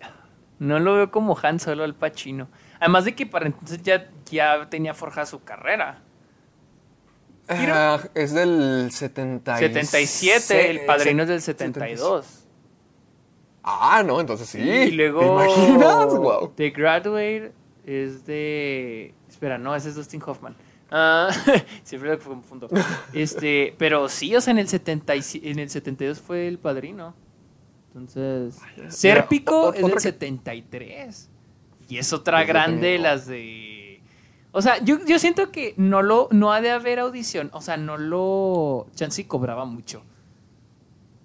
no 0.59 0.79
lo 0.79 0.95
veo 0.95 1.11
como 1.11 1.37
Han 1.41 1.59
Solo 1.59 1.83
al 1.83 1.95
Pacino. 1.95 2.47
Además 2.79 3.05
de 3.05 3.15
que 3.15 3.25
para 3.25 3.47
entonces 3.47 3.81
ya, 3.83 4.09
ya 4.29 4.67
tenía 4.69 4.93
forjada 4.93 5.25
su 5.25 5.43
carrera. 5.43 6.01
Ah, 7.51 7.99
es 8.13 8.33
del 8.33 8.89
77. 8.91 9.85
77, 9.85 10.69
el 10.69 10.85
padrino 10.85 11.23
es 11.23 11.29
del 11.29 11.41
72. 11.41 12.45
Ah, 13.63 14.03
no, 14.05 14.19
entonces 14.19 14.47
sí. 14.49 14.59
Y 14.59 14.91
luego 14.91 15.19
¿Te 15.19 15.27
imaginas? 15.27 16.07
Wow. 16.17 16.53
The 16.55 16.69
Graduate 16.71 17.51
es 17.85 18.25
de... 18.25 19.13
Espera, 19.29 19.57
no, 19.57 19.75
ese 19.75 19.89
es 19.89 19.95
Dustin 19.95 20.21
Hoffman. 20.25 20.55
Ah, 20.89 21.29
siempre 21.83 22.09
lo 22.09 22.19
confundo. 22.19 22.67
Este, 23.13 23.75
pero 23.77 24.09
sí, 24.09 24.35
o 24.35 24.41
sea, 24.41 24.51
en 24.51 24.59
el, 24.59 24.67
70 24.67 25.15
y 25.15 25.21
en 25.43 25.59
el 25.59 25.69
72 25.69 26.19
fue 26.19 26.47
el 26.47 26.57
padrino. 26.59 27.13
Entonces, 27.93 28.59
Sérpico 28.89 29.73
es 29.73 29.81
del 29.81 29.93
que- 29.93 29.99
73. 29.99 31.29
Y 31.89 31.97
es 31.97 32.13
otra 32.13 32.43
grande, 32.45 32.97
las 32.97 33.27
de... 33.27 33.70
O 34.53 34.61
sea, 34.61 34.79
yo, 34.83 34.97
yo 35.05 35.17
siento 35.19 35.51
que 35.51 35.73
no 35.77 36.01
lo 36.01 36.27
no 36.31 36.51
ha 36.51 36.59
de 36.61 36.71
haber 36.71 36.99
audición. 36.99 37.49
O 37.53 37.61
sea, 37.61 37.77
no 37.77 37.97
lo... 37.97 38.87
Chansey 38.95 39.23
cobraba 39.25 39.65
mucho. 39.65 40.03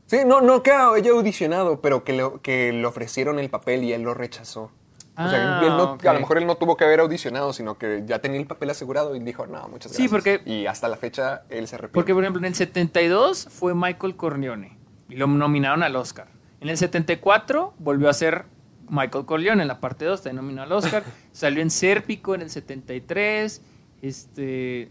Sí, 0.07 0.19
no, 0.25 0.41
no 0.41 0.63
que 0.63 0.71
haya 0.71 1.11
audicionado, 1.11 1.81
pero 1.81 2.05
que 2.05 2.13
le, 2.13 2.25
que 2.43 2.73
le 2.73 2.87
ofrecieron 2.87 3.39
el 3.41 3.51
papel 3.51 3.83
y 3.83 3.93
él 3.93 4.03
lo 4.03 4.15
rechazó. 4.15 4.71
o 5.19 5.29
sea, 5.29 5.59
Ah, 5.59 5.61
él 5.65 5.69
no- 5.71 5.93
ok. 5.95 6.05
a 6.07 6.13
lo 6.13 6.21
mejor 6.21 6.39
él 6.39 6.47
no 6.47 6.57
tuvo 6.57 6.77
que 6.77 6.85
haber 6.85 7.01
audicionado, 7.01 7.53
sino 7.53 7.77
que 7.79 8.05
ya 8.07 8.21
tenía 8.21 8.39
el 8.39 8.47
papel 8.47 8.71
asegurado 8.71 9.17
y 9.17 9.19
dijo, 9.19 9.47
no, 9.49 9.67
muchas 9.69 9.91
Sí, 9.93 10.07
gracias. 10.07 10.11
porque- 10.39 10.43
Y 10.51 10.67
hasta 10.67 10.89
la 10.89 10.97
fecha 10.97 11.43
él 11.49 11.67
se 11.67 11.75
arrepiente. 11.77 11.95
Porque, 11.95 12.15
por 12.15 12.23
ejemplo, 12.23 12.39
en 12.41 12.45
el 12.45 12.55
72 12.55 13.49
fue 13.51 13.75
Michael 13.75 14.15
Corleone 14.15 14.79
y 15.09 15.17
lo 15.17 15.27
nominaron 15.27 15.83
al 15.83 15.97
Oscar. 15.97 16.29
En 16.61 16.69
el 16.69 16.77
74 16.79 17.75
volvió 17.79 18.09
a 18.09 18.13
ser 18.13 18.45
Michael 18.89 19.25
Corleone 19.27 19.63
en 19.63 19.69
la 19.69 19.81
parte 19.81 20.05
2, 20.05 20.19
está 20.21 20.33
nominado 20.33 20.67
al 20.67 20.73
Oscar. 20.73 21.03
Salió 21.33 21.63
en 21.63 21.71
Sérpico 21.71 22.35
en 22.35 22.43
el 22.43 22.51
73. 22.51 23.61
Este. 24.03 24.89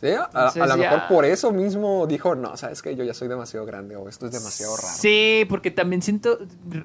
Sí, 0.00 0.06
Entonces 0.06 0.62
a 0.62 0.66
lo 0.66 0.76
mejor 0.78 1.02
por 1.10 1.26
eso 1.26 1.52
mismo 1.52 2.06
dijo, 2.06 2.34
no, 2.34 2.56
sabes 2.56 2.80
que 2.80 2.96
yo 2.96 3.04
ya 3.04 3.12
soy 3.12 3.28
demasiado 3.28 3.66
grande 3.66 3.96
o 3.96 4.08
esto 4.08 4.24
es 4.26 4.32
demasiado 4.32 4.74
raro. 4.76 4.88
Sí, 4.96 5.44
porque 5.48 5.70
también 5.70 6.00
siento. 6.00 6.38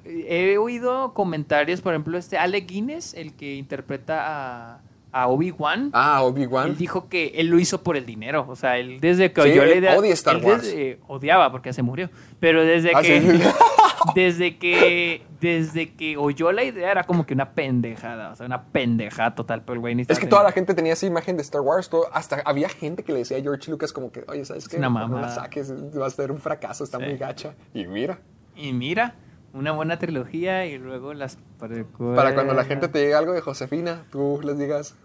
He 0.04 0.58
oído 0.58 1.14
comentarios, 1.14 1.80
por 1.80 1.94
ejemplo, 1.94 2.18
este 2.18 2.38
Alec 2.38 2.68
Guinness, 2.68 3.14
el 3.14 3.34
que 3.34 3.56
interpreta 3.56 4.74
a, 4.74 4.82
a 5.14 5.28
Obi-Wan. 5.30 5.92
Ah, 5.94 6.18
Él 6.22 6.28
Obi-Wan. 6.28 6.76
dijo 6.78 7.08
que 7.08 7.28
él 7.36 7.48
lo 7.48 7.58
hizo 7.58 7.84
por 7.84 7.96
el 7.96 8.06
dinero. 8.06 8.46
O 8.50 8.56
sea, 8.58 8.78
él 8.78 9.00
desde 9.00 9.32
que 9.32 9.44
Sí, 9.44 9.50
oyó 9.52 9.64
la 9.64 9.72
él 9.72 9.78
idea. 9.78 9.98
odia 9.98 10.14
Star 10.14 10.36
él 10.36 10.44
Wars. 10.44 10.64
desde- 10.64 11.00
odiaba 11.08 11.52
porque 11.54 11.72
se 11.72 11.82
murió. 11.84 12.10
Pero 12.42 12.66
desde 12.66 12.92
Ah, 12.94 13.02
que. 13.02 13.22
sí. 13.22 13.28
desde 14.14 14.58
que. 14.58 15.26
Desde 15.42 15.94
que 15.94 16.18
oyó 16.18 16.52
la 16.52 16.64
idea 16.64 16.90
era 16.92 17.04
como 17.04 17.26
que 17.26 17.34
una 17.34 17.52
pendejada. 17.52 18.32
O 18.32 18.36
sea, 18.36 18.46
una 18.48 18.64
pendejada 18.64 19.36
total. 19.36 19.62
Pero 19.62 19.74
el 19.76 19.80
güey 19.80 19.94
ni 19.96 20.04
Es 20.08 20.18
que 20.20 20.28
toda 20.28 20.44
la 20.44 20.52
gente 20.52 20.74
tenía 20.74 20.94
esa 20.94 21.06
imagen 21.06 21.36
de 21.38 21.44
Star 21.44 21.62
Wars. 21.62 21.90
todo- 21.90 22.08
hasta 22.14 22.42
había 22.46 22.68
gente 22.70 23.04
que 23.04 23.12
le 23.14 23.20
decía 23.20 23.38
a 23.38 23.42
George 23.42 23.70
Lucas 23.70 23.94
como 23.94 24.12
que, 24.12 24.24
oye, 24.28 24.44
¿sabes 24.46 24.68
qué? 24.68 24.78
una 24.78 24.90
No 24.90 25.20
la 25.20 25.30
saques, 25.30 25.72
va 25.72 26.08
a 26.08 26.10
ser 26.10 26.32
un 26.32 26.40
fracaso, 26.40 26.84
está 26.84 26.98
Sí. 26.98 27.04
muy 27.06 27.18
gacha. 27.18 27.54
Y 27.74 27.86
mira, 27.88 28.20
Y 28.56 28.74
mira, 28.74 29.16
Una 29.54 29.72
buena 29.72 29.98
trilogía 30.00 30.66
y 30.66 30.78
luego 30.78 31.14
las 31.14 31.38
precuelas. 31.58 32.16
Para 32.18 32.34
cuando 32.34 32.54
la 32.54 32.66
gente 32.66 32.90
te 32.90 33.00
diga 33.06 33.20
algo 33.20 33.32
de 33.32 33.40
Josefina, 33.40 34.04
tú 34.12 34.42
les 34.44 34.58
digas, 34.60 34.96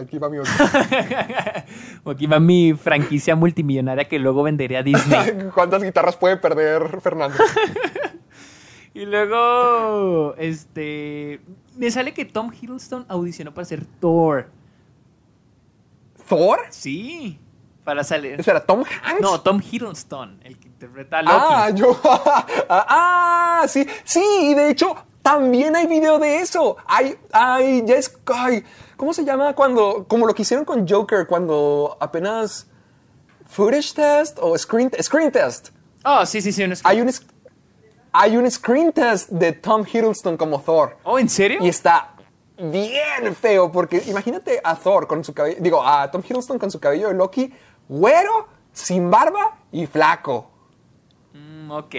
aquí 0.00 0.18
va 0.18 0.28
mi 0.28 0.38
aquí 2.04 2.26
va 2.26 2.40
mi 2.40 2.74
franquicia 2.74 3.36
multimillonaria 3.36 4.08
que 4.08 4.18
luego 4.18 4.42
vendería 4.42 4.80
a 4.80 4.82
Disney. 4.82 5.50
¿Cuántas 5.54 5.82
guitarras 5.84 6.16
puede 6.16 6.36
perder 6.38 7.00
Fernando? 7.00 7.36
y 8.94 9.06
luego, 9.06 10.34
este... 10.36 11.40
Me 11.76 11.90
sale 11.90 12.12
que 12.12 12.24
Tom 12.24 12.50
Hiddleston 12.52 13.06
audicionó 13.08 13.54
para 13.54 13.64
ser 13.64 13.84
Thor. 14.00 14.48
¿Thor? 16.28 16.60
Sí. 16.70 17.38
Para 17.84 18.04
salir... 18.04 18.38
Espera, 18.40 18.64
¿Tom 18.64 18.84
Hanks? 18.84 19.20
No, 19.20 19.40
Tom 19.40 19.60
Hiddleston, 19.60 20.40
el 20.44 20.58
que 20.58 20.68
interpreta 20.68 21.18
a 21.18 21.22
Loki. 21.22 21.36
Ah, 21.38 21.70
yo. 21.70 22.00
ah, 22.68 23.64
sí, 23.68 23.86
sí, 24.04 24.22
y 24.42 24.54
de 24.54 24.70
hecho, 24.70 24.94
también 25.22 25.76
hay 25.76 25.86
video 25.86 26.18
de 26.18 26.38
eso. 26.38 26.76
Hay, 26.86 27.16
hay, 27.32 27.84
ya 27.86 27.96
es. 27.96 28.18
ay, 28.26 28.64
¿Cómo 28.96 29.12
se 29.12 29.24
llama 29.24 29.54
cuando. 29.54 30.04
Como 30.08 30.26
lo 30.26 30.34
que 30.34 30.42
hicieron 30.42 30.64
con 30.64 30.88
Joker, 30.88 31.26
cuando 31.26 31.96
apenas. 32.00 32.66
Footage 33.46 33.94
test 33.94 34.38
o 34.40 34.56
screen, 34.56 34.90
screen 35.02 35.32
test. 35.32 35.70
Oh, 36.04 36.24
sí, 36.24 36.40
sí, 36.40 36.52
sí. 36.52 36.62
un 36.62 36.72
Hay 36.84 37.00
un, 37.00 37.10
hay 38.12 38.36
un 38.36 38.50
screen 38.50 38.92
test 38.92 39.30
de 39.30 39.52
Tom 39.52 39.84
Hiddleston 39.90 40.36
como 40.36 40.60
Thor. 40.60 40.96
Oh, 41.04 41.18
¿en 41.18 41.28
serio? 41.28 41.58
Y 41.62 41.68
está 41.68 42.14
bien 42.58 43.34
feo, 43.34 43.70
porque 43.72 44.02
imagínate 44.06 44.60
a 44.62 44.74
Thor 44.76 45.06
con 45.06 45.24
su 45.24 45.32
cabello, 45.32 45.56
digo, 45.60 45.82
a 45.86 46.10
Tom 46.10 46.22
Hiddleston 46.28 46.58
con 46.58 46.70
su 46.70 46.78
cabello 46.80 47.08
de 47.08 47.14
Loki, 47.14 47.52
güero, 47.88 48.48
sin 48.72 49.10
barba 49.10 49.58
y 49.72 49.86
flaco. 49.86 50.50
Mm, 51.32 51.70
ok. 51.70 51.94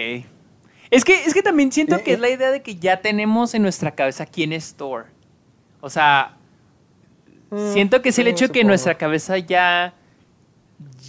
Es 0.90 1.04
que, 1.04 1.24
es 1.24 1.32
que 1.34 1.42
también 1.42 1.72
siento 1.72 1.96
Y- 1.98 2.02
que 2.02 2.12
es 2.12 2.20
la 2.20 2.28
idea 2.28 2.50
de 2.50 2.62
que 2.62 2.76
ya 2.76 3.00
tenemos 3.00 3.54
en 3.54 3.62
nuestra 3.62 3.92
cabeza 3.92 4.26
quién 4.26 4.52
es 4.52 4.74
Thor. 4.74 5.06
O 5.80 5.88
sea, 5.90 6.36
siento 7.72 8.02
que 8.02 8.10
es 8.10 8.18
el 8.18 8.26
mm, 8.26 8.28
hecho 8.28 8.46
que 8.48 8.60
en 8.60 8.64
supongo. 8.64 8.68
nuestra 8.68 8.98
cabeza 8.98 9.38
ya, 9.38 9.94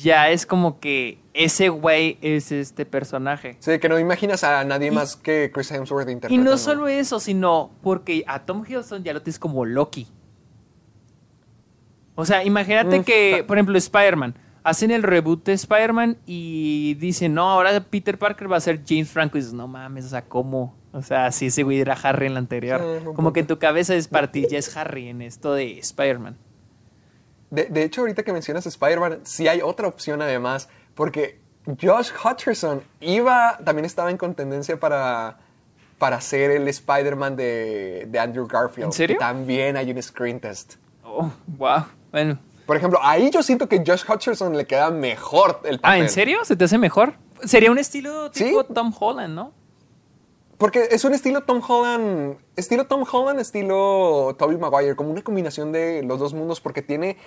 ya 0.02 0.30
es 0.30 0.46
como 0.46 0.80
que 0.80 1.20
ese 1.34 1.70
güey 1.70 2.18
es 2.22 2.52
este 2.52 2.86
personaje. 2.86 3.58
Sí, 3.60 3.80
que 3.80 3.90
no 3.90 3.98
imaginas 4.00 4.44
a 4.44 4.64
nadie 4.64 4.92
más 4.92 5.16
que 5.16 5.52
Chris 5.54 5.72
Hemsworth 5.72 6.08
Y 6.08 6.12
interpretando. 6.12 6.52
no 6.52 6.58
solo 6.58 6.88
eso, 6.88 7.20
sino 7.20 7.72
porque 7.82 8.24
a 8.28 8.46
Tom 8.46 8.64
Hiddleston 8.68 9.04
ya 9.04 9.14
lo 9.14 9.22
tienes 9.22 9.40
como 9.40 9.66
Loki. 9.66 10.08
O 12.16 12.26
sea, 12.26 12.44
imagínate 12.44 13.00
Mm, 13.00 13.04
que, 13.04 13.44
por 13.48 13.58
ejemplo, 13.58 13.78
Spider-Man. 13.78 14.36
Hacen 14.66 14.92
el 14.92 15.04
reboot 15.04 15.44
de 15.44 15.54
Spider-Man 15.54 16.18
y 16.26 16.94
dicen, 16.94 17.34
no, 17.34 17.50
ahora 17.50 17.78
Peter 17.90 18.18
Parker 18.18 18.50
va 18.50 18.58
a 18.58 18.62
ser 18.62 18.82
James 18.88 19.10
Franco. 19.10 19.38
Y 19.38 19.42
dices, 19.42 19.54
no 19.54 19.68
mames, 19.68 20.06
o 20.06 20.10
sea, 20.10 20.22
¿cómo? 20.24 20.78
O 20.94 21.02
sea, 21.02 21.32
si 21.34 21.48
ese 21.48 21.64
güey 21.64 21.82
era 21.82 21.96
Harry 22.02 22.28
en 22.28 22.34
la 22.36 22.40
anterior. 22.40 22.80
Sí, 23.00 23.06
Como 23.16 23.34
que 23.34 23.42
en 23.42 23.48
tu 23.48 23.58
cabeza 23.60 23.94
es 23.96 24.08
para 24.08 24.32
ti, 24.32 24.46
ya 24.50 24.58
es 24.60 24.78
Harry 24.78 25.10
en 25.10 25.22
esto 25.22 25.54
de 25.54 25.80
Spider-Man. 25.80 26.38
De, 27.50 27.66
de 27.66 27.84
hecho, 27.84 28.02
ahorita 28.02 28.24
que 28.24 28.32
mencionas 28.32 28.66
Spider-Man, 28.66 29.20
sí 29.24 29.48
hay 29.48 29.62
otra 29.62 29.88
opción 29.88 30.22
además, 30.22 30.70
porque 30.96 31.40
Josh 31.82 32.12
Hutcherson 32.24 32.84
iba, 33.00 33.58
también 33.64 33.86
estaba 33.86 34.12
en 34.12 34.18
contendencia 34.18 34.80
para, 34.80 35.38
para 35.98 36.20
ser 36.22 36.52
el 36.52 36.68
Spider-Man 36.68 37.36
de, 37.36 38.06
de 38.10 38.20
Andrew 38.20 38.48
Garfield. 38.48 38.86
¿En 38.88 38.92
serio? 38.92 39.18
También 39.20 39.78
hay 39.78 39.92
un 39.92 40.02
screen 40.02 40.40
test. 40.40 40.76
Oh, 41.04 41.32
wow. 41.58 41.86
Bueno. 42.12 42.38
Por 42.66 42.78
ejemplo, 42.78 43.00
ahí 43.02 43.30
yo 43.30 43.44
siento 43.44 43.68
que 43.68 43.84
Josh 43.86 44.04
Hutcherson 44.10 44.56
le 44.56 44.66
queda 44.66 44.90
mejor 44.90 45.60
el 45.66 45.80
papel. 45.80 45.82
Ah, 45.84 45.98
¿en 45.98 46.10
serio? 46.10 46.46
¿Se 46.46 46.56
te 46.56 46.64
hace 46.64 46.78
mejor? 46.78 47.14
Sería 47.44 47.72
un 47.72 47.78
estilo 47.78 48.30
Sí. 48.34 48.46
tipo 48.46 48.64
Tom 48.64 48.94
Holland, 48.98 49.36
¿no? 49.36 49.52
Porque 50.58 50.88
es 50.92 51.04
un 51.04 51.14
estilo 51.14 51.42
Tom 51.44 51.62
Holland, 51.68 52.38
estilo 52.56 52.86
Tom 52.86 53.04
Holland, 53.12 53.40
estilo 53.40 54.34
Tobey 54.40 54.58
Maguire, 54.58 54.96
como 54.96 55.12
una 55.12 55.22
combinación 55.22 55.74
de 55.74 56.04
los 56.04 56.20
dos 56.20 56.34
mundos, 56.34 56.62
porque 56.62 56.82
tiene 56.82 57.18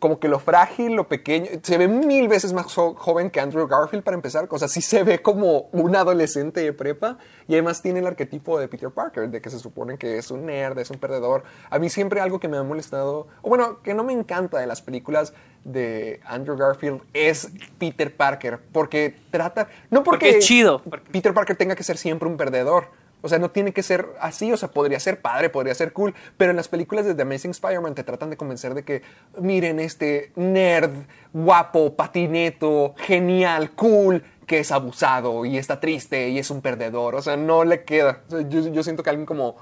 como 0.00 0.18
que 0.18 0.26
lo 0.26 0.40
frágil, 0.40 0.94
lo 0.94 1.06
pequeño, 1.06 1.46
se 1.62 1.78
ve 1.78 1.86
mil 1.86 2.26
veces 2.26 2.52
más 2.52 2.66
jo- 2.74 2.94
joven 2.96 3.30
que 3.30 3.38
Andrew 3.38 3.68
Garfield 3.68 4.02
para 4.02 4.16
empezar, 4.16 4.48
o 4.50 4.58
sea, 4.58 4.66
sí 4.66 4.80
se 4.80 5.04
ve 5.04 5.22
como 5.22 5.68
un 5.72 5.94
adolescente 5.94 6.60
de 6.60 6.72
prepa, 6.72 7.18
y 7.46 7.52
además 7.52 7.82
tiene 7.82 8.00
el 8.00 8.06
arquetipo 8.06 8.58
de 8.58 8.66
Peter 8.66 8.90
Parker, 8.90 9.28
de 9.30 9.40
que 9.40 9.50
se 9.50 9.58
supone 9.58 9.96
que 9.98 10.18
es 10.18 10.30
un 10.30 10.46
nerd, 10.46 10.78
es 10.78 10.90
un 10.90 10.98
perdedor. 10.98 11.44
A 11.70 11.78
mí 11.78 11.88
siempre 11.90 12.20
algo 12.20 12.40
que 12.40 12.48
me 12.48 12.56
ha 12.56 12.62
molestado, 12.62 13.28
o 13.42 13.48
bueno, 13.48 13.80
que 13.82 13.94
no 13.94 14.02
me 14.02 14.12
encanta 14.12 14.58
de 14.58 14.66
las 14.66 14.82
películas 14.82 15.32
de 15.64 16.20
Andrew 16.24 16.56
Garfield 16.56 17.02
es 17.12 17.50
Peter 17.78 18.16
Parker, 18.16 18.58
porque 18.72 19.14
trata, 19.30 19.68
no 19.90 20.02
porque, 20.02 20.26
Porque 20.26 20.38
es 20.38 20.46
chido. 20.46 20.82
Peter 21.12 21.34
Parker 21.34 21.54
tenga 21.56 21.76
que 21.76 21.82
ser 21.84 21.98
siempre 21.98 22.26
un 22.28 22.36
perdedor. 22.38 22.86
O 23.22 23.28
sea, 23.28 23.38
no 23.38 23.50
tiene 23.50 23.72
que 23.72 23.82
ser 23.82 24.08
así, 24.20 24.52
o 24.52 24.56
sea, 24.56 24.70
podría 24.70 25.00
ser 25.00 25.20
padre, 25.20 25.50
podría 25.50 25.74
ser 25.74 25.92
cool, 25.92 26.14
pero 26.36 26.50
en 26.50 26.56
las 26.56 26.68
películas 26.68 27.06
de 27.06 27.14
The 27.14 27.22
Amazing 27.22 27.52
Spider-Man 27.52 27.94
te 27.94 28.04
tratan 28.04 28.30
de 28.30 28.36
convencer 28.36 28.74
de 28.74 28.84
que, 28.84 29.02
miren, 29.38 29.80
este 29.80 30.32
nerd, 30.36 30.90
guapo, 31.32 31.94
patineto, 31.94 32.94
genial, 32.96 33.72
cool, 33.72 34.24
que 34.46 34.58
es 34.58 34.72
abusado 34.72 35.44
y 35.44 35.58
está 35.58 35.78
triste 35.78 36.28
y 36.28 36.38
es 36.38 36.50
un 36.50 36.60
perdedor. 36.60 37.14
O 37.14 37.22
sea, 37.22 37.36
no 37.36 37.64
le 37.64 37.84
queda. 37.84 38.22
O 38.26 38.30
sea, 38.30 38.48
yo, 38.48 38.68
yo 38.68 38.82
siento 38.82 39.02
que 39.02 39.10
alguien 39.10 39.26
como, 39.26 39.56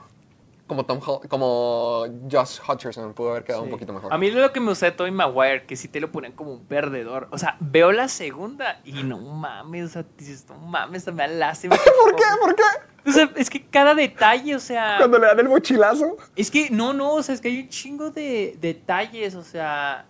como, 0.69 0.85
Tom, 0.85 1.01
como 1.29 2.05
Josh 2.31 2.61
Hutcherson 2.69 3.15
pudo 3.15 3.31
haber 3.31 3.45
quedado 3.45 3.63
un 3.63 3.71
poquito 3.71 3.93
mejor. 3.93 4.13
A 4.13 4.19
mí 4.19 4.31
lo 4.31 4.53
que 4.53 4.61
me 4.61 4.69
gusta 4.69 4.87
de 4.87 4.93
Tobey 4.93 5.11
Maguire, 5.11 5.65
que 5.67 5.75
sí 5.75 5.89
te 5.89 5.99
lo 5.99 6.13
ponen 6.13 6.33
como 6.33 6.53
un 6.53 6.65
perdedor. 6.67 7.27
O 7.31 7.39
sea, 7.39 7.57
veo 7.59 7.91
la 7.91 8.07
segunda 8.07 8.81
y 8.85 9.03
no 9.03 9.19
mames, 9.19 9.87
o 9.87 9.89
sea, 9.89 10.05
dices, 10.17 10.47
no 10.49 10.59
mames, 10.59 11.07
me 11.07 11.15
da 11.15 11.27
lástima. 11.27 11.75
¿Por 12.03 12.15
qué? 12.15 12.25
¿Por 12.41 12.55
qué? 12.55 12.63
O 13.07 13.11
sea, 13.11 13.33
es 13.37 13.49
que 13.49 13.65
cada 13.65 13.95
detalle, 13.95 14.55
o 14.55 14.61
sea... 14.61 14.97
Cuando 14.99 15.19
le 15.19 15.27
dan 15.27 15.41
el 15.41 15.49
mochilazo. 15.49 16.19
Es 16.37 16.51
que, 16.51 16.69
no, 16.71 16.93
no, 16.93 17.15
o 17.15 17.23
sea, 17.23 17.35
es 17.35 17.41
que 17.41 17.49
hay 17.49 17.61
un 17.63 17.69
chingo 17.69 18.11
de 18.11 18.57
detalles, 18.61 19.35
o 19.35 19.43
sea... 19.43 20.05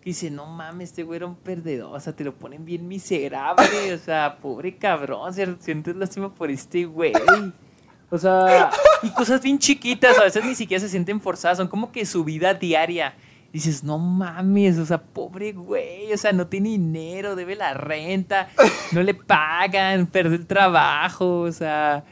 Que 0.00 0.10
dice, 0.10 0.30
no 0.30 0.46
mames, 0.46 0.90
este 0.90 1.02
güey 1.02 1.18
era 1.18 1.26
un 1.26 1.36
perdedor, 1.36 1.94
o 1.94 2.00
sea, 2.00 2.16
te 2.16 2.24
lo 2.24 2.34
ponen 2.34 2.64
bien 2.64 2.88
miserable, 2.88 3.92
o 3.92 3.98
sea, 3.98 4.38
pobre 4.40 4.76
cabrón, 4.76 5.28
o 5.28 5.32
sea, 5.32 5.54
sientes 5.60 5.94
lástima 5.94 6.32
por 6.34 6.50
este 6.50 6.86
güey. 6.86 7.12
O 8.10 8.18
sea, 8.18 8.70
y 9.02 9.10
cosas 9.10 9.40
bien 9.40 9.58
chiquitas, 9.58 10.18
a 10.18 10.24
veces 10.24 10.44
ni 10.44 10.54
siquiera 10.54 10.80
se 10.80 10.88
sienten 10.88 11.20
forzadas, 11.20 11.58
son 11.58 11.68
como 11.68 11.92
que 11.92 12.04
su 12.04 12.24
vida 12.24 12.54
diaria. 12.54 13.14
Dices, 13.52 13.82
no 13.82 13.98
mames, 13.98 14.78
o 14.78 14.86
sea, 14.86 14.98
pobre 14.98 15.52
güey, 15.52 16.12
o 16.12 16.16
sea, 16.16 16.32
no 16.32 16.46
tiene 16.46 16.70
dinero, 16.70 17.34
debe 17.34 17.56
la 17.56 17.74
renta, 17.74 18.48
no 18.92 19.02
le 19.02 19.14
pagan, 19.14 20.06
pierde 20.06 20.36
el 20.36 20.46
trabajo, 20.46 21.40
o 21.40 21.52
sea... 21.52 22.04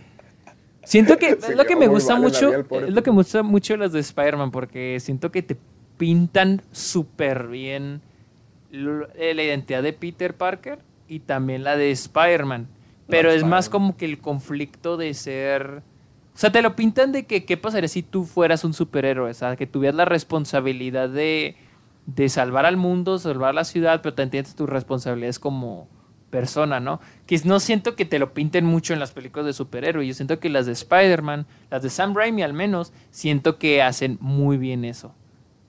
Siento 0.85 1.19
que 1.19 1.31
es 1.31 1.55
lo 1.55 1.67
que 1.67 1.77
me 1.77 1.87
gusta 1.87 2.17
mucho, 2.17 2.51
es 2.51 2.91
lo 2.91 3.03
que 3.03 3.11
me 3.11 3.17
gusta 3.17 3.43
mucho 3.43 3.77
las 3.77 3.93
de 3.93 4.01
Spider-Man, 4.01 4.51
porque 4.51 4.99
siento 5.01 5.31
que 5.31 5.43
te 5.43 5.57
pintan 5.99 6.63
súper 6.73 7.49
bien 7.49 8.01
eh, 8.73 9.35
la 9.35 9.43
identidad 9.43 9.83
de 9.83 9.93
Peter 9.93 10.35
Parker 10.35 10.79
y 11.07 11.21
también 11.21 11.63
la 11.63 11.77
de 11.77 11.91
Spider-Man. 11.91 12.69
Pero 13.09 13.31
de 13.31 13.37
es 13.37 13.45
más 13.45 13.69
como 13.69 13.97
que 13.97 14.05
el 14.05 14.19
conflicto 14.19 14.97
de 14.97 15.15
ser... 15.15 15.83
O 16.35 16.39
sea, 16.39 16.53
te 16.53 16.63
lo 16.63 16.77
pintan 16.77 17.11
de 17.11 17.27
que 17.27 17.45
qué 17.45 17.57
pasaría 17.57 17.89
si 17.89 18.03
tú 18.03 18.25
fueras 18.25 18.63
un 18.63 18.73
superhéroe, 18.73 19.31
o 19.31 19.35
sea, 19.35 19.57
que 19.57 19.67
tuvieras 19.67 19.97
la 19.97 20.05
responsabilidad 20.05 21.09
de, 21.09 21.57
de 22.07 22.29
salvar 22.29 22.65
al 22.65 22.77
mundo, 22.77 23.19
salvar 23.19 23.55
la 23.55 23.65
ciudad, 23.65 24.03
pero 24.03 24.15
también 24.15 24.31
tienes 24.31 24.55
tus 24.55 24.69
responsabilidades 24.69 25.41
como 25.41 25.89
persona, 26.31 26.81
¿no? 26.81 27.01
Que 27.27 27.41
no 27.45 27.61
siento 27.61 27.97
que 27.97 28.05
te 28.05 28.19
lo 28.19 28.35
pinten 28.35 28.65
mucho 28.65 28.93
en 28.93 29.01
las 29.01 29.13
películas 29.13 29.47
de 29.47 29.53
superhéroe. 29.53 30.07
Yo 30.07 30.15
siento 30.15 30.39
que 30.39 30.49
las 30.49 30.67
de 30.67 30.73
Spider-Man, 30.73 31.47
las 31.71 31.83
de 31.83 31.91
Sam 31.91 32.15
Raimi 32.15 32.43
al 32.43 32.53
menos, 32.53 32.93
siento 33.11 33.59
que 33.59 33.83
hacen 33.83 34.19
muy 34.21 34.57
bien 34.59 34.85
eso. 34.85 35.15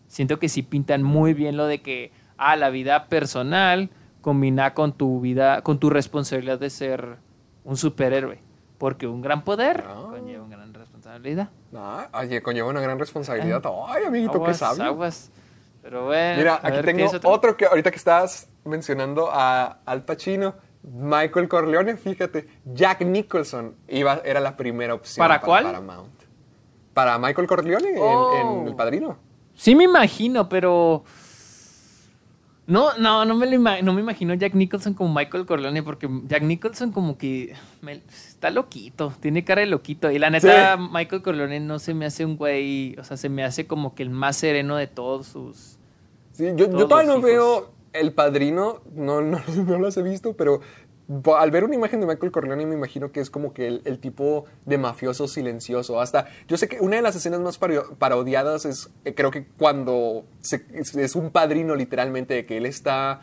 Siento 0.07 0.39
que 0.39 0.49
sí 0.49 0.63
pintan 0.63 1.03
muy 1.03 1.33
bien 1.33 1.57
lo 1.57 1.65
de 1.65 1.81
que, 1.81 2.11
ah, 2.37 2.55
la 2.55 2.69
vida 2.69 3.07
personal 3.07 3.89
combina 4.21 4.73
con 4.73 4.93
tu 4.93 5.21
vida, 5.21 5.61
con 5.61 5.79
tu 5.79 5.89
responsabilidad 5.89 6.59
de 6.59 6.69
ser 6.69 7.17
un 7.69 7.77
superhéroe. 7.77 8.39
Porque 8.77 9.05
un 9.07 9.21
gran 9.21 9.43
poder 9.43 9.83
Ah. 9.87 10.05
conlleva 10.09 10.43
una 10.43 10.55
gran 10.55 10.73
responsabilidad. 10.73 11.49
Ah, 11.75 12.07
oye, 12.13 12.41
conlleva 12.41 12.69
una 12.69 12.79
gran 12.81 12.97
responsabilidad. 12.97 13.61
Ay, 13.87 14.05
amiguito, 14.05 14.41
qué 14.43 14.53
sabio. 14.53 14.83
aguas. 14.85 15.31
Pero 15.81 16.05
bueno. 16.05 16.37
Mira, 16.37 16.55
aquí 16.63 16.77
tengo 16.81 17.09
¿tienes 17.09 17.25
otro? 17.25 17.55
que 17.57 17.65
ahorita 17.65 17.91
que 17.91 17.97
estabas 17.97 18.49
mencionando 18.65 19.29
a 19.31 19.79
Al 19.85 20.03
Pacino, 20.03 20.55
Michael 20.83 21.47
Corleone, 21.49 21.97
fíjate, 21.97 22.47
Jack 22.65 23.01
Nicholson 23.01 23.75
iba, 23.89 24.21
era 24.23 24.39
la 24.39 24.55
primera 24.55 24.93
opción 24.93 25.21
¿Para 25.25 25.41
cuál? 25.41 25.65
Paramount. 25.65 26.13
Para 26.93 27.17
Michael 27.17 27.47
Corleone 27.47 27.89
en- 27.89 27.97
Oh. 27.99 28.61
en, 28.61 28.67
El 28.69 28.75
Padrino. 28.75 29.17
Sí 29.55 29.75
me 29.75 29.83
imagino, 29.83 30.47
pero... 30.47 31.03
No, 32.69 32.95
no, 32.97 33.25
no 33.25 33.35
me, 33.35 33.47
lo 33.47 33.53
ima- 33.55 33.81
no 33.81 33.93
me 33.93 34.01
imagino 34.01 34.33
Jack 34.35 34.53
Nicholson 34.53 34.93
como 34.93 35.13
Michael 35.13 35.45
Corleone, 35.45 35.81
porque 35.83 36.07
Jack 36.27 36.43
Nicholson 36.43 36.91
como 36.91 37.17
que 37.17 37.53
me- 37.81 38.01
está 38.07 38.51
loquito, 38.51 39.11
tiene 39.19 39.43
cara 39.43 39.61
de 39.61 39.67
loquito. 39.67 40.11
Y 40.11 40.19
la 40.19 40.29
neta, 40.29 40.77
Sí. 40.77 40.83
Michael 40.91 41.21
Corleone 41.23 41.59
no 41.59 41.79
se 41.79 41.93
me 41.93 42.05
hace 42.05 42.25
un 42.25 42.37
güey, 42.37 42.95
o 42.99 43.03
sea, 43.03 43.17
se 43.17 43.27
me 43.27 43.43
hace 43.43 43.65
como 43.67 43.95
que 43.95 44.03
el 44.03 44.11
más 44.11 44.37
sereno 44.37 44.75
de 44.77 44.87
todos 44.87 45.27
sus... 45.27 45.77
Sí, 46.31 46.45
yo, 46.55 46.69
yo 46.69 46.87
todavía 46.87 47.11
no 47.11 47.19
veo 47.21 47.71
El 47.91 48.13
Padrino, 48.13 48.81
no, 48.93 49.19
no, 49.21 49.41
no 49.67 49.79
las 49.79 49.97
he 49.97 50.03
visto, 50.03 50.33
pero 50.33 50.61
al 51.38 51.49
ver 51.52 51.64
una 51.64 51.73
imagen 51.76 51.99
de 52.02 52.06
Michael 52.07 52.31
Corleone 52.31 52.65
me 52.65 52.76
imagino 52.76 53.11
que 53.11 53.19
es 53.19 53.30
como 53.30 53.53
que 53.53 53.68
el, 53.68 53.81
el 53.86 53.99
tipo 53.99 54.45
de 54.65 54.77
mafioso 54.77 55.27
silencioso. 55.27 55.99
Hasta, 55.99 56.27
yo 56.48 56.57
sé 56.57 56.68
que 56.68 56.80
una 56.80 56.98
de 56.98 57.02
las 57.02 57.15
escenas 57.15 57.40
más 57.40 57.57
parodiadas 57.98 58.65
es, 58.65 58.90
eh, 59.06 59.14
creo 59.15 59.31
que 59.31 59.45
cuando 59.57 60.23
se- 60.41 60.65
es, 60.73 60.95
es 60.95 61.15
un 61.15 61.31
padrino 61.31 61.76
literalmente, 61.76 62.34
de 62.36 62.45
que 62.45 62.57
él 62.57 62.65
está 62.68 63.22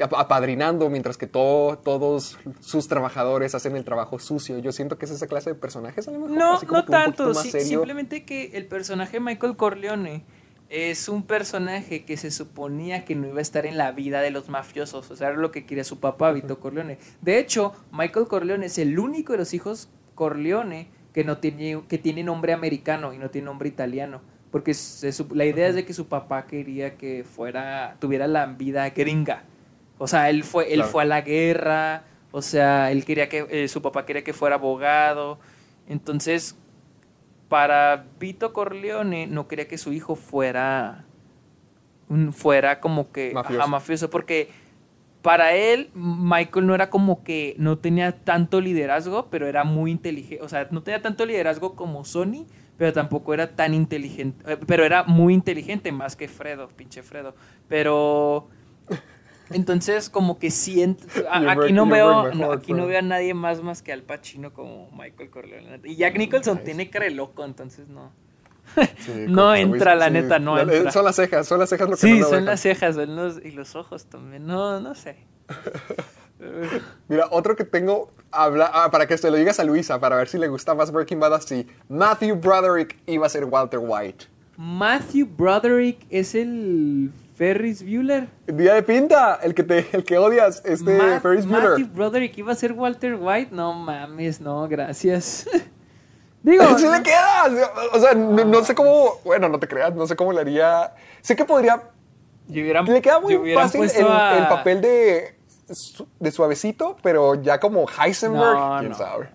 ap- 0.00 0.14
apadrinando 0.14 0.88
mientras 0.90 1.16
que 1.18 1.26
todo, 1.26 1.76
todos 1.78 2.38
sus 2.60 2.86
trabajadores 2.88 3.54
hacen 3.54 3.74
el 3.76 3.84
trabajo 3.84 4.18
sucio. 4.18 4.58
Yo 4.58 4.70
siento 4.72 4.96
que 4.96 5.06
es 5.06 5.10
esa 5.10 5.26
clase 5.26 5.50
de 5.50 5.54
personajes, 5.54 6.06
a 6.08 6.12
lo 6.12 6.20
mejor, 6.20 6.36
No, 6.36 6.54
así 6.54 6.66
como 6.66 6.80
no 6.80 6.86
que 6.86 6.92
tanto. 6.92 7.34
sí- 7.34 7.50
simplemente 7.60 8.24
que 8.24 8.52
el 8.54 8.66
personaje 8.66 9.18
Michael 9.20 9.56
Corleone 9.56 10.24
es 10.74 11.10
un 11.10 11.24
personaje 11.24 12.04
que 12.06 12.16
se 12.16 12.30
suponía 12.30 13.04
que 13.04 13.14
no 13.14 13.28
iba 13.28 13.40
a 13.40 13.42
estar 13.42 13.66
en 13.66 13.76
la 13.76 13.92
vida 13.92 14.22
de 14.22 14.30
los 14.30 14.48
mafiosos. 14.48 15.10
O 15.10 15.16
sea, 15.16 15.28
era 15.28 15.36
lo 15.36 15.52
que 15.52 15.66
quería 15.66 15.84
su 15.84 16.00
papá, 16.00 16.32
Vito 16.32 16.58
Corleone. 16.60 16.96
De 17.20 17.38
hecho, 17.38 17.74
Michael 17.92 18.26
Corleone 18.26 18.64
es 18.66 18.78
el 18.78 18.98
único 18.98 19.32
de 19.32 19.38
los 19.40 19.52
hijos 19.52 19.90
Corleone 20.14 20.88
que 21.12 21.24
no 21.24 21.36
tiene, 21.36 21.82
que 21.88 21.98
tiene 21.98 22.24
nombre 22.24 22.54
americano 22.54 23.12
y 23.12 23.18
no 23.18 23.28
tiene 23.28 23.44
nombre 23.44 23.68
italiano. 23.68 24.22
Porque 24.50 24.72
se 24.72 25.12
la 25.34 25.44
idea 25.44 25.68
es 25.68 25.74
de 25.74 25.84
que 25.84 25.92
su 25.92 26.06
papá 26.08 26.46
quería 26.46 26.96
que 26.96 27.22
fuera, 27.24 27.96
tuviera 28.00 28.26
la 28.26 28.46
vida 28.46 28.88
gringa. 28.90 29.44
O 29.98 30.06
sea, 30.06 30.30
él 30.30 30.42
fue, 30.42 30.68
él 30.72 30.76
Claro. 30.76 30.90
fue 30.90 31.02
a 31.02 31.06
la 31.06 31.20
guerra, 31.20 32.04
o 32.30 32.40
sea, 32.40 32.90
él 32.92 33.04
quería 33.04 33.28
que, 33.28 33.46
eh, 33.50 33.68
su 33.68 33.82
papá 33.82 34.06
quería 34.06 34.24
que 34.24 34.32
fuera 34.32 34.56
abogado. 34.56 35.38
Entonces, 35.86 36.56
para 37.52 38.06
Vito 38.18 38.54
Corleone 38.54 39.26
no 39.26 39.46
quería 39.46 39.68
que 39.68 39.76
su 39.76 39.92
hijo 39.92 40.16
fuera, 40.16 41.04
un- 42.08 42.32
fuera 42.32 42.80
como 42.80 43.12
que 43.12 43.32
Mafioso. 43.34 43.68
mafioso, 43.68 44.08
porque 44.08 44.48
para 45.20 45.52
él 45.52 45.90
Michael 45.94 46.66
no 46.66 46.74
era 46.74 46.88
como 46.88 47.22
que 47.22 47.54
no 47.58 47.76
tenía 47.76 48.24
tanto 48.24 48.58
liderazgo, 48.62 49.28
pero 49.30 49.46
era 49.46 49.64
muy 49.64 49.90
inteligente, 49.90 50.42
o 50.42 50.48
sea, 50.48 50.66
no 50.70 50.82
tenía 50.82 51.02
tanto 51.02 51.26
liderazgo 51.26 51.76
como 51.76 52.06
Sony, 52.06 52.46
pero 52.78 52.94
tampoco 52.94 53.34
era 53.34 53.54
tan 53.54 53.74
inteligente, 53.74 54.50
eh, 54.50 54.56
pero 54.66 54.84
era 54.86 55.04
muy 55.04 55.34
inteligente 55.34 55.92
más 55.92 56.16
que 56.16 56.28
Fredo, 56.28 56.68
pinche 56.68 57.02
Fredo, 57.02 57.34
pero 57.68 58.48
entonces 59.54 60.10
como 60.10 60.38
que 60.38 60.50
siento, 60.50 61.06
a- 61.30 61.52
aquí 61.52 61.72
no 61.72 61.86
veo, 61.86 62.32
no, 62.34 62.52
aquí 62.52 62.72
no 62.72 62.86
veo 62.86 62.98
a 62.98 63.02
nadie 63.02 63.34
más 63.34 63.62
más 63.62 63.82
que 63.82 63.92
Al 63.92 64.02
Pacino 64.02 64.52
como 64.52 64.90
Michael 64.92 65.30
Corleone. 65.30 65.80
Y 65.84 65.96
Jack 65.96 66.16
Nicholson 66.18 66.58
tiene 66.64 66.90
cara 66.90 67.04
de 67.06 67.12
loco, 67.12 67.44
entonces 67.44 67.88
no. 67.88 68.12
Sí, 68.98 69.12
No 69.28 69.54
entra, 69.54 69.94
la 69.94 70.06
sí, 70.06 70.12
neta, 70.12 70.38
no 70.38 70.58
entra. 70.58 70.90
Son 70.92 71.04
las 71.04 71.16
cejas, 71.16 71.46
son 71.46 71.58
las 71.58 71.68
cejas 71.68 71.88
lo 71.88 71.96
que 71.96 72.00
Sí, 72.00 72.12
no 72.12 72.18
lo 72.18 72.24
son 72.24 72.30
dejan. 72.32 72.44
las 72.46 72.60
cejas 72.60 72.94
son 72.94 73.16
los, 73.16 73.44
y 73.44 73.50
los 73.50 73.74
ojos 73.76 74.06
también. 74.06 74.46
No, 74.46 74.80
no 74.80 74.94
sé. 74.94 75.16
Mira, 77.08 77.28
otro 77.30 77.54
que 77.54 77.64
tengo, 77.64 78.10
habla, 78.32 78.70
ah, 78.72 78.90
para 78.90 79.06
que 79.06 79.16
se 79.16 79.30
lo 79.30 79.36
digas 79.36 79.60
a 79.60 79.64
Luisa, 79.64 80.00
para 80.00 80.16
ver 80.16 80.28
si 80.28 80.38
le 80.38 80.48
gusta 80.48 80.74
más 80.74 80.90
Breaking 80.90 81.20
Bad 81.20 81.34
así. 81.34 81.66
Matthew 81.88 82.36
Broderick 82.36 82.98
iba 83.06 83.26
a 83.26 83.28
ser 83.28 83.44
Walter 83.44 83.78
White. 83.80 84.26
Matthew 84.56 85.26
Broderick 85.26 85.98
es 86.10 86.34
el 86.34 87.10
Ferris 87.34 87.82
Bueller. 87.82 88.28
Día 88.46 88.74
de 88.74 88.82
pinta, 88.82 89.38
el 89.42 89.54
que, 89.54 89.62
te, 89.62 89.86
el 89.92 90.04
que 90.04 90.18
odias, 90.18 90.62
este 90.64 90.96
Ma- 90.98 91.20
Ferris 91.20 91.46
Bueller. 91.46 91.70
Matthew 91.70 91.86
Broderick 91.94 92.38
iba 92.38 92.52
a 92.52 92.54
ser 92.54 92.72
Walter 92.72 93.16
White. 93.18 93.50
No 93.54 93.72
mames, 93.72 94.40
no, 94.40 94.68
gracias. 94.68 95.48
Digo, 96.42 96.64
sí 96.78 96.86
le 96.88 97.02
queda. 97.02 97.44
O 97.92 98.00
sea, 98.00 98.14
no, 98.14 98.44
no 98.44 98.64
sé 98.64 98.74
cómo, 98.74 99.20
bueno, 99.24 99.48
no 99.48 99.58
te 99.60 99.68
creas, 99.68 99.94
no 99.94 100.06
sé 100.06 100.16
cómo 100.16 100.32
le 100.32 100.40
haría. 100.40 100.92
Sé 101.20 101.36
que 101.36 101.44
podría, 101.44 101.82
hubieran- 102.48 102.84
le 102.84 103.00
queda 103.00 103.20
muy 103.20 103.54
fácil 103.54 103.82
el, 103.94 104.06
a- 104.08 104.38
el 104.38 104.48
papel 104.48 104.80
de, 104.80 105.36
de 106.18 106.30
suavecito, 106.32 106.96
pero 107.02 107.36
ya 107.40 107.58
como 107.60 107.86
Heisenberg, 107.88 108.58
No, 108.58 108.76
quién 108.80 108.90
no. 108.90 108.98
sabe. 108.98 109.28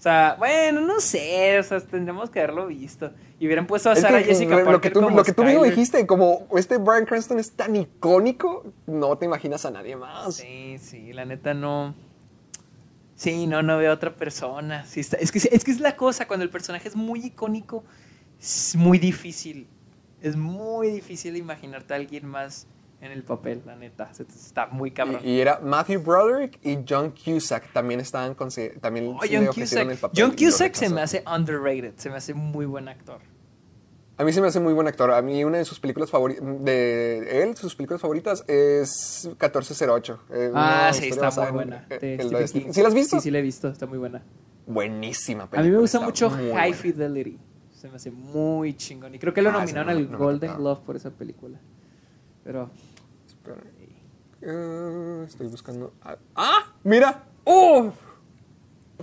O 0.00 0.02
sea, 0.02 0.34
bueno, 0.38 0.80
no 0.80 0.98
sé, 0.98 1.58
o 1.58 1.62
sea, 1.62 1.78
tendríamos 1.78 2.30
que 2.30 2.38
haberlo 2.38 2.68
visto. 2.68 3.12
Y 3.38 3.44
hubieran 3.44 3.66
puesto 3.66 3.90
a 3.90 3.92
Es 3.92 4.00
Sarah 4.00 4.20
que, 4.20 4.24
Jessica 4.24 4.58
lo, 4.62 4.80
que 4.80 4.88
tú, 4.88 5.02
como 5.02 5.14
lo 5.14 5.22
que 5.22 5.34
tú 5.34 5.44
mismo 5.44 5.62
dijiste, 5.62 6.06
como 6.06 6.46
este 6.56 6.78
Brian 6.78 7.04
Cranston 7.04 7.38
es 7.38 7.50
tan 7.50 7.76
icónico, 7.76 8.72
no 8.86 9.18
te 9.18 9.26
imaginas 9.26 9.66
a 9.66 9.70
nadie 9.70 9.96
más. 9.96 10.36
Sí, 10.36 10.78
sí, 10.78 11.12
la 11.12 11.26
neta 11.26 11.52
no. 11.52 11.94
Sí, 13.14 13.46
no, 13.46 13.60
no 13.62 13.76
veo 13.76 13.90
a 13.90 13.94
otra 13.94 14.16
persona. 14.16 14.86
Sí, 14.86 15.00
está- 15.00 15.18
es, 15.18 15.30
que, 15.30 15.38
es 15.38 15.64
que 15.64 15.70
es 15.70 15.80
la 15.80 15.94
cosa, 15.96 16.26
cuando 16.26 16.44
el 16.44 16.50
personaje 16.50 16.88
es 16.88 16.96
muy 16.96 17.26
icónico, 17.26 17.84
es 18.40 18.76
muy 18.76 18.98
difícil. 18.98 19.66
Es 20.22 20.34
muy 20.34 20.88
difícil 20.88 21.36
imaginarte 21.36 21.92
a 21.92 21.96
alguien 21.98 22.26
más 22.26 22.66
en 23.00 23.12
el 23.12 23.22
papel, 23.22 23.62
la 23.64 23.76
neta. 23.76 24.10
Está 24.18 24.66
muy 24.66 24.90
cabrón. 24.90 25.20
Y, 25.24 25.30
y 25.36 25.40
era 25.40 25.58
Matthew 25.60 26.02
Broderick 26.02 26.58
y 26.62 26.78
John 26.88 27.12
Cusack 27.12 27.72
también 27.72 28.00
estaban 28.00 28.34
también 28.80 29.16
Oh, 29.18 29.22
le 29.24 29.36
John 29.36 29.48
ofrecieron 29.48 29.88
Cusack. 29.88 29.90
el 29.90 29.98
papel 29.98 30.22
John 30.22 30.36
Cusack 30.36 30.74
se 30.74 30.88
me 30.90 31.00
hace 31.00 31.24
underrated, 31.26 31.94
se 31.96 32.10
me 32.10 32.16
hace 32.16 32.34
muy 32.34 32.66
buen 32.66 32.88
actor. 32.88 33.20
A 34.18 34.24
mí 34.24 34.34
se 34.34 34.42
me 34.42 34.48
hace 34.48 34.60
muy 34.60 34.74
buen 34.74 34.86
actor. 34.86 35.10
A 35.12 35.22
mí 35.22 35.42
una 35.44 35.56
de 35.56 35.64
sus 35.64 35.80
películas 35.80 36.10
favoritas 36.10 36.44
de 36.62 37.42
él, 37.42 37.56
sus 37.56 37.74
películas 37.74 38.02
favoritas 38.02 38.44
es 38.48 39.24
1408. 39.24 40.20
Eh, 40.30 40.50
Ah, 40.54 40.90
sí, 40.92 41.08
está 41.08 41.30
muy 41.30 41.46
en- 41.48 41.54
buena. 41.54 41.86
eh, 41.88 42.18
King. 42.20 42.28
Stephen- 42.46 42.74
¿Sí 42.74 42.82
la 42.82 42.88
has 42.88 42.94
visto? 42.94 43.16
Sí, 43.16 43.22
sí 43.22 43.30
la 43.30 43.38
he 43.38 43.42
visto, 43.42 43.68
está 43.68 43.86
muy 43.86 43.96
buena. 43.96 44.22
Buenísima 44.66 45.44
A 45.44 45.46
mí 45.46 45.50
película. 45.52 45.72
me 45.72 45.80
gusta 45.80 46.00
mucho 46.00 46.28
High 46.28 46.50
buena. 46.50 46.74
Fidelity. 46.76 47.38
Se 47.72 47.88
me 47.88 47.96
hace 47.96 48.10
muy 48.10 48.74
chingón. 48.74 49.14
Y 49.14 49.18
creo 49.18 49.32
que 49.32 49.40
lo 49.40 49.48
Ah, 49.48 49.52
nominaron 49.54 49.86
no- 49.86 49.98
al 49.98 50.10
no 50.12 50.18
Golden 50.18 50.40
tocaba. 50.50 50.58
Glove 50.58 50.80
por 50.84 50.96
esa 50.96 51.10
película. 51.10 51.58
Pero 52.44 52.68
Espera. 53.42 53.60
Eh, 54.42 55.24
estoy 55.26 55.48
buscando. 55.48 55.92
ah, 56.02 56.16
¡Ah! 56.34 56.72
¡Mira! 56.84 57.24
¡Uh! 57.44 57.90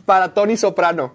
Para 0.06 0.34
Tony 0.34 0.58
Soprano. 0.58 1.14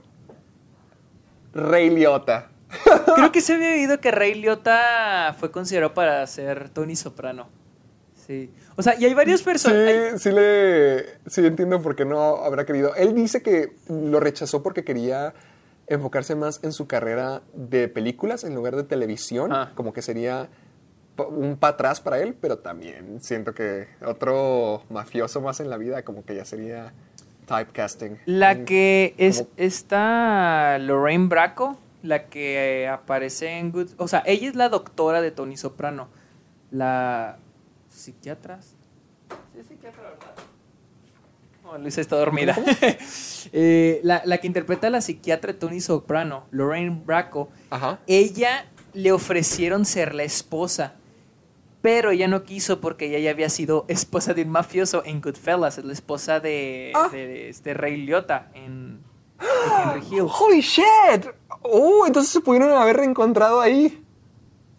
Rey 1.54 1.90
Liotta. 1.90 2.50
creo 3.14 3.30
que 3.32 3.40
se 3.40 3.54
había 3.54 3.72
oído 3.72 4.00
que 4.00 4.10
Ray 4.10 4.34
Liotta 4.34 5.36
fue 5.38 5.50
considerado 5.50 5.92
para 5.92 6.26
ser 6.26 6.70
Tony 6.70 6.96
Soprano. 6.96 7.48
Sí. 8.26 8.50
O 8.76 8.82
sea, 8.82 8.98
y 8.98 9.04
hay 9.04 9.14
varios 9.14 9.40
Sí, 9.40 9.44
personajes. 9.44 10.22
sí 10.22 10.30
le. 10.30 11.18
Sí 11.26 11.44
entiendo 11.44 11.82
por 11.82 11.94
qué 11.94 12.04
no 12.04 12.36
habrá 12.36 12.64
querido. 12.64 12.94
Él 12.94 13.14
dice 13.14 13.42
que 13.42 13.76
lo 13.88 14.20
rechazó 14.20 14.62
porque 14.62 14.84
quería 14.84 15.34
enfocarse 15.88 16.34
más 16.34 16.60
en 16.62 16.72
su 16.72 16.86
carrera 16.86 17.42
de 17.52 17.88
películas 17.88 18.44
en 18.44 18.54
lugar 18.54 18.76
de 18.76 18.84
televisión. 18.84 19.52
Ah. 19.52 19.72
Como 19.74 19.92
que 19.92 20.00
sería 20.00 20.48
un 21.18 21.56
para 21.56 21.74
atrás 21.74 22.00
para 22.00 22.20
él, 22.20 22.34
pero 22.40 22.58
también 22.58 23.18
siento 23.20 23.54
que 23.54 23.86
otro 24.04 24.82
mafioso 24.90 25.40
más 25.40 25.60
en 25.60 25.68
la 25.70 25.76
vida, 25.76 26.02
como 26.04 26.24
que 26.24 26.34
ya 26.34 26.44
sería 26.44 26.92
typecasting. 27.46 28.18
La 28.26 28.64
que 28.64 29.14
es 29.18 29.38
como- 29.38 29.50
está 29.56 30.78
Lorraine 30.78 31.28
Bracco, 31.28 31.78
la 32.02 32.24
que 32.26 32.82
eh, 32.84 32.88
aparece 32.88 33.58
en 33.58 33.70
Good, 33.72 33.90
o 33.98 34.08
sea, 34.08 34.22
ella 34.26 34.48
es 34.48 34.54
la 34.56 34.68
doctora 34.68 35.20
de 35.20 35.30
Tony 35.30 35.56
Soprano, 35.56 36.08
la 36.70 37.36
psiquiatra. 37.90 38.60
Sí, 38.62 39.62
psiquiatra, 39.68 40.02
¿verdad? 40.02 41.78
Luisa 41.80 42.00
está 42.00 42.16
dormida. 42.16 42.56
Eh, 43.54 44.00
la, 44.04 44.22
la 44.24 44.38
que 44.38 44.46
interpreta 44.46 44.86
a 44.86 44.90
la 44.90 45.00
psiquiatra 45.00 45.52
de 45.52 45.58
Tony 45.58 45.80
Soprano, 45.80 46.44
Lorraine 46.52 47.02
Bracco, 47.04 47.48
Ajá. 47.70 47.98
ella 48.06 48.66
le 48.94 49.10
ofrecieron 49.10 49.84
ser 49.84 50.14
la 50.14 50.22
esposa, 50.22 50.94
pero 51.82 52.12
ella 52.12 52.28
no 52.28 52.44
quiso 52.44 52.80
porque 52.80 53.06
ella 53.06 53.18
ya 53.18 53.30
había 53.32 53.50
sido 53.50 53.84
esposa 53.88 54.32
de 54.34 54.42
un 54.42 54.48
mafioso 54.50 55.02
en 55.04 55.20
Goodfellas, 55.20 55.78
es 55.78 55.84
la 55.84 55.92
esposa 55.92 56.40
de, 56.40 56.92
Ah. 56.94 57.08
de 57.12 57.48
este 57.48 57.74
Rey 57.74 57.96
Liotta 57.98 58.50
en, 58.54 59.00
en 59.40 59.96
Henry 59.98 60.06
Hill. 60.10 60.26
¡Holy 60.28 60.60
shit! 60.60 61.26
¡Oh! 61.62 62.04
Entonces 62.06 62.32
se 62.32 62.40
pudieron 62.40 62.70
haber 62.72 62.96
reencontrado 62.96 63.60
ahí. 63.60 63.98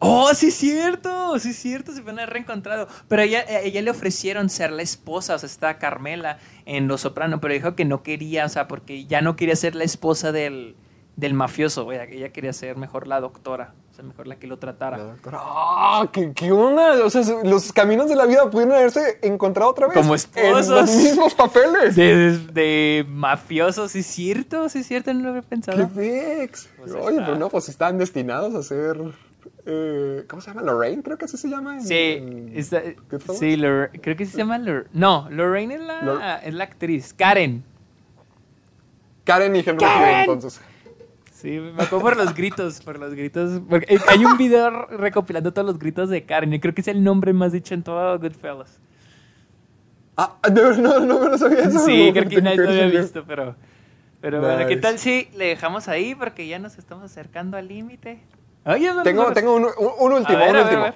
Oh, 0.06 0.34
sí 0.34 0.48
es 0.48 0.56
cierto, 0.56 1.40
sí 1.40 1.52
es 1.52 1.56
cierto, 1.56 1.94
se 1.94 2.02
van 2.02 2.20
a 2.20 2.24
haber 2.24 2.34
reencontrado. 2.34 2.90
Pero 3.08 3.22
ella, 3.22 3.46
a 3.48 3.60
ella 3.62 3.82
le 3.82 3.90
ofrecieron 3.90 4.50
ser 4.50 4.72
la 4.72 4.82
esposa, 4.82 5.36
o 5.36 5.40
sea, 5.40 5.48
está 5.48 5.78
Carmela 5.80 6.40
en 6.66 6.90
Los 6.90 7.02
Soprano, 7.02 7.40
pero 7.40 7.54
dijo 7.54 7.76
que 7.76 7.86
no 7.86 8.04
quería, 8.04 8.46
o 8.46 8.50
sea, 8.50 8.68
porque 8.68 9.06
ya 9.06 9.22
no 9.22 9.38
quería 9.38 9.56
ser 9.56 9.76
la 9.76 9.86
esposa 9.86 10.34
del, 10.34 10.76
del 11.16 11.34
mafioso, 11.36 11.92
ella, 11.92 12.06
ella 12.06 12.30
quería 12.30 12.54
ser 12.54 12.76
mejor 12.76 13.08
la 13.08 13.20
doctora, 13.20 13.74
o 13.92 13.94
sea, 13.94 14.04
mejor 14.04 14.26
la 14.26 14.38
que 14.38 14.48
lo 14.48 14.58
tratara. 14.58 14.98
La 14.98 15.04
doctora. 15.04 15.38
¡Ah! 15.42 16.10
¿qué, 16.12 16.34
¿Qué 16.34 16.52
onda? 16.52 17.06
O 17.06 17.10
sea, 17.12 17.22
los 17.44 17.72
caminos 17.72 18.10
de 18.10 18.16
la 18.16 18.26
vida 18.26 18.50
pudieron 18.50 18.74
haberse 18.76 19.20
encontrado 19.22 19.70
otra 19.70 19.88
vez. 19.88 19.96
Como 19.96 20.14
En 20.14 20.16
esposos. 20.16 20.68
los 20.70 20.90
mismos 20.96 21.36
papeles. 21.36 21.96
De, 21.96 22.38
de 22.52 23.06
mafiosos, 23.08 23.92
sí 23.92 24.00
es 24.00 24.08
cierto, 24.08 24.68
sí 24.70 24.80
es 24.80 24.88
cierto, 24.88 25.14
no 25.14 25.22
lo 25.22 25.30
había 25.30 25.42
¡Qué 25.42 25.48
pensado. 25.48 25.88
fix! 25.90 26.70
Pues 26.78 26.92
Oye, 26.94 27.12
está. 27.12 27.26
pero 27.26 27.38
no, 27.38 27.50
pues 27.50 27.70
están 27.70 28.00
destinados 28.00 28.56
a 28.56 28.64
ser. 28.64 28.98
eh, 29.68 30.26
¿Cómo 30.28 30.42
se 30.42 30.50
llama? 30.50 30.64
Lorraine, 30.64 31.04
creo 31.04 31.18
que 31.20 31.26
así 31.26 31.38
se 31.38 31.48
llama. 31.48 31.76
en- 31.76 31.84
Sí, 31.86 31.94
en 31.96 32.52
está- 32.56 32.82
sí, 33.38 33.56
Lor- 33.56 33.92
creo 34.02 34.16
que 34.18 34.26
se 34.26 34.36
llama 34.36 34.58
Lor- 34.58 34.88
No, 34.94 35.28
Lorraine 35.30 35.76
es 35.76 35.82
la, 35.82 36.02
Lor- 36.02 36.22
es 36.44 36.54
la 36.56 36.64
actriz. 36.64 37.14
Karen. 37.14 37.64
Karen 39.26 39.56
y 39.56 39.60
Henry 39.60 39.86
entonces. 40.22 40.60
Sí, 41.44 41.60
me 41.60 41.72
acuerdo 41.84 42.00
por 42.00 42.16
los 42.16 42.34
gritos, 42.34 42.80
por 42.80 42.98
los 42.98 43.14
gritos. 43.16 43.62
Porque 43.70 44.00
hay 44.08 44.24
un 44.24 44.38
video 44.38 44.70
recopilando 44.86 45.52
todos 45.52 45.66
los 45.68 45.78
gritos 45.78 46.08
de 46.10 46.24
Karen. 46.24 46.54
Y 46.54 46.60
creo 46.62 46.74
que 46.74 46.80
es 46.80 46.88
el 46.88 47.04
nombre 47.04 47.34
más 47.34 47.52
dicho 47.52 47.74
en 47.74 47.84
todo 47.84 48.18
Goodfellas. 48.18 48.80
Ah, 50.16 50.38
de 50.50 50.62
verdad, 50.62 50.78
no, 50.82 51.00
no 51.02 51.20
me 51.20 51.28
lo 51.32 51.38
sabía 51.38 51.64
eso. 51.64 51.80
Sí, 51.80 52.08
No, 52.08 52.14
creo 52.14 52.30
que 52.30 52.42
nadie 52.42 52.58
lo 52.58 52.70
había 52.70 52.88
visto, 52.88 53.26
pero... 53.28 53.58
Pero 54.22 54.40
bueno, 54.40 54.66
¿qué 54.68 54.78
tal 54.78 55.00
si 55.00 55.28
le 55.36 55.48
dejamos 55.48 55.90
ahí? 55.90 56.16
Porque 56.16 56.48
ya 56.48 56.60
nos 56.60 56.78
estamos 56.78 57.04
acercando 57.04 57.58
al 57.58 57.68
límite. 57.68 58.22
No, 58.64 59.04
Tengo, 59.04 59.26
no, 59.26 59.34
tengo 59.34 59.54
un, 59.54 59.64
un- 59.66 59.72
un 60.00 60.12
A 60.14 60.16
último, 60.16 60.40
ver, 60.40 60.48
un 60.48 60.54
ver, 60.54 60.64
último. 60.64 60.94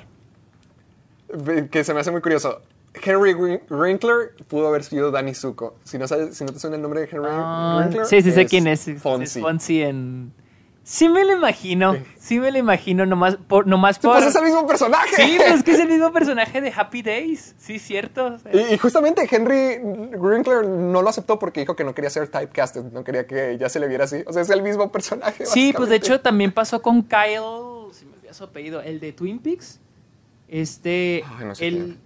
ver. 1.43 1.69
Que 1.69 1.83
se 1.83 1.93
me 1.93 1.99
hace 1.99 2.11
muy 2.11 2.21
curioso. 2.21 2.61
Henry 3.03 3.33
Win- 3.33 3.61
Winkler 3.69 4.33
pudo 4.47 4.67
haber 4.67 4.83
sido 4.83 5.11
Danny 5.11 5.33
Zuko. 5.33 5.75
Si 5.83 5.97
no, 5.97 6.07
sabes, 6.07 6.35
si 6.37 6.43
no 6.43 6.51
te 6.53 6.59
suena 6.59 6.75
el 6.75 6.81
nombre 6.81 7.01
de 7.01 7.09
Henry 7.11 7.29
Ah, 7.31 7.79
Winkler. 7.83 8.05
sí, 8.05 8.21
sí 8.21 8.31
sé 8.31 8.45
quién 8.45 8.67
es. 8.67 8.87
Es 8.87 9.01
Fonzie. 9.01 9.41
Fonzie 9.41 9.87
en... 9.87 10.33
Sí 10.83 11.09
me 11.09 11.25
lo 11.25 11.33
imagino. 11.33 11.97
Sí 12.17 12.39
me 12.39 12.49
lo 12.49 12.57
imagino, 12.59 13.05
nomás 13.05 13.35
por... 13.35 13.67
Nomás 13.67 13.99
por... 13.99 14.13
Pues 14.13 14.25
es 14.27 14.35
el 14.37 14.43
mismo 14.43 14.65
personaje. 14.65 15.17
Sí, 15.17 15.35
pero 15.37 15.53
es 15.55 15.61
que 15.63 15.71
es 15.71 15.79
el 15.79 15.89
mismo 15.89 16.13
personaje 16.13 16.61
de 16.61 16.71
Happy 16.73 17.01
Days. 17.01 17.55
Sí, 17.57 17.77
cierto. 17.77 18.27
o 18.27 18.37
sea, 18.39 18.55
Y, 18.55 18.73
y 18.73 18.77
justamente 18.77 19.27
Henry 19.29 19.79
Winkler 20.17 20.65
no 20.65 21.01
lo 21.01 21.09
aceptó 21.09 21.37
porque 21.39 21.59
dijo 21.59 21.75
que 21.75 21.83
no 21.83 21.93
quería 21.93 22.09
ser 22.09 22.29
typecasted, 22.29 22.83
no 22.93 23.03
quería 23.03 23.27
que 23.27 23.57
ya 23.59 23.67
se 23.67 23.81
le 23.81 23.89
viera 23.89 24.05
así. 24.05 24.23
O 24.27 24.31
sea, 24.31 24.41
es 24.43 24.49
el 24.49 24.61
mismo 24.61 24.89
personaje. 24.89 25.45
Sí, 25.45 25.73
pues 25.75 25.89
de 25.89 25.97
hecho 25.97 26.21
también 26.21 26.53
pasó 26.53 26.81
con 26.81 27.03
Kyle, 27.03 27.91
si 27.91 28.05
me 28.05 28.13
olvidó 28.13 28.33
su 28.33 28.45
apellido, 28.45 28.81
el 28.81 29.01
de 29.01 29.11
Twin 29.11 29.39
Peaks. 29.39 29.81
Este, 30.47 31.23
Ay, 31.37 31.45
no 31.47 31.55
sé 31.55 31.67
el, 31.67 31.97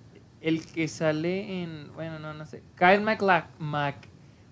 el 0.41 0.65
que 0.65 0.87
sale 0.87 1.61
en, 1.61 1.91
bueno, 1.93 2.19
no, 2.19 2.33
no 2.33 2.45
sé, 2.45 2.63
Kyle 2.77 3.01
MacLach, 3.01 3.45
Mac, 3.59 4.07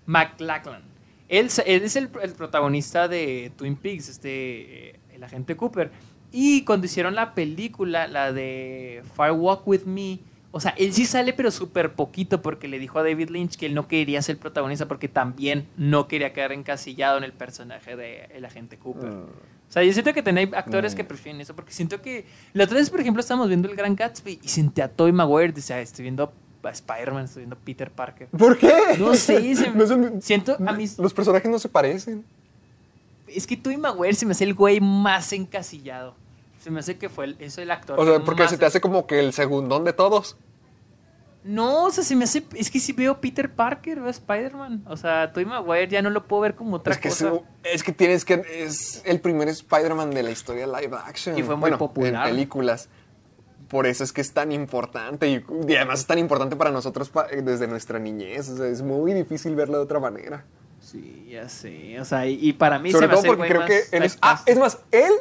MacLachlan. 0.06 0.82
Él, 1.28 1.48
él 1.66 1.82
es 1.82 1.96
el, 1.96 2.10
el 2.22 2.32
protagonista 2.32 3.08
de 3.08 3.52
Twin 3.56 3.76
Peaks, 3.76 4.08
este, 4.08 4.90
eh, 4.90 5.00
el 5.12 5.22
agente 5.22 5.56
Cooper. 5.56 5.90
Y 6.32 6.64
cuando 6.64 6.86
hicieron 6.86 7.14
la 7.14 7.34
película, 7.34 8.06
la 8.06 8.32
de 8.32 9.02
Fire 9.16 9.32
Walk 9.32 9.66
With 9.66 9.84
Me, 9.84 10.20
o 10.52 10.60
sea, 10.60 10.74
él 10.76 10.92
sí 10.92 11.06
sale, 11.06 11.32
pero 11.32 11.50
súper 11.50 11.92
poquito, 11.92 12.42
porque 12.42 12.66
le 12.66 12.78
dijo 12.78 12.98
a 12.98 13.04
David 13.04 13.30
Lynch 13.30 13.56
que 13.56 13.66
él 13.66 13.74
no 13.74 13.86
quería 13.86 14.20
ser 14.22 14.38
protagonista, 14.38 14.88
porque 14.88 15.08
también 15.08 15.68
no 15.76 16.08
quería 16.08 16.32
quedar 16.32 16.52
encasillado 16.52 17.18
en 17.18 17.24
el 17.24 17.32
personaje 17.32 17.94
de 17.94 18.24
el 18.34 18.44
agente 18.44 18.76
Cooper. 18.76 19.10
Mm. 19.10 19.26
O 19.70 19.72
sea, 19.72 19.84
yo 19.84 19.92
siento 19.92 20.12
que 20.12 20.22
tenéis 20.22 20.52
actores 20.52 20.94
que 20.96 21.04
prefieren 21.04 21.40
eso, 21.40 21.54
porque 21.54 21.72
siento 21.72 22.02
que... 22.02 22.26
La 22.54 22.64
otra 22.64 22.76
vez, 22.76 22.90
por 22.90 23.00
ejemplo, 23.00 23.20
estábamos 23.20 23.46
viendo 23.48 23.68
El 23.68 23.76
Gran 23.76 23.94
Gatsby 23.94 24.40
y 24.42 24.48
senté 24.48 24.82
a 24.82 24.88
Tobey 24.88 25.12
Maguire, 25.12 25.52
decía, 25.52 25.80
estoy 25.80 26.02
viendo 26.02 26.32
a 26.64 26.70
Spider-Man, 26.70 27.24
estoy 27.26 27.42
viendo 27.42 27.54
a 27.54 27.58
Peter 27.64 27.88
Parker. 27.88 28.26
¿Por 28.36 28.58
qué? 28.58 28.72
No 28.98 29.14
sé, 29.14 29.54
se- 29.54 29.70
No 29.74 29.86
son- 29.86 30.20
siento 30.20 30.56
a 30.66 30.72
mis... 30.72 30.98
Los 30.98 31.14
personajes 31.14 31.48
no 31.48 31.58
se 31.60 31.68
parecen. 31.68 32.24
Es 33.28 33.46
que 33.46 33.56
Tobey 33.56 33.76
Maguire 33.76 34.14
se 34.14 34.26
me 34.26 34.32
hace 34.32 34.42
el 34.42 34.54
güey 34.54 34.80
más 34.80 35.32
encasillado. 35.32 36.14
Se 36.60 36.70
me 36.72 36.80
hace 36.80 36.98
que 36.98 37.08
fue 37.08 37.26
el, 37.26 37.36
eso 37.38 37.62
el 37.62 37.70
actor. 37.70 37.98
O 37.98 38.04
sea, 38.04 38.18
porque 38.24 38.42
más- 38.42 38.50
se 38.50 38.58
te 38.58 38.66
hace 38.66 38.80
como 38.80 39.06
que 39.06 39.20
el 39.20 39.32
segundón 39.32 39.84
de 39.84 39.92
todos. 39.92 40.36
No, 41.42 41.84
o 41.86 41.90
sea, 41.90 42.04
se 42.04 42.14
me 42.16 42.24
hace... 42.24 42.44
Es 42.54 42.70
que 42.70 42.78
si 42.80 42.92
veo 42.92 43.20
Peter 43.20 43.50
Parker, 43.50 44.00
veo 44.00 44.10
Spider-Man. 44.10 44.84
O 44.86 44.96
sea, 44.96 45.32
Tobey 45.32 45.46
Maguire 45.46 45.88
ya 45.88 46.02
no 46.02 46.10
lo 46.10 46.26
puedo 46.26 46.42
ver 46.42 46.54
como 46.54 46.76
otra 46.76 46.92
Es 46.92 47.00
que, 47.00 47.08
cosa. 47.08 47.32
es, 47.64 47.74
es 47.76 47.82
que 47.82 47.92
tienes 47.92 48.24
que. 48.26 48.42
Es 48.50 49.02
el 49.06 49.20
primer 49.20 49.48
Spider-Man 49.48 50.10
de 50.10 50.22
la 50.22 50.30
historia 50.30 50.66
live 50.66 50.96
action. 51.04 51.38
Y 51.38 51.42
fue 51.42 51.54
muy 51.54 51.60
bueno, 51.62 51.78
popular. 51.78 52.28
En 52.28 52.34
películas. 52.34 52.88
Por 53.68 53.86
eso 53.86 54.04
es 54.04 54.12
que 54.12 54.20
es 54.20 54.34
tan 54.34 54.52
importante. 54.52 55.28
Y, 55.28 55.44
y 55.66 55.76
además 55.76 56.00
es 56.00 56.06
tan 56.06 56.18
importante 56.18 56.56
para 56.56 56.70
nosotros 56.72 57.08
pa- 57.08 57.28
desde 57.28 57.66
nuestra 57.68 57.98
niñez. 57.98 58.48
O 58.50 58.56
sea, 58.58 58.66
es 58.66 58.82
muy 58.82 59.14
difícil 59.14 59.54
verlo 59.54 59.78
de 59.78 59.84
otra 59.84 59.98
manera. 60.00 60.44
Sí, 60.80 61.28
ya 61.30 61.48
sé. 61.48 61.98
O 62.00 62.04
sea, 62.04 62.26
y, 62.26 62.38
y 62.40 62.52
para 62.52 62.78
mí 62.78 62.90
Sobre 62.90 63.06
se 63.06 63.08
me 63.08 63.12
todo 63.12 63.20
hace 63.20 63.28
porque 63.28 63.48
creo 63.48 63.60
más 63.60 63.70
que 63.70 63.96
él 63.96 64.02
es. 64.02 64.18
Ah, 64.20 64.42
es 64.44 64.58
más, 64.58 64.78
él 64.90 65.12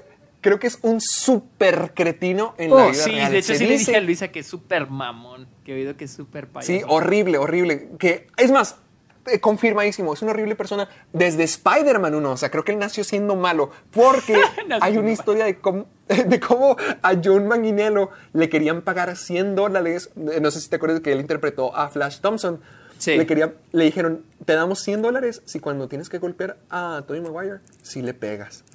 creo 0.42 0.60
que 0.60 0.68
es 0.68 0.80
un 0.82 1.02
súper 1.02 1.94
cretino 1.94 2.54
en 2.58 2.70
la 2.72 2.76
Oh, 2.88 2.92
vida 2.92 3.04
sí, 3.04 3.12
real. 3.12 3.32
de 3.32 3.38
hecho 3.40 3.48
Se 3.54 3.58
sí 3.60 3.66
le 3.66 3.72
dice- 3.74 3.92
dije 3.92 3.98
a 3.98 4.02
Luisa 4.02 4.28
que 4.30 4.40
es 4.40 4.48
súper 4.48 4.88
mamón. 4.90 5.48
Que 5.64 5.72
he 5.74 5.76
oído 5.76 5.96
que 5.98 6.06
es 6.06 6.12
súper 6.12 6.48
payaso. 6.48 6.72
Sí, 6.72 6.82
horrible, 6.88 7.38
horrible. 7.38 7.90
Que, 8.00 8.28
es 8.38 8.52
más, 8.52 8.78
eh, 9.26 9.40
confirmadísimo, 9.40 10.14
es 10.14 10.22
una 10.22 10.32
horrible 10.32 10.56
persona 10.56 10.90
desde 11.14 11.44
Spider-Man 11.44 12.16
1. 12.16 12.32
O 12.32 12.38
sea, 12.38 12.50
creo 12.50 12.64
que 12.64 12.72
él 12.72 12.80
nació 12.80 13.04
siendo 13.04 13.36
malo. 13.36 13.72
Porque 13.92 14.36
hay 14.82 14.98
una 14.98 15.12
historia 15.12 15.46
de 15.46 15.60
cómo, 15.60 15.86
de 16.08 16.40
cómo 16.40 16.76
a 17.02 17.14
John 17.24 17.48
Manganiello 17.48 18.10
le 18.34 18.50
querían 18.50 18.82
pagar 18.82 19.16
100 19.16 19.56
dólares. 19.56 20.10
Eh, 20.16 20.40
No 20.42 20.50
sé 20.52 20.62
si 20.62 20.70
te 20.70 20.78
acuerdas 20.78 21.02
que 21.02 21.12
él 21.12 21.20
interpretó 21.20 21.76
a 21.76 21.90
Flash 21.90 22.20
Thompson. 22.22 22.60
Sí. 22.98 23.16
Le, 23.16 23.26
querían, 23.26 23.54
le 23.72 23.86
dijeron, 23.86 24.26
te 24.44 24.54
damos 24.56 24.80
100 24.82 25.02
dólares 25.02 25.42
si 25.46 25.60
cuando 25.62 25.88
tienes 25.88 26.10
que 26.10 26.18
golpear 26.18 26.58
a 26.70 27.04
Tobey 27.08 27.22
Maguire, 27.22 27.60
si 27.82 28.02
le 28.02 28.14
pegas. 28.14 28.66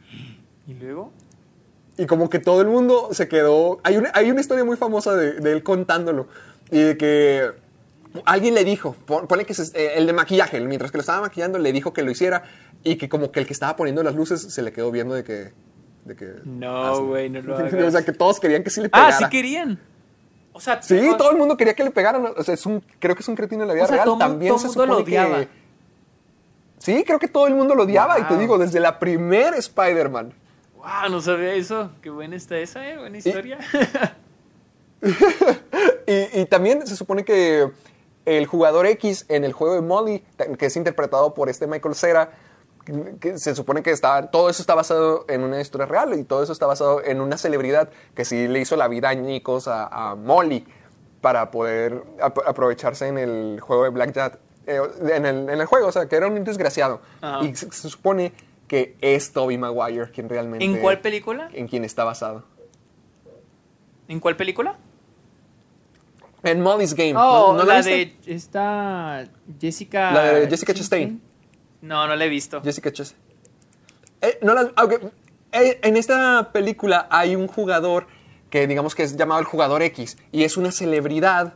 ¿Y 0.66 0.72
luego? 0.74 1.12
Y 1.96 2.06
como 2.06 2.28
que 2.28 2.38
todo 2.40 2.60
el 2.60 2.66
mundo 2.68 3.10
se 3.12 3.28
quedó. 3.28 3.78
Hay 3.84 3.96
una, 3.96 4.10
hay 4.14 4.30
una 4.30 4.40
historia 4.40 4.64
muy 4.64 4.76
famosa 4.76 5.14
de, 5.14 5.32
de 5.34 5.52
él 5.52 5.62
contándolo. 5.62 6.26
Y 6.70 6.80
de 6.80 6.96
que 6.96 7.50
alguien 8.24 8.54
le 8.54 8.64
dijo, 8.64 8.96
pon- 9.06 9.26
ponle 9.28 9.44
que 9.44 9.54
se- 9.54 9.76
eh, 9.78 9.92
el 9.96 10.06
de 10.06 10.12
maquillaje, 10.12 10.60
mientras 10.60 10.90
que 10.90 10.98
lo 10.98 11.02
estaba 11.02 11.20
maquillando, 11.20 11.58
le 11.58 11.72
dijo 11.72 11.92
que 11.92 12.02
lo 12.02 12.10
hiciera. 12.10 12.42
Y 12.82 12.96
que 12.96 13.08
como 13.08 13.30
que 13.30 13.40
el 13.40 13.46
que 13.46 13.52
estaba 13.52 13.76
poniendo 13.76 14.02
las 14.02 14.14
luces 14.14 14.42
se 14.42 14.62
le 14.62 14.72
quedó 14.72 14.90
viendo 14.90 15.14
de 15.14 15.24
que. 15.24 15.52
De 16.04 16.16
que 16.16 16.34
No, 16.44 16.84
hazlo. 16.84 17.06
güey, 17.06 17.30
no 17.30 17.40
lo 17.42 17.54
o 17.56 17.58
hagas. 17.58 17.92
sea, 17.92 18.04
que 18.04 18.12
todos 18.12 18.40
querían 18.40 18.62
que 18.64 18.70
sí 18.70 18.80
le 18.80 18.88
Ah, 18.88 19.06
pegara. 19.06 19.16
sí 19.18 19.24
querían. 19.30 19.80
O 20.52 20.60
sea, 20.60 20.82
Sí, 20.82 20.98
o- 21.08 21.16
todo 21.16 21.30
el 21.30 21.36
mundo 21.36 21.56
quería 21.56 21.74
que 21.74 21.84
le 21.84 21.90
pegaran. 21.92 22.26
O 22.36 22.42
sea, 22.42 22.54
es 22.54 22.66
un, 22.66 22.82
creo 22.98 23.14
que 23.14 23.22
es 23.22 23.28
un 23.28 23.36
cretino 23.36 23.62
en 23.62 23.68
la 23.68 23.74
vida 23.74 23.84
O 23.84 23.86
sea, 23.86 23.96
real. 23.96 24.04
todo 24.04 24.18
También 24.18 24.50
todo 24.50 24.58
se 24.58 24.66
mundo 24.66 24.86
lo 24.86 24.92
supone 24.98 25.04
que- 25.10 25.18
odiaba. 25.20 25.44
Sí, 26.78 27.02
creo 27.06 27.18
que 27.18 27.28
todo 27.28 27.46
el 27.46 27.54
mundo 27.54 27.74
lo 27.74 27.84
odiaba. 27.84 28.18
Y 28.18 28.24
te 28.24 28.36
digo, 28.36 28.58
desde 28.58 28.80
la 28.80 28.98
primer 28.98 29.54
Spider-Man. 29.54 30.34
Wow, 30.84 31.10
no 31.10 31.20
sabía 31.20 31.54
eso. 31.54 31.90
Qué 32.02 32.10
buena 32.10 32.36
está 32.36 32.58
esa, 32.58 32.86
¿eh? 32.88 32.98
Buena 32.98 33.18
historia. 33.18 33.58
Y, 36.06 36.40
y 36.40 36.44
también 36.46 36.86
se 36.86 36.96
supone 36.96 37.24
que 37.24 37.70
el 38.24 38.46
jugador 38.46 38.86
X 38.86 39.26
en 39.28 39.44
el 39.44 39.52
juego 39.52 39.74
de 39.74 39.80
Molly, 39.82 40.24
que 40.58 40.66
es 40.66 40.76
interpretado 40.76 41.34
por 41.34 41.48
este 41.48 41.66
Michael 41.66 41.94
Cera, 41.94 42.30
que 43.20 43.38
se 43.38 43.54
supone 43.54 43.82
que 43.82 43.90
está, 43.90 44.30
todo 44.30 44.48
eso 44.50 44.62
está 44.62 44.74
basado 44.74 45.24
en 45.28 45.42
una 45.42 45.60
historia 45.60 45.86
real 45.86 46.14
y 46.18 46.24
todo 46.24 46.42
eso 46.42 46.52
está 46.52 46.66
basado 46.66 47.02
en 47.02 47.20
una 47.20 47.38
celebridad 47.38 47.88
que 48.14 48.24
sí 48.24 48.46
le 48.48 48.60
hizo 48.60 48.76
la 48.76 48.88
vida 48.88 49.08
añicos 49.08 49.68
a, 49.68 49.86
a 50.10 50.14
Molly 50.14 50.66
para 51.22 51.50
poder 51.50 52.02
ap- 52.20 52.46
aprovecharse 52.46 53.08
en 53.08 53.16
el 53.18 53.60
juego 53.60 53.84
de 53.84 53.90
Blackjack, 53.90 54.38
eh, 54.66 54.80
en, 55.10 55.24
el, 55.26 55.48
en 55.48 55.60
el 55.60 55.66
juego, 55.66 55.88
o 55.88 55.92
sea, 55.92 56.06
que 56.06 56.16
era 56.16 56.26
un 56.28 56.44
desgraciado. 56.44 57.00
Y 57.42 57.54
se, 57.56 57.70
se 57.72 57.88
supone 57.88 58.32
que 58.68 58.96
es 59.00 59.32
Tobey 59.32 59.58
Maguire 59.58 60.10
quien 60.10 60.28
realmente... 60.28 60.64
¿En 60.64 60.78
cuál 60.78 61.00
película? 61.00 61.48
En 61.52 61.68
quien 61.68 61.84
está 61.84 62.04
basado. 62.04 62.44
¿En 64.08 64.20
cuál 64.20 64.36
película? 64.36 64.78
En 66.42 66.60
Molly's 66.60 66.94
Game. 66.94 67.14
Oh, 67.16 67.54
¿No- 67.54 67.58
no 67.60 67.64
la, 67.64 67.80
de 67.80 68.16
esta 68.26 69.24
Jessica. 69.58 70.12
La 70.12 70.32
de 70.34 70.48
Jessica 70.48 70.74
Chastain. 70.74 71.20
No, 71.80 72.06
no 72.06 72.14
la 72.14 72.24
he 72.24 72.28
visto. 72.28 72.62
Jessica 72.62 72.92
Chastain. 72.92 73.22
Eh, 74.20 74.38
no 74.42 74.54
ah. 74.76 74.88
Eh, 75.52 75.80
en 75.82 75.96
esta 75.96 76.50
película 76.52 77.06
hay 77.10 77.36
un 77.36 77.46
jugador 77.46 78.08
que 78.50 78.66
digamos 78.66 78.94
que 78.94 79.04
es 79.04 79.16
llamado 79.16 79.40
el 79.40 79.46
jugador 79.46 79.82
X 79.82 80.18
y 80.32 80.44
es 80.44 80.56
una 80.56 80.70
celebridad 80.70 81.54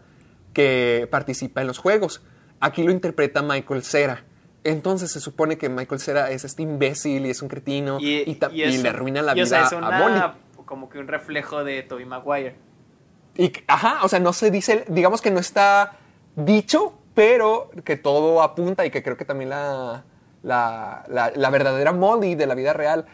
que 0.53 1.07
participa 1.11 1.61
en 1.61 1.67
los 1.67 1.79
juegos. 1.79 2.23
Aquí 2.61 2.83
lo 2.83 2.91
interpreta 2.91 3.43
Michael 3.43 3.83
Cera. 3.83 4.25
Entonces 4.69 5.11
se 5.11 5.21
supone 5.21 5.57
que 5.59 5.69
Michael 5.69 6.01
Cera 6.01 6.31
es 6.31 6.45
este 6.45 6.63
imbécil 6.63 7.27
y 7.27 7.31
es 7.31 7.43
un 7.43 7.49
cretino 7.49 7.99
y, 8.01 8.25
le 8.53 8.89
arruina 8.89 9.23
la 9.23 9.33
y, 9.37 9.41
o 9.41 9.45
vida 9.45 9.47
sea, 9.47 9.63
es 9.67 9.73
a 9.73 9.81
Molly. 9.81 10.15
una, 10.17 10.35
como 10.65 10.89
que 10.89 10.99
un 10.99 11.09
reflejo 11.09 11.65
de 11.65 11.83
Tobey 11.83 12.05
Maguire. 12.05 12.57
Y, 13.37 13.53
ajá, 13.67 14.01
o 14.03 14.09
sea, 14.09 14.19
no 14.21 14.33
se 14.33 14.51
dice, 14.51 14.85
digamos 14.89 15.23
que 15.23 15.31
no 15.31 15.39
está 15.39 15.93
dicho, 16.37 16.99
pero 17.15 17.71
que 17.85 17.97
todo 17.97 18.43
apunta 18.43 18.85
y 18.85 18.91
que 18.91 19.03
creo 19.03 19.17
que 19.17 19.25
también 19.25 19.51
la, 19.51 20.05
la, 20.43 21.05
la- 21.09 21.33
la 21.35 21.51
verdadera 21.51 21.93
Molly 21.93 22.35
de 22.35 22.47
la 22.47 22.55
vida 22.55 22.73
real 22.73 23.07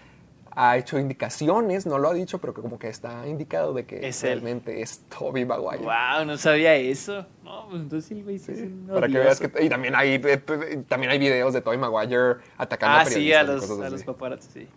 ha 0.57 0.77
hecho 0.77 0.99
indicaciones, 0.99 1.87
no 1.87 1.99
lo 1.99 2.09
ha 2.11 2.15
dicho, 2.15 2.39
pero 2.39 2.55
que 2.55 2.63
como 2.63 2.79
que 2.79 2.89
está 2.89 3.27
indicado 3.27 3.73
de 3.75 3.85
que 3.87 4.07
Es 4.09 4.23
él. 4.25 4.31
realmente 4.41 4.83
es 4.83 5.01
Toby 5.09 5.45
Maguire. 5.45 5.83
Wow, 5.85 6.25
no 6.27 6.37
sabía 6.37 6.75
eso. 6.77 7.27
No, 7.43 7.67
pues 7.69 7.83
entonces 7.83 8.09
sí, 8.09 8.23
güey, 8.23 8.39
sí, 8.39 8.53
es 8.53 8.61
un 8.63 8.89
Para 8.93 9.09
que 9.09 9.19
veas 9.19 9.41
que 9.41 9.51
y 9.65 9.69
también 9.69 9.95
hay 9.97 10.15
eh, 10.15 10.39
p- 10.39 10.77
también 10.89 11.11
hay 11.13 11.19
videos 11.19 11.53
de 11.55 11.61
Toby 11.61 11.77
Maguire 11.79 12.37
atacando 12.57 12.99
Ah, 12.99 13.01
a 13.01 13.05
sí, 13.07 13.15
periodistas 13.15 13.41
a 13.41 13.43
y 13.43 13.47
los, 13.57 13.67
cosas 13.67 13.87
a 13.87 13.91
los 13.91 14.05
paparazzi, 14.05 14.49
sí. 14.53 14.69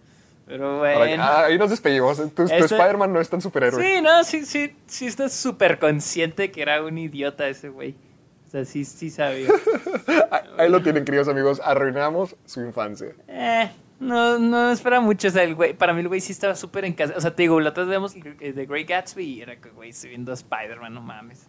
Pero 0.46 0.80
bueno. 0.80 1.22
ah, 1.24 1.44
ahí 1.46 1.58
nos 1.58 1.70
despedimos. 1.70 2.18
Tu, 2.18 2.30
tu 2.30 2.44
Este- 2.44 2.58
Spider-Man 2.76 3.12
no 3.12 3.20
es 3.20 3.30
tan 3.30 3.42
superhéroe. 3.42 3.84
Sí, 3.84 4.02
no, 4.02 4.24
sí, 4.24 4.46
sí, 4.46 4.74
sí 4.86 5.06
estás 5.06 5.34
súper 5.34 5.78
consciente 5.78 6.52
que 6.52 6.62
era 6.62 6.82
un 6.84 6.98
idiota 6.98 7.48
ese 7.50 7.68
güey. 7.70 7.96
O 8.48 8.50
sea, 8.50 8.64
sí, 8.64 8.86
sí 8.86 9.10
sabía. 9.10 9.50
Ah, 10.32 10.42
Ahí 10.58 10.70
lo 10.70 10.82
tienen, 10.82 11.04
queridos 11.04 11.28
amigos. 11.28 11.62
Arruinamos 11.62 12.38
su 12.46 12.62
infancia. 12.62 13.10
Eh, 13.28 13.70
no, 14.00 14.38
no 14.40 14.72
espera 14.72 15.00
mucho. 15.02 15.28
O 15.28 15.32
sea, 15.32 15.44
el 15.44 15.56
güey, 15.56 15.74
para 15.74 15.94
mí 15.94 16.02
el 16.02 16.08
güey 16.08 16.22
sí 16.22 16.32
estaba 16.32 16.56
súper 16.56 16.86
en 16.86 16.94
casa. 16.94 17.14
O 17.18 17.22
sea, 17.22 17.36
te 17.36 17.44
digo, 17.44 17.60
la 17.60 17.70
otra 17.70 17.84
vez 17.84 17.90
vemos 17.92 18.14
The 18.14 18.66
Great 18.66 18.88
Gatsby 18.88 19.24
y 19.24 19.42
era 19.42 19.56
que, 19.60 19.70
güey, 19.72 19.90
estoy 19.90 20.10
viendo 20.10 20.32
a 20.32 20.36
Spider-Man, 20.36 20.94
no 20.94 21.02
mames. 21.02 21.48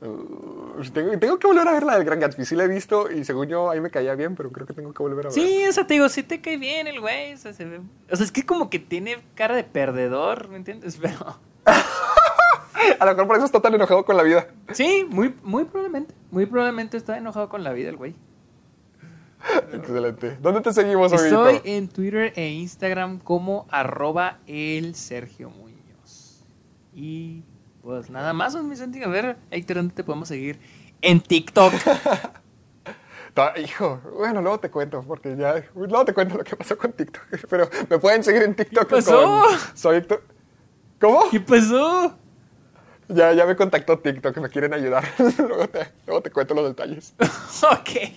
Uh, 0.00 0.82
tengo, 0.92 1.16
tengo 1.16 1.38
que 1.38 1.46
volver 1.46 1.68
a 1.68 1.72
ver 1.72 1.84
la 1.84 1.94
del 1.96 2.04
Gran 2.04 2.18
Gatsby. 2.18 2.44
Sí 2.44 2.56
la 2.56 2.64
he 2.64 2.68
visto 2.68 3.08
y 3.08 3.24
según 3.24 3.46
yo 3.46 3.70
ahí 3.70 3.80
me 3.80 3.88
caía 3.90 4.16
bien, 4.16 4.34
pero 4.34 4.50
creo 4.50 4.66
que 4.66 4.72
tengo 4.74 4.92
que 4.92 5.00
volver 5.02 5.26
a 5.26 5.28
ver. 5.28 5.32
Sí, 5.32 5.64
o 5.68 5.72
sea, 5.72 5.86
te 5.86 5.94
digo, 5.94 6.08
sí 6.08 6.24
te 6.24 6.40
cae 6.40 6.56
bien 6.56 6.88
el 6.88 7.00
güey. 7.00 7.34
O 7.34 7.36
sea, 7.36 7.52
se 7.52 7.64
ve- 7.64 7.80
o 8.10 8.16
sea, 8.16 8.24
es 8.24 8.32
que 8.32 8.44
como 8.44 8.68
que 8.68 8.80
tiene 8.80 9.22
cara 9.36 9.54
de 9.54 9.62
perdedor, 9.62 10.48
¿me 10.48 10.56
entiendes? 10.56 10.98
Pero. 11.02 11.38
A 12.98 13.04
lo 13.04 13.12
mejor 13.12 13.26
por 13.28 13.36
eso 13.36 13.44
está 13.46 13.60
tan 13.60 13.74
enojado 13.74 14.04
con 14.04 14.16
la 14.16 14.24
vida. 14.24 14.48
Sí, 14.72 15.06
muy, 15.08 15.32
muy 15.44 15.64
probablemente. 15.64 16.14
Muy 16.32 16.46
probablemente 16.46 16.96
está 16.96 17.16
enojado 17.16 17.48
con 17.48 17.62
la 17.62 17.72
vida 17.72 17.88
el 17.90 17.96
güey. 17.96 18.14
Excelente. 19.72 20.36
¿Dónde 20.40 20.60
te 20.60 20.72
seguimos, 20.72 21.12
Estoy 21.12 21.32
amiguito? 21.32 21.62
en 21.68 21.88
Twitter 21.88 22.32
e 22.36 22.48
Instagram 22.50 23.18
como 23.18 23.66
arroba 23.70 24.38
el 24.46 24.94
Sergio 24.94 25.50
Muñoz. 25.50 26.44
Y 26.94 27.42
pues 27.82 28.10
nada 28.10 28.32
más, 28.32 28.54
mi 28.62 28.76
Santi. 28.76 29.02
A 29.02 29.08
ver, 29.08 29.36
Héctor, 29.50 29.76
¿dónde 29.78 29.94
te 29.94 30.04
podemos 30.04 30.28
seguir? 30.28 30.58
En 31.00 31.20
TikTok. 31.20 31.72
Hijo, 33.64 34.00
bueno, 34.18 34.42
luego 34.42 34.60
te 34.60 34.70
cuento, 34.70 35.02
porque 35.06 35.34
ya. 35.36 35.64
Luego 35.74 36.04
te 36.04 36.12
cuento 36.12 36.36
lo 36.36 36.44
que 36.44 36.54
pasó 36.54 36.76
con 36.76 36.92
TikTok. 36.92 37.24
Pero 37.48 37.68
me 37.88 37.98
pueden 37.98 38.22
seguir 38.22 38.42
en 38.42 38.54
TikTok. 38.54 38.86
¿Qué 38.88 38.96
pasó? 38.96 39.22
con- 39.22 39.58
Soy 39.74 39.96
Héctor. 39.96 40.22
¿Cómo? 41.00 41.30
¿Qué 41.30 41.40
pasó? 41.40 42.14
Ya, 43.08 43.32
ya 43.32 43.44
me 43.46 43.56
contactó 43.56 43.98
TikTok, 43.98 44.36
me 44.38 44.48
quieren 44.48 44.74
ayudar. 44.74 45.04
luego, 45.38 45.68
te, 45.68 45.88
luego 46.06 46.22
te 46.22 46.30
cuento 46.30 46.54
los 46.54 46.66
detalles. 46.66 47.14
ok. 47.62 48.12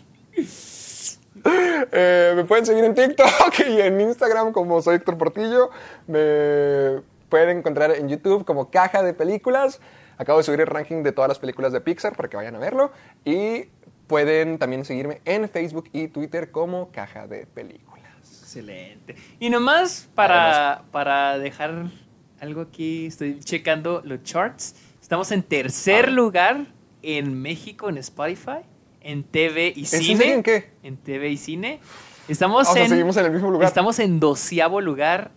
Eh, 1.91 2.33
me 2.35 2.43
pueden 2.45 2.65
seguir 2.65 2.83
en 2.83 2.95
TikTok 2.95 3.59
y 3.67 3.79
en 3.79 4.01
Instagram 4.01 4.51
como 4.51 4.81
soy 4.81 4.95
Héctor 4.95 5.17
Portillo. 5.17 5.69
Me 6.07 7.01
pueden 7.29 7.59
encontrar 7.59 7.91
en 7.91 8.09
YouTube 8.09 8.45
como 8.45 8.69
Caja 8.71 9.03
de 9.03 9.13
Películas. 9.13 9.79
Acabo 10.17 10.39
de 10.39 10.43
subir 10.43 10.61
el 10.61 10.67
ranking 10.67 11.03
de 11.03 11.11
todas 11.11 11.27
las 11.27 11.39
películas 11.39 11.73
de 11.73 11.81
Pixar 11.81 12.15
para 12.15 12.29
que 12.29 12.37
vayan 12.37 12.55
a 12.55 12.59
verlo. 12.59 12.91
Y 13.23 13.65
pueden 14.07 14.57
también 14.57 14.85
seguirme 14.85 15.21
en 15.25 15.49
Facebook 15.49 15.89
y 15.91 16.07
Twitter 16.07 16.51
como 16.51 16.91
Caja 16.91 17.27
de 17.27 17.45
Películas. 17.45 18.05
Excelente. 18.21 19.15
Y 19.39 19.49
nomás 19.49 20.09
para, 20.15 20.83
para 20.91 21.37
dejar 21.37 21.91
algo 22.39 22.61
aquí, 22.61 23.07
estoy 23.07 23.39
checando 23.39 24.01
los 24.03 24.23
charts. 24.23 24.75
Estamos 25.01 25.31
en 25.31 25.43
tercer 25.43 26.11
lugar 26.11 26.65
en 27.01 27.39
México 27.39 27.89
en 27.89 27.97
Spotify, 27.99 28.61
en 29.05 29.23
TV 29.23 29.71
y 29.75 29.85
cine. 29.85 30.33
¿En 30.33 30.43
qué? 30.43 30.71
En 30.83 30.97
TV 30.97 31.29
y 31.29 31.37
cine. 31.37 31.79
Estamos 32.27 32.67
O 32.67 32.73
sea, 32.73 32.83
en 32.83 32.89
seguimos 32.89 33.15
en 33.17 33.25
el 33.27 33.31
mismo 33.31 33.51
lugar. 33.51 33.67
Estamos 33.67 33.99
en 33.99 34.19
doceavo 34.19 34.81
lugar 34.81 35.31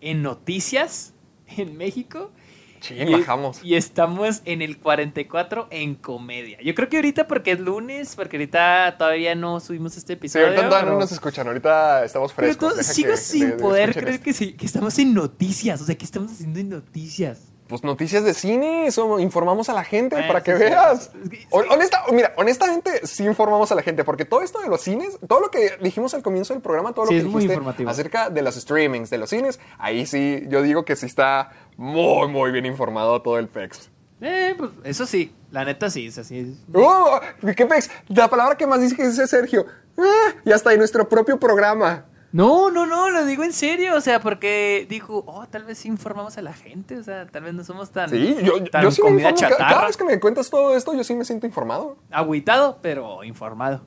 en 0.00 0.22
noticias 0.22 1.12
en 1.56 1.76
México. 1.76 2.32
Ching, 2.80 3.12
bajamos. 3.12 3.62
Y 3.62 3.74
estamos 3.74 4.40
en 4.46 4.62
el 4.62 4.78
44 4.78 5.68
en 5.70 5.94
comedia. 5.96 6.56
Yo 6.62 6.74
creo 6.74 6.88
que 6.88 6.96
ahorita 6.96 7.26
porque 7.28 7.52
es 7.52 7.60
lunes, 7.60 8.16
porque 8.16 8.38
ahorita 8.38 8.96
todavía 8.96 9.34
no 9.34 9.60
subimos 9.60 9.98
este 9.98 10.14
Sí, 10.14 10.16
episodio. 10.16 10.46
ahorita 10.46 10.62
todavía 10.66 10.84
no 10.86 10.92
pero- 10.92 11.00
nos 11.00 11.12
escuchan, 11.12 11.46
ahorita 11.46 12.06
estamos 12.06 12.32
pero 12.32 12.46
frescos. 12.48 12.78
deja 12.78 12.90
sigo 12.90 13.10
que- 13.10 13.16
sin 13.18 13.40
de- 13.40 13.46
de- 13.56 13.62
poder 13.62 13.92
creer 13.92 14.08
esto. 14.08 14.24
que, 14.24 14.32
sí- 14.32 14.52
que 14.54 14.64
estamos 14.64 14.98
en 14.98 15.12
noticias. 15.12 15.82
O 15.82 15.84
sea, 15.84 15.94
que 15.94 16.06
estamos 16.06 16.32
haciendo 16.32 16.58
en 16.58 16.70
noticias. 16.70 17.49
Pues 17.70 17.84
noticias 17.84 18.24
de 18.24 18.34
cine, 18.34 18.86
eso 18.88 19.18
informamos 19.20 19.68
a 19.70 19.72
la 19.72 19.84
gente 19.84 20.16
Ah, 20.18 20.26
para 20.26 20.40
sí, 20.40 20.44
que 20.46 20.52
sí. 20.56 20.58
veas. 20.64 21.10
Honesta- 21.50 22.02
mira, 22.12 22.32
honestamente 22.36 23.06
sí 23.06 23.24
informamos 23.24 23.70
a 23.72 23.76
la 23.76 23.82
gente, 23.82 24.04
porque 24.04 24.24
todo 24.24 24.42
esto 24.42 24.60
de 24.60 24.68
los 24.68 24.80
cines, 24.82 25.18
todo 25.28 25.40
lo 25.40 25.50
que 25.50 25.78
dijimos 25.80 26.12
al 26.14 26.22
comienzo 26.22 26.52
del 26.52 26.62
programa, 26.62 26.92
todo 26.92 27.06
Sí, 27.06 27.14
lo 27.14 27.18
es 27.18 27.24
que 27.24 27.30
muy 27.30 27.38
dijiste 27.42 27.54
informativo. 27.54 27.88
acerca 27.90 28.28
de 28.28 28.42
los 28.42 28.56
streamings, 28.56 29.08
de 29.08 29.18
los 29.18 29.30
cines, 29.30 29.60
ahí 29.78 30.04
sí, 30.04 30.42
yo 30.48 30.60
digo 30.62 30.84
que 30.84 30.96
sí 30.96 31.06
está 31.06 31.52
muy, 31.76 32.28
muy 32.28 32.50
bien 32.50 32.66
informado 32.66 33.22
todo 33.22 33.38
el 33.38 33.48
PEX. 33.48 33.88
Eh, 34.20 34.54
pues 34.58 34.70
eso 34.84 35.06
sí. 35.06 35.32
La 35.50 35.64
neta 35.64 35.88
sí, 35.88 36.08
es 36.08 36.18
así. 36.18 36.54
¡Oh! 36.74 37.20
¿Qué 37.56 37.64
PEX? 37.66 37.88
La 38.08 38.28
palabra 38.28 38.56
que 38.56 38.66
más 38.66 38.80
dice 38.80 38.94
que 38.96 39.06
dice 39.06 39.26
Sergio. 39.26 39.64
¡Ah! 39.96 40.32
Y 40.44 40.52
hasta 40.52 40.72
en 40.72 40.78
nuestro 40.78 41.08
propio 41.08 41.38
programa. 41.40 42.04
No, 42.32 42.70
no, 42.70 42.86
no, 42.86 43.10
lo 43.10 43.24
digo 43.24 43.42
en 43.42 43.52
serio. 43.52 43.96
O 43.96 44.00
sea, 44.00 44.20
porque 44.20 44.86
dijo, 44.88 45.24
oh, 45.26 45.46
tal 45.48 45.64
vez 45.64 45.78
sí 45.78 45.88
informamos 45.88 46.38
a 46.38 46.42
la 46.42 46.52
gente. 46.52 46.96
O 46.96 47.02
sea, 47.02 47.26
tal 47.26 47.42
vez 47.42 47.54
no 47.54 47.64
somos 47.64 47.90
tan. 47.90 48.08
Sí, 48.10 48.36
yo, 48.42 48.62
tan 48.70 48.82
yo 48.84 48.90
sí 48.90 49.02
me 49.02 49.08
comida 49.08 49.30
informo. 49.30 49.40
Ca- 49.48 49.56
chatarra. 49.56 49.74
Cada 49.74 49.86
vez 49.88 49.96
que 49.96 50.04
me 50.04 50.20
cuentas 50.20 50.48
todo 50.50 50.76
esto, 50.76 50.94
yo 50.94 51.02
sí 51.04 51.14
me 51.14 51.24
siento 51.24 51.46
informado. 51.46 51.96
Agüitado, 52.10 52.78
pero 52.82 53.24
informado. 53.24 53.82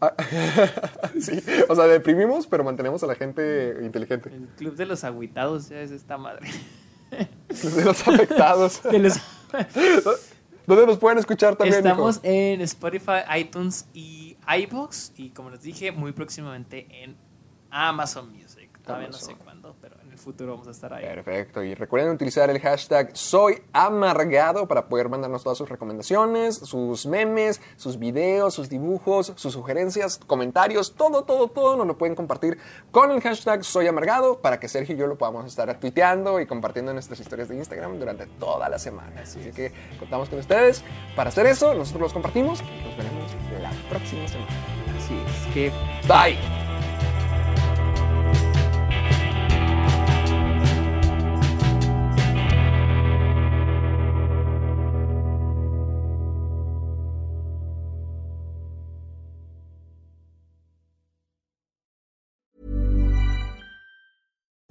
Ah, 0.00 0.14
sí, 1.20 1.38
o 1.68 1.74
sea, 1.76 1.84
deprimimos, 1.86 2.46
pero 2.46 2.64
mantenemos 2.64 3.02
a 3.02 3.06
la 3.06 3.14
gente 3.14 3.76
inteligente. 3.82 4.30
El 4.34 4.46
club 4.56 4.74
de 4.74 4.86
los 4.86 5.04
agüitados 5.04 5.68
ya 5.68 5.80
es 5.80 5.90
esta 5.92 6.18
madre. 6.18 6.48
De 7.10 7.84
los 7.84 8.00
afectados. 8.08 8.82
De 8.90 8.98
los- 8.98 9.20
¿Dónde 10.66 10.86
nos 10.86 10.98
pueden 10.98 11.18
escuchar 11.18 11.56
también, 11.56 11.78
Estamos 11.84 12.16
hijo? 12.16 12.24
en 12.24 12.60
Spotify, 12.62 13.20
iTunes 13.38 13.86
y 13.92 14.36
iBox. 14.60 15.12
Y 15.16 15.30
como 15.30 15.50
les 15.50 15.60
dije, 15.62 15.92
muy 15.92 16.12
próximamente 16.12 16.86
en 17.02 17.16
Amazon 17.72 18.30
Music. 18.30 18.70
Todavía 18.84 19.08
no 19.08 19.12
sé 19.14 19.26
Amazon. 19.26 19.44
cuándo, 19.44 19.76
pero 19.80 19.94
en 20.02 20.10
el 20.10 20.18
futuro 20.18 20.52
vamos 20.52 20.66
a 20.66 20.72
estar 20.72 20.92
ahí. 20.92 21.04
Perfecto. 21.04 21.62
Y 21.62 21.74
recuerden 21.74 22.10
utilizar 22.10 22.50
el 22.50 22.58
hashtag 22.60 23.16
Soy 23.16 23.62
Amargado 23.72 24.66
para 24.66 24.88
poder 24.88 25.08
mandarnos 25.08 25.42
todas 25.44 25.56
sus 25.56 25.68
recomendaciones, 25.68 26.56
sus 26.56 27.06
memes, 27.06 27.60
sus 27.76 27.98
videos, 27.98 28.54
sus 28.54 28.68
dibujos, 28.68 29.32
sus 29.36 29.52
sugerencias, 29.52 30.18
comentarios, 30.18 30.94
todo, 30.96 31.22
todo, 31.22 31.48
todo 31.48 31.76
nos 31.76 31.86
lo 31.86 31.96
pueden 31.96 32.16
compartir 32.16 32.58
con 32.90 33.12
el 33.12 33.20
hashtag 33.20 33.64
Soy 33.64 33.86
Amargado 33.86 34.40
para 34.40 34.58
que 34.58 34.68
Sergio 34.68 34.96
y 34.96 34.98
yo 34.98 35.06
lo 35.06 35.16
podamos 35.16 35.46
estar 35.46 35.78
tuiteando 35.78 36.40
y 36.40 36.46
compartiendo 36.46 36.90
en 36.90 36.96
nuestras 36.96 37.20
historias 37.20 37.48
de 37.48 37.56
Instagram 37.56 37.98
durante 38.00 38.26
toda 38.26 38.68
la 38.68 38.78
semana. 38.80 39.22
Así 39.22 39.38
que 39.52 39.72
contamos 39.98 40.28
con 40.28 40.40
ustedes 40.40 40.82
para 41.14 41.28
hacer 41.28 41.46
eso. 41.46 41.72
Nosotros 41.72 42.02
los 42.02 42.12
compartimos 42.12 42.60
y 42.60 42.84
nos 42.84 42.96
veremos 42.96 43.30
la 43.60 43.70
próxima 43.88 44.26
semana. 44.26 44.50
Así 44.98 45.14
es 45.14 45.54
que 45.54 45.72
Bye. 46.08 46.61